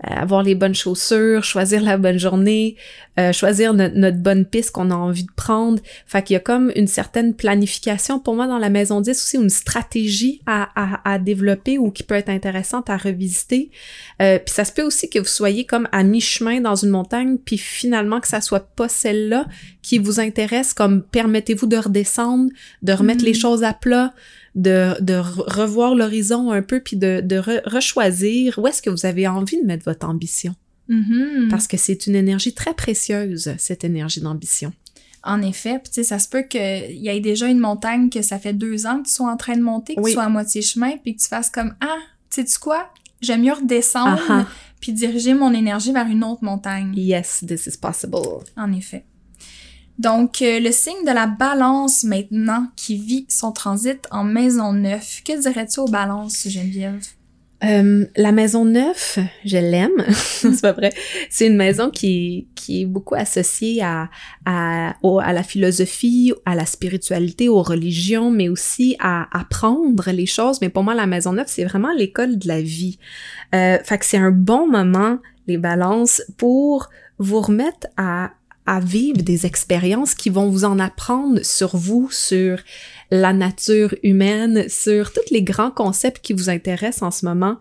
euh, 0.08 0.14
avoir 0.14 0.42
les 0.42 0.54
bonnes 0.54 0.74
chaussures, 0.74 1.44
choisir 1.44 1.82
la 1.82 1.98
bonne 1.98 2.18
journée, 2.18 2.76
euh, 3.18 3.32
choisir 3.32 3.74
notre 3.74 4.16
bonne 4.16 4.46
piste 4.46 4.70
qu'on 4.70 4.90
a 4.90 4.94
envie 4.94 5.24
de 5.24 5.32
prendre. 5.36 5.78
Fait 6.06 6.22
qu'il 6.22 6.34
y 6.34 6.36
a 6.38 6.40
comme 6.40 6.72
une 6.74 6.86
certaine 6.86 7.34
planification 7.34 8.18
pour 8.18 8.34
moi 8.34 8.46
dans 8.46 8.56
la 8.56 8.70
maison 8.70 9.02
10 9.02 9.10
aussi, 9.10 9.36
une 9.36 9.50
stratégie 9.50 10.40
à, 10.46 10.68
à, 10.74 11.12
à 11.12 11.18
développer 11.18 11.76
ou 11.76 11.90
qui 11.90 12.02
peut 12.02 12.14
être 12.14 12.30
intéressante 12.30 12.88
à 12.88 12.96
revisiter. 12.96 13.70
Euh, 14.22 14.38
puis 14.38 14.54
ça 14.54 14.64
se 14.64 14.72
peut 14.72 14.82
aussi 14.82 15.10
que 15.10 15.18
vous 15.18 15.26
soyez 15.26 15.66
comme 15.66 15.86
à 15.92 16.02
mi-chemin 16.02 16.62
dans 16.62 16.76
une 16.76 16.90
montagne, 16.90 17.36
puis 17.36 17.58
finalement 17.58 18.20
que 18.20 18.28
ça 18.28 18.40
soit 18.40 18.74
pas 18.74 18.88
celle-là 18.88 19.46
qui 19.82 19.98
vous 19.98 20.18
intéresse, 20.18 20.72
comme 20.72 21.02
permettez-vous 21.02 21.66
de 21.66 21.76
redescendre, 21.76 22.50
de 22.82 22.92
remettre 22.92 23.24
les 23.24 23.32
mm. 23.32 23.34
Choses 23.50 23.64
à 23.64 23.74
plat, 23.74 24.14
de, 24.54 25.00
de 25.00 25.14
revoir 25.14 25.94
l'horizon 25.94 26.50
un 26.50 26.62
peu, 26.62 26.80
puis 26.80 26.96
de, 26.96 27.20
de 27.20 27.38
rechoisir 27.68 28.58
où 28.58 28.66
est-ce 28.66 28.82
que 28.82 28.90
vous 28.90 29.06
avez 29.06 29.26
envie 29.26 29.60
de 29.60 29.66
mettre 29.66 29.84
votre 29.84 30.08
ambition. 30.08 30.54
Mm-hmm. 30.88 31.48
Parce 31.48 31.66
que 31.66 31.76
c'est 31.76 32.06
une 32.06 32.16
énergie 32.16 32.52
très 32.52 32.74
précieuse, 32.74 33.54
cette 33.58 33.84
énergie 33.84 34.20
d'ambition. 34.20 34.72
En 35.22 35.42
effet, 35.42 35.78
puis 35.78 35.90
tu 35.92 35.94
sais, 35.96 36.04
ça 36.04 36.18
se 36.18 36.28
peut 36.28 36.42
qu'il 36.42 36.96
y 36.96 37.08
ait 37.08 37.20
déjà 37.20 37.46
une 37.46 37.58
montagne 37.58 38.08
que 38.08 38.22
ça 38.22 38.38
fait 38.38 38.54
deux 38.54 38.86
ans 38.86 39.02
que 39.02 39.08
tu 39.08 39.14
sois 39.14 39.30
en 39.30 39.36
train 39.36 39.56
de 39.56 39.62
monter, 39.62 39.94
que 39.94 40.02
tu 40.02 40.12
sois 40.12 40.24
à 40.24 40.28
moitié 40.28 40.62
chemin, 40.62 40.96
puis 40.96 41.14
que 41.14 41.20
tu 41.20 41.28
fasses 41.28 41.50
comme 41.50 41.74
«Ah, 41.80 41.98
tu 42.30 42.46
sais 42.46 42.58
quoi? 42.58 42.90
J'aime 43.20 43.42
mieux 43.42 43.52
redescendre 43.52 44.46
puis 44.80 44.94
diriger 44.94 45.34
mon 45.34 45.52
énergie 45.52 45.92
vers 45.92 46.06
une 46.06 46.24
autre 46.24 46.42
montagne.» 46.42 46.92
Yes, 46.96 47.44
this 47.46 47.66
is 47.66 47.76
possible. 47.76 48.44
En 48.56 48.72
effet. 48.72 49.04
Donc, 50.00 50.40
euh, 50.40 50.60
le 50.60 50.72
signe 50.72 51.04
de 51.06 51.12
la 51.12 51.26
balance 51.26 52.04
maintenant 52.04 52.68
qui 52.74 52.96
vit 52.96 53.26
son 53.28 53.52
transit 53.52 53.98
en 54.10 54.24
maison 54.24 54.72
neuve. 54.72 55.22
Que 55.26 55.38
dirais-tu 55.38 55.78
aux 55.80 55.88
balances, 55.88 56.48
Geneviève? 56.48 57.06
Euh, 57.62 58.06
la 58.16 58.32
maison 58.32 58.64
neuf, 58.64 59.18
je 59.44 59.58
l'aime, 59.58 59.90
c'est 60.10 60.62
pas 60.62 60.72
vrai. 60.72 60.90
C'est 61.28 61.48
une 61.48 61.58
maison 61.58 61.90
qui, 61.90 62.48
est 62.70 62.86
beaucoup 62.86 63.14
associée 63.14 63.82
à, 63.82 64.08
la 64.46 65.42
philosophie, 65.42 66.32
à 66.46 66.54
la 66.54 66.64
spiritualité, 66.64 67.50
aux 67.50 67.62
religions, 67.62 68.30
mais 68.30 68.48
aussi 68.48 68.96
à 69.00 69.28
apprendre 69.38 70.10
les 70.12 70.24
choses. 70.24 70.62
Mais 70.62 70.70
pour 70.70 70.82
moi, 70.82 70.94
la 70.94 71.06
maison 71.06 71.34
neuf, 71.34 71.48
c'est 71.48 71.64
vraiment 71.64 71.92
l'école 71.92 72.38
de 72.38 72.48
la 72.48 72.62
vie. 72.62 72.98
Euh, 73.54 73.76
fait 73.84 73.98
que 73.98 74.06
c'est 74.06 74.16
un 74.16 74.30
bon 74.30 74.66
moment, 74.66 75.18
les 75.46 75.58
balances, 75.58 76.22
pour 76.38 76.88
vous 77.18 77.42
remettre 77.42 77.86
à 77.98 78.30
à 78.70 78.78
vivre 78.78 79.20
des 79.20 79.46
expériences 79.46 80.14
qui 80.14 80.30
vont 80.30 80.48
vous 80.48 80.64
en 80.64 80.78
apprendre 80.78 81.44
sur 81.44 81.76
vous, 81.76 82.08
sur 82.12 82.60
la 83.10 83.32
nature 83.32 83.92
humaine, 84.04 84.68
sur 84.68 85.12
tous 85.12 85.32
les 85.32 85.42
grands 85.42 85.72
concepts 85.72 86.20
qui 86.22 86.34
vous 86.34 86.48
intéressent 86.48 87.02
en 87.02 87.10
ce 87.10 87.26
moment. 87.26 87.56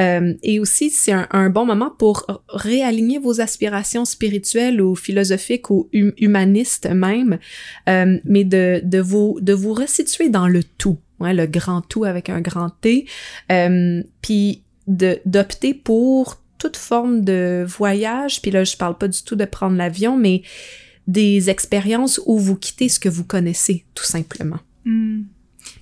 Euh, 0.00 0.32
et 0.42 0.58
aussi, 0.58 0.88
c'est 0.88 1.12
un, 1.12 1.50
bon 1.50 1.66
moment 1.66 1.90
pour 1.90 2.26
réaligner 2.48 3.18
vos 3.18 3.42
aspirations 3.42 4.06
spirituelles 4.06 4.80
ou 4.80 4.94
philosophiques 4.94 5.68
ou 5.68 5.90
hum, 5.94 6.12
humanistes 6.16 6.86
même, 6.86 7.38
euh, 7.90 8.18
mais 8.24 8.44
de, 8.44 9.00
vous, 9.00 9.38
de 9.42 9.52
vous 9.52 9.74
resituer 9.74 10.30
dans 10.30 10.48
le 10.48 10.64
tout, 10.64 10.96
ouais, 11.20 11.34
le 11.34 11.44
grand 11.44 11.82
tout 11.82 12.04
avec 12.04 12.30
un 12.30 12.40
grand 12.40 12.70
T, 12.70 13.04
euh, 13.52 14.02
puis 14.22 14.62
d'opter 14.86 15.74
pour 15.74 16.38
toute 16.64 16.76
forme 16.78 17.22
de 17.22 17.64
voyage, 17.68 18.40
puis 18.40 18.50
là 18.50 18.64
je 18.64 18.76
parle 18.76 18.96
pas 18.96 19.08
du 19.08 19.22
tout 19.22 19.36
de 19.36 19.44
prendre 19.44 19.76
l'avion, 19.76 20.16
mais 20.16 20.42
des 21.06 21.50
expériences 21.50 22.18
où 22.24 22.38
vous 22.38 22.56
quittez 22.56 22.88
ce 22.88 22.98
que 22.98 23.10
vous 23.10 23.24
connaissez, 23.24 23.84
tout 23.94 24.04
simplement. 24.04 24.60
Hmm. 24.86 25.24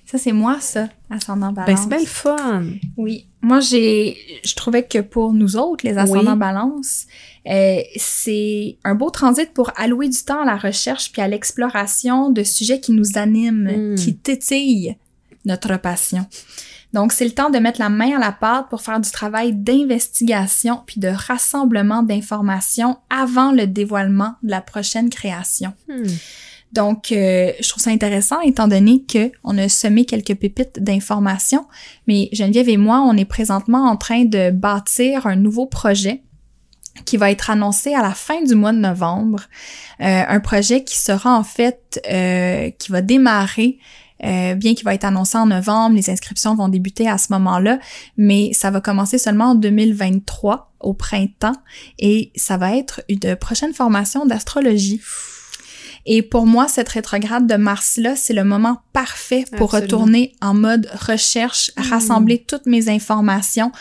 Ça, 0.05 0.17
c'est 0.17 0.33
moi, 0.33 0.59
ça, 0.59 0.89
ascendant 1.09 1.53
balance. 1.53 1.67
Ben, 1.69 1.77
c'est 1.77 1.89
belle 1.89 2.07
fun! 2.07 2.65
Oui. 2.97 3.27
Moi, 3.41 3.61
j'ai, 3.61 4.17
je 4.45 4.53
trouvais 4.53 4.83
que 4.83 4.99
pour 4.99 5.33
nous 5.33 5.55
autres, 5.55 5.85
les 5.87 5.97
ascendants 5.97 6.35
balance, 6.35 7.07
euh, 7.49 7.79
c'est 7.95 8.77
un 8.83 8.95
beau 8.95 9.09
transit 9.09 9.51
pour 9.53 9.71
allouer 9.77 10.09
du 10.09 10.21
temps 10.23 10.41
à 10.41 10.45
la 10.45 10.57
recherche 10.57 11.11
puis 11.11 11.21
à 11.21 11.27
l'exploration 11.27 12.29
de 12.29 12.43
sujets 12.43 12.79
qui 12.81 12.91
nous 12.91 13.17
animent, 13.17 13.93
hmm. 13.93 13.95
qui 13.95 14.15
tétillent 14.15 14.97
notre 15.45 15.77
passion. 15.77 16.27
Donc, 16.93 17.11
c'est 17.11 17.25
le 17.25 17.31
temps 17.31 17.49
de 17.49 17.57
mettre 17.57 17.79
la 17.79 17.89
main 17.89 18.15
à 18.15 18.19
la 18.19 18.31
pâte 18.31 18.67
pour 18.69 18.81
faire 18.81 18.99
du 18.99 19.09
travail 19.09 19.53
d'investigation 19.53 20.81
puis 20.85 20.99
de 20.99 21.07
rassemblement 21.07 22.03
d'informations 22.03 22.97
avant 23.09 23.51
le 23.51 23.65
dévoilement 23.65 24.35
de 24.43 24.51
la 24.51 24.61
prochaine 24.61 25.09
création. 25.09 25.73
Hmm. 25.87 26.03
Donc, 26.71 27.11
euh, 27.11 27.51
je 27.59 27.69
trouve 27.69 27.83
ça 27.83 27.91
intéressant 27.91 28.39
étant 28.41 28.67
donné 28.67 29.03
que 29.03 29.31
on 29.43 29.57
a 29.57 29.69
semé 29.69 30.05
quelques 30.05 30.35
pépites 30.35 30.81
d'informations, 30.81 31.67
mais 32.07 32.29
Geneviève 32.31 32.69
et 32.69 32.77
moi, 32.77 33.01
on 33.01 33.15
est 33.15 33.25
présentement 33.25 33.85
en 33.85 33.95
train 33.95 34.25
de 34.25 34.49
bâtir 34.49 35.27
un 35.27 35.35
nouveau 35.35 35.67
projet 35.67 36.23
qui 37.05 37.17
va 37.17 37.31
être 37.31 37.49
annoncé 37.49 37.93
à 37.93 38.01
la 38.01 38.11
fin 38.11 38.43
du 38.43 38.55
mois 38.55 38.71
de 38.71 38.77
novembre. 38.77 39.41
Euh, 39.99 40.23
un 40.27 40.39
projet 40.39 40.83
qui 40.83 40.97
sera 40.97 41.37
en 41.37 41.43
fait, 41.43 42.01
euh, 42.11 42.69
qui 42.71 42.91
va 42.91 43.01
démarrer 43.01 43.77
euh, 44.23 44.55
bien 44.55 44.73
qu'il 44.73 44.85
va 44.85 44.93
être 44.93 45.03
annoncé 45.03 45.37
en 45.37 45.45
novembre, 45.45 45.95
les 45.95 46.09
inscriptions 46.09 46.55
vont 46.55 46.69
débuter 46.69 47.07
à 47.07 47.17
ce 47.17 47.27
moment-là, 47.33 47.79
mais 48.17 48.51
ça 48.53 48.71
va 48.71 48.81
commencer 48.81 49.17
seulement 49.17 49.51
en 49.51 49.55
2023, 49.55 50.73
au 50.79 50.93
printemps, 50.93 51.55
et 51.99 52.31
ça 52.35 52.57
va 52.57 52.75
être 52.75 53.01
une 53.09 53.35
prochaine 53.35 53.73
formation 53.73 54.25
d'astrologie. 54.25 55.01
Et 56.05 56.21
pour 56.21 56.45
moi, 56.45 56.67
cette 56.67 56.89
rétrograde 56.89 57.47
de 57.47 57.55
Mars-là, 57.55 58.15
c'est 58.15 58.33
le 58.33 58.43
moment 58.43 58.81
parfait 58.91 59.45
pour 59.55 59.71
retourner 59.71 60.33
en 60.41 60.53
mode 60.53 60.89
recherche, 60.93 61.71
hmm. 61.77 61.81
rassembler 61.89 62.43
toutes 62.45 62.65
mes 62.65 62.89
informations, 62.89 63.71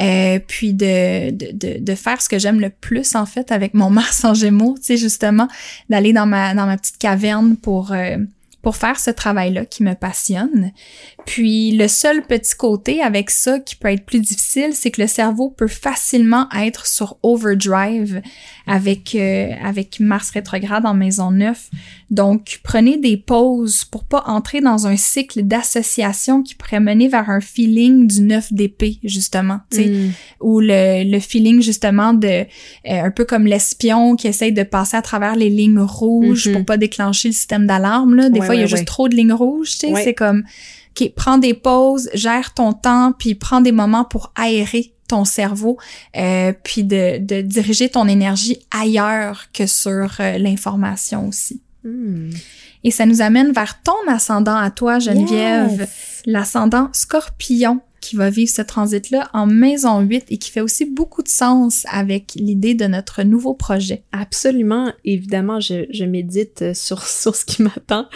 euh, 0.00 0.38
puis 0.46 0.72
de, 0.72 1.30
de, 1.30 1.78
de, 1.78 1.94
faire 1.94 2.22
ce 2.22 2.30
que 2.30 2.38
j'aime 2.38 2.60
le 2.60 2.70
plus, 2.70 3.14
en 3.14 3.26
fait, 3.26 3.52
avec 3.52 3.74
mon 3.74 3.90
Mars 3.96 4.24
en 4.24 4.32
Gémeaux, 4.32 4.74
tu 4.78 4.84
sais, 4.84 4.96
justement, 4.96 5.48
d'aller 5.90 6.14
dans 6.14 6.26
ma, 6.26 6.54
dans 6.54 6.66
ma 6.66 6.76
petite 6.78 6.98
caverne 6.98 7.56
pour... 7.56 7.92
Euh, 7.92 8.16
pour 8.66 8.74
faire 8.74 8.98
ce 8.98 9.12
travail-là 9.12 9.64
qui 9.64 9.84
me 9.84 9.94
passionne. 9.94 10.72
Puis 11.26 11.72
le 11.72 11.88
seul 11.88 12.22
petit 12.22 12.54
côté 12.54 13.02
avec 13.02 13.30
ça 13.30 13.58
qui 13.58 13.74
peut 13.74 13.88
être 13.88 14.06
plus 14.06 14.20
difficile, 14.20 14.70
c'est 14.72 14.92
que 14.92 15.02
le 15.02 15.08
cerveau 15.08 15.50
peut 15.50 15.66
facilement 15.66 16.46
être 16.56 16.86
sur 16.86 17.18
overdrive 17.24 18.22
avec 18.68 19.16
euh, 19.16 19.50
avec 19.62 19.98
Mars 19.98 20.30
rétrograde 20.30 20.86
en 20.86 20.94
maison 20.94 21.32
9. 21.32 21.70
Donc 22.10 22.60
prenez 22.62 22.96
des 22.96 23.16
pauses 23.16 23.84
pour 23.84 24.04
pas 24.04 24.22
entrer 24.26 24.60
dans 24.60 24.86
un 24.86 24.96
cycle 24.96 25.42
d'association 25.42 26.44
qui 26.44 26.54
pourrait 26.54 26.78
mener 26.78 27.08
vers 27.08 27.28
un 27.28 27.40
feeling 27.40 28.06
du 28.06 28.20
9 28.20 28.52
d'épée 28.52 29.00
justement, 29.02 29.58
tu 29.72 29.78
sais, 29.78 29.88
mm. 29.88 30.12
ou 30.42 30.60
le, 30.60 31.10
le 31.10 31.18
feeling 31.18 31.60
justement 31.60 32.14
de 32.14 32.28
euh, 32.28 32.44
un 32.84 33.10
peu 33.10 33.24
comme 33.24 33.46
l'espion 33.46 34.14
qui 34.14 34.28
essaye 34.28 34.52
de 34.52 34.62
passer 34.62 34.96
à 34.96 35.02
travers 35.02 35.34
les 35.34 35.50
lignes 35.50 35.80
rouges 35.80 36.46
mm-hmm. 36.46 36.52
pour 36.52 36.64
pas 36.64 36.76
déclencher 36.76 37.28
le 37.28 37.34
système 37.34 37.66
d'alarme 37.66 38.14
là. 38.14 38.28
Des 38.30 38.40
fois 38.40 38.54
il 38.54 38.60
y 38.60 38.64
a 38.64 38.66
juste 38.66 38.86
trop 38.86 39.08
de 39.08 39.16
lignes 39.16 39.32
rouges, 39.32 39.72
tu 39.72 39.88
sais, 39.88 39.92
c'est 40.04 40.14
comme 40.14 40.44
OK, 40.98 41.12
prends 41.14 41.38
des 41.38 41.54
pauses, 41.54 42.08
gère 42.14 42.54
ton 42.54 42.72
temps, 42.72 43.12
puis 43.12 43.34
prends 43.34 43.60
des 43.60 43.72
moments 43.72 44.04
pour 44.04 44.32
aérer 44.34 44.94
ton 45.08 45.24
cerveau, 45.24 45.78
euh, 46.16 46.52
puis 46.64 46.84
de, 46.84 47.18
de, 47.18 47.40
diriger 47.40 47.88
ton 47.88 48.08
énergie 48.08 48.66
ailleurs 48.70 49.46
que 49.52 49.66
sur 49.66 50.16
euh, 50.20 50.38
l'information 50.38 51.28
aussi. 51.28 51.60
Hmm. 51.84 52.30
Et 52.82 52.90
ça 52.90 53.06
nous 53.06 53.20
amène 53.20 53.52
vers 53.52 53.82
ton 53.82 53.92
ascendant 54.08 54.56
à 54.56 54.70
toi, 54.70 54.98
Geneviève, 54.98 55.88
l'ascendant 56.24 56.88
scorpion 56.92 57.80
qui 58.06 58.14
va 58.14 58.30
vivre 58.30 58.50
ce 58.50 58.62
transit-là 58.62 59.28
en 59.32 59.46
maison 59.46 59.98
8 59.98 60.26
et 60.30 60.38
qui 60.38 60.52
fait 60.52 60.60
aussi 60.60 60.84
beaucoup 60.84 61.24
de 61.24 61.28
sens 61.28 61.84
avec 61.90 62.34
l'idée 62.36 62.74
de 62.74 62.84
notre 62.84 63.24
nouveau 63.24 63.52
projet. 63.52 64.04
Absolument. 64.12 64.92
Évidemment, 65.04 65.58
je, 65.58 66.04
médite 66.04 66.72
sur, 66.74 67.02
sur 67.06 67.34
ce 67.34 67.44
qui 67.44 67.62
m'attend. 67.62 68.06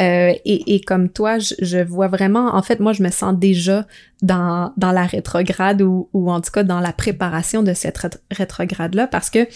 Euh, 0.00 0.34
et, 0.44 0.80
comme 0.82 1.08
toi, 1.08 1.38
je, 1.38 1.82
vois 1.82 2.08
vraiment, 2.08 2.54
en 2.54 2.62
fait, 2.62 2.80
moi, 2.80 2.92
je 2.92 3.02
me 3.02 3.10
sens 3.10 3.34
déjà 3.38 3.86
dans, 4.20 4.74
la 4.76 5.06
rétrograde 5.06 5.80
ou, 5.80 6.10
ou 6.12 6.30
en 6.30 6.42
tout 6.42 6.50
cas 6.50 6.62
dans 6.62 6.80
la 6.80 6.92
préparation 6.92 7.62
de 7.62 7.72
cette 7.72 7.98
rétrograde-là 8.30 9.06
parce 9.06 9.30
que 9.30 9.48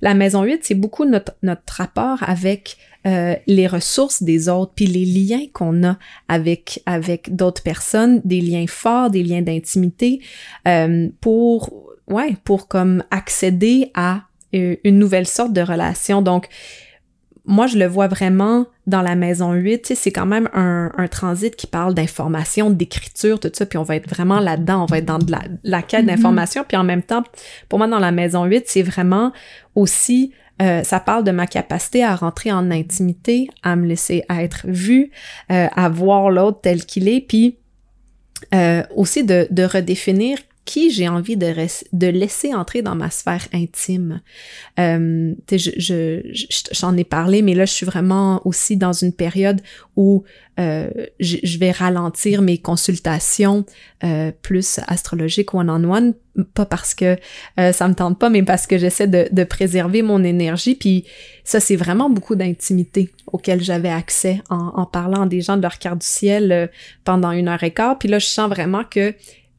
la 0.00 0.14
maison 0.14 0.44
8, 0.44 0.60
c'est 0.62 0.74
beaucoup 0.74 1.04
notre 1.04 1.72
rapport 1.74 2.22
avec 2.22 2.78
euh, 3.06 3.36
les 3.46 3.66
ressources 3.66 4.22
des 4.22 4.48
autres, 4.48 4.72
puis 4.74 4.86
les 4.86 5.04
liens 5.04 5.46
qu'on 5.52 5.84
a 5.84 5.98
avec 6.28 6.82
avec 6.86 7.34
d'autres 7.34 7.62
personnes, 7.62 8.20
des 8.24 8.40
liens 8.40 8.66
forts, 8.66 9.10
des 9.10 9.22
liens 9.22 9.42
d'intimité, 9.42 10.20
euh, 10.66 11.08
pour 11.20 11.92
ouais, 12.08 12.36
pour 12.44 12.68
comme 12.68 13.02
accéder 13.10 13.90
à 13.94 14.22
euh, 14.54 14.76
une 14.84 14.98
nouvelle 14.98 15.26
sorte 15.26 15.52
de 15.52 15.60
relation. 15.60 16.22
Donc 16.22 16.48
moi, 17.48 17.68
je 17.68 17.78
le 17.78 17.86
vois 17.86 18.08
vraiment 18.08 18.66
dans 18.88 19.02
la 19.02 19.14
maison 19.14 19.52
8. 19.52 19.82
Tu 19.82 19.88
sais, 19.88 19.94
c'est 19.94 20.10
quand 20.10 20.26
même 20.26 20.48
un, 20.52 20.90
un 20.96 21.06
transit 21.06 21.54
qui 21.54 21.68
parle 21.68 21.94
d'information, 21.94 22.70
d'écriture, 22.70 23.38
tout 23.38 23.50
ça. 23.52 23.66
Puis 23.66 23.78
on 23.78 23.84
va 23.84 23.94
être 23.94 24.08
vraiment 24.10 24.40
là-dedans. 24.40 24.82
On 24.82 24.86
va 24.86 24.98
être 24.98 25.04
dans 25.04 25.18
de 25.18 25.30
la, 25.30 25.42
la 25.62 25.82
quête 25.82 26.00
Mhm. 26.02 26.08
d'information. 26.08 26.64
Puis 26.66 26.76
en 26.76 26.82
même 26.82 27.02
temps, 27.02 27.22
pour 27.68 27.78
moi, 27.78 27.86
dans 27.86 28.00
la 28.00 28.10
maison 28.10 28.44
8, 28.44 28.64
c'est 28.66 28.82
vraiment 28.82 29.32
aussi... 29.76 30.32
euh, 30.62 30.82
ça 30.82 31.00
parle 31.00 31.24
de 31.24 31.30
ma 31.30 31.46
capacité 31.46 32.02
à 32.02 32.14
rentrer 32.14 32.50
en 32.50 32.70
intimité, 32.70 33.48
à 33.62 33.76
me 33.76 33.86
laisser 33.86 34.24
être 34.30 34.66
vue, 34.66 35.10
euh, 35.52 35.68
à 35.74 35.88
voir 35.88 36.30
l'autre 36.30 36.60
tel 36.62 36.84
qu'il 36.84 37.08
est, 37.08 37.20
puis 37.20 37.58
euh, 38.54 38.82
aussi 38.94 39.24
de, 39.24 39.46
de 39.50 39.64
redéfinir 39.64 40.38
qui 40.66 40.90
j'ai 40.90 41.08
envie 41.08 41.38
de, 41.38 42.06
laisser 42.10 42.52
entrer 42.52 42.82
dans 42.82 42.94
ma 42.94 43.08
sphère 43.08 43.46
intime. 43.54 44.20
Euh, 44.78 45.32
je, 45.50 45.70
je, 45.78 46.20
je- 46.34 46.56
j'en 46.72 46.94
ai 46.96 47.04
parlé, 47.04 47.40
mais 47.40 47.54
là, 47.54 47.64
je 47.64 47.72
suis 47.72 47.86
vraiment 47.86 48.42
aussi 48.46 48.76
dans 48.76 48.92
une 48.92 49.12
période 49.14 49.62
où 49.96 50.24
euh, 50.58 50.90
je, 51.20 51.58
vais 51.58 51.70
ralentir 51.70 52.42
mes 52.42 52.58
consultations 52.58 53.64
euh, 54.04 54.32
plus 54.42 54.80
astrologiques 54.88 55.54
one-on-one, 55.54 56.14
pas 56.54 56.66
parce 56.66 56.94
que 56.94 57.16
euh, 57.60 57.72
ça 57.72 57.88
me 57.88 57.94
tente 57.94 58.18
pas, 58.18 58.28
mais 58.30 58.42
parce 58.42 58.66
que 58.66 58.76
j'essaie 58.78 59.06
de, 59.06 59.28
de 59.30 59.44
préserver 59.44 60.02
mon 60.02 60.24
énergie. 60.24 60.74
Puis 60.74 61.04
ça, 61.44 61.60
c'est 61.60 61.76
vraiment 61.76 62.10
beaucoup 62.10 62.34
d'intimité 62.36 63.10
auquel 63.32 63.62
j'avais 63.62 63.90
accès 63.90 64.42
en, 64.50 64.72
en 64.74 64.86
parlant 64.86 65.26
des 65.26 65.42
gens 65.42 65.56
de 65.56 65.62
leur 65.62 65.78
carte 65.78 66.00
du 66.00 66.06
ciel 66.06 66.50
euh, 66.52 66.66
pendant 67.04 67.30
une 67.30 67.48
heure 67.48 67.62
et 67.62 67.70
quart. 67.72 67.98
Puis 67.98 68.08
là, 68.08 68.18
je 68.18 68.26
sens 68.26 68.48
vraiment 68.48 68.82
que 68.84 69.14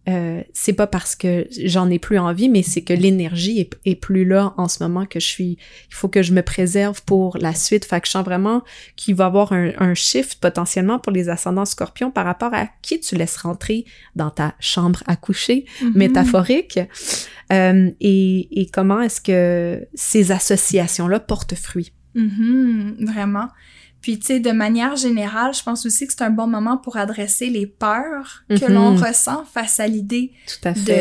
euh, 0.08 0.42
c'est 0.54 0.74
pas 0.74 0.88
parce 0.88 1.16
que 1.16 1.48
j'en 1.66 1.90
ai 1.90 2.00
plus 2.00 2.18
envie, 2.18 2.48
mais 2.50 2.64
c'est 2.64 2.82
que 2.82 2.94
l'énergie 2.94 3.60
est, 3.60 3.78
est 3.86 3.96
plus 3.96 4.24
là 4.26 4.54
en 4.58 4.68
ce 4.70 4.82
moment 4.82 5.06
que 5.06 5.20
je 5.20 5.26
suis. 5.28 5.58
Il 5.90 5.94
faut 5.96 6.08
que 6.08 6.22
je 6.24 6.32
me 6.34 6.42
préserve 6.42 7.04
pour 7.04 7.38
la 7.38 7.54
suite. 7.54 7.84
Fait 7.86 8.00
que 8.00 8.08
je 8.08 8.12
sens 8.12 8.24
vraiment 8.24 8.64
qu'il 8.96 9.16
va 9.16 9.26
y 9.26 9.28
avoir 9.28 9.52
un, 9.52 9.72
un 9.80 9.94
shift 9.94 10.40
potentiellement 10.40 10.98
pour 11.00 11.12
les 11.12 11.28
ascendants 11.28 11.66
scorpions 11.66 12.10
par 12.12 12.26
rapport 12.26 12.54
à 12.54 12.70
qui 12.82 13.00
tu 13.02 13.16
laisses 13.16 13.38
rentrer 13.38 13.84
dans 14.16 14.30
ta 14.30 14.56
chambre 14.60 15.04
à 15.08 15.16
coucher, 15.18 15.66
Mhm. 15.82 15.92
métaphorique. 15.96 16.80
Euh, 17.52 17.92
et, 18.00 18.62
et 18.62 18.66
comment 18.68 19.02
est-ce 19.02 19.22
que 19.22 19.88
ces 19.94 20.32
associations-là 20.32 21.20
portent 21.20 21.56
fruit? 21.56 21.92
Mhm, 22.16 22.98
vraiment. 23.06 23.48
Puis, 24.02 24.20
tu 24.20 24.28
sais, 24.28 24.40
de 24.40 24.52
manière 24.52 24.96
générale, 24.96 25.54
je 25.54 25.64
pense 25.64 25.86
aussi 25.86 26.06
que 26.08 26.14
c'est 26.14 26.24
un 26.24 26.30
bon 26.30 26.48
moment 26.48 26.78
pour 26.78 26.98
adresser 26.98 27.50
les 27.50 27.66
peurs 27.68 28.44
que 28.50 28.66
Mhm. 28.66 28.74
l'on 28.74 28.96
ressent 28.96 29.44
face 29.46 29.80
à 29.80 29.88
l'idée 29.88 30.32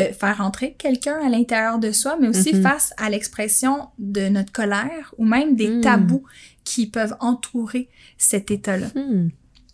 de 0.09 0.13
faire 0.13 0.41
entrer 0.41 0.73
quelqu'un 0.77 1.17
à 1.25 1.29
l'intérieur 1.29 1.79
de 1.79 1.91
soi, 1.91 2.17
mais 2.19 2.27
aussi 2.27 2.53
Mhm. 2.55 2.61
face 2.63 2.93
à 2.97 3.09
l'expression 3.09 3.89
de 3.99 4.27
notre 4.29 4.51
colère 4.51 5.13
ou 5.17 5.25
même 5.25 5.55
des 5.55 5.69
Mhm. 5.69 5.81
tabous 5.81 6.23
qui 6.63 6.87
peuvent 6.87 7.15
entourer 7.21 7.87
cet 8.17 8.51
état-là. 8.51 8.87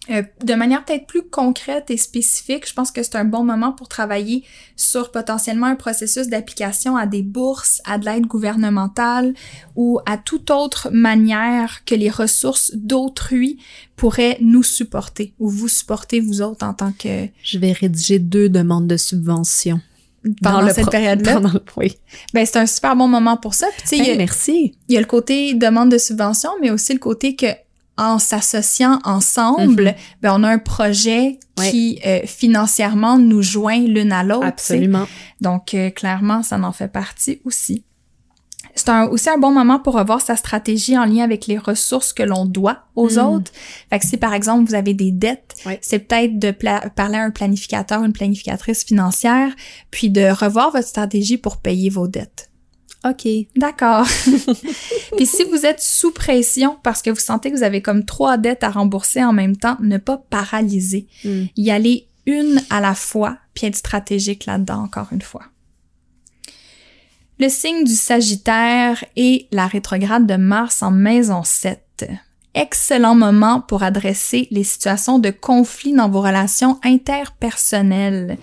Euh, 0.10 0.22
de 0.44 0.54
manière 0.54 0.84
peut-être 0.84 1.08
plus 1.08 1.22
concrète 1.22 1.90
et 1.90 1.96
spécifique, 1.96 2.68
je 2.68 2.74
pense 2.74 2.92
que 2.92 3.02
c'est 3.04 3.16
un 3.16 3.24
bon 3.24 3.46
moment 3.46 3.72
pour 3.72 3.88
travailler 3.88 4.44
sur 4.76 5.12
potentiellement 5.12 5.68
un 5.68 5.76
processus 5.76 6.28
d'application 6.28 6.98
à 6.98 7.06
des 7.06 7.22
bourses, 7.24 7.82
à 7.86 7.98
de 7.98 8.04
l'aide 8.06 8.26
gouvernementale 8.26 9.34
ou 9.78 10.00
à 10.06 10.18
toute 10.18 10.52
autre 10.52 10.90
manière 10.92 11.86
que 11.86 11.96
les 11.96 12.10
ressources 12.10 12.72
d'autrui 12.76 13.60
pourraient 13.96 14.38
nous 14.42 14.64
supporter 14.64 15.34
ou 15.40 15.48
vous 15.50 15.70
supporter 15.70 16.20
vous 16.20 16.42
autres 16.42 16.66
en 16.66 16.74
tant 16.74 16.92
que 16.92 17.28
Je 17.42 17.58
vais 17.58 17.72
rédiger 17.72 18.20
deux 18.20 18.50
demandes 18.50 18.88
de 18.88 18.98
subvention. 18.98 19.80
pendant 20.42 20.68
cette 20.74 20.90
période-là? 20.90 21.40
Oui. 21.78 21.98
Ben 22.34 22.46
c'est 22.46 22.58
un 22.58 22.66
super 22.66 22.96
bon 22.98 23.08
moment 23.08 23.38
pour 23.38 23.54
ça. 23.54 23.68
Puis 23.88 24.00
y 24.00 24.10
a- 24.12 24.16
merci. 24.16 24.76
il 24.90 24.94
y 24.96 24.98
a 24.98 25.02
le 25.02 25.06
côté 25.08 25.54
demande 25.54 25.90
de 25.92 25.98
subvention, 25.98 26.50
mais 26.62 26.72
aussi 26.72 26.92
le 26.94 27.00
côté 27.00 27.36
que 27.38 27.48
en 27.98 28.18
s'associant 28.20 28.99
ensemble, 29.03 29.84
Mhm. 29.84 29.94
ben 30.22 30.34
on 30.40 30.44
a 30.44 30.49
un 30.49 30.57
projet 30.57 31.38
Ouais. 31.60 31.70
qui 31.70 31.99
euh, 32.06 32.22
financièrement 32.26 33.20
nous 33.20 33.41
joint 33.44 33.80
l'une 33.80 34.11
à 34.11 34.24
l'autre. 34.24 34.45
Absolument. 34.48 35.06
Donc 35.41 35.74
euh, 35.76 35.90
clairement, 35.91 36.41
ça 36.41 36.60
en 36.60 36.72
fait 36.72 36.88
partie 36.88 37.40
aussi. 37.45 37.84
C'est 38.76 38.90
un- 38.90 39.06
aussi 39.06 39.30
un 39.30 39.38
bon 39.38 39.52
moment 39.52 39.78
pour 39.78 39.94
revoir 39.94 40.20
sa 40.22 40.36
stratégie 40.36 40.98
en 40.98 41.06
lien 41.06 41.24
avec 41.24 41.45
les 41.45 41.60
ressources 41.60 42.11
que 42.11 42.24
l'on 42.24 42.45
doit 42.48 42.86
aux 42.95 43.11
Mm. 43.11 43.18
autres. 43.20 43.52
Fait 43.91 43.99
que 43.99 44.06
si 44.07 44.18
par 44.18 44.34
exemple 44.34 44.68
vous 44.68 44.74
avez 44.74 44.95
des 44.95 45.11
dettes, 45.11 45.53
c'est 45.82 45.99
peut-être 45.99 46.40
de 46.40 46.49
pla- 46.49 46.90
parler 46.95 47.18
à 47.20 47.24
un 47.24 47.30
planificateur, 47.30 48.03
une 48.03 48.14
planificatrice 48.14 48.84
financière, 48.84 49.52
puis 49.91 50.10
de 50.10 50.24
revoir 50.32 50.72
votre 50.72 50.88
stratégie 50.88 51.38
pour 51.38 51.57
payer 51.57 51.91
vos 51.91 52.07
dettes. 52.07 52.49
OK. 53.06 53.28
D'accord. 53.56 54.08
Puis 55.18 55.26
si 55.26 55.44
vous 55.46 55.66
êtes 55.66 55.82
sous 55.82 56.12
pression 56.12 56.78
parce 56.84 57.02
que 57.02 57.10
vous 57.10 57.20
sentez 57.20 57.52
que 57.52 57.58
vous 57.58 57.64
avez 57.64 57.82
comme 57.82 58.06
trois 58.06 58.38
dettes 58.38 58.64
à 58.64 58.70
rembourser 58.70 59.24
en 59.24 59.34
même 59.34 59.58
temps, 59.58 59.78
ne 59.82 59.98
pas 59.98 60.18
paralyser. 60.30 61.08
Hmm. 61.24 61.46
Y 61.56 61.72
aller 61.72 62.08
une 62.26 62.62
à 62.70 62.80
la 62.80 62.96
fois, 62.96 63.38
puis 63.54 63.68
être 63.68 63.76
stratégique 63.76 64.46
là-dedans 64.46 64.84
encore 64.84 65.08
une 65.12 65.22
fois. 65.22 65.44
Le 67.40 67.50
signe 67.50 67.84
du 67.84 67.96
Sagittaire 67.96 69.04
et 69.16 69.48
la 69.52 69.68
rétrograde 69.68 70.28
de 70.28 70.36
Mars 70.36 70.82
en 70.82 70.92
maison 70.92 71.44
7. 71.44 72.06
Excellent 72.54 73.16
moment 73.16 73.62
pour 73.62 73.82
adresser 73.82 74.48
les 74.52 74.64
situations 74.64 75.18
de 75.18 75.32
conflit 75.32 75.94
dans 75.94 76.10
vos 76.10 76.22
relations 76.22 76.80
interpersonnelles. 76.84 78.38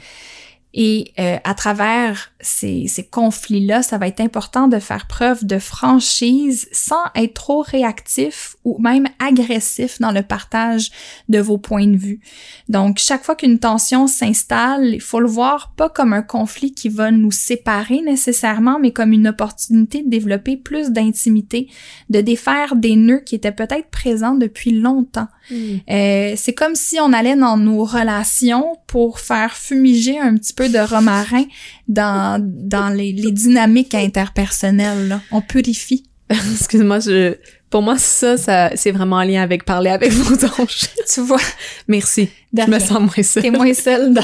Et 0.73 1.13
euh, 1.19 1.37
à 1.43 1.55
travers 1.55 2.31
ces, 2.41 2.87
ces 2.87 3.05
conflits-là, 3.05 3.83
ça 3.83 3.99
va 3.99 4.07
être 4.07 4.21
important 4.21 4.69
de 4.69 4.79
faire 4.79 5.07
preuve 5.09 5.45
de 5.45 5.59
franchise 5.59 6.69
sans 6.73 7.03
être 7.17 7.35
trop 7.35 7.63
réactif 7.63 8.57
ou 8.65 8.79
même 8.81 9.09
agressif 9.19 9.99
dans 10.01 10.13
le 10.13 10.23
partage 10.23 10.91
de 11.29 11.41
vos 11.41 11.59
points 11.59 11.89
de 11.89 11.97
vue. 11.97 12.21
Donc, 12.69 12.99
chaque 12.99 13.25
fois 13.25 13.35
qu'une 13.35 13.59
tension 13.59 14.07
s'installe, 14.07 14.95
il 14.95 15.01
faut 15.01 15.21
le 15.21 15.27
voir 15.27 15.73
pas 15.77 15.89
comme 15.89 16.13
un 16.13 16.23
conflit 16.23 16.73
qui 16.73 16.89
va 16.89 17.11
nous 17.11 17.33
séparer 17.33 18.01
nécessairement, 18.03 18.79
mais 18.79 18.93
comme 18.93 19.13
une 19.13 19.29
opportunité 19.29 20.03
de 20.03 20.09
développer 20.09 20.57
plus 20.57 20.91
d'intimité, 20.91 21.69
de 22.11 22.21
défaire 22.21 22.77
des 22.77 22.97
nœuds 22.97 23.23
qui 23.25 23.35
étaient 23.35 23.53
peut-être 23.53 23.91
présents 23.91 24.35
depuis 24.35 24.71
longtemps. 24.71 25.29
Hmm. 25.51 25.79
Euh, 25.91 26.35
c'est 26.37 26.55
comme 26.55 26.75
si 26.75 26.99
on 27.01 27.13
allait 27.13 27.37
dans 27.37 27.57
nos 27.57 27.85
relations 27.85 28.77
pour 28.87 29.21
faire 29.21 29.57
fumiger 29.57 30.19
un 30.19 30.37
petit 30.37 30.53
peu 30.53 30.60
de 30.69 30.79
romarin 30.79 31.45
dans, 31.89 32.39
dans 32.41 32.89
les, 32.89 33.13
les 33.13 33.33
dynamiques 33.33 33.95
interpersonnelles. 33.95 35.09
là. 35.09 35.21
On 35.31 35.41
purifie. 35.41 36.05
Excuse-moi, 36.31 37.01
je... 37.01 37.35
pour 37.71 37.83
moi, 37.83 37.99
ça, 37.99 38.37
ça 38.37 38.71
c'est 38.77 38.93
vraiment 38.93 39.17
en 39.17 39.23
lien 39.25 39.43
avec 39.43 39.65
parler 39.65 39.91
avec 39.91 40.13
vos 40.13 40.45
anges. 40.45 40.89
Tu 41.13 41.21
vois, 41.23 41.41
Merci. 41.89 42.29
Je 42.57 42.71
me 42.71 42.79
sens 42.79 43.01
moins 43.01 43.23
seule 43.25 43.43
T'es 43.43 43.51
moins 43.51 43.75
seule 43.75 44.13
dans... 44.15 44.23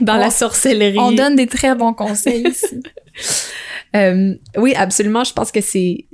dans 0.00 0.14
on- 0.14 0.18
la 0.18 0.30
sorcellerie. 0.30 0.98
On 0.98 1.12
donne 1.12 1.36
des 1.36 1.46
très 1.46 1.74
bons 1.74 1.92
conseils 1.94 2.46
ici. 2.48 2.80
Euh, 3.96 4.34
oui, 4.56 4.74
absolument. 4.74 5.24
Je 5.24 5.32
pense 5.32 5.50
que 5.50 5.60
c'est 5.60 6.06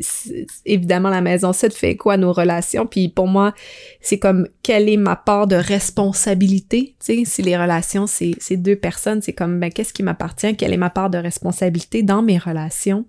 évidemment 0.65 1.11
la 1.11 1.21
maison 1.21 1.53
7 1.53 1.75
fait 1.75 1.97
quoi 1.97 2.17
nos 2.17 2.33
relations. 2.33 2.87
Puis 2.87 3.09
pour 3.09 3.27
moi, 3.27 3.55
c'est 4.01 4.19
comme 4.19 4.49
quelle 4.63 4.89
est 4.89 4.97
ma 4.97 5.17
part 5.17 5.47
de 5.47 5.57
responsabilité? 5.57 6.95
Tu 7.05 7.17
sais, 7.17 7.25
si 7.25 7.43
les 7.43 7.57
relations 7.57 8.07
c'est 8.07 8.57
deux 8.57 8.77
personnes, 8.77 9.23
c'est 9.23 9.33
comme 9.33 9.59
ben 9.59 9.73
qu'est-ce 9.73 9.93
qui 9.93 10.03
m'appartient, 10.03 10.57
quelle 10.57 10.73
est 10.73 10.79
ma 10.79 10.91
part 10.91 11.11
de 11.11 11.19
responsabilité 11.19 12.03
dans 12.03 12.23
mes 12.23 12.39
relations? 12.39 13.05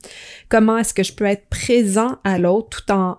Comment 0.50 0.78
est-ce 0.78 0.94
que 0.94 1.04
je 1.04 1.14
peux 1.14 1.26
être 1.26 1.48
présent 1.50 2.18
à 2.24 2.38
l'autre 2.38 2.84
tout 2.86 2.92
en 2.92 3.18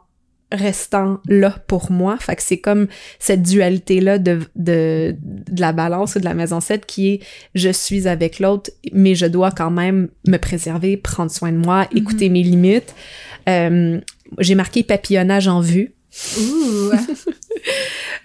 restant 0.52 1.18
là 1.28 1.54
pour 1.66 1.90
moi. 1.90 2.16
Fait 2.18 2.36
que 2.36 2.42
c'est 2.42 2.58
comme 2.58 2.86
cette 3.18 3.42
dualité-là 3.42 4.18
de, 4.18 4.40
de, 4.54 5.16
de 5.20 5.60
la 5.60 5.72
balance 5.72 6.14
ou 6.14 6.20
de 6.20 6.24
la 6.24 6.34
maison 6.34 6.60
7 6.60 6.86
qui 6.86 7.14
est 7.14 7.20
je 7.54 7.70
suis 7.70 8.06
avec 8.06 8.38
l'autre, 8.38 8.70
mais 8.92 9.14
je 9.14 9.26
dois 9.26 9.50
quand 9.50 9.70
même 9.70 10.08
me 10.26 10.36
préserver, 10.36 10.96
prendre 10.96 11.30
soin 11.30 11.52
de 11.52 11.58
moi, 11.58 11.86
écouter 11.94 12.28
mes 12.28 12.42
limites. 12.42 12.94
Euh, 13.48 14.00
j'ai 14.38 14.54
marqué 14.54 14.82
papillonnage 14.82 15.48
en 15.48 15.60
vue. 15.60 15.92
Ouh, 16.38 16.92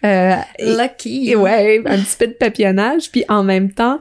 Euh, 0.04 0.36
lucky. 0.60 1.30
et 1.30 1.36
ouais, 1.36 1.82
un 1.86 2.00
petit 2.00 2.16
peu 2.18 2.28
de 2.28 2.34
papillonnage. 2.34 3.12
Puis 3.12 3.24
en 3.30 3.44
même 3.44 3.72
temps, 3.72 4.00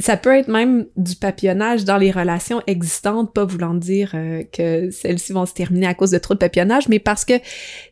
ça 0.00 0.16
peut 0.16 0.34
être 0.36 0.48
même 0.48 0.86
du 0.96 1.14
papillonnage 1.14 1.84
dans 1.84 1.96
les 1.98 2.10
relations 2.10 2.60
existantes, 2.66 3.32
pas 3.32 3.44
voulant 3.44 3.74
dire 3.74 4.10
euh, 4.14 4.42
que 4.52 4.90
celles-ci 4.90 5.32
vont 5.32 5.46
se 5.46 5.54
terminer 5.54 5.86
à 5.86 5.94
cause 5.94 6.10
de 6.10 6.18
trop 6.18 6.34
de 6.34 6.38
papillonnage, 6.40 6.88
mais 6.88 6.98
parce 6.98 7.24
que 7.24 7.34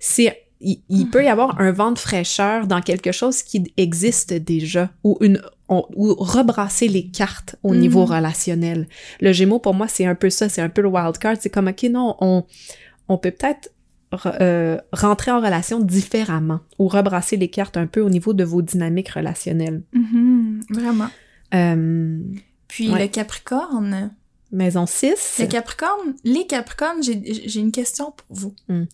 c'est 0.00 0.42
il, 0.60 0.82
il 0.88 1.08
peut 1.08 1.22
y 1.22 1.28
avoir 1.28 1.60
un 1.60 1.70
vent 1.70 1.92
de 1.92 1.98
fraîcheur 2.00 2.66
dans 2.66 2.80
quelque 2.80 3.12
chose 3.12 3.44
qui 3.44 3.72
existe 3.76 4.32
déjà 4.32 4.90
ou 5.04 5.16
une 5.20 5.40
on- 5.68 5.84
ou 5.94 6.14
rebrasser 6.18 6.88
les 6.88 7.06
cartes 7.10 7.54
au 7.62 7.72
Mhm. 7.74 7.78
niveau 7.80 8.04
relationnel. 8.06 8.88
Le 9.20 9.32
Gémeaux 9.32 9.60
pour 9.60 9.74
moi 9.74 9.86
c'est 9.86 10.04
un 10.06 10.16
peu 10.16 10.30
ça, 10.30 10.48
c'est 10.48 10.60
un 10.62 10.68
peu 10.68 10.82
le 10.82 10.88
wild 10.88 11.16
card, 11.18 11.36
c'est 11.38 11.50
comme 11.50 11.68
ok 11.68 11.84
non 11.90 12.16
on 12.20 12.44
on 13.08 13.18
peut 13.18 13.30
peut-être 13.30 13.68
re- 14.12 14.36
euh, 14.40 14.78
rentrer 14.92 15.30
en 15.30 15.38
relation 15.40 15.78
différemment 15.78 16.60
ou 16.80 16.88
rebrasser 16.88 17.36
les 17.36 17.48
cartes 17.48 17.76
un 17.76 17.86
peu 17.86 18.00
au 18.00 18.10
niveau 18.10 18.32
de 18.32 18.42
vos 18.44 18.60
dynamiques 18.62 19.10
relationnelles. 19.10 19.82
Mhm, 19.92 20.62
vraiment. 20.70 21.08
Euh, 21.54 22.18
Puis 22.68 22.90
Ouais. 22.90 23.00
le 23.02 23.08
Capricorne. 23.08 24.14
maison 24.52 24.86
6. 24.86 25.36
Le 25.40 25.46
Capricorne, 25.46 26.14
les 26.24 26.46
Capricornes, 26.46 27.02
j'ai 27.02 27.48
j'ai 27.48 27.60
une 27.60 27.72
question 27.72 28.12
pour 28.12 28.26
vous. 28.36 28.54
Hmm. 28.68 28.84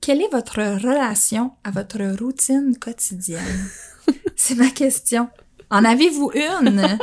Quelle 0.00 0.20
est 0.20 0.30
votre 0.30 0.56
relation 0.58 1.52
à 1.64 1.70
votre 1.70 1.98
routine 2.20 2.76
quotidienne? 2.78 3.68
C'est 4.36 4.54
ma 4.56 4.68
question. 4.70 5.28
En 5.70 5.84
avez-vous 5.84 6.30
une? 6.34 6.98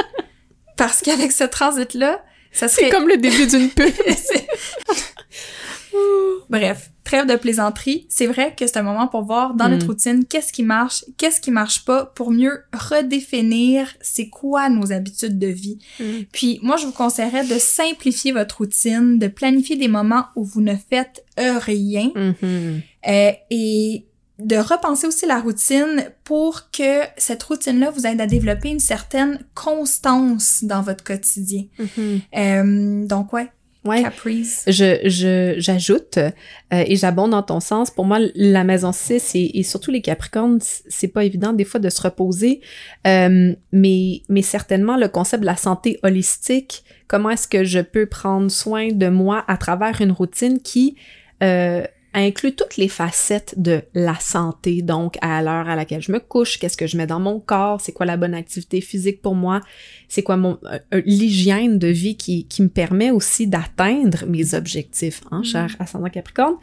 Parce 0.78 1.02
qu'avec 1.02 1.32
ce 1.32 1.44
transit-là, 1.44 2.24
ça 2.52 2.68
serait... 2.68 2.86
C'est 2.86 2.90
comme 2.92 3.08
le 3.08 3.18
début 3.18 3.48
d'une 3.48 3.70
pub. 3.76 3.94
Bref, 6.50 6.92
trêve 7.14 7.28
de 7.28 7.36
plaisanterie. 7.36 8.08
C'est 8.10 8.26
vrai 8.26 8.56
que 8.58 8.66
c'est 8.66 8.78
un 8.78 8.82
moment 8.84 9.08
pour 9.08 9.24
voir 9.24 9.54
dans 9.54 9.70
notre 9.70 9.86
Mm. 9.86 9.90
routine 9.90 10.26
qu'est-ce 10.26 10.52
qui 10.52 10.64
marche, 10.64 11.06
qu'est-ce 11.18 11.40
qui 11.40 11.52
marche 11.52 11.86
pas, 11.86 12.06
pour 12.08 12.32
mieux 12.32 12.64
redéfinir 12.74 13.88
c'est 14.02 14.30
quoi 14.30 14.68
nos 14.70 14.92
habitudes 14.92 15.38
de 15.38 15.48
vie. 15.48 15.78
Mm. 16.00 16.04
Puis 16.32 16.60
moi, 16.64 16.78
je 16.78 16.86
vous 16.88 16.92
conseillerais 16.92 17.46
de 17.46 17.60
simplifier 17.60 18.32
votre 18.32 18.58
routine, 18.58 19.20
de 19.20 19.28
planifier 19.28 19.76
des 19.76 19.88
moments 19.88 20.26
où 20.36 20.44
vous 20.44 20.62
ne 20.62 20.74
faites 20.76 21.24
rien 21.38 22.10
Mhm. 22.16 22.82
euh, 23.08 23.32
et 23.52 24.06
de 24.40 24.56
repenser 24.58 25.06
aussi 25.06 25.28
la 25.28 25.40
routine 25.40 26.10
pour 26.24 26.72
que 26.72 27.02
cette 27.18 27.44
routine-là 27.44 27.92
vous 27.92 28.08
aide 28.08 28.20
à 28.22 28.26
développer 28.26 28.70
une 28.70 28.80
certaine 28.80 29.40
constance 29.54 30.64
dans 30.64 30.82
votre 30.82 31.04
quotidien. 31.04 31.66
Mhm. 31.78 32.22
Euh, 32.36 33.06
donc 33.06 33.32
ouais, 33.34 33.52
Ouais. 33.86 34.02
Caprice. 34.02 34.64
Je, 34.68 35.00
je, 35.04 35.56
j'ajoute, 35.58 36.18
euh, 36.18 36.32
et 36.72 36.96
j'abonde 36.96 37.32
dans 37.32 37.44
ton 37.44 37.60
sens, 37.60 37.92
pour 37.92 38.06
moi, 38.06 38.20
la 38.36 38.64
maison 38.64 38.92
6 38.92 39.36
et, 39.36 39.60
et 39.60 39.64
surtout 39.64 39.92
les 39.92 40.02
Capricornes, 40.02 40.60
c'est 40.62 41.10
pas 41.10 41.26
évident 41.26 41.52
des 41.52 41.66
fois 41.66 41.80
de 41.80 41.90
se 41.90 42.02
reposer, 42.02 42.62
euh, 43.06 43.54
mais, 43.72 44.22
mais 44.30 44.42
certainement 44.42 44.96
le 44.96 45.10
concept 45.10 45.42
de 45.42 45.46
la 45.46 45.58
santé 45.58 46.00
holistique, 46.04 46.84
comment 47.08 47.30
est-ce 47.30 47.48
que 47.48 47.64
je 47.66 47.80
peux 47.80 48.06
prendre 48.06 48.50
soin 48.50 48.90
de 48.92 49.10
moi 49.10 49.44
à 49.48 49.58
travers 49.58 50.00
une 50.02 50.12
routine 50.12 50.62
qui 50.62 50.96
euh, 51.44 51.84
inclut 52.14 52.54
toutes 52.56 52.78
les 52.78 52.88
facettes 52.88 53.56
de 53.58 53.82
la 53.94 54.16
santé, 54.20 54.82
donc 54.82 55.18
à 55.22 55.42
l'heure 55.42 55.68
à 55.68 55.76
laquelle 55.76 56.02
je 56.02 56.12
me 56.12 56.20
couche, 56.20 56.60
qu'est-ce 56.60 56.78
que 56.78 56.88
je 56.88 56.96
mets 56.98 57.08
dans 57.08 57.20
mon 57.20 57.40
corps, 57.40 57.82
c'est 57.82 57.92
quoi 57.92 58.06
la 58.06 58.18
bonne 58.18 58.34
activité 58.34 58.82
physique 58.82 59.22
pour 59.22 59.36
moi, 59.36 59.62
c'est 60.08 60.22
quoi 60.24 60.38
mon 60.38 60.60
euh, 60.66 60.78
euh, 60.94 61.02
l'hygiène 61.06 61.80
de 61.80 61.88
vie 61.88 62.16
qui, 62.16 62.46
qui 62.46 62.62
me 62.62 62.70
permet 62.70 63.10
aussi 63.12 63.48
d'atteindre 63.48 64.26
mes 64.28 64.54
objectifs, 64.54 65.22
hein, 65.32 65.40
Mhm. 65.40 65.44
cher 65.46 65.76
ascendant 65.80 66.10
Capricorne. 66.10 66.56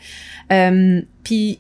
Euh, 0.53 1.03
Puis 1.25 1.59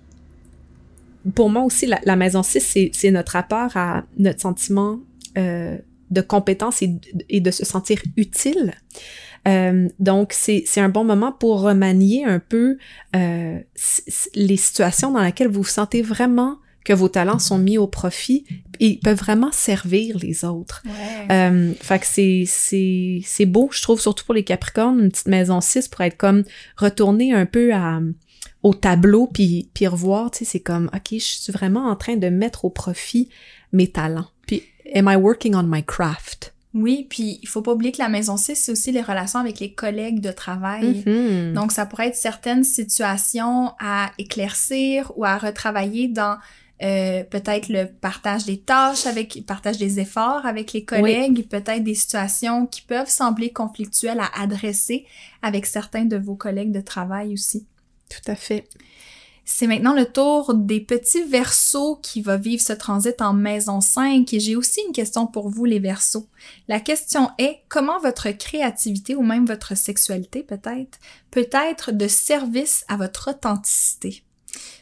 pour 1.35 1.51
moi 1.51 1.63
aussi, 1.65 1.87
la, 1.87 2.01
la 2.05 2.17
maison 2.17 2.43
6, 2.43 2.61
c'est, 2.61 2.91
c'est 2.95 3.11
notre 3.11 3.33
rapport 3.33 3.77
à 3.77 4.05
notre 4.17 4.41
sentiment 4.41 5.01
euh, 5.37 5.77
de 6.11 6.21
compétence 6.23 6.83
et 7.29 7.41
de 7.41 7.51
se 7.51 7.65
sentir 7.65 8.01
utile. 8.17 8.73
Euh, 9.49 9.89
donc, 9.99 10.33
c'est, 10.33 10.65
c'est 10.67 10.81
un 10.81 10.89
bon 10.89 11.05
moment 11.05 11.33
pour 11.33 11.63
remanier 11.63 12.25
un 12.25 12.39
peu 12.39 12.77
euh, 13.17 13.59
les 14.35 14.57
situations 14.57 15.13
dans 15.13 15.23
lesquelles 15.23 15.49
vous 15.49 15.63
vous 15.63 15.69
sentez 15.69 16.03
vraiment 16.03 16.59
que 16.85 16.93
vos 16.93 17.09
talents 17.09 17.39
sont 17.39 17.59
mis 17.59 17.77
au 17.77 17.87
profit 17.87 18.45
et 18.81 18.99
peuvent 19.03 19.19
vraiment 19.19 19.53
servir 19.53 20.17
les 20.19 20.45
autres. 20.45 20.83
Ouais. 20.87 21.27
Euh, 21.31 21.73
fait 21.81 21.99
que 21.99 22.07
c'est, 22.07 22.45
c'est, 22.47 23.21
c'est 23.25 23.47
beau, 23.47 23.69
je 23.73 23.83
trouve, 23.83 24.01
surtout 24.01 24.25
pour 24.25 24.35
les 24.35 24.45
Capricornes, 24.45 24.99
une 24.99 25.11
petite 25.11 25.29
maison 25.29 25.61
6 25.61 25.89
pour 25.89 26.01
être 26.01 26.17
comme 26.17 26.45
retourner 26.77 27.35
un 27.35 27.45
peu 27.45 27.75
à, 27.75 28.01
au 28.63 28.75
tableau 28.75 29.27
puis, 29.27 29.69
puis 29.75 29.87
revoir, 29.87 30.31
tu 30.31 30.39
sais, 30.39 30.45
c'est 30.47 30.61
comme, 30.61 30.91
OK, 30.95 31.09
je 31.13 31.19
suis 31.19 31.53
vraiment 31.53 31.89
en 31.89 31.97
train 31.97 32.17
de 32.17 32.29
mettre 32.29 32.65
au 32.65 32.71
profit 32.71 33.29
mes 33.73 33.89
talents. 33.89 34.29
Puis, 34.47 34.63
am 34.95 35.09
I 35.09 35.17
working 35.17 35.55
on 35.55 35.65
my 35.65 35.85
craft? 35.85 36.55
Oui, 36.73 37.07
puis 37.11 37.41
il 37.43 37.49
faut 37.49 37.63
pas 37.63 37.73
oublier 37.73 37.91
que 37.91 37.99
la 38.01 38.09
maison 38.09 38.37
6, 38.37 38.55
c'est 38.55 38.73
aussi 38.73 38.93
les 38.93 39.03
relations 39.03 39.41
avec 39.41 39.59
les 39.59 39.73
collègues 39.73 40.21
de 40.21 40.31
travail. 40.31 41.03
Mhm. 41.05 41.53
Donc, 41.53 41.73
ça 41.73 41.85
pourrait 41.85 42.09
être 42.09 42.17
certaines 42.17 42.63
situations 42.63 43.73
à 43.81 44.13
éclaircir 44.19 45.13
ou 45.17 45.25
à 45.25 45.37
retravailler 45.37 46.07
dans 46.07 46.39
euh, 46.83 47.25
peut-être 47.25 47.69
le 47.69 47.87
partage 47.87 48.47
des 48.47 48.59
tâches 48.59 49.05
avec, 49.07 49.35
le 49.35 49.43
partage 49.43 49.77
des 49.77 50.01
efforts 50.01 50.47
avec 50.47 50.73
les 50.73 50.85
collègues, 50.85 51.47
peut-être 51.49 51.85
des 51.85 51.95
situations 51.95 52.67
qui 52.67 52.83
peuvent 52.83 53.11
sembler 53.11 53.51
conflictuelles 53.51 54.21
à 54.21 54.41
adresser 54.41 55.05
avec 55.43 55.67
certains 55.67 56.05
de 56.05 56.17
vos 56.17 56.37
collègues 56.37 56.73
de 56.73 56.81
travail 56.81 57.35
aussi. 57.35 57.67
Tout 58.09 58.31
à 58.31 58.35
fait. 58.35 58.67
C'est 59.45 59.67
maintenant 59.67 59.95
le 59.95 60.07
tour 60.07 60.55
des 60.55 60.81
petits 60.81 61.25
versos 61.25 61.99
qui 62.03 62.23
va 62.23 62.37
vivre 62.37 62.63
ce 62.63 62.73
transit 62.73 63.21
en 63.21 63.33
maison 63.33 63.81
5 63.81 64.33
et 64.33 64.41
j'ai 64.41 64.57
aussi 64.57 64.81
une 64.87 64.93
question 64.93 65.27
pour 65.27 65.49
vous 65.49 65.65
les 65.65 65.81
versos. 65.81 66.29
La 66.69 66.81
question 66.81 67.31
est 67.39 67.61
comment 67.69 67.99
votre 68.01 68.31
créativité 68.31 69.15
ou 69.15 69.23
même 69.23 69.47
votre 69.47 69.77
sexualité 69.77 70.43
peut-être 70.43 70.99
peut 71.31 71.49
être 71.53 71.93
de 71.93 72.09
service 72.09 72.85
à 72.89 72.97
votre 72.97 73.31
authenticité? 73.31 74.23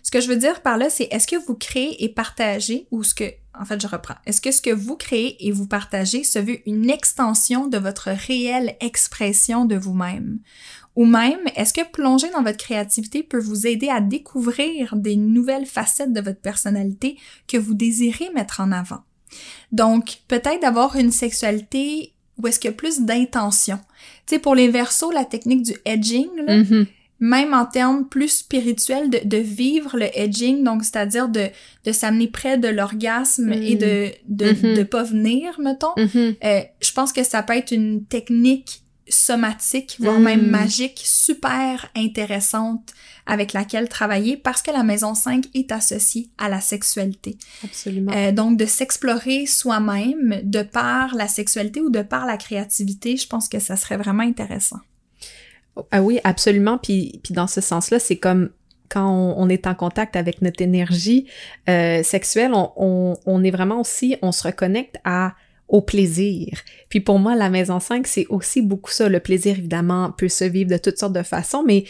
Ce 0.03 0.11
que 0.11 0.21
je 0.21 0.29
veux 0.29 0.37
dire 0.37 0.63
par 0.63 0.79
là, 0.79 0.89
c'est 0.91 1.09
est-ce 1.11 1.27
que 1.27 1.37
vous 1.37 1.55
créez 1.55 2.03
et 2.05 2.09
partagez 2.09 2.87
ou 2.91 3.03
ce 3.03 3.15
que, 3.15 3.25
en 3.59 3.65
fait, 3.65 3.81
je 3.81 3.87
reprends. 3.87 4.15
Est-ce 4.25 4.41
que 4.41 4.51
ce 4.51 4.63
que 4.63 4.71
vous 4.71 4.97
créez 4.97 5.47
et 5.47 5.53
vous 5.53 5.67
partagez 5.67 6.25
se 6.25 6.39
veut 6.39 6.67
une 6.67 6.89
extension 6.89 7.67
de 7.67 7.79
votre 7.79 8.11
réelle 8.11 8.77
expression 8.81 9.65
de 9.65 9.77
vous-même? 9.77 10.39
Ou 10.99 11.05
même, 11.05 11.39
est-ce 11.55 11.73
que 11.73 11.89
plonger 11.89 12.29
dans 12.31 12.43
votre 12.43 12.57
créativité 12.59 13.23
peut 13.23 13.39
vous 13.39 13.69
aider 13.69 13.89
à 13.89 14.01
découvrir 14.01 14.97
des 14.97 15.15
nouvelles 15.15 15.65
facettes 15.67 16.13
de 16.13 16.21
votre 16.21 16.41
personnalité 16.41 17.17
que 17.47 17.57
vous 17.57 17.75
désirez 17.75 18.31
mettre 18.35 18.61
en 18.61 18.73
avant? 18.73 19.03
Donc, 19.71 20.19
peut-être 20.27 20.61
d'avoir 20.61 20.97
une 20.97 21.13
sexualité 21.13 22.13
où 22.37 22.47
est-ce 22.49 22.59
qu'il 22.59 22.71
y 22.71 22.75
a 22.75 22.77
plus 22.77 23.01
d'intention. 23.01 23.79
Tu 24.27 24.35
sais, 24.35 24.39
pour 24.41 24.57
les 24.57 24.69
versos, 24.69 25.13
la 25.13 25.25
technique 25.25 25.63
du 25.63 25.75
edging, 25.85 26.29
là, 26.47 26.57
Mhm. 26.59 26.87
même 27.21 27.55
en 27.55 27.65
termes 27.67 28.09
plus 28.09 28.29
spirituels, 28.39 29.09
de, 29.11 29.21
de 29.25 29.37
vivre 29.39 29.97
le 29.97 30.07
edging, 30.19 30.65
donc 30.65 30.83
c'est-à-dire 30.85 31.29
de, 31.29 31.47
de 31.85 31.93
s'amener 31.93 32.27
près 32.29 32.59
de 32.59 32.69
l'orgasme 32.69 33.53
et 33.53 33.75
de, 33.77 34.11
de, 34.29 34.51
Mhm. 34.53 34.75
de 34.79 34.83
pas 34.83 35.03
venir, 35.05 35.61
mettons. 35.61 35.95
Mhm. 35.97 36.35
Euh, 36.45 36.61
je 36.81 36.93
pense 36.93 37.13
que 37.13 37.23
ça 37.23 37.43
peut 37.45 37.55
être 37.57 37.71
une 37.73 38.05
technique 38.05 38.83
somatique, 39.09 39.97
voire 40.01 40.19
Mm. 40.19 40.23
même 40.23 40.47
magique, 40.47 41.01
super 41.05 41.91
intéressante 41.97 42.93
avec 43.27 43.53
laquelle 43.53 43.89
travailler 43.89 44.37
parce 44.37 44.63
que 44.63 44.71
la 44.71 44.83
maison 44.83 45.15
5 45.15 45.45
est 45.55 45.71
associée 45.71 46.31
à 46.39 46.49
la 46.49 46.61
sexualité. 46.61 47.37
Absolument. 47.63 48.13
Euh, 48.15 48.33
donc 48.33 48.57
de 48.57 48.65
s'explorer 48.67 49.47
soi-même 49.47 50.41
de 50.43 50.63
par 50.63 51.15
la 51.15 51.29
sexualité 51.29 51.81
ou 51.81 51.91
de 51.91 52.03
par 52.03 52.27
la 52.27 52.37
créativité, 52.37 53.17
je 53.17 53.27
pense 53.27 53.49
que 53.49 53.59
ça 53.59 53.77
serait 53.77 53.97
vraiment 53.99 54.23
intéressant. 54.23 54.79
Ah 55.91 56.03
oui, 56.03 56.19
absolument. 56.25 56.79
Puis, 56.79 57.21
puis 57.23 57.35
dans 57.35 57.47
ce 57.47 57.61
sens-là, 57.61 57.99
c'est 57.99 58.17
comme 58.17 58.51
quand 58.89 59.09
on, 59.09 59.35
on 59.37 59.49
est 59.49 59.67
en 59.67 59.75
contact 59.75 60.17
avec 60.17 60.43
notre 60.43 60.63
énergie 60.63 61.27
euh, 61.69 62.03
sexuelle, 62.03 62.53
on, 62.55 62.73
on, 62.77 63.17
on 63.27 63.45
est 63.45 63.51
vraiment 63.51 63.81
aussi, 63.81 64.17
on 64.23 64.33
se 64.33 64.43
reconnecte 64.45 64.97
à 65.05 65.35
au 65.69 65.83
plaisir. 65.83 66.59
Puis 66.89 67.01
pour 67.01 67.19
moi, 67.19 67.37
la 67.37 67.51
maison 67.51 67.79
5, 67.81 68.07
c'est 68.07 68.27
aussi 68.29 68.63
beaucoup 68.63 68.91
ça. 68.91 69.09
Le 69.09 69.21
plaisir, 69.21 69.59
évidemment, 69.59 70.11
peut 70.13 70.29
se 70.29 70.45
vivre 70.45 70.71
de 70.71 70.79
toutes 70.79 70.99
sortes 70.99 71.13
de 71.13 71.23
façons, 71.23 71.63
mais 71.67 71.85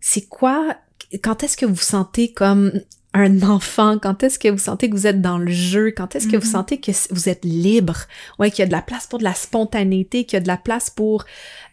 c'est 0.00 0.28
quoi, 0.28 0.74
quand 1.22 1.42
est-ce 1.44 1.56
que 1.56 1.66
vous 1.66 1.76
sentez 1.76 2.32
comme 2.32 2.72
un 3.14 3.40
enfant, 3.42 3.98
quand 3.98 4.22
est-ce 4.24 4.38
que 4.38 4.48
vous 4.48 4.58
sentez 4.58 4.90
que 4.90 4.94
vous 4.94 5.06
êtes 5.06 5.22
dans 5.22 5.38
le 5.38 5.50
jeu, 5.50 5.90
quand 5.90 6.14
est-ce 6.14 6.28
que 6.28 6.36
vous 6.36 6.44
Mhm. 6.46 6.52
sentez 6.52 6.78
que 6.80 6.90
vous 7.14 7.28
êtes 7.30 7.46
libre, 7.46 7.96
ouais, 8.38 8.50
qu'il 8.50 8.58
y 8.58 8.62
a 8.62 8.66
de 8.66 8.72
la 8.72 8.82
place 8.82 9.06
pour 9.06 9.18
de 9.20 9.24
la 9.24 9.32
spontanéité, 9.32 10.24
qu'il 10.24 10.36
y 10.36 10.36
a 10.36 10.40
de 10.42 10.48
la 10.48 10.58
place 10.58 10.90
pour 10.90 11.24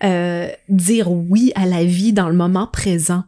euh, 0.05 0.47
dire 0.69 1.11
oui 1.11 1.51
à 1.55 1.65
la 1.65 1.83
vie 1.83 2.13
dans 2.13 2.29
le 2.29 2.35
moment 2.35 2.67
présent. 2.67 3.23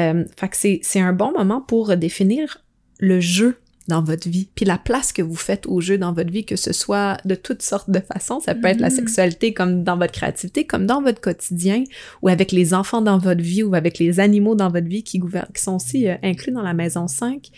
Euh, 0.00 0.24
fait 0.36 0.48
que 0.48 0.56
c'est, 0.56 0.80
c'est 0.82 0.98
un 1.00 1.12
bon 1.12 1.30
moment 1.32 1.60
pour 1.60 1.96
définir 1.96 2.58
le 2.98 3.20
jeu 3.20 3.56
dans 3.90 4.02
votre 4.02 4.28
vie, 4.28 4.48
puis 4.54 4.64
la 4.64 4.78
place 4.78 5.12
que 5.12 5.22
vous 5.22 5.36
faites 5.36 5.66
au 5.66 5.80
jeu 5.80 5.98
dans 5.98 6.12
votre 6.12 6.30
vie, 6.32 6.44
que 6.44 6.56
ce 6.56 6.72
soit 6.72 7.18
de 7.24 7.34
toutes 7.34 7.62
sortes 7.62 7.90
de 7.90 8.00
façons. 8.00 8.40
Ça 8.40 8.54
peut 8.54 8.66
être 8.68 8.80
la 8.80 8.88
Mhm. 8.88 8.96
sexualité 8.96 9.52
comme 9.54 9.84
dans 9.84 9.96
votre 9.98 10.12
créativité, 10.12 10.64
comme 10.66 10.86
dans 10.86 11.02
votre 11.02 11.20
quotidien, 11.20 11.84
ou 12.22 12.28
avec 12.28 12.50
les 12.52 12.72
enfants 12.74 13.02
dans 13.02 13.18
votre 13.18 13.42
vie, 13.42 13.62
ou 13.62 13.74
avec 13.74 13.98
les 13.98 14.18
animaux 14.18 14.54
dans 14.54 14.70
votre 14.70 14.86
vie 14.88 15.02
qui, 15.04 15.18
gouvernent, 15.18 15.48
qui 15.54 15.62
sont 15.62 15.76
aussi 15.76 16.08
euh, 16.08 16.16
inclus 16.22 16.52
dans 16.52 16.62
la 16.62 16.74
maison 16.74 17.06
5. 17.06 17.50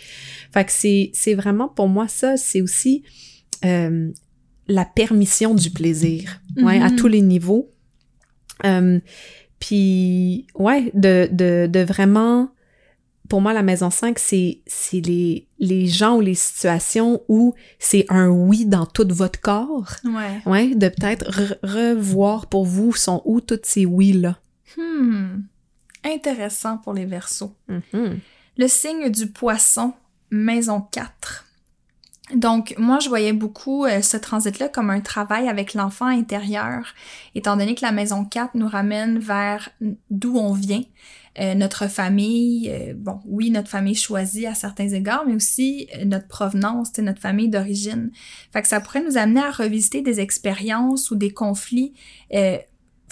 Fait 0.52 0.64
que 0.64 0.72
c'est, 0.72 1.34
vraiment 1.34 1.68
pour 1.68 1.88
moi 1.88 2.08
ça, 2.08 2.36
c'est 2.36 2.60
aussi 2.60 3.02
euh, 3.64 4.10
la 4.68 4.84
permission 4.84 5.54
du 5.54 5.70
plaisir, 5.70 6.40
ouais, 6.56 6.80
à 6.80 6.88
Mhm. 6.90 6.96
tous 6.96 7.08
les 7.08 7.20
niveaux. 7.22 7.70
Euh, 8.64 8.98
puis, 9.58 10.46
ouais, 10.56 10.90
de, 10.94 11.28
de, 11.30 11.66
de 11.70 11.80
vraiment, 11.80 12.50
pour 13.28 13.40
moi, 13.40 13.52
la 13.52 13.62
maison 13.62 13.90
5, 13.90 14.18
c'est, 14.18 14.60
les, 14.92 15.46
les 15.58 15.86
gens 15.86 16.16
ou 16.16 16.20
les 16.20 16.34
situations 16.34 17.22
où 17.28 17.54
c'est 17.78 18.04
un 18.08 18.28
oui 18.28 18.66
dans 18.66 18.84
tout 18.86 19.06
votre 19.10 19.40
corps. 19.40 19.94
Ouais. 20.04 20.42
Ouais, 20.44 20.74
de 20.74 20.88
peut-être 20.88 21.30
re- 21.30 21.58
revoir 21.62 22.46
pour 22.46 22.66
vous 22.66 22.92
sont 22.94 23.22
où 23.24 23.40
tous 23.40 23.60
ces 23.62 23.86
oui-là. 23.86 24.38
Hmm. 24.76 25.42
Intéressant 26.04 26.78
pour 26.78 26.94
les 26.94 27.06
versos. 27.06 27.54
Mhm. 27.68 28.18
Le 28.58 28.68
signe 28.68 29.08
du 29.08 29.28
poisson, 29.28 29.94
maison 30.30 30.80
4. 30.80 31.46
Donc, 32.34 32.74
moi, 32.78 32.98
je 32.98 33.08
voyais 33.08 33.32
beaucoup 33.32 33.84
euh, 33.84 34.00
ce 34.00 34.16
transit-là 34.16 34.68
comme 34.68 34.90
un 34.90 35.00
travail 35.00 35.48
avec 35.48 35.74
l'enfant 35.74 36.06
intérieur, 36.06 36.94
étant 37.34 37.56
donné 37.56 37.74
que 37.74 37.84
la 37.84 37.92
maison 37.92 38.24
4 38.24 38.54
nous 38.54 38.68
ramène 38.68 39.18
vers 39.18 39.68
d'où 40.10 40.36
on 40.36 40.52
vient, 40.52 40.82
euh, 41.38 41.54
notre 41.54 41.88
famille, 41.88 42.70
euh, 42.70 42.94
bon, 42.96 43.20
oui, 43.24 43.50
notre 43.50 43.68
famille 43.68 43.94
choisie 43.94 44.46
à 44.46 44.54
certains 44.54 44.88
égards, 44.88 45.24
mais 45.26 45.34
aussi 45.34 45.88
notre 46.04 46.28
provenance, 46.28 46.96
notre 46.98 47.20
famille 47.20 47.48
d'origine. 47.48 48.10
Fait 48.52 48.62
que 48.62 48.68
ça 48.68 48.80
pourrait 48.80 49.02
nous 49.02 49.16
amener 49.16 49.40
à 49.40 49.50
revisiter 49.50 50.02
des 50.02 50.20
expériences 50.20 51.10
ou 51.10 51.16
des 51.16 51.30
conflits 51.30 51.94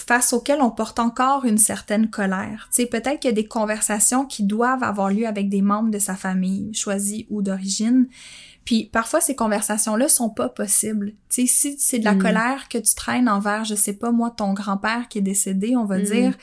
face 0.00 0.32
auxquels 0.32 0.60
on 0.60 0.70
porte 0.70 0.98
encore 0.98 1.44
une 1.44 1.58
certaine 1.58 2.10
colère. 2.10 2.68
Tu 2.70 2.82
sais, 2.82 2.86
peut-être 2.86 3.20
qu'il 3.20 3.28
y 3.28 3.32
a 3.32 3.34
des 3.34 3.46
conversations 3.46 4.24
qui 4.24 4.44
doivent 4.44 4.82
avoir 4.82 5.10
lieu 5.10 5.26
avec 5.26 5.48
des 5.48 5.62
membres 5.62 5.90
de 5.90 5.98
sa 5.98 6.14
famille, 6.14 6.72
choisie 6.74 7.26
ou 7.30 7.42
d'origine, 7.42 8.06
puis 8.64 8.84
parfois 8.84 9.20
ces 9.20 9.34
conversations-là 9.34 10.08
sont 10.08 10.30
pas 10.30 10.48
possibles. 10.48 11.12
Tu 11.28 11.46
sais, 11.46 11.72
si 11.72 11.78
c'est 11.78 11.98
de 11.98 12.04
la 12.04 12.14
mm. 12.14 12.22
colère 12.22 12.68
que 12.68 12.78
tu 12.78 12.94
traînes 12.94 13.28
envers, 13.28 13.64
je 13.64 13.74
sais 13.74 13.94
pas 13.94 14.10
moi, 14.10 14.30
ton 14.30 14.52
grand-père 14.52 15.08
qui 15.08 15.18
est 15.18 15.22
décédé, 15.22 15.76
on 15.76 15.84
va 15.84 15.98
mm. 15.98 16.02
dire, 16.02 16.34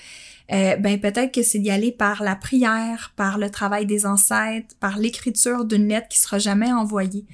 euh, 0.52 0.78
ben 0.78 1.00
peut-être 1.00 1.34
que 1.34 1.44
c'est 1.44 1.60
d'y 1.60 1.70
aller 1.70 1.92
par 1.92 2.24
la 2.24 2.36
prière, 2.36 3.14
par 3.16 3.38
le 3.38 3.50
travail 3.50 3.86
des 3.86 4.06
ancêtres, 4.06 4.76
par 4.80 4.98
l'écriture 4.98 5.66
d'une 5.66 5.88
lettre 5.88 6.08
qui 6.08 6.20
sera 6.20 6.40
jamais 6.40 6.72
envoyée. 6.72 7.26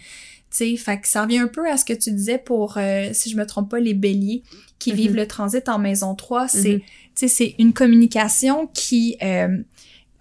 Tu 0.49 0.57
sais, 0.57 0.77
fait 0.77 0.99
que 0.99 1.07
ça 1.07 1.23
revient 1.23 1.39
un 1.39 1.47
peu 1.47 1.69
à 1.69 1.77
ce 1.77 1.85
que 1.85 1.93
tu 1.93 2.11
disais 2.11 2.37
pour, 2.37 2.77
euh, 2.77 3.09
si 3.13 3.29
je 3.29 3.37
me 3.37 3.45
trompe 3.45 3.69
pas, 3.69 3.79
les 3.79 3.93
béliers 3.93 4.43
qui 4.79 4.91
mm-hmm. 4.91 4.95
vivent 4.95 5.15
le 5.15 5.27
transit 5.27 5.67
en 5.69 5.79
maison 5.79 6.15
3. 6.15 6.47
C'est, 6.47 6.75
mm-hmm. 6.75 6.79
tu 6.79 6.87
sais, 7.15 7.27
c'est 7.27 7.55
une 7.59 7.73
communication 7.73 8.67
qui, 8.73 9.17
euh, 9.21 9.57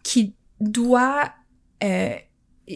qui 0.03 0.35
doit 0.61 1.33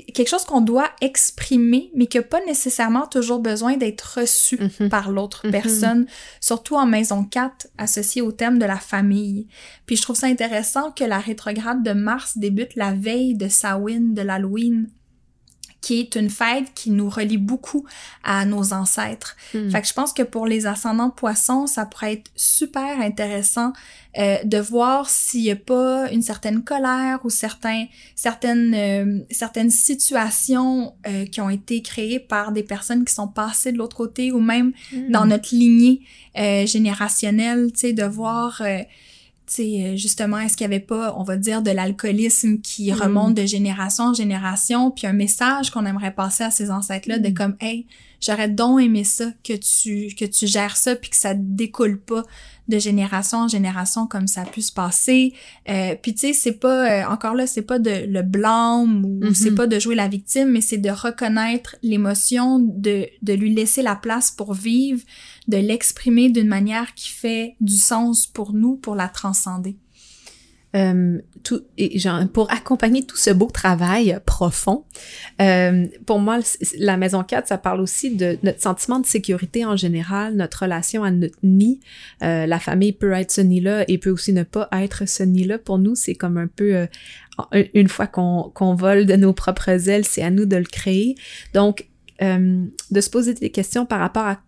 quelque 0.05 0.29
chose 0.29 0.45
qu'on 0.45 0.61
doit 0.61 0.91
exprimer, 1.01 1.91
mais 1.95 2.07
qui 2.07 2.19
n'a 2.19 2.23
pas 2.23 2.45
nécessairement 2.47 3.07
toujours 3.07 3.41
besoin 3.41 3.77
d'être 3.77 4.19
reçu 4.21 4.59
mhm. 4.59 4.89
par 4.89 5.11
l'autre 5.11 5.47
mhm. 5.47 5.53
personne, 5.53 6.07
surtout 6.41 6.77
en 6.77 6.87
maison 6.87 7.25
4, 7.25 7.69
associée 7.79 8.23
au 8.23 8.33
thème 8.33 8.59
de 8.59 8.65
la 8.65 8.79
famille. 8.79 9.47
Puis 9.87 9.97
je 9.97 10.03
trouve 10.03 10.17
ça 10.17 10.27
intéressant 10.27 10.91
que 10.93 11.05
la 11.05 11.19
rétrograde 11.19 11.83
de 11.83 11.93
Mars 11.93 12.39
débute 12.39 12.77
la 12.77 12.93
veille 12.93 13.35
de 13.35 13.49
Samhain, 13.49 14.13
de 14.13 14.23
l'Halloween 14.23 14.89
qui 15.87 16.01
est 16.01 16.17
une 16.17 16.31
fête 16.31 16.75
qui 16.75 16.91
nous 16.91 17.09
relie 17.09 17.39
beaucoup 17.39 17.87
à 18.25 18.45
nos 18.45 18.73
ancêtres. 18.73 19.37
Hmm. 19.55 19.71
Fait 19.71 19.83
que 19.83 19.87
je 19.87 19.93
pense 19.93 20.13
que 20.13 20.25
pour 20.25 20.45
les 20.45 20.67
ascendants 20.67 21.11
poissons, 21.11 21.69
ça 21.69 21.87
pourrait 21.87 22.15
être 22.15 22.31
super 22.35 23.01
intéressant 23.01 23.73
euh, 24.19 24.43
de 24.43 24.59
voir 24.59 25.09
s'il 25.09 25.43
n'y 25.43 25.53
a 25.53 25.55
pas 25.55 26.11
une 26.11 26.23
certaine 26.23 26.65
colère 26.65 27.21
ou 27.23 27.31
certains, 27.31 27.85
certaines, 28.17 28.75
euh, 28.75 29.21
certaines 29.31 29.71
situations 29.71 30.93
euh, 31.07 31.25
qui 31.25 31.41
ont 31.41 31.51
été 31.51 31.83
créées 31.83 32.19
par 32.19 32.51
des 32.51 32.65
personnes 32.65 33.05
qui 33.05 33.15
sont 33.15 33.29
passées 33.29 33.71
de 33.71 33.79
l'autre 33.79 33.97
côté 33.97 34.33
ou 34.33 34.41
même 34.41 34.73
hmm. 34.93 35.13
dans 35.13 35.25
notre 35.25 35.55
lignée 35.55 36.01
générationnelle, 36.35 37.71
tu 37.73 37.79
sais, 37.79 37.93
de 37.93 38.05
voir 38.05 38.61
sais, 39.55 39.85
euh, 39.85 39.97
justement, 39.97 40.39
est-ce 40.39 40.57
qu'il 40.57 40.69
n'y 40.69 40.75
avait 40.75 40.85
pas, 40.85 41.15
on 41.17 41.23
va 41.23 41.37
dire, 41.37 41.63
de 41.63 41.71
l'alcoolisme 41.71 42.59
qui 42.61 42.91
mm. 42.91 42.95
remonte 42.95 43.35
de 43.35 43.47
génération 43.47 44.05
en 44.05 44.15
génération, 44.15 44.91
puis 44.91 45.07
un 45.07 45.13
message 45.13 45.71
qu'on 45.71 45.87
aimerait 45.87 46.15
passer 46.15 46.45
à 46.45 46.51
ces 46.51 46.71
ancêtres-là 46.71 47.19
de 47.19 47.29
mm. 47.29 47.35
comme, 47.35 47.57
hey, 47.61 47.87
j'aurais 48.21 48.49
donc 48.49 48.81
aimé 48.81 49.05
ça, 49.05 49.27
que 49.45 49.55
tu, 49.55 50.15
que 50.15 50.25
tu 50.25 50.47
gères 50.47 50.77
ça, 50.77 50.97
puis 50.97 51.11
que 51.11 51.17
ça 51.17 51.35
découle 51.35 52.01
pas 52.01 52.25
de 52.69 52.79
génération 52.79 53.39
en 53.39 53.49
génération 53.49 54.07
comme 54.07 54.27
ça 54.27 54.43
a 54.43 54.45
pu 54.45 54.63
se 54.63 54.73
passer. 54.73 55.35
Euh, 55.69 55.95
puis 56.01 56.15
tu 56.15 56.21
sais, 56.21 56.33
c'est 56.33 56.53
pas, 56.53 56.91
euh, 56.91 57.09
encore 57.09 57.35
là, 57.35 57.47
c'est 57.47 57.63
pas 57.63 57.79
de 57.79 58.07
le 58.07 58.23
blâme 58.23 59.05
ou 59.05 59.21
mm-hmm. 59.21 59.35
c'est 59.35 59.55
pas 59.55 59.67
de 59.67 59.79
jouer 59.79 59.95
la 59.95 60.09
victime, 60.09 60.51
mais 60.51 60.61
c'est 60.61 60.79
de 60.79 60.91
reconnaître 60.91 61.77
l'émotion, 61.83 62.59
de, 62.59 63.07
de 63.23 63.33
lui 63.33 63.55
laisser 63.55 63.83
la 63.83 63.97
place 63.97 64.31
pour 64.31 64.55
vivre, 64.55 65.03
de 65.49 65.57
l'exprimer 65.57 66.31
d'une 66.31 66.49
manière 66.49 66.95
qui 66.95 67.11
fait 67.11 67.57
du 67.61 67.77
sens 67.77 68.27
pour 68.27 68.53
nous, 68.53 68.77
pour 68.77 68.95
la 68.95 69.09
transcender. 69.09 69.77
Euh, 70.77 71.19
pour 72.33 72.53
accompagner 72.53 73.07
tout 73.07 73.17
ce 73.17 73.31
beau 73.31 73.47
travail 73.47 74.19
profond, 74.27 74.85
euh, 75.41 75.87
pour 76.05 76.19
moi, 76.19 76.41
la 76.79 76.97
maison 76.97 77.23
4, 77.23 77.49
ça 77.49 77.57
parle 77.57 77.81
aussi 77.81 78.15
de 78.15 78.37
notre 78.43 78.61
sentiment 78.61 79.01
de 79.01 79.07
sécurité 79.07 79.65
en 79.65 79.77
général, 79.77 80.35
notre 80.35 80.65
relation 80.65 81.03
à 81.05 81.11
notre 81.11 81.39
nid. 81.43 81.81
Euh, 82.23 82.47
la 82.47 82.59
famille 82.59 82.93
peut 82.93 83.13
être 83.13 83.31
ce 83.31 83.41
nid-là 83.41 83.85
et 83.89 83.97
peut 83.97 84.11
aussi 84.11 84.33
ne 84.33 84.43
pas 84.43 84.69
être 84.73 85.09
ce 85.09 85.23
nid-là. 85.23 85.59
Pour 85.59 85.79
nous, 85.79 85.95
c'est 85.95 86.15
comme 86.15 86.37
un 86.37 86.49
peu, 86.49 86.87
une 87.75 87.89
fois 87.89 88.07
qu'on 88.07 88.51
qu'on 88.55 88.75
vole 88.75 89.07
de 89.07 89.17
nos 89.17 89.33
propres 89.33 89.89
ailes, 89.89 90.05
c'est 90.05 90.23
à 90.23 90.31
nous 90.31 90.47
de 90.47 90.57
le 90.57 90.65
créer. 90.65 91.15
Donc, 91.55 91.89
de 92.21 93.01
se 93.01 93.11
poser 93.11 93.35
des 93.35 93.51
questions 93.51 93.87
par 93.87 94.01
rapport 94.01 94.27
à 94.27 94.41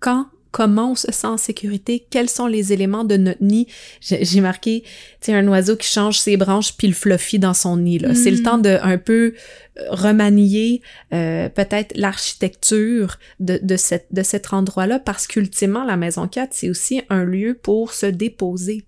quand 0.00 0.26
comment 0.50 0.92
on 0.92 0.94
se 0.94 1.12
sent 1.12 1.26
en 1.26 1.36
sécurité, 1.36 2.06
quels 2.10 2.30
sont 2.30 2.46
les 2.46 2.72
éléments 2.72 3.04
de 3.04 3.16
notre 3.16 3.42
nid. 3.42 3.66
J'ai 4.00 4.40
marqué, 4.40 4.82
tu 5.20 5.26
sais, 5.26 5.34
un 5.34 5.46
oiseau 5.48 5.76
qui 5.76 5.88
change 5.88 6.18
ses 6.18 6.36
branches 6.36 6.74
puis 6.76 6.88
le 6.88 6.94
fluffy 6.94 7.38
dans 7.38 7.54
son 7.54 7.76
nid. 7.76 7.98
Là. 7.98 8.14
C'est 8.14 8.30
le 8.30 8.38
mm. 8.38 8.42
temps 8.42 8.58
de 8.58 8.78
un 8.82 8.98
peu 8.98 9.34
euh, 9.78 9.82
remanier 9.90 10.80
euh, 11.12 11.48
peut-être 11.48 11.96
l'architecture 11.96 13.18
de, 13.40 13.58
de, 13.62 13.76
cette, 13.76 14.06
de 14.12 14.22
cet 14.22 14.52
endroit-là 14.52 14.98
parce 14.98 15.26
qu'ultimement, 15.26 15.84
la 15.84 15.96
maison 15.96 16.26
4, 16.26 16.50
c'est 16.52 16.70
aussi 16.70 17.02
un 17.10 17.24
lieu 17.24 17.54
pour 17.54 17.92
se 17.92 18.06
déposer, 18.06 18.84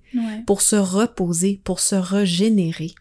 pour 0.47 0.63
se 0.63 0.77
reposer, 0.77 1.61
pour 1.65 1.81
se 1.81 1.97
régénérer. 1.97 2.93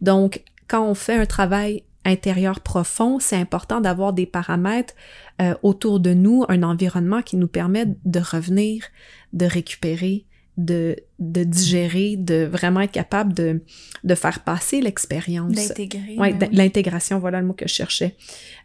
Donc, 0.00 0.42
quand 0.68 0.84
on 0.88 0.94
fait 0.94 1.14
un 1.14 1.26
travail 1.26 1.82
intérieur 2.04 2.60
profond, 2.60 3.18
c'est 3.18 3.36
important 3.36 3.80
d'avoir 3.80 4.12
des 4.12 4.26
paramètres 4.26 4.94
euh, 5.40 5.54
autour 5.62 6.00
de 6.00 6.14
nous, 6.14 6.44
un 6.48 6.62
environnement 6.62 7.22
qui 7.22 7.36
nous 7.36 7.48
permet 7.48 7.86
de 8.04 8.20
revenir, 8.20 8.84
de 9.32 9.46
récupérer, 9.46 10.26
de, 10.56 10.96
de 11.18 11.42
digérer, 11.42 12.16
de 12.16 12.44
vraiment 12.44 12.80
être 12.80 12.92
capable 12.92 13.32
de, 13.32 13.62
de 14.04 14.14
faire 14.14 14.40
passer 14.40 14.80
l'expérience. 14.80 15.52
D'intégrer. 15.52 16.16
Ouais, 16.18 16.32
ben 16.32 16.48
l'intégration, 16.52 17.18
voilà 17.18 17.40
le 17.40 17.46
mot 17.46 17.54
que 17.54 17.66
je 17.66 17.74
cherchais. 17.74 18.14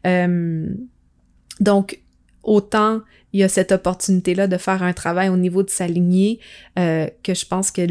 Euh, 0.06 0.68
donc, 1.60 2.00
autant 2.44 3.02
il 3.34 3.40
y 3.40 3.44
a 3.44 3.50
cette 3.50 3.72
opportunité-là 3.72 4.48
de 4.48 4.58
faire 4.58 4.82
un 4.82 4.94
travail 4.94 5.30
au 5.30 5.38
niveau 5.38 5.64
de 5.64 5.70
s'aligner, 5.70 6.40
euh, 6.78 7.08
que 7.24 7.34
je 7.34 7.46
pense 7.46 7.72
que 7.72 7.82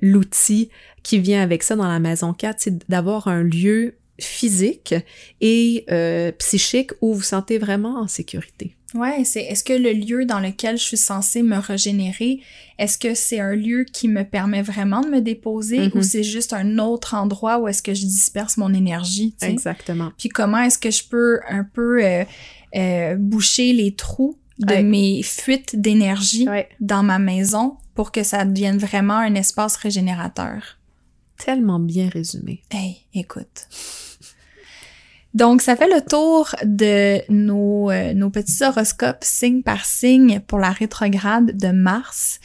l'outil 0.00 0.70
qui 1.02 1.18
vient 1.18 1.42
avec 1.42 1.62
ça 1.62 1.74
dans 1.74 1.88
la 1.88 1.98
maison 1.98 2.32
4, 2.32 2.56
c'est 2.58 2.88
d'avoir 2.88 3.28
un 3.28 3.42
lieu 3.42 3.96
physique 4.24 4.94
et 5.40 5.84
euh, 5.90 6.32
psychique 6.32 6.90
où 7.00 7.14
vous 7.14 7.22
sentez 7.22 7.58
vraiment 7.58 8.00
en 8.00 8.08
sécurité. 8.08 8.76
Ouais, 8.94 9.24
c'est 9.24 9.42
est-ce 9.42 9.64
que 9.64 9.72
le 9.72 9.92
lieu 9.92 10.26
dans 10.26 10.40
lequel 10.40 10.76
je 10.76 10.82
suis 10.82 10.96
censée 10.96 11.42
me 11.42 11.56
régénérer, 11.56 12.40
est-ce 12.78 12.98
que 12.98 13.14
c'est 13.14 13.40
un 13.40 13.54
lieu 13.54 13.84
qui 13.84 14.08
me 14.08 14.22
permet 14.22 14.62
vraiment 14.62 15.00
de 15.00 15.08
me 15.08 15.20
déposer 15.20 15.86
ou 15.94 15.98
mm-hmm. 15.98 16.02
c'est 16.02 16.22
juste 16.22 16.52
un 16.52 16.78
autre 16.78 17.14
endroit 17.14 17.58
où 17.58 17.68
est-ce 17.68 17.82
que 17.82 17.94
je 17.94 18.02
disperse 18.02 18.56
mon 18.56 18.74
énergie, 18.74 19.34
Exactement. 19.40 20.12
Puis 20.18 20.28
comment 20.28 20.58
est-ce 20.58 20.78
que 20.78 20.90
je 20.90 21.04
peux 21.04 21.40
un 21.48 21.64
peu 21.64 22.04
euh, 22.04 22.24
euh, 22.76 23.16
boucher 23.16 23.72
les 23.72 23.94
trous 23.94 24.38
de 24.58 24.82
mes 24.82 25.22
fuites 25.22 25.80
d'énergie 25.80 26.46
dans 26.80 27.02
ma 27.02 27.18
maison 27.18 27.76
pour 27.94 28.12
que 28.12 28.22
ça 28.22 28.44
devienne 28.44 28.78
vraiment 28.78 29.16
un 29.16 29.34
espace 29.34 29.76
régénérateur? 29.76 30.78
Tellement 31.38 31.80
bien 31.80 32.08
résumé. 32.08 32.62
Hey, 32.70 32.98
écoute. 33.14 33.66
Donc, 35.34 35.62
ça 35.62 35.76
fait 35.76 35.88
le 35.88 36.02
tour 36.02 36.54
de 36.62 37.20
nos, 37.30 37.90
euh, 37.90 38.12
nos 38.12 38.28
petits 38.28 38.62
horoscopes 38.62 39.22
signe 39.24 39.62
par 39.62 39.84
signe 39.84 40.40
pour 40.40 40.58
la 40.58 40.70
rétrograde 40.70 41.56
de 41.56 41.68
mars. 41.68 42.38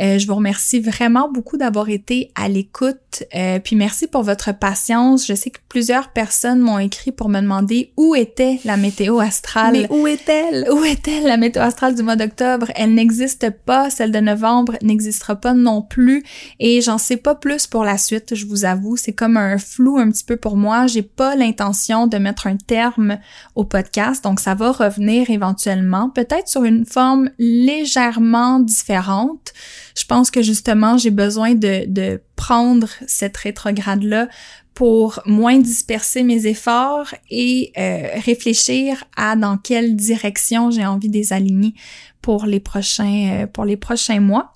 Euh, 0.00 0.18
je 0.18 0.26
vous 0.26 0.34
remercie 0.34 0.80
vraiment 0.80 1.28
beaucoup 1.28 1.56
d'avoir 1.56 1.88
été 1.88 2.30
à 2.34 2.48
l'écoute. 2.48 3.24
Euh, 3.34 3.58
puis 3.58 3.76
merci 3.76 4.06
pour 4.06 4.22
votre 4.22 4.56
patience. 4.56 5.26
Je 5.26 5.34
sais 5.34 5.50
que 5.50 5.58
plusieurs 5.68 6.08
personnes 6.08 6.60
m'ont 6.60 6.78
écrit 6.78 7.12
pour 7.12 7.28
me 7.28 7.40
demander 7.40 7.92
où 7.96 8.14
était 8.14 8.60
la 8.64 8.76
météo 8.76 9.18
astrale. 9.18 9.72
Mais 9.72 9.86
où 9.90 10.06
est-elle? 10.06 10.66
Où 10.72 10.84
est-elle 10.84 11.24
la 11.24 11.36
météo 11.36 11.62
astrale 11.62 11.94
du 11.94 12.02
mois 12.02 12.16
d'octobre? 12.16 12.70
Elle 12.74 12.94
n'existe 12.94 13.50
pas. 13.50 13.90
Celle 13.90 14.12
de 14.12 14.20
novembre 14.20 14.76
n'existera 14.82 15.36
pas 15.36 15.54
non 15.54 15.82
plus. 15.82 16.22
Et 16.58 16.80
j'en 16.80 16.98
sais 16.98 17.16
pas 17.16 17.34
plus 17.34 17.66
pour 17.66 17.84
la 17.84 17.98
suite, 17.98 18.34
je 18.34 18.46
vous 18.46 18.64
avoue. 18.64 18.96
C'est 18.96 19.12
comme 19.12 19.36
un 19.36 19.58
flou 19.58 19.98
un 19.98 20.10
petit 20.10 20.24
peu 20.24 20.36
pour 20.36 20.56
moi. 20.56 20.86
J'ai 20.86 21.02
pas 21.02 21.36
l'intention 21.36 22.06
de 22.06 22.18
mettre 22.18 22.46
un 22.46 22.56
terme 22.56 23.18
au 23.54 23.64
podcast, 23.64 24.24
donc 24.24 24.40
ça 24.40 24.54
va 24.54 24.72
revenir 24.72 25.30
éventuellement, 25.30 26.10
peut-être 26.10 26.48
sur 26.48 26.64
une 26.64 26.86
forme 26.86 27.30
légèrement 27.38 28.60
différente. 28.60 29.52
Je 29.96 30.04
pense 30.04 30.30
que 30.30 30.42
justement, 30.42 30.98
j'ai 30.98 31.10
besoin 31.10 31.54
de, 31.54 31.84
de 31.86 32.20
prendre 32.36 32.88
cette 33.06 33.36
rétrograde-là 33.36 34.28
pour 34.74 35.20
moins 35.26 35.58
disperser 35.58 36.22
mes 36.22 36.46
efforts 36.46 37.14
et 37.30 37.72
euh, 37.76 38.08
réfléchir 38.24 39.04
à 39.16 39.36
dans 39.36 39.58
quelle 39.58 39.96
direction 39.96 40.70
j'ai 40.70 40.86
envie 40.86 41.08
de 41.08 41.14
les 41.14 41.32
aligner 41.32 41.74
pour 42.22 42.46
les 42.46 42.60
prochains, 42.60 43.42
euh, 43.42 43.46
pour 43.46 43.64
les 43.64 43.76
prochains 43.76 44.20
mois. 44.20 44.54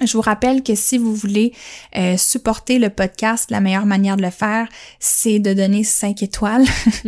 Je 0.00 0.12
vous 0.12 0.22
rappelle 0.22 0.62
que 0.62 0.74
si 0.74 0.96
vous 0.96 1.14
voulez 1.14 1.52
euh, 1.96 2.16
supporter 2.16 2.78
le 2.78 2.88
podcast, 2.88 3.50
la 3.50 3.60
meilleure 3.60 3.86
manière 3.86 4.16
de 4.16 4.22
le 4.22 4.30
faire, 4.30 4.68
c'est 5.00 5.40
de 5.40 5.52
donner 5.54 5.82
5 5.82 6.22
étoiles. 6.22 6.64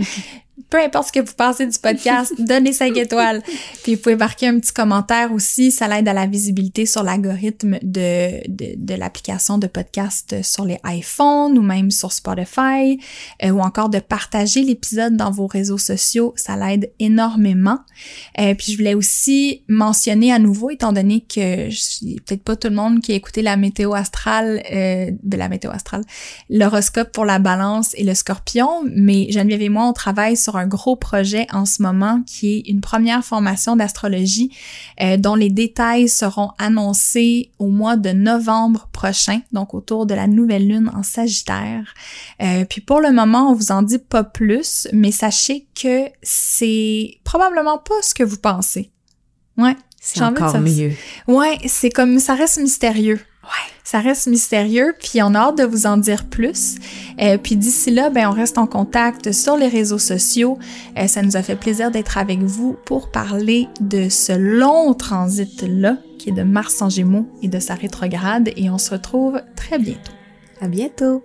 peu 0.68 0.78
importe 0.78 1.08
ce 1.08 1.12
que 1.12 1.20
vous 1.20 1.34
pensez 1.34 1.66
du 1.66 1.78
podcast, 1.78 2.32
donnez 2.38 2.72
5 2.72 2.96
étoiles. 2.96 3.42
Puis 3.82 3.94
vous 3.94 4.00
pouvez 4.00 4.16
marquer 4.16 4.48
un 4.48 4.58
petit 4.58 4.72
commentaire 4.72 5.32
aussi, 5.32 5.70
ça 5.70 5.88
l'aide 5.88 6.08
à 6.08 6.12
la 6.12 6.26
visibilité 6.26 6.86
sur 6.86 7.02
l'algorithme 7.02 7.78
de, 7.82 8.46
de, 8.48 8.74
de 8.76 8.94
l'application 8.94 9.58
de 9.58 9.66
podcast 9.66 10.42
sur 10.42 10.64
les 10.64 10.78
iPhones 10.84 11.56
ou 11.58 11.62
même 11.62 11.90
sur 11.90 12.12
Spotify, 12.12 12.98
euh, 13.42 13.50
ou 13.50 13.60
encore 13.60 13.88
de 13.88 13.98
partager 13.98 14.62
l'épisode 14.62 15.16
dans 15.16 15.30
vos 15.30 15.46
réseaux 15.46 15.78
sociaux, 15.78 16.34
ça 16.36 16.56
l'aide 16.56 16.90
énormément. 16.98 17.78
Euh, 18.38 18.54
puis 18.54 18.72
je 18.72 18.78
voulais 18.78 18.94
aussi 18.94 19.62
mentionner 19.68 20.32
à 20.32 20.38
nouveau, 20.38 20.70
étant 20.70 20.92
donné 20.92 21.20
que 21.20 21.70
je 21.70 22.16
peut-être 22.26 22.42
pas 22.42 22.56
tout 22.56 22.68
le 22.68 22.74
monde 22.74 23.00
qui 23.00 23.12
a 23.12 23.14
écouté 23.14 23.42
la 23.42 23.56
météo 23.56 23.94
astrale, 23.94 24.62
euh, 24.72 25.10
de 25.22 25.36
la 25.36 25.48
météo 25.48 25.70
astrale, 25.70 26.02
l'horoscope 26.48 27.12
pour 27.12 27.24
la 27.24 27.38
balance 27.38 27.94
et 27.94 28.04
le 28.04 28.14
scorpion, 28.14 28.82
mais 28.94 29.30
Geneviève 29.30 29.62
et 29.62 29.68
moi, 29.68 29.86
on 29.86 29.92
travaille 29.92 30.36
sur 30.36 30.49
un 30.56 30.66
gros 30.66 30.96
projet 30.96 31.46
en 31.52 31.64
ce 31.64 31.82
moment 31.82 32.22
qui 32.26 32.56
est 32.56 32.68
une 32.68 32.80
première 32.80 33.24
formation 33.24 33.76
d'astrologie 33.76 34.50
euh, 35.00 35.16
dont 35.16 35.34
les 35.34 35.50
détails 35.50 36.08
seront 36.08 36.50
annoncés 36.58 37.50
au 37.58 37.68
mois 37.68 37.96
de 37.96 38.10
novembre 38.10 38.88
prochain, 38.92 39.40
donc 39.52 39.74
autour 39.74 40.06
de 40.06 40.14
la 40.14 40.26
nouvelle 40.26 40.68
lune 40.68 40.90
en 40.94 41.02
Sagittaire. 41.02 41.94
Euh, 42.42 42.64
puis 42.64 42.80
pour 42.80 43.00
le 43.00 43.12
moment, 43.12 43.50
on 43.50 43.54
vous 43.54 43.72
en 43.72 43.82
dit 43.82 43.98
pas 43.98 44.24
plus, 44.24 44.88
mais 44.92 45.12
sachez 45.12 45.66
que 45.80 46.08
c'est 46.22 47.18
probablement 47.24 47.78
pas 47.78 48.00
ce 48.02 48.14
que 48.14 48.22
vous 48.22 48.38
pensez. 48.38 48.90
Ouais. 49.56 49.76
C'est 50.00 50.22
encore 50.22 50.58
mieux. 50.58 50.92
Ouais, 51.28 51.58
c'est 51.66 51.90
comme 51.90 52.18
ça 52.20 52.34
reste 52.34 52.58
mystérieux. 52.58 53.20
Ça 53.90 53.98
reste 53.98 54.28
mystérieux, 54.28 54.94
puis 55.00 55.20
on 55.20 55.34
a 55.34 55.38
hâte 55.38 55.58
de 55.58 55.64
vous 55.64 55.86
en 55.86 55.96
dire 55.96 56.24
plus. 56.24 56.76
euh, 57.20 57.38
puis 57.38 57.56
d'ici 57.56 57.90
là, 57.90 58.08
ben 58.08 58.28
on 58.28 58.32
reste 58.32 58.56
en 58.56 58.68
contact 58.68 59.32
sur 59.32 59.56
les 59.56 59.66
réseaux 59.66 59.98
sociaux. 59.98 60.60
Euh, 60.96 61.08
ça 61.08 61.22
nous 61.22 61.36
a 61.36 61.42
fait 61.42 61.56
plaisir 61.56 61.90
d'être 61.90 62.16
avec 62.16 62.38
vous 62.38 62.76
pour 62.84 63.10
parler 63.10 63.66
de 63.80 64.08
ce 64.08 64.32
long 64.32 64.94
transit 64.94 65.64
là 65.66 65.96
qui 66.20 66.28
est 66.28 66.32
de 66.32 66.44
Mars 66.44 66.80
en 66.82 66.88
Gémeaux 66.88 67.26
et 67.42 67.48
de 67.48 67.58
sa 67.58 67.74
rétrograde 67.74 68.52
et 68.54 68.70
on 68.70 68.78
se 68.78 68.92
retrouve 68.92 69.40
très 69.56 69.80
bientôt. 69.80 70.12
À 70.60 70.68
bientôt. 70.68 71.24